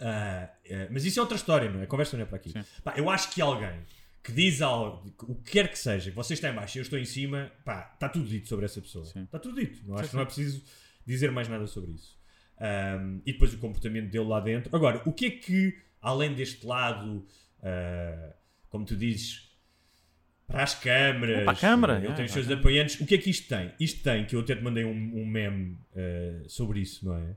Ah, 0.00 0.50
eh, 0.64 0.88
mas 0.90 1.04
isso 1.04 1.18
é 1.18 1.22
outra 1.22 1.36
história, 1.36 1.70
não 1.70 1.80
é? 1.80 1.84
A 1.84 1.86
conversa 1.86 2.16
não 2.16 2.24
é 2.24 2.26
para 2.26 2.36
aqui. 2.36 2.52
Pá, 2.82 2.94
eu 2.96 3.10
acho 3.10 3.30
que 3.30 3.40
alguém 3.40 3.84
que 4.22 4.32
diz 4.32 4.60
algo, 4.60 5.14
o 5.22 5.34
que 5.36 5.52
quer 5.52 5.70
que 5.70 5.78
seja, 5.78 6.10
que 6.10 6.16
você 6.16 6.34
está 6.34 6.50
em 6.50 6.54
baixo 6.54 6.76
e 6.76 6.80
eu 6.80 6.82
estou 6.82 6.98
em 6.98 7.04
cima, 7.04 7.50
pá, 7.64 7.90
está 7.94 8.08
tudo 8.08 8.26
dito 8.26 8.48
sobre 8.48 8.66
essa 8.66 8.80
pessoa. 8.80 9.04
Sim. 9.06 9.22
Está 9.22 9.38
tudo 9.38 9.58
dito. 9.58 9.80
Não 9.86 9.96
acho 9.96 10.10
que 10.10 10.16
não 10.16 10.22
é 10.22 10.26
preciso 10.26 10.62
dizer 11.06 11.30
mais 11.30 11.48
nada 11.48 11.66
sobre 11.66 11.92
isso. 11.92 12.18
Ahm, 12.60 13.20
e 13.24 13.32
depois 13.32 13.54
o 13.54 13.58
comportamento 13.58 14.10
dele 14.10 14.26
lá 14.26 14.40
dentro. 14.40 14.74
Agora, 14.74 15.02
o 15.06 15.12
que 15.12 15.26
é 15.26 15.30
que, 15.30 15.78
além 16.02 16.34
deste 16.34 16.66
lado, 16.66 17.26
ah, 17.62 18.34
como 18.68 18.84
tu 18.84 18.96
dizes, 18.96 19.48
para 20.46 20.62
as 20.62 20.74
câmaras. 20.74 21.44
Para 21.44 21.52
a 21.52 21.56
câmara, 21.56 21.96
Ele 21.98 22.08
é, 22.08 22.14
tem 22.14 22.24
os 22.24 22.32
para 22.32 22.42
seus 22.42 22.58
apoiantes. 22.58 23.00
O 23.00 23.06
que 23.06 23.14
é 23.14 23.18
que 23.18 23.30
isto 23.30 23.48
tem? 23.48 23.72
Isto 23.78 24.02
tem, 24.02 24.24
que 24.24 24.34
eu 24.34 24.40
até 24.40 24.56
te 24.56 24.62
mandei 24.62 24.84
um, 24.84 25.20
um 25.20 25.26
meme 25.26 25.78
eh, 25.94 26.42
sobre 26.48 26.80
isso, 26.80 27.04
não 27.04 27.16
é? 27.16 27.36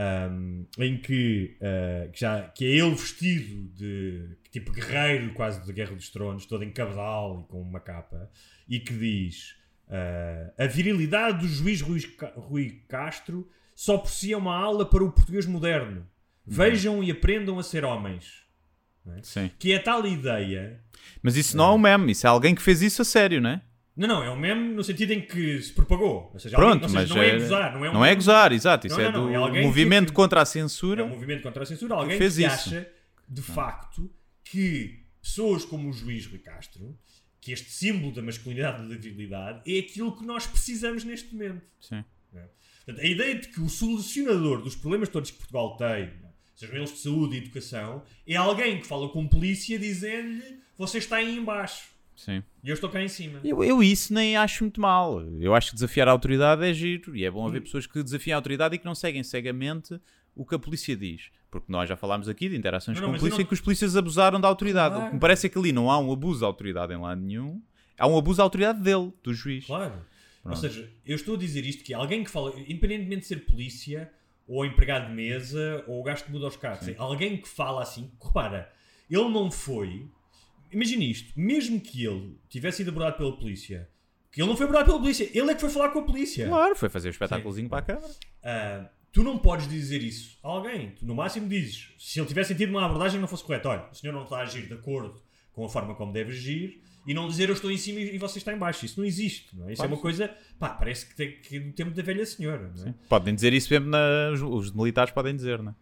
Ahm, 0.00 0.64
em 0.78 0.96
que, 0.96 1.56
eh, 1.60 2.08
que 2.12 2.20
já, 2.20 2.42
que 2.50 2.64
é 2.64 2.68
ele 2.68 2.94
vestido 2.94 3.68
de 3.74 4.36
tipo 4.48 4.70
guerreiro 4.70 5.32
quase 5.32 5.66
da 5.66 5.72
Guerra 5.72 5.96
dos 5.96 6.08
Tronos, 6.08 6.46
todo 6.46 6.62
em 6.62 6.70
cabedal 6.70 7.40
e 7.44 7.50
com 7.50 7.60
uma 7.60 7.80
capa, 7.80 8.30
e 8.68 8.78
que 8.78 8.92
diz 8.92 9.56
eh, 9.88 10.52
a 10.56 10.66
virilidade 10.66 11.40
do 11.40 11.48
juiz 11.48 11.80
Rui, 11.80 12.00
Rui 12.36 12.84
Castro 12.86 13.50
só 13.74 13.98
por 13.98 14.12
si 14.12 14.32
é 14.32 14.36
uma 14.36 14.56
aula 14.56 14.88
para 14.88 15.02
o 15.02 15.10
português 15.10 15.46
moderno. 15.46 16.06
Vejam 16.46 17.02
e 17.02 17.10
aprendam 17.10 17.58
a 17.58 17.62
ser 17.64 17.84
homens. 17.84 18.44
Sim. 19.22 19.50
Que 19.58 19.72
é 19.72 19.78
tal 19.78 20.06
ideia 20.06 20.80
Mas 21.22 21.34
isso 21.36 21.56
não 21.56 21.70
é 21.70 21.72
um 21.72 21.78
meme, 21.78 22.12
isso 22.12 22.26
é 22.26 22.30
alguém 22.30 22.54
que 22.54 22.62
fez 22.62 22.82
isso 22.82 23.02
a 23.02 23.04
sério, 23.04 23.40
não 23.40 23.50
é? 23.50 23.62
Não, 23.98 24.06
não, 24.08 24.22
é 24.22 24.30
um 24.30 24.36
meme 24.38 24.74
no 24.74 24.84
sentido 24.84 25.12
em 25.12 25.20
que 25.20 25.60
se 25.60 25.72
propagou. 25.72 26.30
Ou 26.32 26.38
seja, 26.38 26.56
Pronto, 26.56 26.84
alguém, 26.84 26.84
ou 26.84 26.88
seja, 26.88 27.00
mas 27.00 27.10
não 27.10 27.22
é, 27.22 27.38
gozar, 27.38 27.72
não 27.74 27.84
é 27.84 27.90
um 27.90 27.92
não 27.94 28.04
é 28.04 28.14
gozar, 28.14 28.52
exato. 28.52 28.86
Isso 28.86 28.96
Não, 28.96 29.04
é 29.04 29.10
não, 29.12 29.30
não, 29.30 29.50
do 29.50 29.56
é 29.56 29.62
movimento 29.62 30.06
que- 30.08 30.12
contra 30.12 30.40
a 30.40 30.42
É 30.42 30.46
censura. 30.46 31.04
um 31.04 31.08
movimento 31.08 31.42
contra 31.42 31.64
a 31.64 31.66
censura. 31.66 31.94
Alguém 31.96 32.16
fez 32.16 32.36
que 32.36 32.42
isso. 32.44 32.54
acha, 32.68 32.88
de 33.28 33.42
facto, 33.42 34.08
que 34.44 35.04
pessoas 35.20 35.64
como 35.64 35.88
o 35.90 35.92
juiz 35.92 36.26
Rui 36.26 36.38
Castro, 36.38 36.96
que 37.40 37.50
este 37.52 37.70
símbolo 37.70 38.12
da 38.14 38.22
masculinidade 38.22 38.84
e 38.84 38.88
da 38.88 38.94
virilidade, 38.94 39.62
é 39.70 39.80
aquilo 39.80 40.16
que 40.16 40.24
nós 40.24 40.46
precisamos 40.46 41.02
neste 41.04 41.34
momento. 41.34 41.62
Sim. 41.80 42.04
Portanto, 42.86 43.04
a 43.04 43.06
ideia 43.06 43.34
de 43.34 43.48
que 43.48 43.60
o 43.60 43.68
solucionador 43.68 44.62
dos 44.62 44.74
problemas 44.76 45.08
todos 45.08 45.30
que 45.30 45.38
Portugal 45.38 45.76
tem, 45.76 46.10
sejam 46.54 46.76
eles 46.76 46.92
de 46.92 46.98
saúde 46.98 47.34
e 47.34 47.38
educação, 47.38 48.02
é 48.26 48.36
alguém 48.36 48.80
que 48.80 48.86
fala 48.86 49.08
com 49.08 49.26
polícia 49.28 49.78
dizendo-lhe 49.78 50.60
você 50.78 50.98
está 50.98 51.16
aí 51.16 51.36
em 51.36 51.44
baixo 51.44 51.97
Sim. 52.18 52.42
e 52.64 52.68
eu 52.68 52.74
estou 52.74 52.90
cá 52.90 53.00
em 53.00 53.06
cima. 53.08 53.38
Eu, 53.44 53.62
eu 53.62 53.80
isso 53.82 54.12
nem 54.12 54.36
acho 54.36 54.64
muito 54.64 54.80
mal. 54.80 55.20
Eu 55.40 55.54
acho 55.54 55.68
que 55.70 55.74
desafiar 55.74 56.08
a 56.08 56.10
autoridade 56.10 56.64
é 56.64 56.72
giro 56.74 57.14
e 57.16 57.24
é 57.24 57.30
bom 57.30 57.44
Hum. 57.44 57.48
haver 57.48 57.62
pessoas 57.62 57.86
que 57.86 58.02
desafiam 58.02 58.34
a 58.36 58.38
autoridade 58.38 58.74
e 58.74 58.78
que 58.78 58.84
não 58.84 58.94
seguem 58.94 59.22
cegamente 59.22 60.00
o 60.34 60.44
que 60.44 60.54
a 60.54 60.58
polícia 60.58 60.96
diz. 60.96 61.30
Porque 61.50 61.70
nós 61.70 61.88
já 61.88 61.96
falámos 61.96 62.28
aqui 62.28 62.48
de 62.48 62.56
interações 62.56 62.96
Não, 62.98 63.02
não, 63.04 63.10
com 63.10 63.16
a 63.16 63.18
polícia 63.20 63.38
não- 63.38 63.42
em 63.44 63.46
que 63.46 63.54
os 63.54 63.60
polícias 63.60 63.96
abusaram 63.96 64.40
da 64.40 64.48
autoridade. 64.48 64.94
Claro. 64.94 65.04
O 65.06 65.08
que 65.10 65.14
me 65.14 65.20
parece 65.20 65.46
é 65.46 65.50
que 65.50 65.56
ali 65.58 65.72
não 65.72 65.90
há 65.90 65.98
um 65.98 66.12
abuso 66.12 66.40
da 66.40 66.46
autoridade 66.46 66.92
em 66.92 66.96
lado 67.00 67.20
nenhum. 67.20 67.62
Há 67.98 68.06
um 68.06 68.18
abuso 68.18 68.38
da 68.38 68.42
autoridade 68.42 68.80
dele, 68.82 69.12
do 69.22 69.32
juiz. 69.32 69.64
Claro. 69.66 69.94
Ou 69.94 70.52
Pronto. 70.52 70.58
seja, 70.58 70.90
eu 71.06 71.14
estou 71.16 71.34
a 71.34 71.38
dizer 71.38 71.64
isto 71.64 71.82
que 71.84 71.94
alguém 71.94 72.22
que 72.24 72.30
fala, 72.30 72.52
independentemente 72.60 73.20
de 73.22 73.26
ser 73.26 73.44
polícia, 73.46 74.10
ou 74.46 74.64
empregado 74.64 75.08
de 75.08 75.14
mesa, 75.14 75.84
ou 75.86 76.00
o 76.00 76.02
gajo 76.02 76.24
que 76.24 76.30
muda 76.32 76.46
os 76.46 76.56
carros, 76.56 76.88
alguém 76.96 77.36
que 77.36 77.48
fala 77.48 77.82
assim, 77.82 78.10
repara, 78.22 78.70
ele 79.10 79.28
não 79.28 79.50
foi. 79.50 80.06
Imagina 80.72 81.04
isto, 81.04 81.32
mesmo 81.38 81.80
que 81.80 82.04
ele 82.04 82.38
tivesse 82.48 82.78
sido 82.78 82.90
abordado 82.90 83.16
pela 83.16 83.36
polícia, 83.36 83.88
que 84.30 84.40
ele 84.40 84.48
não 84.48 84.56
foi 84.56 84.64
abordado 84.66 84.86
pela 84.90 84.98
polícia, 85.00 85.28
ele 85.32 85.50
é 85.50 85.54
que 85.54 85.60
foi 85.60 85.70
falar 85.70 85.88
com 85.90 86.00
a 86.00 86.02
polícia. 86.02 86.46
Claro, 86.46 86.76
foi 86.76 86.88
fazer 86.88 87.08
o 87.08 87.10
espetáculozinho 87.10 87.68
para 87.68 87.78
a 87.78 87.82
câmara. 87.82 88.12
Ah, 88.42 88.88
tu 89.12 89.22
não 89.22 89.38
podes 89.38 89.68
dizer 89.68 90.02
isso 90.02 90.38
a 90.42 90.48
alguém. 90.48 90.90
Tu, 90.90 91.06
no 91.06 91.14
máximo 91.14 91.48
dizes, 91.48 91.88
se 91.98 92.20
ele 92.20 92.28
tivesse 92.28 92.48
sentido 92.52 92.70
uma 92.70 92.84
abordagem 92.84 93.16
que 93.16 93.20
não 93.22 93.28
fosse 93.28 93.42
correta, 93.44 93.68
olha, 93.70 93.88
o 93.90 93.94
senhor 93.94 94.12
não 94.12 94.24
está 94.24 94.38
a 94.38 94.42
agir 94.42 94.66
de 94.66 94.74
acordo 94.74 95.20
com 95.52 95.64
a 95.64 95.68
forma 95.68 95.94
como 95.94 96.12
deve 96.12 96.30
agir, 96.32 96.82
e 97.06 97.14
não 97.14 97.26
dizer 97.26 97.48
eu 97.48 97.54
estou 97.54 97.70
em 97.70 97.78
cima 97.78 97.98
e 98.00 98.18
você 98.18 98.38
está 98.38 98.52
em 98.52 98.58
baixo. 98.58 98.84
Isso 98.84 99.00
não 99.00 99.06
existe. 99.06 99.56
Não 99.56 99.66
é? 99.68 99.72
Isso 99.72 99.78
Claro. 99.80 99.92
é 99.92 99.94
uma 99.96 100.00
coisa, 100.02 100.36
pá, 100.58 100.68
parece 100.68 101.06
que 101.06 101.16
tem 101.16 101.40
que 101.40 101.58
no 101.58 101.72
tempo 101.72 101.90
da 101.92 102.02
velha 102.02 102.24
senhora. 102.26 102.70
Não 102.76 102.86
é? 102.88 102.94
Podem 103.08 103.34
dizer 103.34 103.52
isso 103.54 103.72
mesmo, 103.72 103.88
na, 103.88 104.30
os 104.30 104.70
militares 104.72 105.12
podem 105.12 105.34
dizer, 105.34 105.60
não 105.62 105.72
é? 105.72 105.74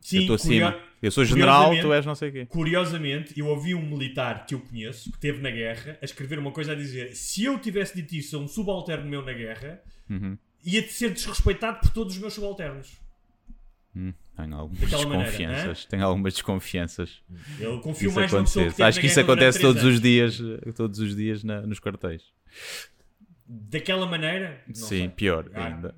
Sim, 0.00 0.16
eu 0.16 0.20
estou 0.22 0.36
acima. 0.36 0.72
curio- 0.72 0.88
Eu 1.00 1.10
sou 1.12 1.24
general, 1.24 1.70
tu 1.80 1.92
és 1.92 2.04
não 2.06 2.14
sei 2.14 2.28
o 2.28 2.32
quê. 2.32 2.46
Curiosamente, 2.46 3.38
eu 3.38 3.46
ouvi 3.46 3.74
um 3.74 3.82
militar 3.82 4.46
que 4.46 4.54
eu 4.54 4.60
conheço, 4.60 5.10
que 5.10 5.16
esteve 5.16 5.40
na 5.40 5.50
guerra, 5.50 5.96
a 6.00 6.04
escrever 6.04 6.38
uma 6.38 6.50
coisa 6.50 6.72
a 6.72 6.74
dizer: 6.74 7.14
se 7.14 7.44
eu 7.44 7.58
tivesse 7.58 7.94
dito 7.96 8.14
isso 8.16 8.36
a 8.36 8.40
um 8.40 8.48
subalterno 8.48 9.08
meu 9.08 9.22
na 9.24 9.32
guerra, 9.32 9.80
Uhum. 10.10 10.36
ia 10.64 10.82
ser 10.88 11.12
desrespeitado 11.12 11.80
por 11.80 11.90
todos 11.90 12.14
os 12.14 12.20
meus 12.20 12.32
subalternos. 12.34 12.96
Hum, 13.96 14.12
tenho 14.36 14.54
algumas 14.56 14.80
Daquela 14.80 15.02
maneira, 15.08 15.24
desconfianças. 15.30 15.84
Tenho 15.86 16.04
algumas 16.04 16.32
desconfianças. 16.34 17.22
Eu 17.58 17.80
confio 17.80 18.08
Isso 18.08 18.18
mais 18.18 18.32
numa 18.32 18.42
pessoa 18.44 18.70
que 18.72 18.82
Acho 18.82 19.00
que 19.00 19.06
isso 19.06 19.20
acontece 19.20 19.60
todos 19.60 19.82
os 19.84 20.00
dias, 20.00 20.38
todos 20.76 20.98
os 21.00 21.14
dias 21.16 21.42
na- 21.44 21.62
nos 21.62 21.78
quartéis. 21.80 22.22
Daquela 23.46 24.06
maneira? 24.06 24.62
Sim, 24.72 24.86
sei. 24.86 25.08
pior 25.08 25.50
Ah, 25.54 25.66
ainda. 25.66 25.94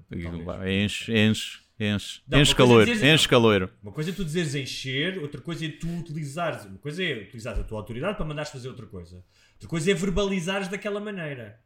Enche, 0.69 1.13
enche, 1.13 1.59
enche. 1.81 2.21
Não, 2.29 2.41
enche 2.41 2.53
é 2.53 2.55
caloiro, 2.55 2.93
dizer- 2.93 3.15
enche 3.15 3.29
caloiro. 3.29 3.71
Uma 3.83 3.93
coisa 3.93 4.11
é 4.11 4.13
tu 4.13 4.25
dizeres 4.25 4.55
encher, 4.55 5.19
outra 5.19 5.41
coisa 5.41 5.65
é 5.65 5.69
tu 5.71 5.89
utilizares. 5.89 6.67
Uma 6.67 6.79
coisa 6.79 7.03
é 7.03 7.23
utilizares 7.23 7.59
a 7.61 7.65
tua 7.65 7.79
autoridade 7.79 8.17
para 8.17 8.27
mandares 8.27 8.51
fazer 8.51 8.69
outra 8.69 8.87
coisa. 8.87 9.25
Outra 9.55 9.69
coisa 9.69 9.91
é 9.91 9.95
verbalizares 9.95 10.69
daquela 10.69 11.01
maneira. 11.01 11.61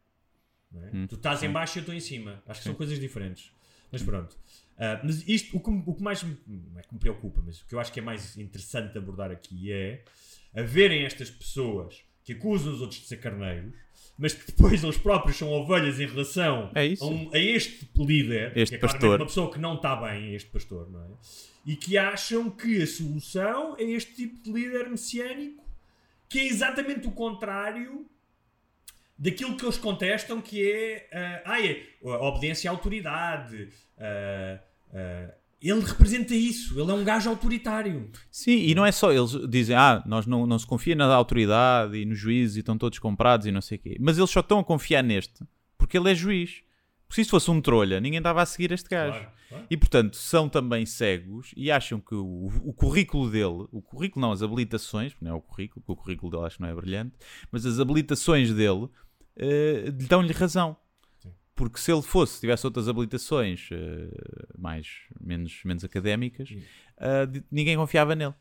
É? 0.74 0.90
Hum, 0.96 1.06
tu 1.06 1.16
estás 1.16 1.42
em 1.42 1.50
baixo 1.50 1.76
e 1.76 1.78
eu 1.78 1.82
estou 1.82 1.94
em 1.94 2.00
cima. 2.00 2.42
Acho 2.46 2.60
que 2.60 2.64
são 2.64 2.74
coisas 2.74 2.98
diferentes. 2.98 3.52
Mas 3.92 4.02
pronto. 4.02 4.36
Ah, 4.76 5.00
mas 5.04 5.26
isto, 5.28 5.56
o 5.56 5.60
que, 5.60 5.70
o 5.70 5.94
que 5.94 6.02
mais 6.02 6.22
me, 6.22 6.36
é 6.76 6.82
que 6.82 6.92
me 6.92 6.98
preocupa, 6.98 7.40
mas 7.44 7.60
o 7.60 7.66
que 7.66 7.74
eu 7.74 7.80
acho 7.80 7.92
que 7.92 8.00
é 8.00 8.02
mais 8.02 8.36
interessante 8.36 8.92
de 8.92 8.98
abordar 8.98 9.30
aqui 9.30 9.70
é 9.72 10.04
haverem 10.54 11.04
estas 11.04 11.30
pessoas 11.30 12.02
que 12.24 12.32
acusam 12.32 12.72
os 12.72 12.80
outros 12.80 13.00
de 13.00 13.06
ser 13.06 13.18
carneiros, 13.18 13.72
mas 14.18 14.32
que 14.32 14.46
depois 14.46 14.82
eles 14.84 14.96
próprios 14.96 15.36
são 15.36 15.50
ovelhas 15.50 15.98
em 16.00 16.06
relação 16.06 16.70
É 16.74 16.94
a, 17.00 17.04
um- 17.06 17.30
a 17.34 17.38
este 17.38 17.88
líder, 17.96 18.52
Este 18.56 18.70
que 18.78 18.84
é 18.84 18.88
pastor. 18.88 19.18
uma 19.20 19.26
pessoa 19.26 19.50
que 19.52 19.58
não 19.58 19.74
está 19.74 19.96
bem, 19.96 20.34
este 20.34 20.48
pastor, 20.50 20.88
não 20.90 21.02
é? 21.02 21.08
E 21.66 21.76
que 21.76 21.96
acham 21.98 22.50
que 22.50 22.82
a 22.82 22.86
solução 22.86 23.74
é 23.78 23.82
este 23.84 24.14
tipo 24.14 24.42
de 24.42 24.52
líder 24.52 24.88
messiânico, 24.88 25.64
que 26.28 26.38
é 26.40 26.46
exatamente 26.46 27.06
o 27.08 27.10
contrário 27.12 28.06
daquilo 29.18 29.56
que 29.56 29.64
eles 29.64 29.78
contestam, 29.78 30.40
que 30.40 30.70
é, 30.70 31.08
ah, 31.12 31.42
ah, 31.52 31.62
é 31.64 31.82
a 32.04 32.28
obediência 32.28 32.70
à 32.70 32.72
autoridade. 32.72 33.68
ah, 33.98 34.58
ah, 34.92 35.34
ele 35.70 35.80
representa 35.80 36.34
isso, 36.34 36.78
ele 36.78 36.90
é 36.90 36.94
um 36.94 37.04
gajo 37.04 37.30
autoritário. 37.30 38.10
Sim, 38.30 38.58
e 38.58 38.74
não 38.74 38.84
é 38.84 38.92
só 38.92 39.12
eles 39.12 39.32
dizem, 39.48 39.74
ah, 39.74 40.02
nós 40.06 40.26
não, 40.26 40.46
não 40.46 40.58
se 40.58 40.66
confia 40.66 40.94
na 40.94 41.06
autoridade 41.14 41.96
e 41.96 42.04
nos 42.04 42.18
juízes 42.18 42.56
e 42.56 42.60
estão 42.60 42.76
todos 42.76 42.98
comprados 42.98 43.46
e 43.46 43.52
não 43.52 43.60
sei 43.60 43.78
o 43.78 43.80
quê. 43.80 43.96
Mas 43.98 44.18
eles 44.18 44.30
só 44.30 44.40
estão 44.40 44.58
a 44.58 44.64
confiar 44.64 45.02
neste 45.02 45.44
porque 45.78 45.98
ele 45.98 46.10
é 46.10 46.14
juiz. 46.14 46.62
Porque 47.06 47.16
se 47.16 47.20
isso 47.22 47.30
fosse 47.30 47.50
um 47.50 47.60
trolha, 47.60 48.00
ninguém 48.00 48.18
estava 48.18 48.42
a 48.42 48.46
seguir 48.46 48.72
este 48.72 48.88
gajo. 48.88 49.18
Claro, 49.18 49.32
claro. 49.48 49.66
E 49.70 49.76
portanto 49.76 50.16
são 50.16 50.48
também 50.48 50.86
cegos 50.86 51.52
e 51.56 51.70
acham 51.70 52.00
que 52.00 52.14
o, 52.14 52.50
o 52.64 52.72
currículo 52.72 53.30
dele, 53.30 53.66
o 53.70 53.82
currículo 53.82 54.20
não, 54.20 54.32
as 54.32 54.42
habilitações, 54.42 55.12
porque 55.12 55.24
não 55.24 55.32
é 55.32 55.34
o 55.34 55.40
currículo, 55.40 55.82
porque 55.84 56.00
o 56.00 56.02
currículo 56.02 56.32
dele 56.32 56.46
acho 56.46 56.56
que 56.56 56.62
não 56.62 56.68
é 56.68 56.74
brilhante, 56.74 57.14
mas 57.52 57.66
as 57.66 57.78
habilitações 57.78 58.52
dele 58.52 58.88
eh, 59.36 59.90
dão-lhe 60.08 60.32
razão. 60.32 60.76
Porque 61.55 61.78
se 61.78 61.92
ele 61.92 62.02
fosse, 62.02 62.40
tivesse 62.40 62.66
outras 62.66 62.88
habilitações 62.88 63.68
eh, 63.70 64.09
mais, 64.59 64.88
menos, 65.20 65.61
menos 65.64 65.84
académicas, 65.84 66.48
de- 67.30 67.44
ninguém 67.50 67.76
confiava 67.76 68.14
nele. 68.16 68.34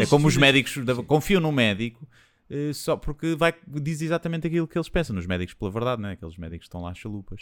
É 0.00 0.06
como 0.06 0.26
os 0.28 0.36
médicos 0.36 0.84
da- 0.84 0.94
confiam 1.02 1.40
no 1.40 1.52
médico 1.52 2.08
eh, 2.48 2.72
só 2.72 2.96
porque 2.96 3.34
vai, 3.34 3.52
diz 3.66 4.00
exatamente 4.00 4.46
aquilo 4.46 4.66
que 4.66 4.78
eles 4.78 4.88
pensam. 4.88 5.14
Nos 5.14 5.26
médicos, 5.26 5.52
pela 5.54 5.70
verdade, 5.70 6.00
né? 6.00 6.12
aqueles 6.12 6.36
médicos 6.38 6.60
que 6.64 6.68
estão 6.68 6.80
lá 6.80 6.94
chalupas. 6.94 7.40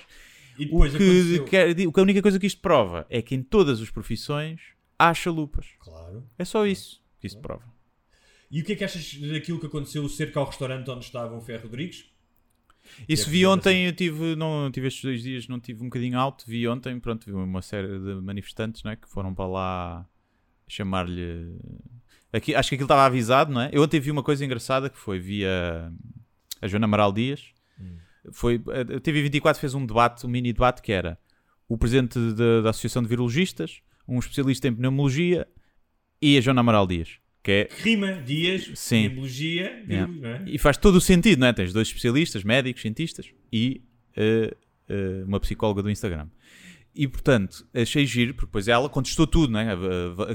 E 0.59 0.67
O 1.41 1.45
que, 1.45 1.75
que 1.93 2.01
a 2.01 2.03
única 2.03 2.23
coisa 2.23 2.39
que 2.39 2.47
isto 2.47 2.61
prova 2.61 3.07
é 3.11 3.21
que 3.23 3.35
em 3.35 3.43
todas 3.43 3.81
as 3.81 3.91
profissões 3.91 4.61
há 4.99 5.12
chalupas. 5.15 5.67
Claro. 5.79 6.27
É 6.39 6.45
só 6.45 6.67
isso 6.67 7.01
que 7.21 7.27
isto 7.27 7.41
prova. 7.41 7.62
E 8.51 8.61
o 8.61 8.65
que 8.65 8.73
é 8.73 8.77
que 8.77 8.85
achas 8.85 9.15
daquilo 9.21 9.59
que 9.61 9.67
aconteceu 9.67 10.05
o 10.05 10.09
cerco 10.09 10.39
ao 10.39 10.47
restaurante 10.47 10.89
onde 10.91 11.05
estava 11.05 11.37
o 11.37 11.41
Ferro 11.41 11.65
Rodrigues? 11.65 12.11
Isso 13.09 13.28
é 13.28 13.32
vi 13.32 13.47
ontem, 13.47 13.87
eu 13.87 13.93
tive, 13.93 14.37
não 14.37 14.70
tive 14.70 14.89
estes 14.89 15.03
dois 15.03 15.22
dias, 15.22 15.49
não 15.49 15.59
tive 15.59 15.82
um 15.82 15.87
bocadinho 15.87 16.18
alto, 16.18 16.45
vi 16.47 16.66
ontem, 16.68 16.99
pronto, 17.01 17.24
vi 17.24 17.32
uma 17.32 17.62
série 17.62 17.99
de 17.99 18.20
manifestantes, 18.20 18.82
não 18.82 18.91
é, 18.93 18.97
que 18.97 19.09
foram 19.09 19.35
para 19.35 19.47
lá 19.47 20.07
chamar-lhe... 20.68 21.57
Aqui, 22.32 22.55
acho 22.55 22.68
que 22.68 22.74
aquilo 22.74 22.87
estava 22.87 23.05
avisado, 23.05 23.53
não 23.53 23.61
é? 23.61 23.70
Eu 23.72 23.82
ontem 23.82 24.01
vi 24.01 24.11
uma 24.11 24.22
coisa 24.22 24.45
engraçada 24.45 24.91
que 24.91 24.99
foi, 24.99 25.18
via 25.18 25.93
a 26.61 26.66
Joana 26.66 26.87
Amaral 26.87 27.12
Dias, 27.12 27.53
foi, 28.32 28.57
a 28.57 29.01
TV24 29.01 29.57
fez 29.57 29.74
um 29.74 29.85
debate, 29.85 30.26
um 30.26 30.28
mini 30.28 30.53
debate 30.53 30.82
que 30.82 30.93
era 30.93 31.18
o 31.68 31.76
presidente 31.76 32.18
da, 32.35 32.62
da 32.62 32.70
Associação 32.70 33.03
de 33.03 33.09
Virologistas, 33.09 33.80
um 34.07 34.18
especialista 34.18 34.68
em 34.68 34.74
pneumologia 34.74 35.47
e 36.20 36.37
a 36.39 36.41
Joana 36.41 36.61
Amaral 36.61 36.87
Dias, 36.87 37.18
que 37.45 37.53
é 37.53 37.69
Rima, 37.83 38.15
Dias, 38.23 38.71
Sim. 38.75 39.11
Biologia, 39.11 39.85
Yeah. 39.87 40.11
não 40.11 40.29
é? 40.31 40.45
e 40.47 40.59
faz 40.59 40.79
todo 40.79 40.97
o 40.97 41.01
sentido, 41.01 41.41
não 41.41 41.47
é? 41.47 41.53
Tens 41.53 41.75
dois 41.75 41.87
especialistas, 41.89 42.43
médicos, 42.43 42.81
cientistas 42.81 43.31
e 43.53 43.83
eh, 44.17 44.57
eh, 44.89 45.23
uma 45.27 45.39
psicóloga 45.39 45.83
do 45.83 45.91
Instagram. 45.91 46.27
E 46.95 47.07
portanto, 47.07 47.67
achei 47.75 48.07
giro, 48.07 48.33
porque 48.33 48.47
depois 48.47 48.67
ela 48.67 48.89
contestou 48.89 49.27
tudo, 49.27 49.53
não 49.53 49.61
é? 49.61 49.73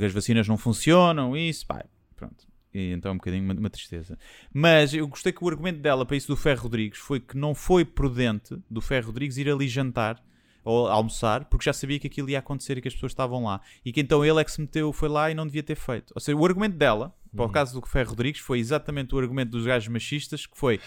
As 0.06 0.14
vacinas 0.14 0.48
não 0.48 0.58
funcionam, 0.58 1.36
isso, 1.36 1.66
pá, 1.66 1.84
pronto. 2.16 2.48
E 2.72 2.92
então 2.92 3.10
é 3.10 3.14
um 3.14 3.18
bocadinho 3.18 3.44
uma, 3.44 3.56
uma 3.56 3.70
tristeza. 3.72 4.16
Mas 4.54 4.94
eu 4.94 5.08
gostei 5.08 5.34
que 5.34 5.44
o 5.44 5.50
argumento 5.50 5.80
dela 5.80 6.06
para 6.06 6.16
isso 6.16 6.28
do 6.28 6.38
Ferro 6.38 6.62
Rodrigues 6.64 7.00
foi 7.00 7.20
que 7.20 7.36
não 7.36 7.56
foi 7.56 7.84
prudente 7.84 8.56
do 8.70 8.82
Ferro 8.82 9.08
Rodrigues 9.08 9.38
ir 9.38 9.50
ali 9.50 9.68
jantar 9.68 10.24
ou 10.70 10.88
almoçar, 10.88 11.46
porque 11.46 11.66
já 11.66 11.74
sabia 11.74 12.00
que 12.00 12.06
aquilo 12.06 12.30
ia 12.30 12.38
acontecer 12.38 12.78
e 12.78 12.82
que 12.82 12.88
as 12.88 12.94
pessoas 12.94 13.12
estavam 13.12 13.44
lá. 13.44 13.60
E 13.84 13.92
que 13.92 14.00
então 14.00 14.24
ele 14.24 14.40
é 14.40 14.44
que 14.44 14.52
se 14.52 14.62
meteu, 14.62 14.94
foi 14.94 15.10
lá 15.10 15.32
e 15.32 15.34
não 15.34 15.48
devia 15.48 15.64
ter 15.64 15.76
feito. 15.76 16.14
Ou 16.16 16.22
seja, 16.22 16.38
o 16.38 16.46
argumento 16.46 16.78
dela, 16.78 17.12
para 17.36 17.44
Uhum. 17.46 17.50
o 17.50 17.52
caso 17.54 17.80
do 17.80 17.86
Ferro 17.88 18.10
Rodrigues, 18.10 18.42
foi 18.42 18.60
exatamente 18.60 19.14
o 19.14 19.20
argumento 19.20 19.52
dos 19.52 19.66
gajos 19.66 19.88
machistas 19.88 20.46
que 20.46 20.58
foi 20.58 20.80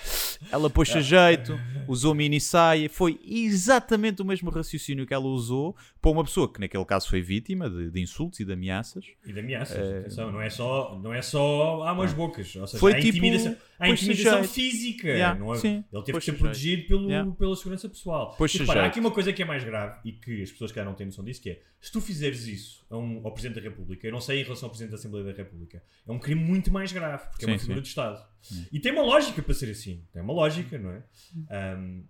ela 0.50 0.68
pôs-se 0.68 0.98
a 0.98 1.00
jeito, 1.00 1.58
usou 1.86 2.14
mini 2.14 2.40
saia, 2.40 2.88
foi 2.90 3.20
exatamente 3.24 4.22
o 4.22 4.24
mesmo 4.24 4.50
raciocínio 4.50 5.06
que 5.06 5.14
ela 5.14 5.26
usou 5.26 5.76
para 6.00 6.10
uma 6.10 6.24
pessoa 6.24 6.52
que 6.52 6.58
naquele 6.60 6.84
caso 6.84 7.08
foi 7.08 7.20
vítima 7.22 7.70
de, 7.70 7.90
de 7.90 8.00
insultos 8.00 8.40
e 8.40 8.44
de 8.44 8.52
ameaças. 8.52 9.04
E 9.24 9.32
de 9.32 9.38
ameaças, 9.40 9.76
atenção, 9.78 10.32
não 10.32 10.40
é 10.40 10.50
só, 10.50 10.98
não 11.02 11.14
é 11.14 11.22
só 11.22 11.82
há 11.84 11.92
umas 11.92 12.12
bocas, 12.12 12.54
ou 12.56 12.66
seja, 12.66 12.78
Foi 12.80 12.92
há 12.92 12.96
tipo, 12.96 13.08
intimidação, 13.18 13.56
há 13.78 13.88
intimidação 13.88 14.44
física, 14.44 15.08
Yeah, 15.08 15.38
não 15.38 15.54
é? 15.54 15.58
sim, 15.58 15.84
ele 15.92 16.02
teve 16.02 16.18
que 16.18 16.24
ser 16.24 16.32
protegido 16.32 16.86
pelo, 16.88 17.08
Yeah. 17.08 17.30
pela 17.32 17.54
segurança 17.56 17.88
pessoal. 17.88 18.36
E 18.40 18.58
repara, 18.58 18.82
há 18.82 18.86
aqui 18.86 18.98
uma 19.00 19.10
coisa 19.10 19.32
que 19.32 19.42
é 19.42 19.44
mais 19.44 19.62
grave 19.64 20.00
e 20.04 20.12
que 20.12 20.42
as 20.42 20.50
pessoas 20.50 20.72
que 20.72 20.82
não 20.82 20.94
têm 20.94 21.06
noção 21.06 21.24
disso, 21.24 21.40
que 21.40 21.50
é, 21.50 21.60
se 21.80 21.92
tu 21.92 22.00
fizeres 22.00 22.46
isso 22.46 22.84
a 22.90 22.96
um- 22.96 23.20
ao 23.24 23.32
Presidente 23.32 23.56
da 23.56 23.68
República, 23.68 24.06
eu 24.06 24.12
não 24.12 24.20
sei 24.20 24.40
em 24.40 24.44
relação 24.44 24.66
ao 24.66 24.70
Presidente 24.70 24.90
da 24.92 24.96
Assembleia 24.96 25.26
da 25.26 25.32
República, 25.32 25.82
é 26.06 26.12
um 26.12 26.18
crime 26.18 26.31
muito 26.34 26.70
mais 26.72 26.92
grave, 26.92 27.24
porque 27.30 27.44
é 27.44 27.48
uma 27.48 27.54
Sim, 27.58 27.60
figura 27.60 27.78
sim. 27.78 27.82
de 27.82 27.88
Estado. 27.88 28.24
E 28.72 28.80
tem 28.80 28.92
uma 28.92 29.02
lógica 29.02 29.40
para 29.42 29.54
ser 29.54 29.70
assim, 29.70 30.02
tem 30.12 30.20
uma 30.22 30.32
lógica, 30.32 30.78
não 30.78 30.90
é? 30.90 31.02
Ahm, 31.50 32.02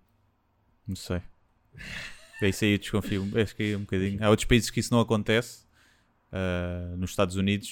Não 0.87 0.95
sei. 0.95 1.21
É 2.41 2.49
isso 2.49 2.65
aí 2.65 2.73
eu 2.73 2.77
desconfio. 2.77 3.29
Acho 3.41 3.55
que 3.55 3.71
é 3.71 3.77
um 3.77 3.81
bocadinho. 3.81 4.23
Há 4.23 4.29
outros 4.29 4.45
países 4.47 4.69
que 4.69 4.79
isso 4.79 4.93
não 4.93 4.99
acontece. 4.99 5.63
Ah, 6.35 6.95
nos 6.97 7.11
Estados 7.11 7.35
Unidos, 7.35 7.71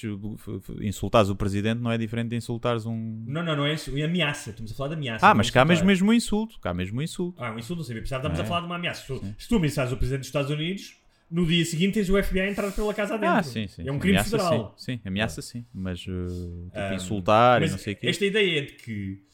insultares 0.80 1.28
o 1.28 1.34
presidente 1.34 1.80
não 1.80 1.90
é 1.90 1.98
diferente 1.98 2.28
de 2.30 2.36
insultares 2.36 2.86
um. 2.86 3.24
não, 3.26 3.42
não, 3.42 3.56
não 3.56 3.66
é 3.66 3.74
isso, 3.74 3.96
é 3.98 4.02
ameaça, 4.04 4.50
estamos 4.50 4.70
a 4.70 4.74
falar 4.76 4.90
de 4.90 4.94
ameaça. 4.94 5.26
Ah, 5.26 5.30
não 5.30 5.34
é 5.34 5.38
mas 5.38 5.50
cá 5.50 5.64
mesmo, 5.64 5.84
mesmo 5.86 6.10
um 6.10 6.14
insulto. 6.14 6.60
Cá 6.60 6.72
mesmo 6.72 7.00
um 7.00 7.02
insulto. 7.02 7.42
Ah, 7.42 7.50
um 7.52 7.58
insulto, 7.58 7.80
não 7.80 7.84
sabia. 7.84 8.00
Precisava, 8.02 8.20
estamos 8.22 8.38
É. 8.38 8.42
a 8.42 8.46
falar 8.46 8.60
de 8.60 8.66
uma 8.66 8.76
ameaça. 8.76 9.00
Se 9.02 9.06
tu, 9.08 9.34
se 9.36 9.48
tu 9.48 9.56
ameaçares 9.56 9.92
o 9.92 9.96
Presidente 9.96 10.20
dos 10.20 10.28
Estados 10.28 10.50
Unidos, 10.52 10.96
no 11.32 11.46
dia 11.46 11.64
seguinte 11.64 11.94
tens 11.94 12.10
o 12.10 12.22
FBI 12.22 12.40
a 12.40 12.50
entrar 12.50 12.70
pela 12.72 12.92
casa 12.92 13.14
adentro. 13.14 13.36
Ah, 13.36 13.42
sim, 13.42 13.66
sim. 13.66 13.88
É 13.88 13.90
um 13.90 13.98
crime 13.98 14.18
ameaça, 14.18 14.30
federal. 14.30 14.74
Sim, 14.76 14.92
sim. 14.92 15.00
ameaça 15.04 15.42
sim. 15.42 15.66
Mas 15.72 16.06
uh, 16.06 16.66
tipo, 16.66 16.70
Ah, 16.74 16.94
insultar 16.94 17.58
e 17.58 17.60
mas 17.62 17.70
não 17.72 17.78
sei 17.78 17.94
o 17.94 17.96
quê. 17.96 18.06
Esta 18.06 18.26
ideia 18.26 18.66
de 18.66 18.72
que 18.74 19.24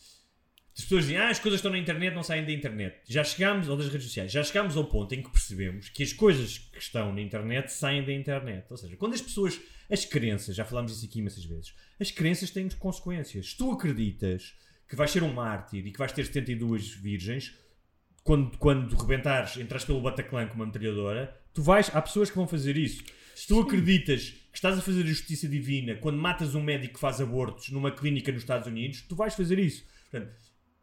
as 0.79 0.85
pessoas 0.85 1.03
dizem, 1.07 1.17
ah, 1.19 1.29
as 1.29 1.41
coisas 1.41 1.59
estão 1.59 1.73
na 1.73 1.79
internet, 1.79 2.15
não 2.15 2.23
saem 2.23 2.45
da 2.45 2.53
internet. 2.53 3.01
Já 3.05 3.25
chegámos, 3.25 3.69
ou 3.69 3.77
das 3.77 3.89
redes 3.89 4.07
sociais, 4.07 4.31
já 4.31 4.45
chegámos 4.45 4.77
ao 4.77 4.85
ponto 4.85 5.13
em 5.13 5.21
que 5.21 5.29
percebemos 5.29 5.89
que 5.89 6.05
as 6.05 6.13
coisas 6.13 6.57
que 6.59 6.79
estão 6.79 7.13
na 7.13 7.21
internet 7.21 7.73
saem 7.73 8.05
da 8.05 8.13
internet. 8.13 8.65
Ou 8.71 8.77
seja, 8.77 8.97
quando 8.97 9.15
as 9.15 9.21
pessoas, 9.21 9.61
as 9.91 10.05
crenças, 10.05 10.55
já 10.55 10.65
falámos 10.65 10.93
disso 10.93 11.05
aqui 11.05 11.19
imensas 11.19 11.45
vezes, 11.45 11.75
as 11.99 12.13
crenças 12.13 12.51
têm 12.53 12.69
consequências. 12.69 13.51
Se 13.51 13.57
tu 13.57 13.73
acreditas 13.73 14.55
que 14.89 14.95
vais 14.95 15.11
ser 15.11 15.25
um 15.25 15.33
mártir 15.33 15.85
e 15.85 15.91
que 15.91 15.99
vais 15.99 16.13
ter 16.13 16.25
72 16.25 16.95
virgens, 16.95 17.53
quando, 18.23 18.57
quando 18.59 18.95
rebentares, 18.95 19.57
entras 19.57 19.85
pelo 19.85 20.01
Bataclan 20.01 20.47
com 20.47 20.55
uma 20.55 20.67
metralhadora, 20.67 21.37
tu 21.59 21.63
vais, 21.63 21.91
há 21.93 22.01
pessoas 22.01 22.31
que 22.31 22.37
vão 22.37 22.47
fazer 22.47 22.77
isso. 22.77 23.03
Se 23.35 23.49
tu 23.49 23.59
acreditas 23.59 24.31
que 24.31 24.57
estás 24.57 24.79
a 24.79 24.81
fazer 24.81 25.03
a 25.03 25.07
justiça 25.07 25.49
divina 25.49 25.97
quando 25.97 26.17
matas 26.17 26.55
um 26.55 26.63
médico 26.63 26.95
que 26.95 27.01
faz 27.01 27.21
abortos 27.21 27.71
numa 27.71 27.91
clínica 27.91 28.31
nos 28.31 28.43
Estados 28.43 28.69
Unidos, 28.69 29.03
tu 29.09 29.17
vais 29.17 29.35
fazer 29.35 29.59
isso. 29.59 29.85
Portanto, 30.09 30.33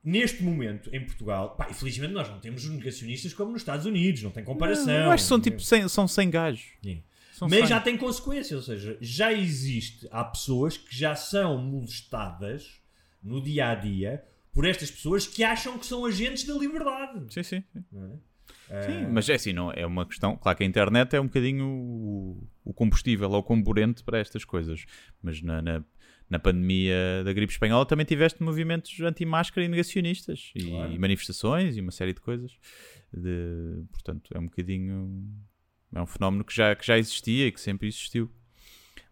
neste 0.03 0.43
momento, 0.43 0.93
em 0.93 0.99
Portugal, 1.05 1.55
pá, 1.55 1.67
infelizmente 1.69 2.11
nós 2.11 2.29
não 2.29 2.41
temos 2.41 2.67
negacionistas 2.67 3.33
como 3.33 3.53
nos 3.53 3.61
Estados 3.61 3.85
Unidos, 3.85 4.21
não 4.21 4.31
tem 4.31 4.43
comparação. 4.43 4.93
Eu 4.93 5.11
acho 5.11 5.23
que 5.23 5.29
são 5.29 5.39
tipo 5.39 5.61
100, 5.61 5.87
são 5.87 6.09
100 6.09 6.29
gajos. 6.29 6.65
Sim. 6.83 7.01
São 7.31 7.47
Mas 7.47 7.59
100. 7.59 7.67
já 7.67 7.79
tem 7.79 7.97
consequências, 7.97 8.51
ou 8.51 8.61
seja, 8.61 8.97
já 8.99 9.31
existe, 9.31 10.09
há 10.11 10.25
pessoas 10.25 10.75
que 10.77 10.93
já 10.93 11.15
são 11.15 11.57
molestadas 11.57 12.81
no 13.23 13.41
dia 13.41 13.69
a 13.69 13.75
dia 13.75 14.25
por 14.53 14.65
estas 14.65 14.91
pessoas 14.91 15.25
que 15.25 15.41
acham 15.41 15.77
que 15.79 15.85
são 15.85 16.05
agentes 16.05 16.43
da 16.43 16.53
liberdade. 16.53 17.33
Sim, 17.33 17.43
sim. 17.43 17.63
sim. 17.71 18.19
Sim, 18.85 19.07
mas 19.11 19.29
é 19.29 19.35
assim, 19.35 19.53
não, 19.53 19.71
é 19.71 19.85
uma 19.85 20.05
questão. 20.05 20.35
Claro 20.37 20.57
que 20.57 20.63
a 20.63 20.67
internet 20.67 21.15
é 21.15 21.21
um 21.21 21.25
bocadinho 21.27 21.65
o, 21.67 22.47
o 22.63 22.73
combustível 22.73 23.29
ou 23.29 23.37
o 23.39 23.43
comburente 23.43 24.03
para 24.03 24.17
estas 24.19 24.43
coisas. 24.43 24.85
Mas 25.21 25.41
na, 25.41 25.61
na, 25.61 25.83
na 26.29 26.39
pandemia 26.39 27.23
da 27.23 27.31
gripe 27.31 27.53
espanhola 27.53 27.85
também 27.85 28.05
tiveste 28.05 28.41
movimentos 28.41 28.99
anti-máscara 29.01 29.63
e 29.65 29.67
negacionistas 29.67 30.51
e, 30.55 30.69
Claro. 30.69 30.99
manifestações 30.99 31.77
e 31.77 31.81
uma 31.81 31.91
série 31.91 32.13
de 32.13 32.21
coisas. 32.21 32.57
De, 33.13 33.83
portanto, 33.91 34.31
é 34.33 34.39
um 34.39 34.45
bocadinho. 34.45 35.23
É 35.93 36.01
um 36.01 36.07
fenómeno 36.07 36.43
que 36.43 36.53
já, 36.53 36.75
que 36.75 36.85
já 36.85 36.97
existia 36.97 37.47
e 37.47 37.51
que 37.51 37.61
sempre 37.61 37.87
existiu. 37.87 38.29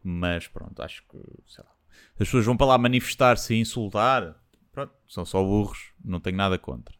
Mas 0.03 0.47
pronto, 0.47 0.81
acho 0.81 1.03
que. 1.07 1.17
Sei 1.47 1.63
lá. 1.63 1.71
As 2.13 2.27
pessoas 2.27 2.45
vão 2.45 2.57
para 2.57 2.67
lá 2.67 2.77
manifestar-se 2.77 3.53
e 3.53 3.59
insultar. 3.59 4.35
Pronto, 4.71 4.91
são 5.07 5.23
só 5.23 5.43
burros, 5.43 5.91
não 6.03 6.19
tenho 6.19 6.35
nada 6.35 6.57
contra. 6.57 6.95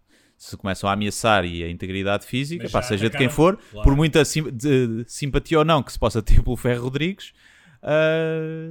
Se 0.46 0.58
começam 0.58 0.90
a 0.90 0.94
ameaçar 0.94 1.46
e 1.46 1.64
a 1.64 1.70
integridade 1.70 2.26
física, 2.26 2.70
pá, 2.70 2.82
seja 2.82 3.10
de 3.10 3.18
quem 3.18 3.30
for, 3.30 3.56
Claro. 3.72 3.84
por 3.88 3.96
muita 3.96 4.26
sim- 4.26 4.52
de- 4.52 5.06
simpatia 5.08 5.58
ou 5.60 5.64
não 5.66 5.82
que 5.82 5.92
se 5.92 5.98
possa 5.98 6.22
ter 6.22 6.44
pelo 6.44 6.58
Ferro 6.58 6.84
Rodrigues, 6.84 7.34
ah, 7.82 8.70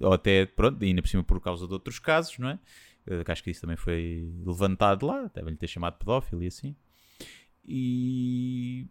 ou 0.00 0.12
até, 0.12 0.44
pronto, 0.46 0.82
ainda 0.84 1.00
por 1.02 1.08
cima 1.08 1.22
por 1.22 1.40
causa 1.40 1.66
de 1.68 1.72
outros 1.72 1.98
casos, 2.00 2.36
não 2.38 2.48
é? 2.50 2.58
Que 3.24 3.30
acho 3.30 3.44
que 3.44 3.50
isso 3.52 3.60
também 3.60 3.76
foi 3.76 4.28
levantado 4.44 5.06
lá, 5.06 5.30
devem-lhe 5.32 5.56
ter 5.56 5.68
chamado 5.68 5.98
pedófilo 5.98 6.42
e 6.42 6.48
assim. 6.48 6.74
E 7.64 8.86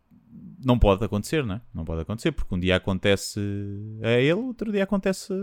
não 0.63 0.77
pode 0.79 1.03
acontecer, 1.03 1.45
não 1.45 1.55
é? 1.55 1.61
Não 1.73 1.83
pode 1.83 2.01
acontecer, 2.01 2.31
porque 2.31 2.53
um 2.55 2.59
dia 2.59 2.75
acontece 2.77 3.39
a 4.01 4.11
ele, 4.11 4.33
outro 4.33 4.71
dia 4.71 4.83
acontece 4.83 5.33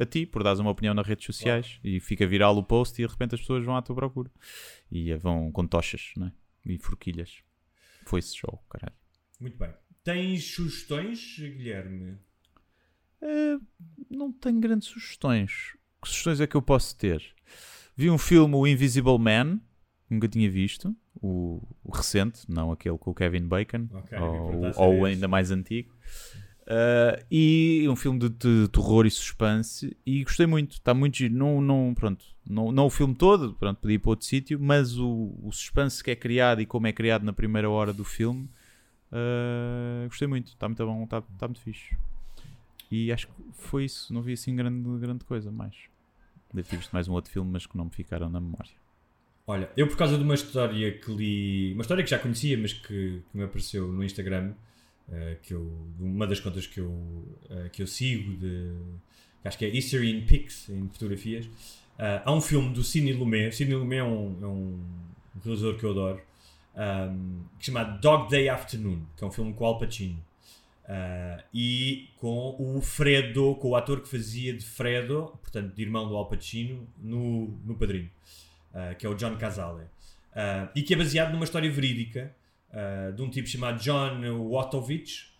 a 0.00 0.06
ti, 0.06 0.24
por 0.26 0.42
dares 0.42 0.58
uma 0.60 0.70
opinião 0.70 0.94
nas 0.94 1.06
redes 1.06 1.26
sociais 1.26 1.78
e 1.84 2.00
fica 2.00 2.26
viral 2.26 2.56
o 2.56 2.62
post 2.62 3.00
e 3.00 3.06
de 3.06 3.10
repente 3.12 3.34
as 3.34 3.40
pessoas 3.40 3.64
vão 3.64 3.76
à 3.76 3.82
tua 3.82 3.94
procura 3.94 4.30
e 4.90 5.14
vão 5.16 5.52
com 5.52 5.66
tochas, 5.66 6.12
não 6.16 6.26
é? 6.28 6.32
E 6.66 6.78
forquilhas. 6.78 7.42
Foi 8.06 8.18
esse 8.20 8.36
show, 8.36 8.62
caralho. 8.70 8.94
Muito 9.38 9.58
bem. 9.58 9.72
Tens 10.02 10.44
sugestões, 10.44 11.36
Guilherme? 11.38 12.18
Eh, 13.22 13.58
não 14.10 14.32
tenho 14.32 14.58
grandes 14.60 14.88
sugestões. 14.88 15.76
Que 16.02 16.08
sugestões 16.08 16.40
é 16.40 16.46
que 16.46 16.56
eu 16.56 16.62
posso 16.62 16.96
ter? 16.96 17.22
Vi 17.94 18.08
um 18.10 18.16
filme, 18.18 18.54
o 18.54 18.66
Invisible 18.66 19.18
Man, 19.18 19.60
nunca 20.08 20.26
tinha 20.28 20.50
visto. 20.50 20.96
O, 21.22 21.62
o 21.84 21.92
recente, 21.94 22.40
não 22.48 22.72
aquele 22.72 22.96
com 22.96 23.10
o 23.10 23.14
Kevin 23.14 23.46
Bacon, 23.46 23.88
Ok, 23.92 24.18
ou, 24.18 24.46
perguntasse 24.48 24.78
ou 24.80 24.94
esse. 25.06 25.14
ainda 25.14 25.28
mais 25.28 25.50
antigo. 25.50 25.94
Eh, 26.72 27.26
e 27.28 27.88
um 27.88 27.96
filme 27.96 28.20
de, 28.20 28.28
de 28.28 28.68
terror 28.68 29.04
e 29.04 29.10
suspense. 29.10 29.96
E 30.06 30.22
gostei 30.22 30.46
muito, 30.46 30.74
está 30.74 30.94
muito 30.94 31.16
giro. 31.16 31.34
Não, 31.34 31.60
não, 31.60 31.92
pronto, 31.92 32.24
não, 32.46 32.70
não 32.70 32.86
o 32.86 32.90
filme 32.90 33.12
todo, 33.12 33.54
pronto, 33.54 33.78
podia 33.80 33.96
ir 33.96 33.98
para 33.98 34.10
outro 34.10 34.24
sítio, 34.24 34.56
mas 34.60 34.96
o, 34.96 35.34
o 35.42 35.50
suspense 35.50 36.02
que 36.02 36.12
é 36.12 36.16
criado 36.16 36.60
e 36.60 36.66
como 36.66 36.86
é 36.86 36.92
criado 36.92 37.24
na 37.24 37.32
primeira 37.32 37.68
hora 37.68 37.92
do 37.92 38.04
filme. 38.04 38.48
eh, 39.12 40.06
gostei 40.06 40.28
muito, 40.28 40.48
está 40.48 40.68
muito 40.68 40.86
bom, 40.86 41.02
está 41.02 41.48
muito 41.48 41.60
fixe. 41.60 41.96
E 42.90 43.12
acho 43.12 43.26
que 43.26 43.32
foi 43.52 43.84
isso. 43.86 44.12
Não 44.14 44.22
vi 44.22 44.34
assim 44.34 44.54
grande, 44.54 44.88
grande 45.00 45.24
coisa 45.24 45.50
mais. 45.50 45.74
Devo 46.54 46.68
ter 46.68 46.76
visto 46.76 46.92
mais 46.92 47.08
um 47.08 47.12
outro 47.12 47.32
filme, 47.32 47.50
mas 47.50 47.66
que 47.66 47.76
não 47.76 47.86
me 47.86 47.90
ficaram 47.90 48.28
na 48.28 48.40
memória. 48.40 48.72
Olha, 49.46 49.70
eu 49.76 49.88
por 49.88 49.96
causa 49.96 50.16
de 50.16 50.22
uma 50.22 50.34
história 50.34 50.92
que 50.98 51.12
li, 51.12 51.72
uma 51.74 51.82
história 51.82 52.04
que 52.04 52.10
já 52.10 52.18
conhecia, 52.18 52.56
mas 52.56 52.72
que, 52.72 53.22
que 53.30 53.36
me 53.36 53.42
apareceu 53.44 53.88
no 53.88 54.04
Instagram, 54.04 54.54
que 55.42 55.54
eu, 55.54 55.70
uma 55.98 56.26
das 56.26 56.40
contas 56.40 56.66
que 56.66 56.78
eu, 56.78 57.24
eh, 57.50 57.68
que 57.70 57.82
eu 57.82 57.86
sigo, 57.86 58.36
de, 58.36 58.72
acho 59.44 59.58
que 59.58 59.64
é 59.64 59.68
History 59.68 60.10
in 60.10 60.24
Pics, 60.24 60.68
em 60.68 60.88
fotografias, 60.88 61.48
eh, 61.98 62.22
há 62.24 62.32
um 62.32 62.40
filme 62.40 62.72
do 62.72 62.84
Sidney 62.84 63.12
Lumet. 63.12 63.54
Sidney 63.54 63.76
Lumet 63.76 63.98
é 63.98 64.04
um, 64.04 64.38
é 64.42 64.46
um 64.46 64.84
realizador 65.42 65.76
que 65.76 65.84
eu 65.84 65.90
adoro, 65.90 66.22
um, 66.76 67.42
que 67.58 67.66
se 67.66 67.72
chama 67.72 67.84
Dog 67.84 68.30
Day 68.30 68.48
Afternoon, 68.48 69.02
que 69.16 69.24
é 69.24 69.26
um 69.26 69.30
filme 69.30 69.52
com 69.52 69.64
Al 69.64 69.78
Pacino. 69.78 70.22
Uh, 70.84 71.42
e 71.54 72.08
com 72.16 72.56
o 72.58 72.80
Fredo, 72.80 73.54
com 73.56 73.68
o 73.70 73.76
ator 73.76 74.00
que 74.00 74.08
fazia 74.08 74.52
de 74.52 74.64
Fredo, 74.64 75.38
portanto, 75.40 75.72
de 75.72 75.82
irmão 75.82 76.08
do 76.08 76.16
Al 76.16 76.26
Pacino, 76.26 76.88
no, 76.98 77.46
no 77.64 77.76
Padrinho, 77.76 78.10
uh, 78.74 78.96
que 78.96 79.06
é 79.06 79.08
o 79.08 79.14
John 79.14 79.36
Cazale. 79.36 79.84
Uh, 80.32 80.68
e 80.74 80.82
que 80.82 80.94
é 80.94 80.96
baseado 80.96 81.32
numa 81.32 81.44
história 81.44 81.70
verídica 81.70 82.34
uh, 82.72 83.12
de 83.12 83.22
um 83.22 83.30
tipo 83.30 83.48
chamado 83.48 83.78
John 83.80 84.20
Watovich, 84.50 85.30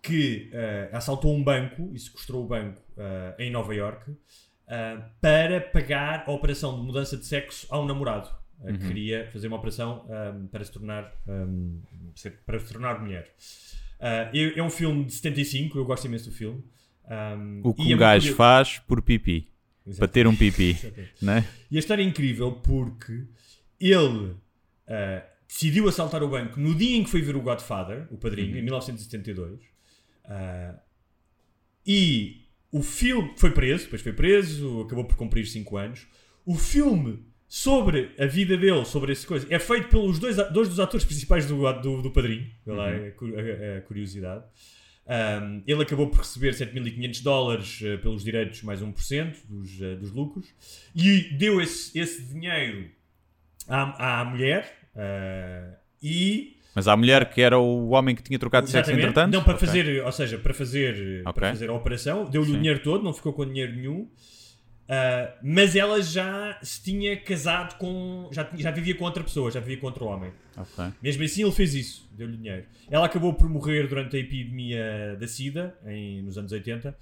que 0.00 0.50
uh, 0.52 0.96
assaltou 0.96 1.34
um 1.34 1.42
banco 1.42 1.90
e 1.94 1.98
sequestrou 1.98 2.44
o 2.44 2.46
banco 2.46 2.80
uh, 2.96 3.40
em 3.40 3.50
Nova 3.50 3.74
York 3.74 4.10
para 5.20 5.60
pagar 5.60 6.24
a 6.26 6.32
operação 6.32 6.80
de 6.80 6.86
mudança 6.86 7.16
de 7.16 7.26
sexo 7.26 7.66
ao 7.70 7.84
namorado. 7.86 8.28
uh, 8.60 8.72
que 8.72 8.86
queria 8.86 9.28
fazer 9.32 9.48
uma 9.48 9.56
operação 9.58 10.06
um, 10.08 10.46
para 10.46 10.64
se 10.64 10.72
tornar 10.72 11.12
um, 11.28 11.80
para 12.46 12.58
se 12.58 12.72
tornar 12.72 13.00
mulher. 13.00 13.34
É, 14.00 14.30
é 14.56 14.62
um 14.62 14.70
filme 14.70 15.04
de 15.04 15.12
75, 15.12 15.78
eu 15.78 15.84
gosto 15.84 16.06
imenso 16.06 16.30
do 16.30 16.34
filme. 16.34 16.64
Um, 17.08 17.60
O 17.64 17.74
que 17.74 17.82
é 17.82 17.84
um 17.84 17.88
muito 17.88 17.98
gajo 18.00 18.20
curioso- 18.22 18.36
faz 18.36 18.78
por 18.80 19.02
pipi. 19.02 19.48
Exato. 19.86 19.98
Para 19.98 20.08
ter 20.08 20.26
um 20.26 20.34
pipi. 20.34 20.70
Exatamente. 20.80 21.12
né? 21.24 21.44
E 21.70 21.76
a 21.76 21.78
história 21.78 22.02
é 22.02 22.06
incrível 22.06 22.52
porque 22.52 23.24
ele 23.80 24.36
decidiu 25.52 25.86
assaltar 25.86 26.22
o 26.22 26.28
banco 26.28 26.58
no 26.58 26.74
dia 26.74 26.96
em 26.96 27.04
que 27.04 27.10
foi 27.10 27.20
ver 27.20 27.36
o 27.36 27.42
Godfather, 27.42 28.06
o 28.10 28.16
padrinho, 28.16 28.56
em 28.56 28.62
1972. 28.62 29.60
Ah, 30.24 30.74
e 31.86 32.46
o 32.70 32.82
filme 32.82 33.34
foi 33.36 33.50
preso, 33.50 33.84
depois 33.84 34.00
foi 34.00 34.14
preso, 34.14 34.80
acabou 34.80 35.04
por 35.04 35.14
cumprir 35.16 35.46
5 35.46 35.76
anos. 35.76 36.06
O 36.46 36.54
filme 36.56 37.22
sobre 37.46 38.12
a 38.18 38.24
vida 38.24 38.56
dele, 38.56 38.82
sobre 38.86 39.12
essa 39.12 39.26
coisa, 39.26 39.46
é 39.50 39.58
feito 39.58 39.88
pelos 39.88 40.18
dois, 40.18 40.36
dois 40.50 40.70
dos 40.70 40.80
atores 40.80 41.04
principais 41.04 41.46
do, 41.46 41.70
do, 41.80 42.00
do 42.00 42.10
padrinho. 42.10 42.50
Vê 42.64 42.72
lá 42.72 42.88
a 42.88 43.10
cu- 43.10 43.34
a, 43.36 43.78
a 43.78 43.80
curiosidade. 43.82 44.44
Um, 45.04 45.62
ele 45.66 45.82
acabou 45.82 46.08
por 46.08 46.20
receber 46.20 46.54
7.500 46.54 47.22
dólares 47.22 47.80
uh, 47.82 47.98
pelos 47.98 48.24
direitos, 48.24 48.62
mais 48.62 48.80
1% 48.80 49.36
dos, 49.48 49.80
uh, 49.80 49.96
dos 49.96 50.12
lucros, 50.12 50.46
e 50.94 51.36
deu 51.36 51.60
esse, 51.60 51.98
esse 51.98 52.22
dinheiro 52.22 52.88
à, 53.68 54.20
à 54.20 54.24
mulher 54.24 54.81
uh, 54.94 55.76
e. 56.02 56.56
Mas 56.74 56.88
à 56.88 56.96
mulher 56.96 57.28
que 57.30 57.40
era 57.42 57.58
o 57.58 57.90
homem 57.90 58.16
que 58.16 58.22
tinha 58.22 58.38
trocado 58.38 58.66
de 58.66 58.72
sexo 58.72 58.90
entretanto? 58.92 59.32
Não, 59.32 59.42
para 59.44 59.54
Ok. 59.54 59.66
fazer, 59.68 60.02
ou 60.04 60.12
seja, 60.12 60.38
para 60.38 60.54
fazer, 60.54 61.20
Ok. 61.26 61.32
para 61.34 61.50
fazer 61.50 61.68
a 61.68 61.74
operação, 61.74 62.24
deu-lhe 62.24 62.52
o 62.52 62.56
dinheiro 62.56 62.80
todo, 62.82 63.04
não 63.04 63.12
ficou 63.12 63.32
com 63.32 63.44
dinheiro 63.44 63.74
nenhum. 63.74 64.08
Uh, 64.82 65.32
mas 65.42 65.76
ela 65.76 66.02
já 66.02 66.58
se 66.62 66.82
tinha 66.82 67.16
casado 67.16 67.78
com. 67.78 68.28
Já, 68.32 68.48
já 68.54 68.70
vivia 68.70 68.94
com 68.94 69.04
outra 69.04 69.22
pessoa, 69.22 69.50
já 69.50 69.60
vivia 69.60 69.78
com 69.78 69.86
outro 69.86 70.04
homem. 70.06 70.32
Ok. 70.56 70.84
Mesmo 71.02 71.22
assim, 71.24 71.42
ele 71.42 71.52
fez 71.52 71.74
isso, 71.74 72.08
deu-lhe 72.12 72.36
dinheiro. 72.36 72.64
Ela 72.90 73.06
acabou 73.06 73.32
por 73.32 73.48
morrer 73.48 73.86
durante 73.86 74.16
a 74.16 74.18
epidemia 74.18 75.16
da 75.18 75.26
SIDA, 75.26 75.74
em, 75.86 76.22
nos 76.22 76.36
anos 76.36 76.52
80, 76.52 76.94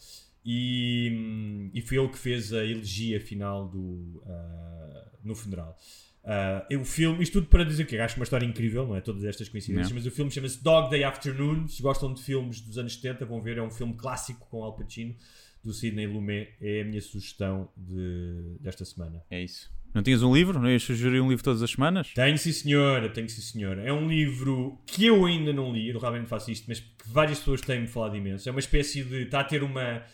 e, 0.44 1.10
hum, 1.12 1.70
e 1.74 1.80
foi 1.80 1.98
ele 1.98 2.08
que 2.08 2.18
fez 2.18 2.52
a 2.52 2.64
elegia 2.64 3.20
final 3.20 3.66
do, 3.68 4.22
ah, 4.26 5.06
no 5.24 5.34
funeral. 5.34 5.76
Ah, 6.24 6.66
o 6.72 6.84
filme, 6.84 7.22
isto 7.22 7.34
tudo 7.34 7.46
para 7.48 7.64
dizer 7.64 7.86
que 7.86 7.98
acho 7.98 8.16
uma 8.16 8.24
história 8.24 8.44
incrível, 8.44 8.86
não 8.86 8.96
é? 8.96 9.00
Todas 9.00 9.24
estas 9.24 9.48
coincidências, 9.48 9.92
mas 9.92 10.06
o 10.06 10.10
filme 10.10 10.30
chama-se 10.30 10.62
Dog 10.62 10.90
Day 10.90 11.04
Afternoon. 11.04 11.66
Se 11.68 11.82
gostam 11.82 12.12
de 12.12 12.22
filmes 12.22 12.60
dos 12.60 12.78
anos 12.78 12.94
70, 12.94 13.24
vão 13.24 13.40
ver, 13.40 13.58
é 13.58 13.62
um 13.62 13.70
filme 13.70 13.94
clássico 13.94 14.46
com 14.50 14.62
Al 14.62 14.74
Pacino, 14.74 15.14
do 15.62 15.72
Sidney 15.72 16.06
Lumet. 16.06 16.50
É 16.60 16.82
a 16.82 16.84
minha 16.84 17.00
sugestão 17.00 17.68
de, 17.76 18.58
desta 18.60 18.84
semana. 18.84 19.22
É 19.30 19.42
isso. 19.42 19.70
Não 19.92 20.02
tinhas 20.02 20.22
um 20.22 20.32
livro? 20.32 20.60
Não 20.60 20.70
ias 20.70 20.84
sugerir 20.84 21.20
um 21.20 21.28
livro 21.28 21.42
todas 21.42 21.62
as 21.62 21.70
semanas? 21.70 22.12
Tenho 22.14 22.38
sim 22.38 22.52
senhora, 22.52 23.08
tenho 23.08 23.28
sim 23.28 23.40
senhora. 23.40 23.82
É 23.82 23.92
um 23.92 24.08
livro 24.08 24.78
que 24.86 25.04
eu 25.04 25.26
ainda 25.26 25.52
não 25.52 25.72
li, 25.72 25.88
eu 25.88 25.98
realmente 25.98 26.28
faço 26.28 26.50
isto, 26.50 26.66
mas 26.68 26.78
que 26.78 27.08
várias 27.08 27.38
pessoas 27.38 27.60
têm-me 27.60 27.88
falado 27.88 28.16
imenso. 28.16 28.48
É 28.48 28.52
uma 28.52 28.60
espécie 28.60 29.02
de. 29.02 29.22
está 29.22 29.40
a 29.40 29.44
ter 29.44 29.62
uma. 29.64 30.04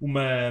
Uma, 0.00 0.48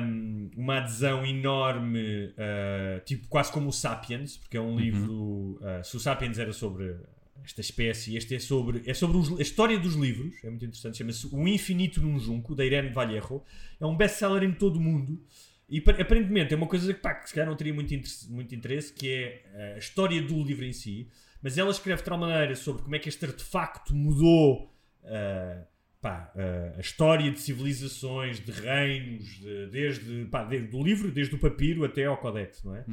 uma 0.55 0.77
adesão 0.77 1.25
enorme, 1.25 2.33
ah, 2.37 2.99
tipo 3.03 3.27
quase 3.27 3.51
como 3.51 3.69
o 3.69 3.73
Sapiens, 3.73 4.37
porque 4.37 4.55
é 4.57 4.61
um 4.61 4.75
livro. 4.79 5.59
ah, 5.63 5.81
se 5.83 5.97
o 5.97 5.99
Sapiens 5.99 6.37
era 6.37 6.53
sobre 6.53 6.95
esta 7.43 7.61
espécie, 7.61 8.15
este 8.15 8.35
é 8.35 8.39
sobre, 8.39 8.83
é 8.85 8.93
sobre 8.93 9.17
os- 9.17 9.39
a 9.39 9.41
história 9.41 9.79
dos 9.79 9.95
livros, 9.95 10.35
é 10.43 10.49
muito 10.49 10.65
interessante, 10.65 10.97
chama-se 10.99 11.27
O 11.31 11.47
Infinito 11.47 11.99
num 12.01 12.19
Junco, 12.19 12.53
da 12.53 12.63
Irene 12.63 12.89
Vallejo. 12.89 13.41
É 13.79 13.85
um 13.85 13.95
best-seller 13.97 14.43
em 14.43 14.51
todo 14.51 14.75
o 14.75 14.79
mundo. 14.81 15.19
E 15.67 15.79
pa- 15.81 15.91
aparentemente 15.99 16.53
é 16.53 16.57
uma 16.57 16.67
coisa 16.67 16.93
que, 16.93 16.99
pá, 16.99 17.15
que 17.15 17.29
se 17.29 17.33
calhar 17.33 17.47
não 17.49 17.55
teria 17.55 17.73
muito 17.73 17.91
interesse, 17.93 18.31
muito 18.31 18.53
interesse, 18.53 18.93
que 18.93 19.09
é 19.09 19.45
eh, 19.53 19.73
a 19.75 19.79
história 19.79 20.21
do 20.21 20.43
livro 20.43 20.65
em 20.65 20.73
si, 20.73 21.07
mas 21.41 21.57
ela 21.57 21.71
escreve 21.71 22.01
de 22.01 22.05
tal 22.09 22.17
maneira 22.19 22.55
sobre 22.55 22.83
como 22.83 22.95
é 22.95 22.99
que 22.99 23.07
este 23.09 23.23
artefacto 23.25 23.95
mudou 23.95 24.71
eh, 25.03 25.63
pá, 26.01 26.31
eh, 26.35 26.75
a 26.77 26.79
história 26.79 27.29
de 27.31 27.39
civilizações, 27.39 28.39
de 28.39 28.51
reinos, 28.51 29.25
de- 29.39 29.67
desde, 29.67 30.25
pá, 30.25 30.43
desde 30.43 30.73
o 30.75 30.83
livro, 30.83 31.11
desde 31.11 31.35
o 31.35 31.37
papiro 31.39 31.83
até 31.83 32.05
ao 32.05 32.17
codex, 32.17 32.63
não 32.63 32.75
é? 32.75 32.85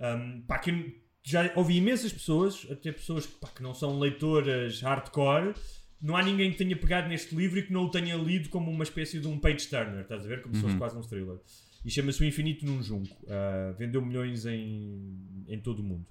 Um, 0.00 0.42
pá, 0.42 0.58
que 0.58 1.00
já 1.22 1.52
ouvi 1.54 1.76
imensas 1.76 2.12
pessoas, 2.12 2.66
até 2.70 2.90
pessoas 2.92 3.26
que, 3.26 3.34
pá, 3.38 3.48
que 3.48 3.62
não 3.62 3.74
são 3.74 3.98
leitoras 3.98 4.80
hardcore, 4.80 5.54
não 6.00 6.16
há 6.16 6.22
ninguém 6.22 6.50
que 6.52 6.58
tenha 6.58 6.76
pegado 6.76 7.08
neste 7.08 7.34
livro 7.34 7.58
e 7.58 7.62
que 7.62 7.72
não 7.72 7.84
o 7.84 7.90
tenha 7.90 8.16
lido 8.16 8.48
como 8.48 8.70
uma 8.70 8.84
espécie 8.84 9.18
de 9.20 9.26
um 9.28 9.38
page 9.38 9.66
turner, 9.68 10.00
estás 10.02 10.24
a 10.24 10.28
ver? 10.28 10.42
Como 10.42 10.54
se 10.54 10.60
fosse 10.62 10.76
quase 10.78 10.96
um 10.96 11.02
thriller. 11.02 11.38
E 11.84 11.90
chama-se 11.90 12.20
O 12.22 12.24
Infinito 12.24 12.64
num 12.66 12.82
Junco. 12.82 13.14
Uh, 13.24 13.74
vendeu 13.78 14.04
milhões 14.04 14.46
em, 14.46 15.44
em 15.48 15.58
todo 15.60 15.80
o 15.80 15.82
mundo. 15.82 16.06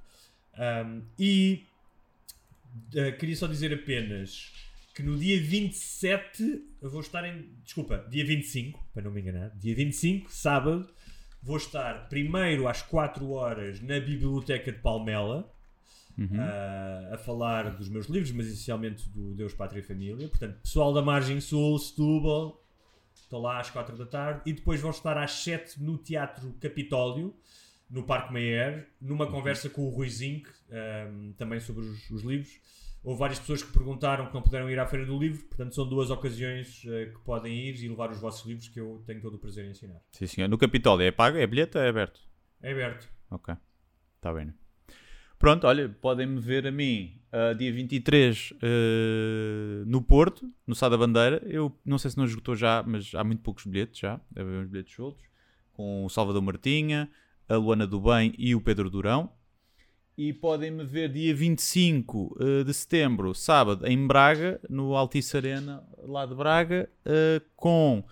Um, 0.57 1.01
e 1.19 1.65
uh, 2.95 3.17
queria 3.17 3.35
só 3.35 3.47
dizer 3.47 3.73
apenas 3.73 4.51
que 4.97 5.03
no 5.03 5.15
dia 5.15 5.39
27 5.39 6.59
eu 6.81 6.89
vou 6.89 7.01
estar 7.01 7.23
em. 7.23 7.51
Desculpa, 7.63 8.03
dia 8.09 8.25
25, 8.25 8.83
para 8.91 9.03
não 9.03 9.11
me 9.11 9.21
enganar. 9.21 9.49
Dia 9.49 9.75
25, 9.75 10.33
sábado, 10.33 10.89
vou 11.39 11.57
estar 11.57 12.09
primeiro 12.09 12.67
às 12.67 12.81
4 12.81 13.29
horas 13.29 13.79
na 13.79 13.99
Biblioteca 13.99 14.71
de 14.71 14.79
Palmela. 14.79 15.53
uh, 16.17 17.13
a 17.13 17.17
falar 17.19 17.75
dos 17.75 17.89
meus 17.89 18.07
livros, 18.07 18.31
mas 18.31 18.47
essencialmente 18.47 19.07
do 19.09 19.35
Deus, 19.35 19.53
Pátria 19.53 19.81
e 19.81 19.83
Família. 19.83 20.27
Portanto, 20.29 20.61
pessoal 20.63 20.91
da 20.91 21.03
Margem 21.03 21.39
Sul, 21.39 21.77
Setúbal, 21.77 22.59
estou 23.13 23.39
lá 23.39 23.59
às 23.59 23.69
4 23.69 23.95
da 23.95 24.05
tarde. 24.07 24.41
E 24.47 24.53
depois 24.53 24.81
vou 24.81 24.89
estar 24.89 25.15
às 25.15 25.29
7 25.29 25.79
no 25.79 25.99
Teatro 25.99 26.55
Capitólio, 26.59 27.35
no 27.87 28.01
Parque 28.01 28.33
Meyer, 28.33 28.89
numa 28.99 29.27
conversa 29.27 29.69
com 29.69 29.83
o 29.83 29.89
Rui 29.89 30.09
Zinc, 30.09 30.49
um, 31.11 31.33
também 31.33 31.59
sobre 31.59 31.85
os, 31.85 32.09
os 32.09 32.23
livros. 32.23 32.59
Houve 33.07 33.21
várias 33.21 33.39
pessoas 33.39 33.63
que 33.63 33.71
perguntaram 33.71 34.27
que 34.27 34.33
não 34.33 34.41
puderam 34.41 34.69
ir 34.69 34.77
à 34.77 34.85
Feira 34.85 35.05
do 35.05 35.17
Livro, 35.17 35.41
portanto 35.45 35.73
são 35.73 35.87
duas 35.87 36.09
ocasiões 36.09 36.83
uh, 36.83 37.13
que 37.13 37.19
podem 37.23 37.55
ir 37.55 37.81
e 37.81 37.87
levar 37.87 38.11
os 38.11 38.19
vossos 38.19 38.45
livros 38.45 38.67
que 38.67 38.81
eu 38.81 39.01
tenho 39.05 39.21
todo 39.21 39.35
o 39.35 39.39
prazer 39.39 39.63
em 39.63 39.69
ensinar. 39.69 40.01
Sim, 40.11 40.27
senhor. 40.27 40.49
No 40.49 40.57
Capitólio 40.57 41.07
é 41.07 41.09
pago? 41.09 41.37
É 41.37 41.47
bilhete 41.47 41.77
ou 41.77 41.83
é 41.85 41.87
aberto? 41.87 42.19
É 42.61 42.69
aberto. 42.69 43.09
Ok. 43.31 43.55
Está 44.17 44.33
bem. 44.33 44.53
Pronto, 45.39 45.65
olha, 45.65 45.87
podem-me 45.87 46.37
ver 46.41 46.67
a 46.67 46.71
mim 46.71 47.21
uh, 47.31 47.55
dia 47.55 47.71
23 47.71 48.51
uh, 48.51 48.57
no 49.85 50.01
Porto, 50.01 50.51
no 50.67 50.75
Sá 50.75 50.89
da 50.89 50.97
Bandeira. 50.97 51.41
Eu 51.45 51.73
não 51.85 51.97
sei 51.97 52.11
se 52.11 52.17
não 52.17 52.25
esgotou 52.25 52.57
já, 52.57 52.83
mas 52.85 53.15
há 53.15 53.23
muito 53.23 53.41
poucos 53.41 53.65
bilhetes 53.65 54.01
já. 54.01 54.19
Deve 54.29 54.49
haver 54.49 54.63
uns 54.65 54.69
bilhetes 54.69 54.93
soltos. 54.93 55.23
Com 55.71 56.03
o 56.03 56.09
Salvador 56.09 56.41
Martinha, 56.41 57.09
a 57.47 57.55
Luana 57.55 57.87
do 57.87 58.01
Bem 58.01 58.33
e 58.37 58.53
o 58.53 58.59
Pedro 58.59 58.89
Durão. 58.89 59.31
E 60.17 60.33
podem-me 60.33 60.83
ver 60.83 61.09
dia 61.09 61.35
25 61.35 62.37
uh, 62.41 62.63
de 62.63 62.73
setembro, 62.73 63.35
sábado, 63.35 63.85
em 63.85 64.07
Braga, 64.07 64.59
no 64.67 64.95
Altice 64.95 65.37
Arena, 65.37 65.83
lá 65.99 66.25
de 66.25 66.33
Braga, 66.33 66.89
uh, 67.05 67.45
com 67.55 68.03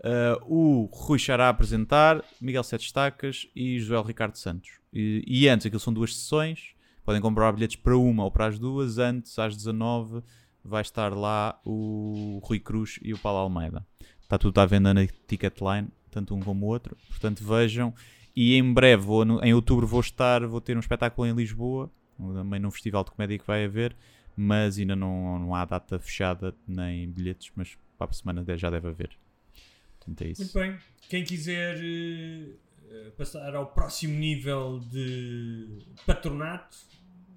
uh, 0.00 0.44
o 0.52 0.86
Rui 0.92 1.16
Xará 1.16 1.46
a 1.46 1.50
apresentar, 1.50 2.24
Miguel 2.40 2.64
Sete 2.64 2.86
Estacas 2.86 3.46
e 3.54 3.78
Joel 3.78 4.02
Ricardo 4.02 4.36
Santos. 4.36 4.80
E, 4.92 5.22
e 5.24 5.48
antes, 5.48 5.66
aquilo 5.66 5.78
são 5.78 5.92
duas 5.92 6.16
sessões, 6.16 6.74
podem 7.04 7.20
comprar 7.20 7.52
bilhetes 7.52 7.76
para 7.76 7.96
uma 7.96 8.24
ou 8.24 8.32
para 8.32 8.46
as 8.46 8.58
duas. 8.58 8.98
Antes, 8.98 9.38
às 9.38 9.56
19 9.56 10.24
vai 10.64 10.82
estar 10.82 11.14
lá 11.14 11.60
o 11.64 12.40
Rui 12.42 12.58
Cruz 12.58 12.98
e 13.00 13.14
o 13.14 13.18
Paulo 13.18 13.38
Almeida. 13.38 13.86
Está 14.20 14.36
tudo 14.38 14.58
à 14.58 14.66
venda 14.66 14.92
na 14.92 15.06
Ticketline, 15.28 15.86
tanto 16.10 16.34
um 16.34 16.40
como 16.40 16.66
o 16.66 16.68
outro. 16.70 16.96
Portanto, 17.08 17.44
vejam. 17.44 17.94
E 18.36 18.56
em 18.56 18.72
breve, 18.72 19.02
vou 19.02 19.24
em 19.42 19.54
outubro, 19.54 19.86
vou 19.86 20.00
estar, 20.00 20.44
vou 20.46 20.60
ter 20.60 20.76
um 20.76 20.80
espetáculo 20.80 21.26
em 21.26 21.32
Lisboa, 21.32 21.90
também 22.18 22.58
num 22.58 22.70
festival 22.70 23.04
de 23.04 23.10
comédia 23.12 23.38
que 23.38 23.46
vai 23.46 23.64
haver, 23.64 23.96
mas 24.36 24.78
ainda 24.78 24.96
não, 24.96 25.38
não 25.38 25.54
há 25.54 25.64
data 25.64 25.98
fechada 25.98 26.54
nem 26.66 27.08
bilhetes, 27.08 27.52
mas 27.54 27.78
para 27.96 28.10
a 28.10 28.12
semana 28.12 28.44
já 28.56 28.70
deve 28.70 28.88
haver. 28.88 29.10
Portanto, 29.98 30.22
é 30.22 30.28
isso. 30.28 30.42
Muito 30.42 30.58
bem. 30.58 30.78
Quem 31.08 31.24
quiser 31.24 31.78
eh, 31.80 33.10
passar 33.16 33.54
ao 33.54 33.66
próximo 33.66 34.18
nível 34.18 34.80
de 34.80 35.78
patronato, 36.06 36.76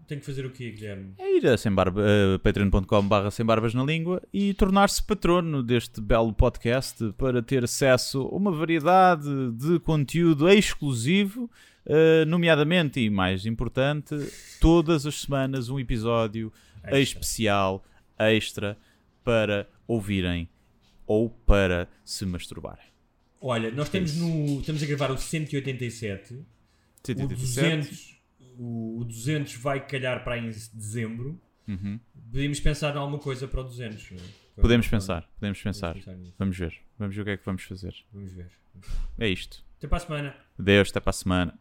tem 0.08 0.20
que 0.20 0.26
fazer 0.26 0.46
o 0.46 0.52
quê, 0.52 0.72
Guilherme? 0.72 1.14
É 1.18 1.38
ir 1.38 1.46
a 1.48 1.58
sem 1.58 1.72
barba, 1.72 2.02
uh, 2.02 2.40
patreon.com.br 2.40 3.30
sem 3.32 3.46
barbas 3.46 3.74
na 3.74 3.84
língua 3.84 4.22
e 4.34 4.54
tornar-se 4.54 5.04
patrono 5.04 5.62
deste 5.62 6.00
belo 6.00 6.34
podcast 6.34 7.14
para 7.18 7.42
ter 7.44 7.66
acesso 7.66 8.22
a 8.22 8.36
uma 8.36 8.52
variedade 8.52 9.52
de 9.52 9.80
conteúdo 9.80 10.50
exclusivo, 10.50 11.50
uh, 11.86 12.26
nomeadamente 12.26 13.00
e 13.00 13.10
mais 13.10 13.46
importante, 13.46 14.16
todas 14.62 15.06
as 15.06 15.22
semanas 15.22 15.70
um 15.70 15.80
episódio 15.80 16.52
Extra. 16.84 17.00
especial, 17.00 17.86
extra, 18.18 18.78
para 19.24 19.68
ouvirem 19.86 20.48
ou 21.06 21.30
para 21.30 21.88
se 22.04 22.26
masturbarem. 22.26 22.88
Olha, 23.40 23.70
nós 23.72 23.90
temos 23.90 24.16
no. 24.16 24.60
Estamos 24.60 24.82
a 24.82 24.86
gravar 24.86 25.12
o 25.12 25.18
187. 25.18 26.34
O 26.34 26.46
187. 27.04 27.36
200, 27.36 28.17
o, 28.58 29.00
o 29.00 29.06
200 29.06 29.56
vai 29.56 29.86
calhar 29.86 30.24
para 30.24 30.38
em 30.38 30.50
dezembro. 30.50 31.40
Uhum. 31.68 32.00
Podemos 32.32 32.60
pensar 32.60 32.96
em 32.96 32.98
alguma 32.98 33.20
coisa 33.20 33.48
para 33.48 33.62
o 33.62 33.64
200. 33.64 34.12
não 34.12 34.18
é? 34.18 34.62
Podemos 34.62 34.88
pensar, 34.88 35.30
podemos 35.36 35.62
pensar. 35.62 35.94
pensar 35.94 36.16
nisso. 36.16 36.34
Vamos 36.38 36.58
ver, 36.58 36.74
vamos 36.98 37.16
ver 37.16 37.22
o 37.22 37.26
que 37.26 37.32
é 37.32 37.38
que 37.38 37.46
vamos 37.46 37.64
fazer. 37.64 37.94
Vamos 38.12 38.34
ver. 38.34 38.52
É 39.20 39.28
isto. 39.28 39.64
Até 39.78 39.88
para 39.88 39.98
a 39.98 40.02
semana. 40.02 40.36
Deus, 40.58 40.90
até 40.90 41.00
para 41.00 41.10
a 41.12 41.14
semana. 41.14 41.60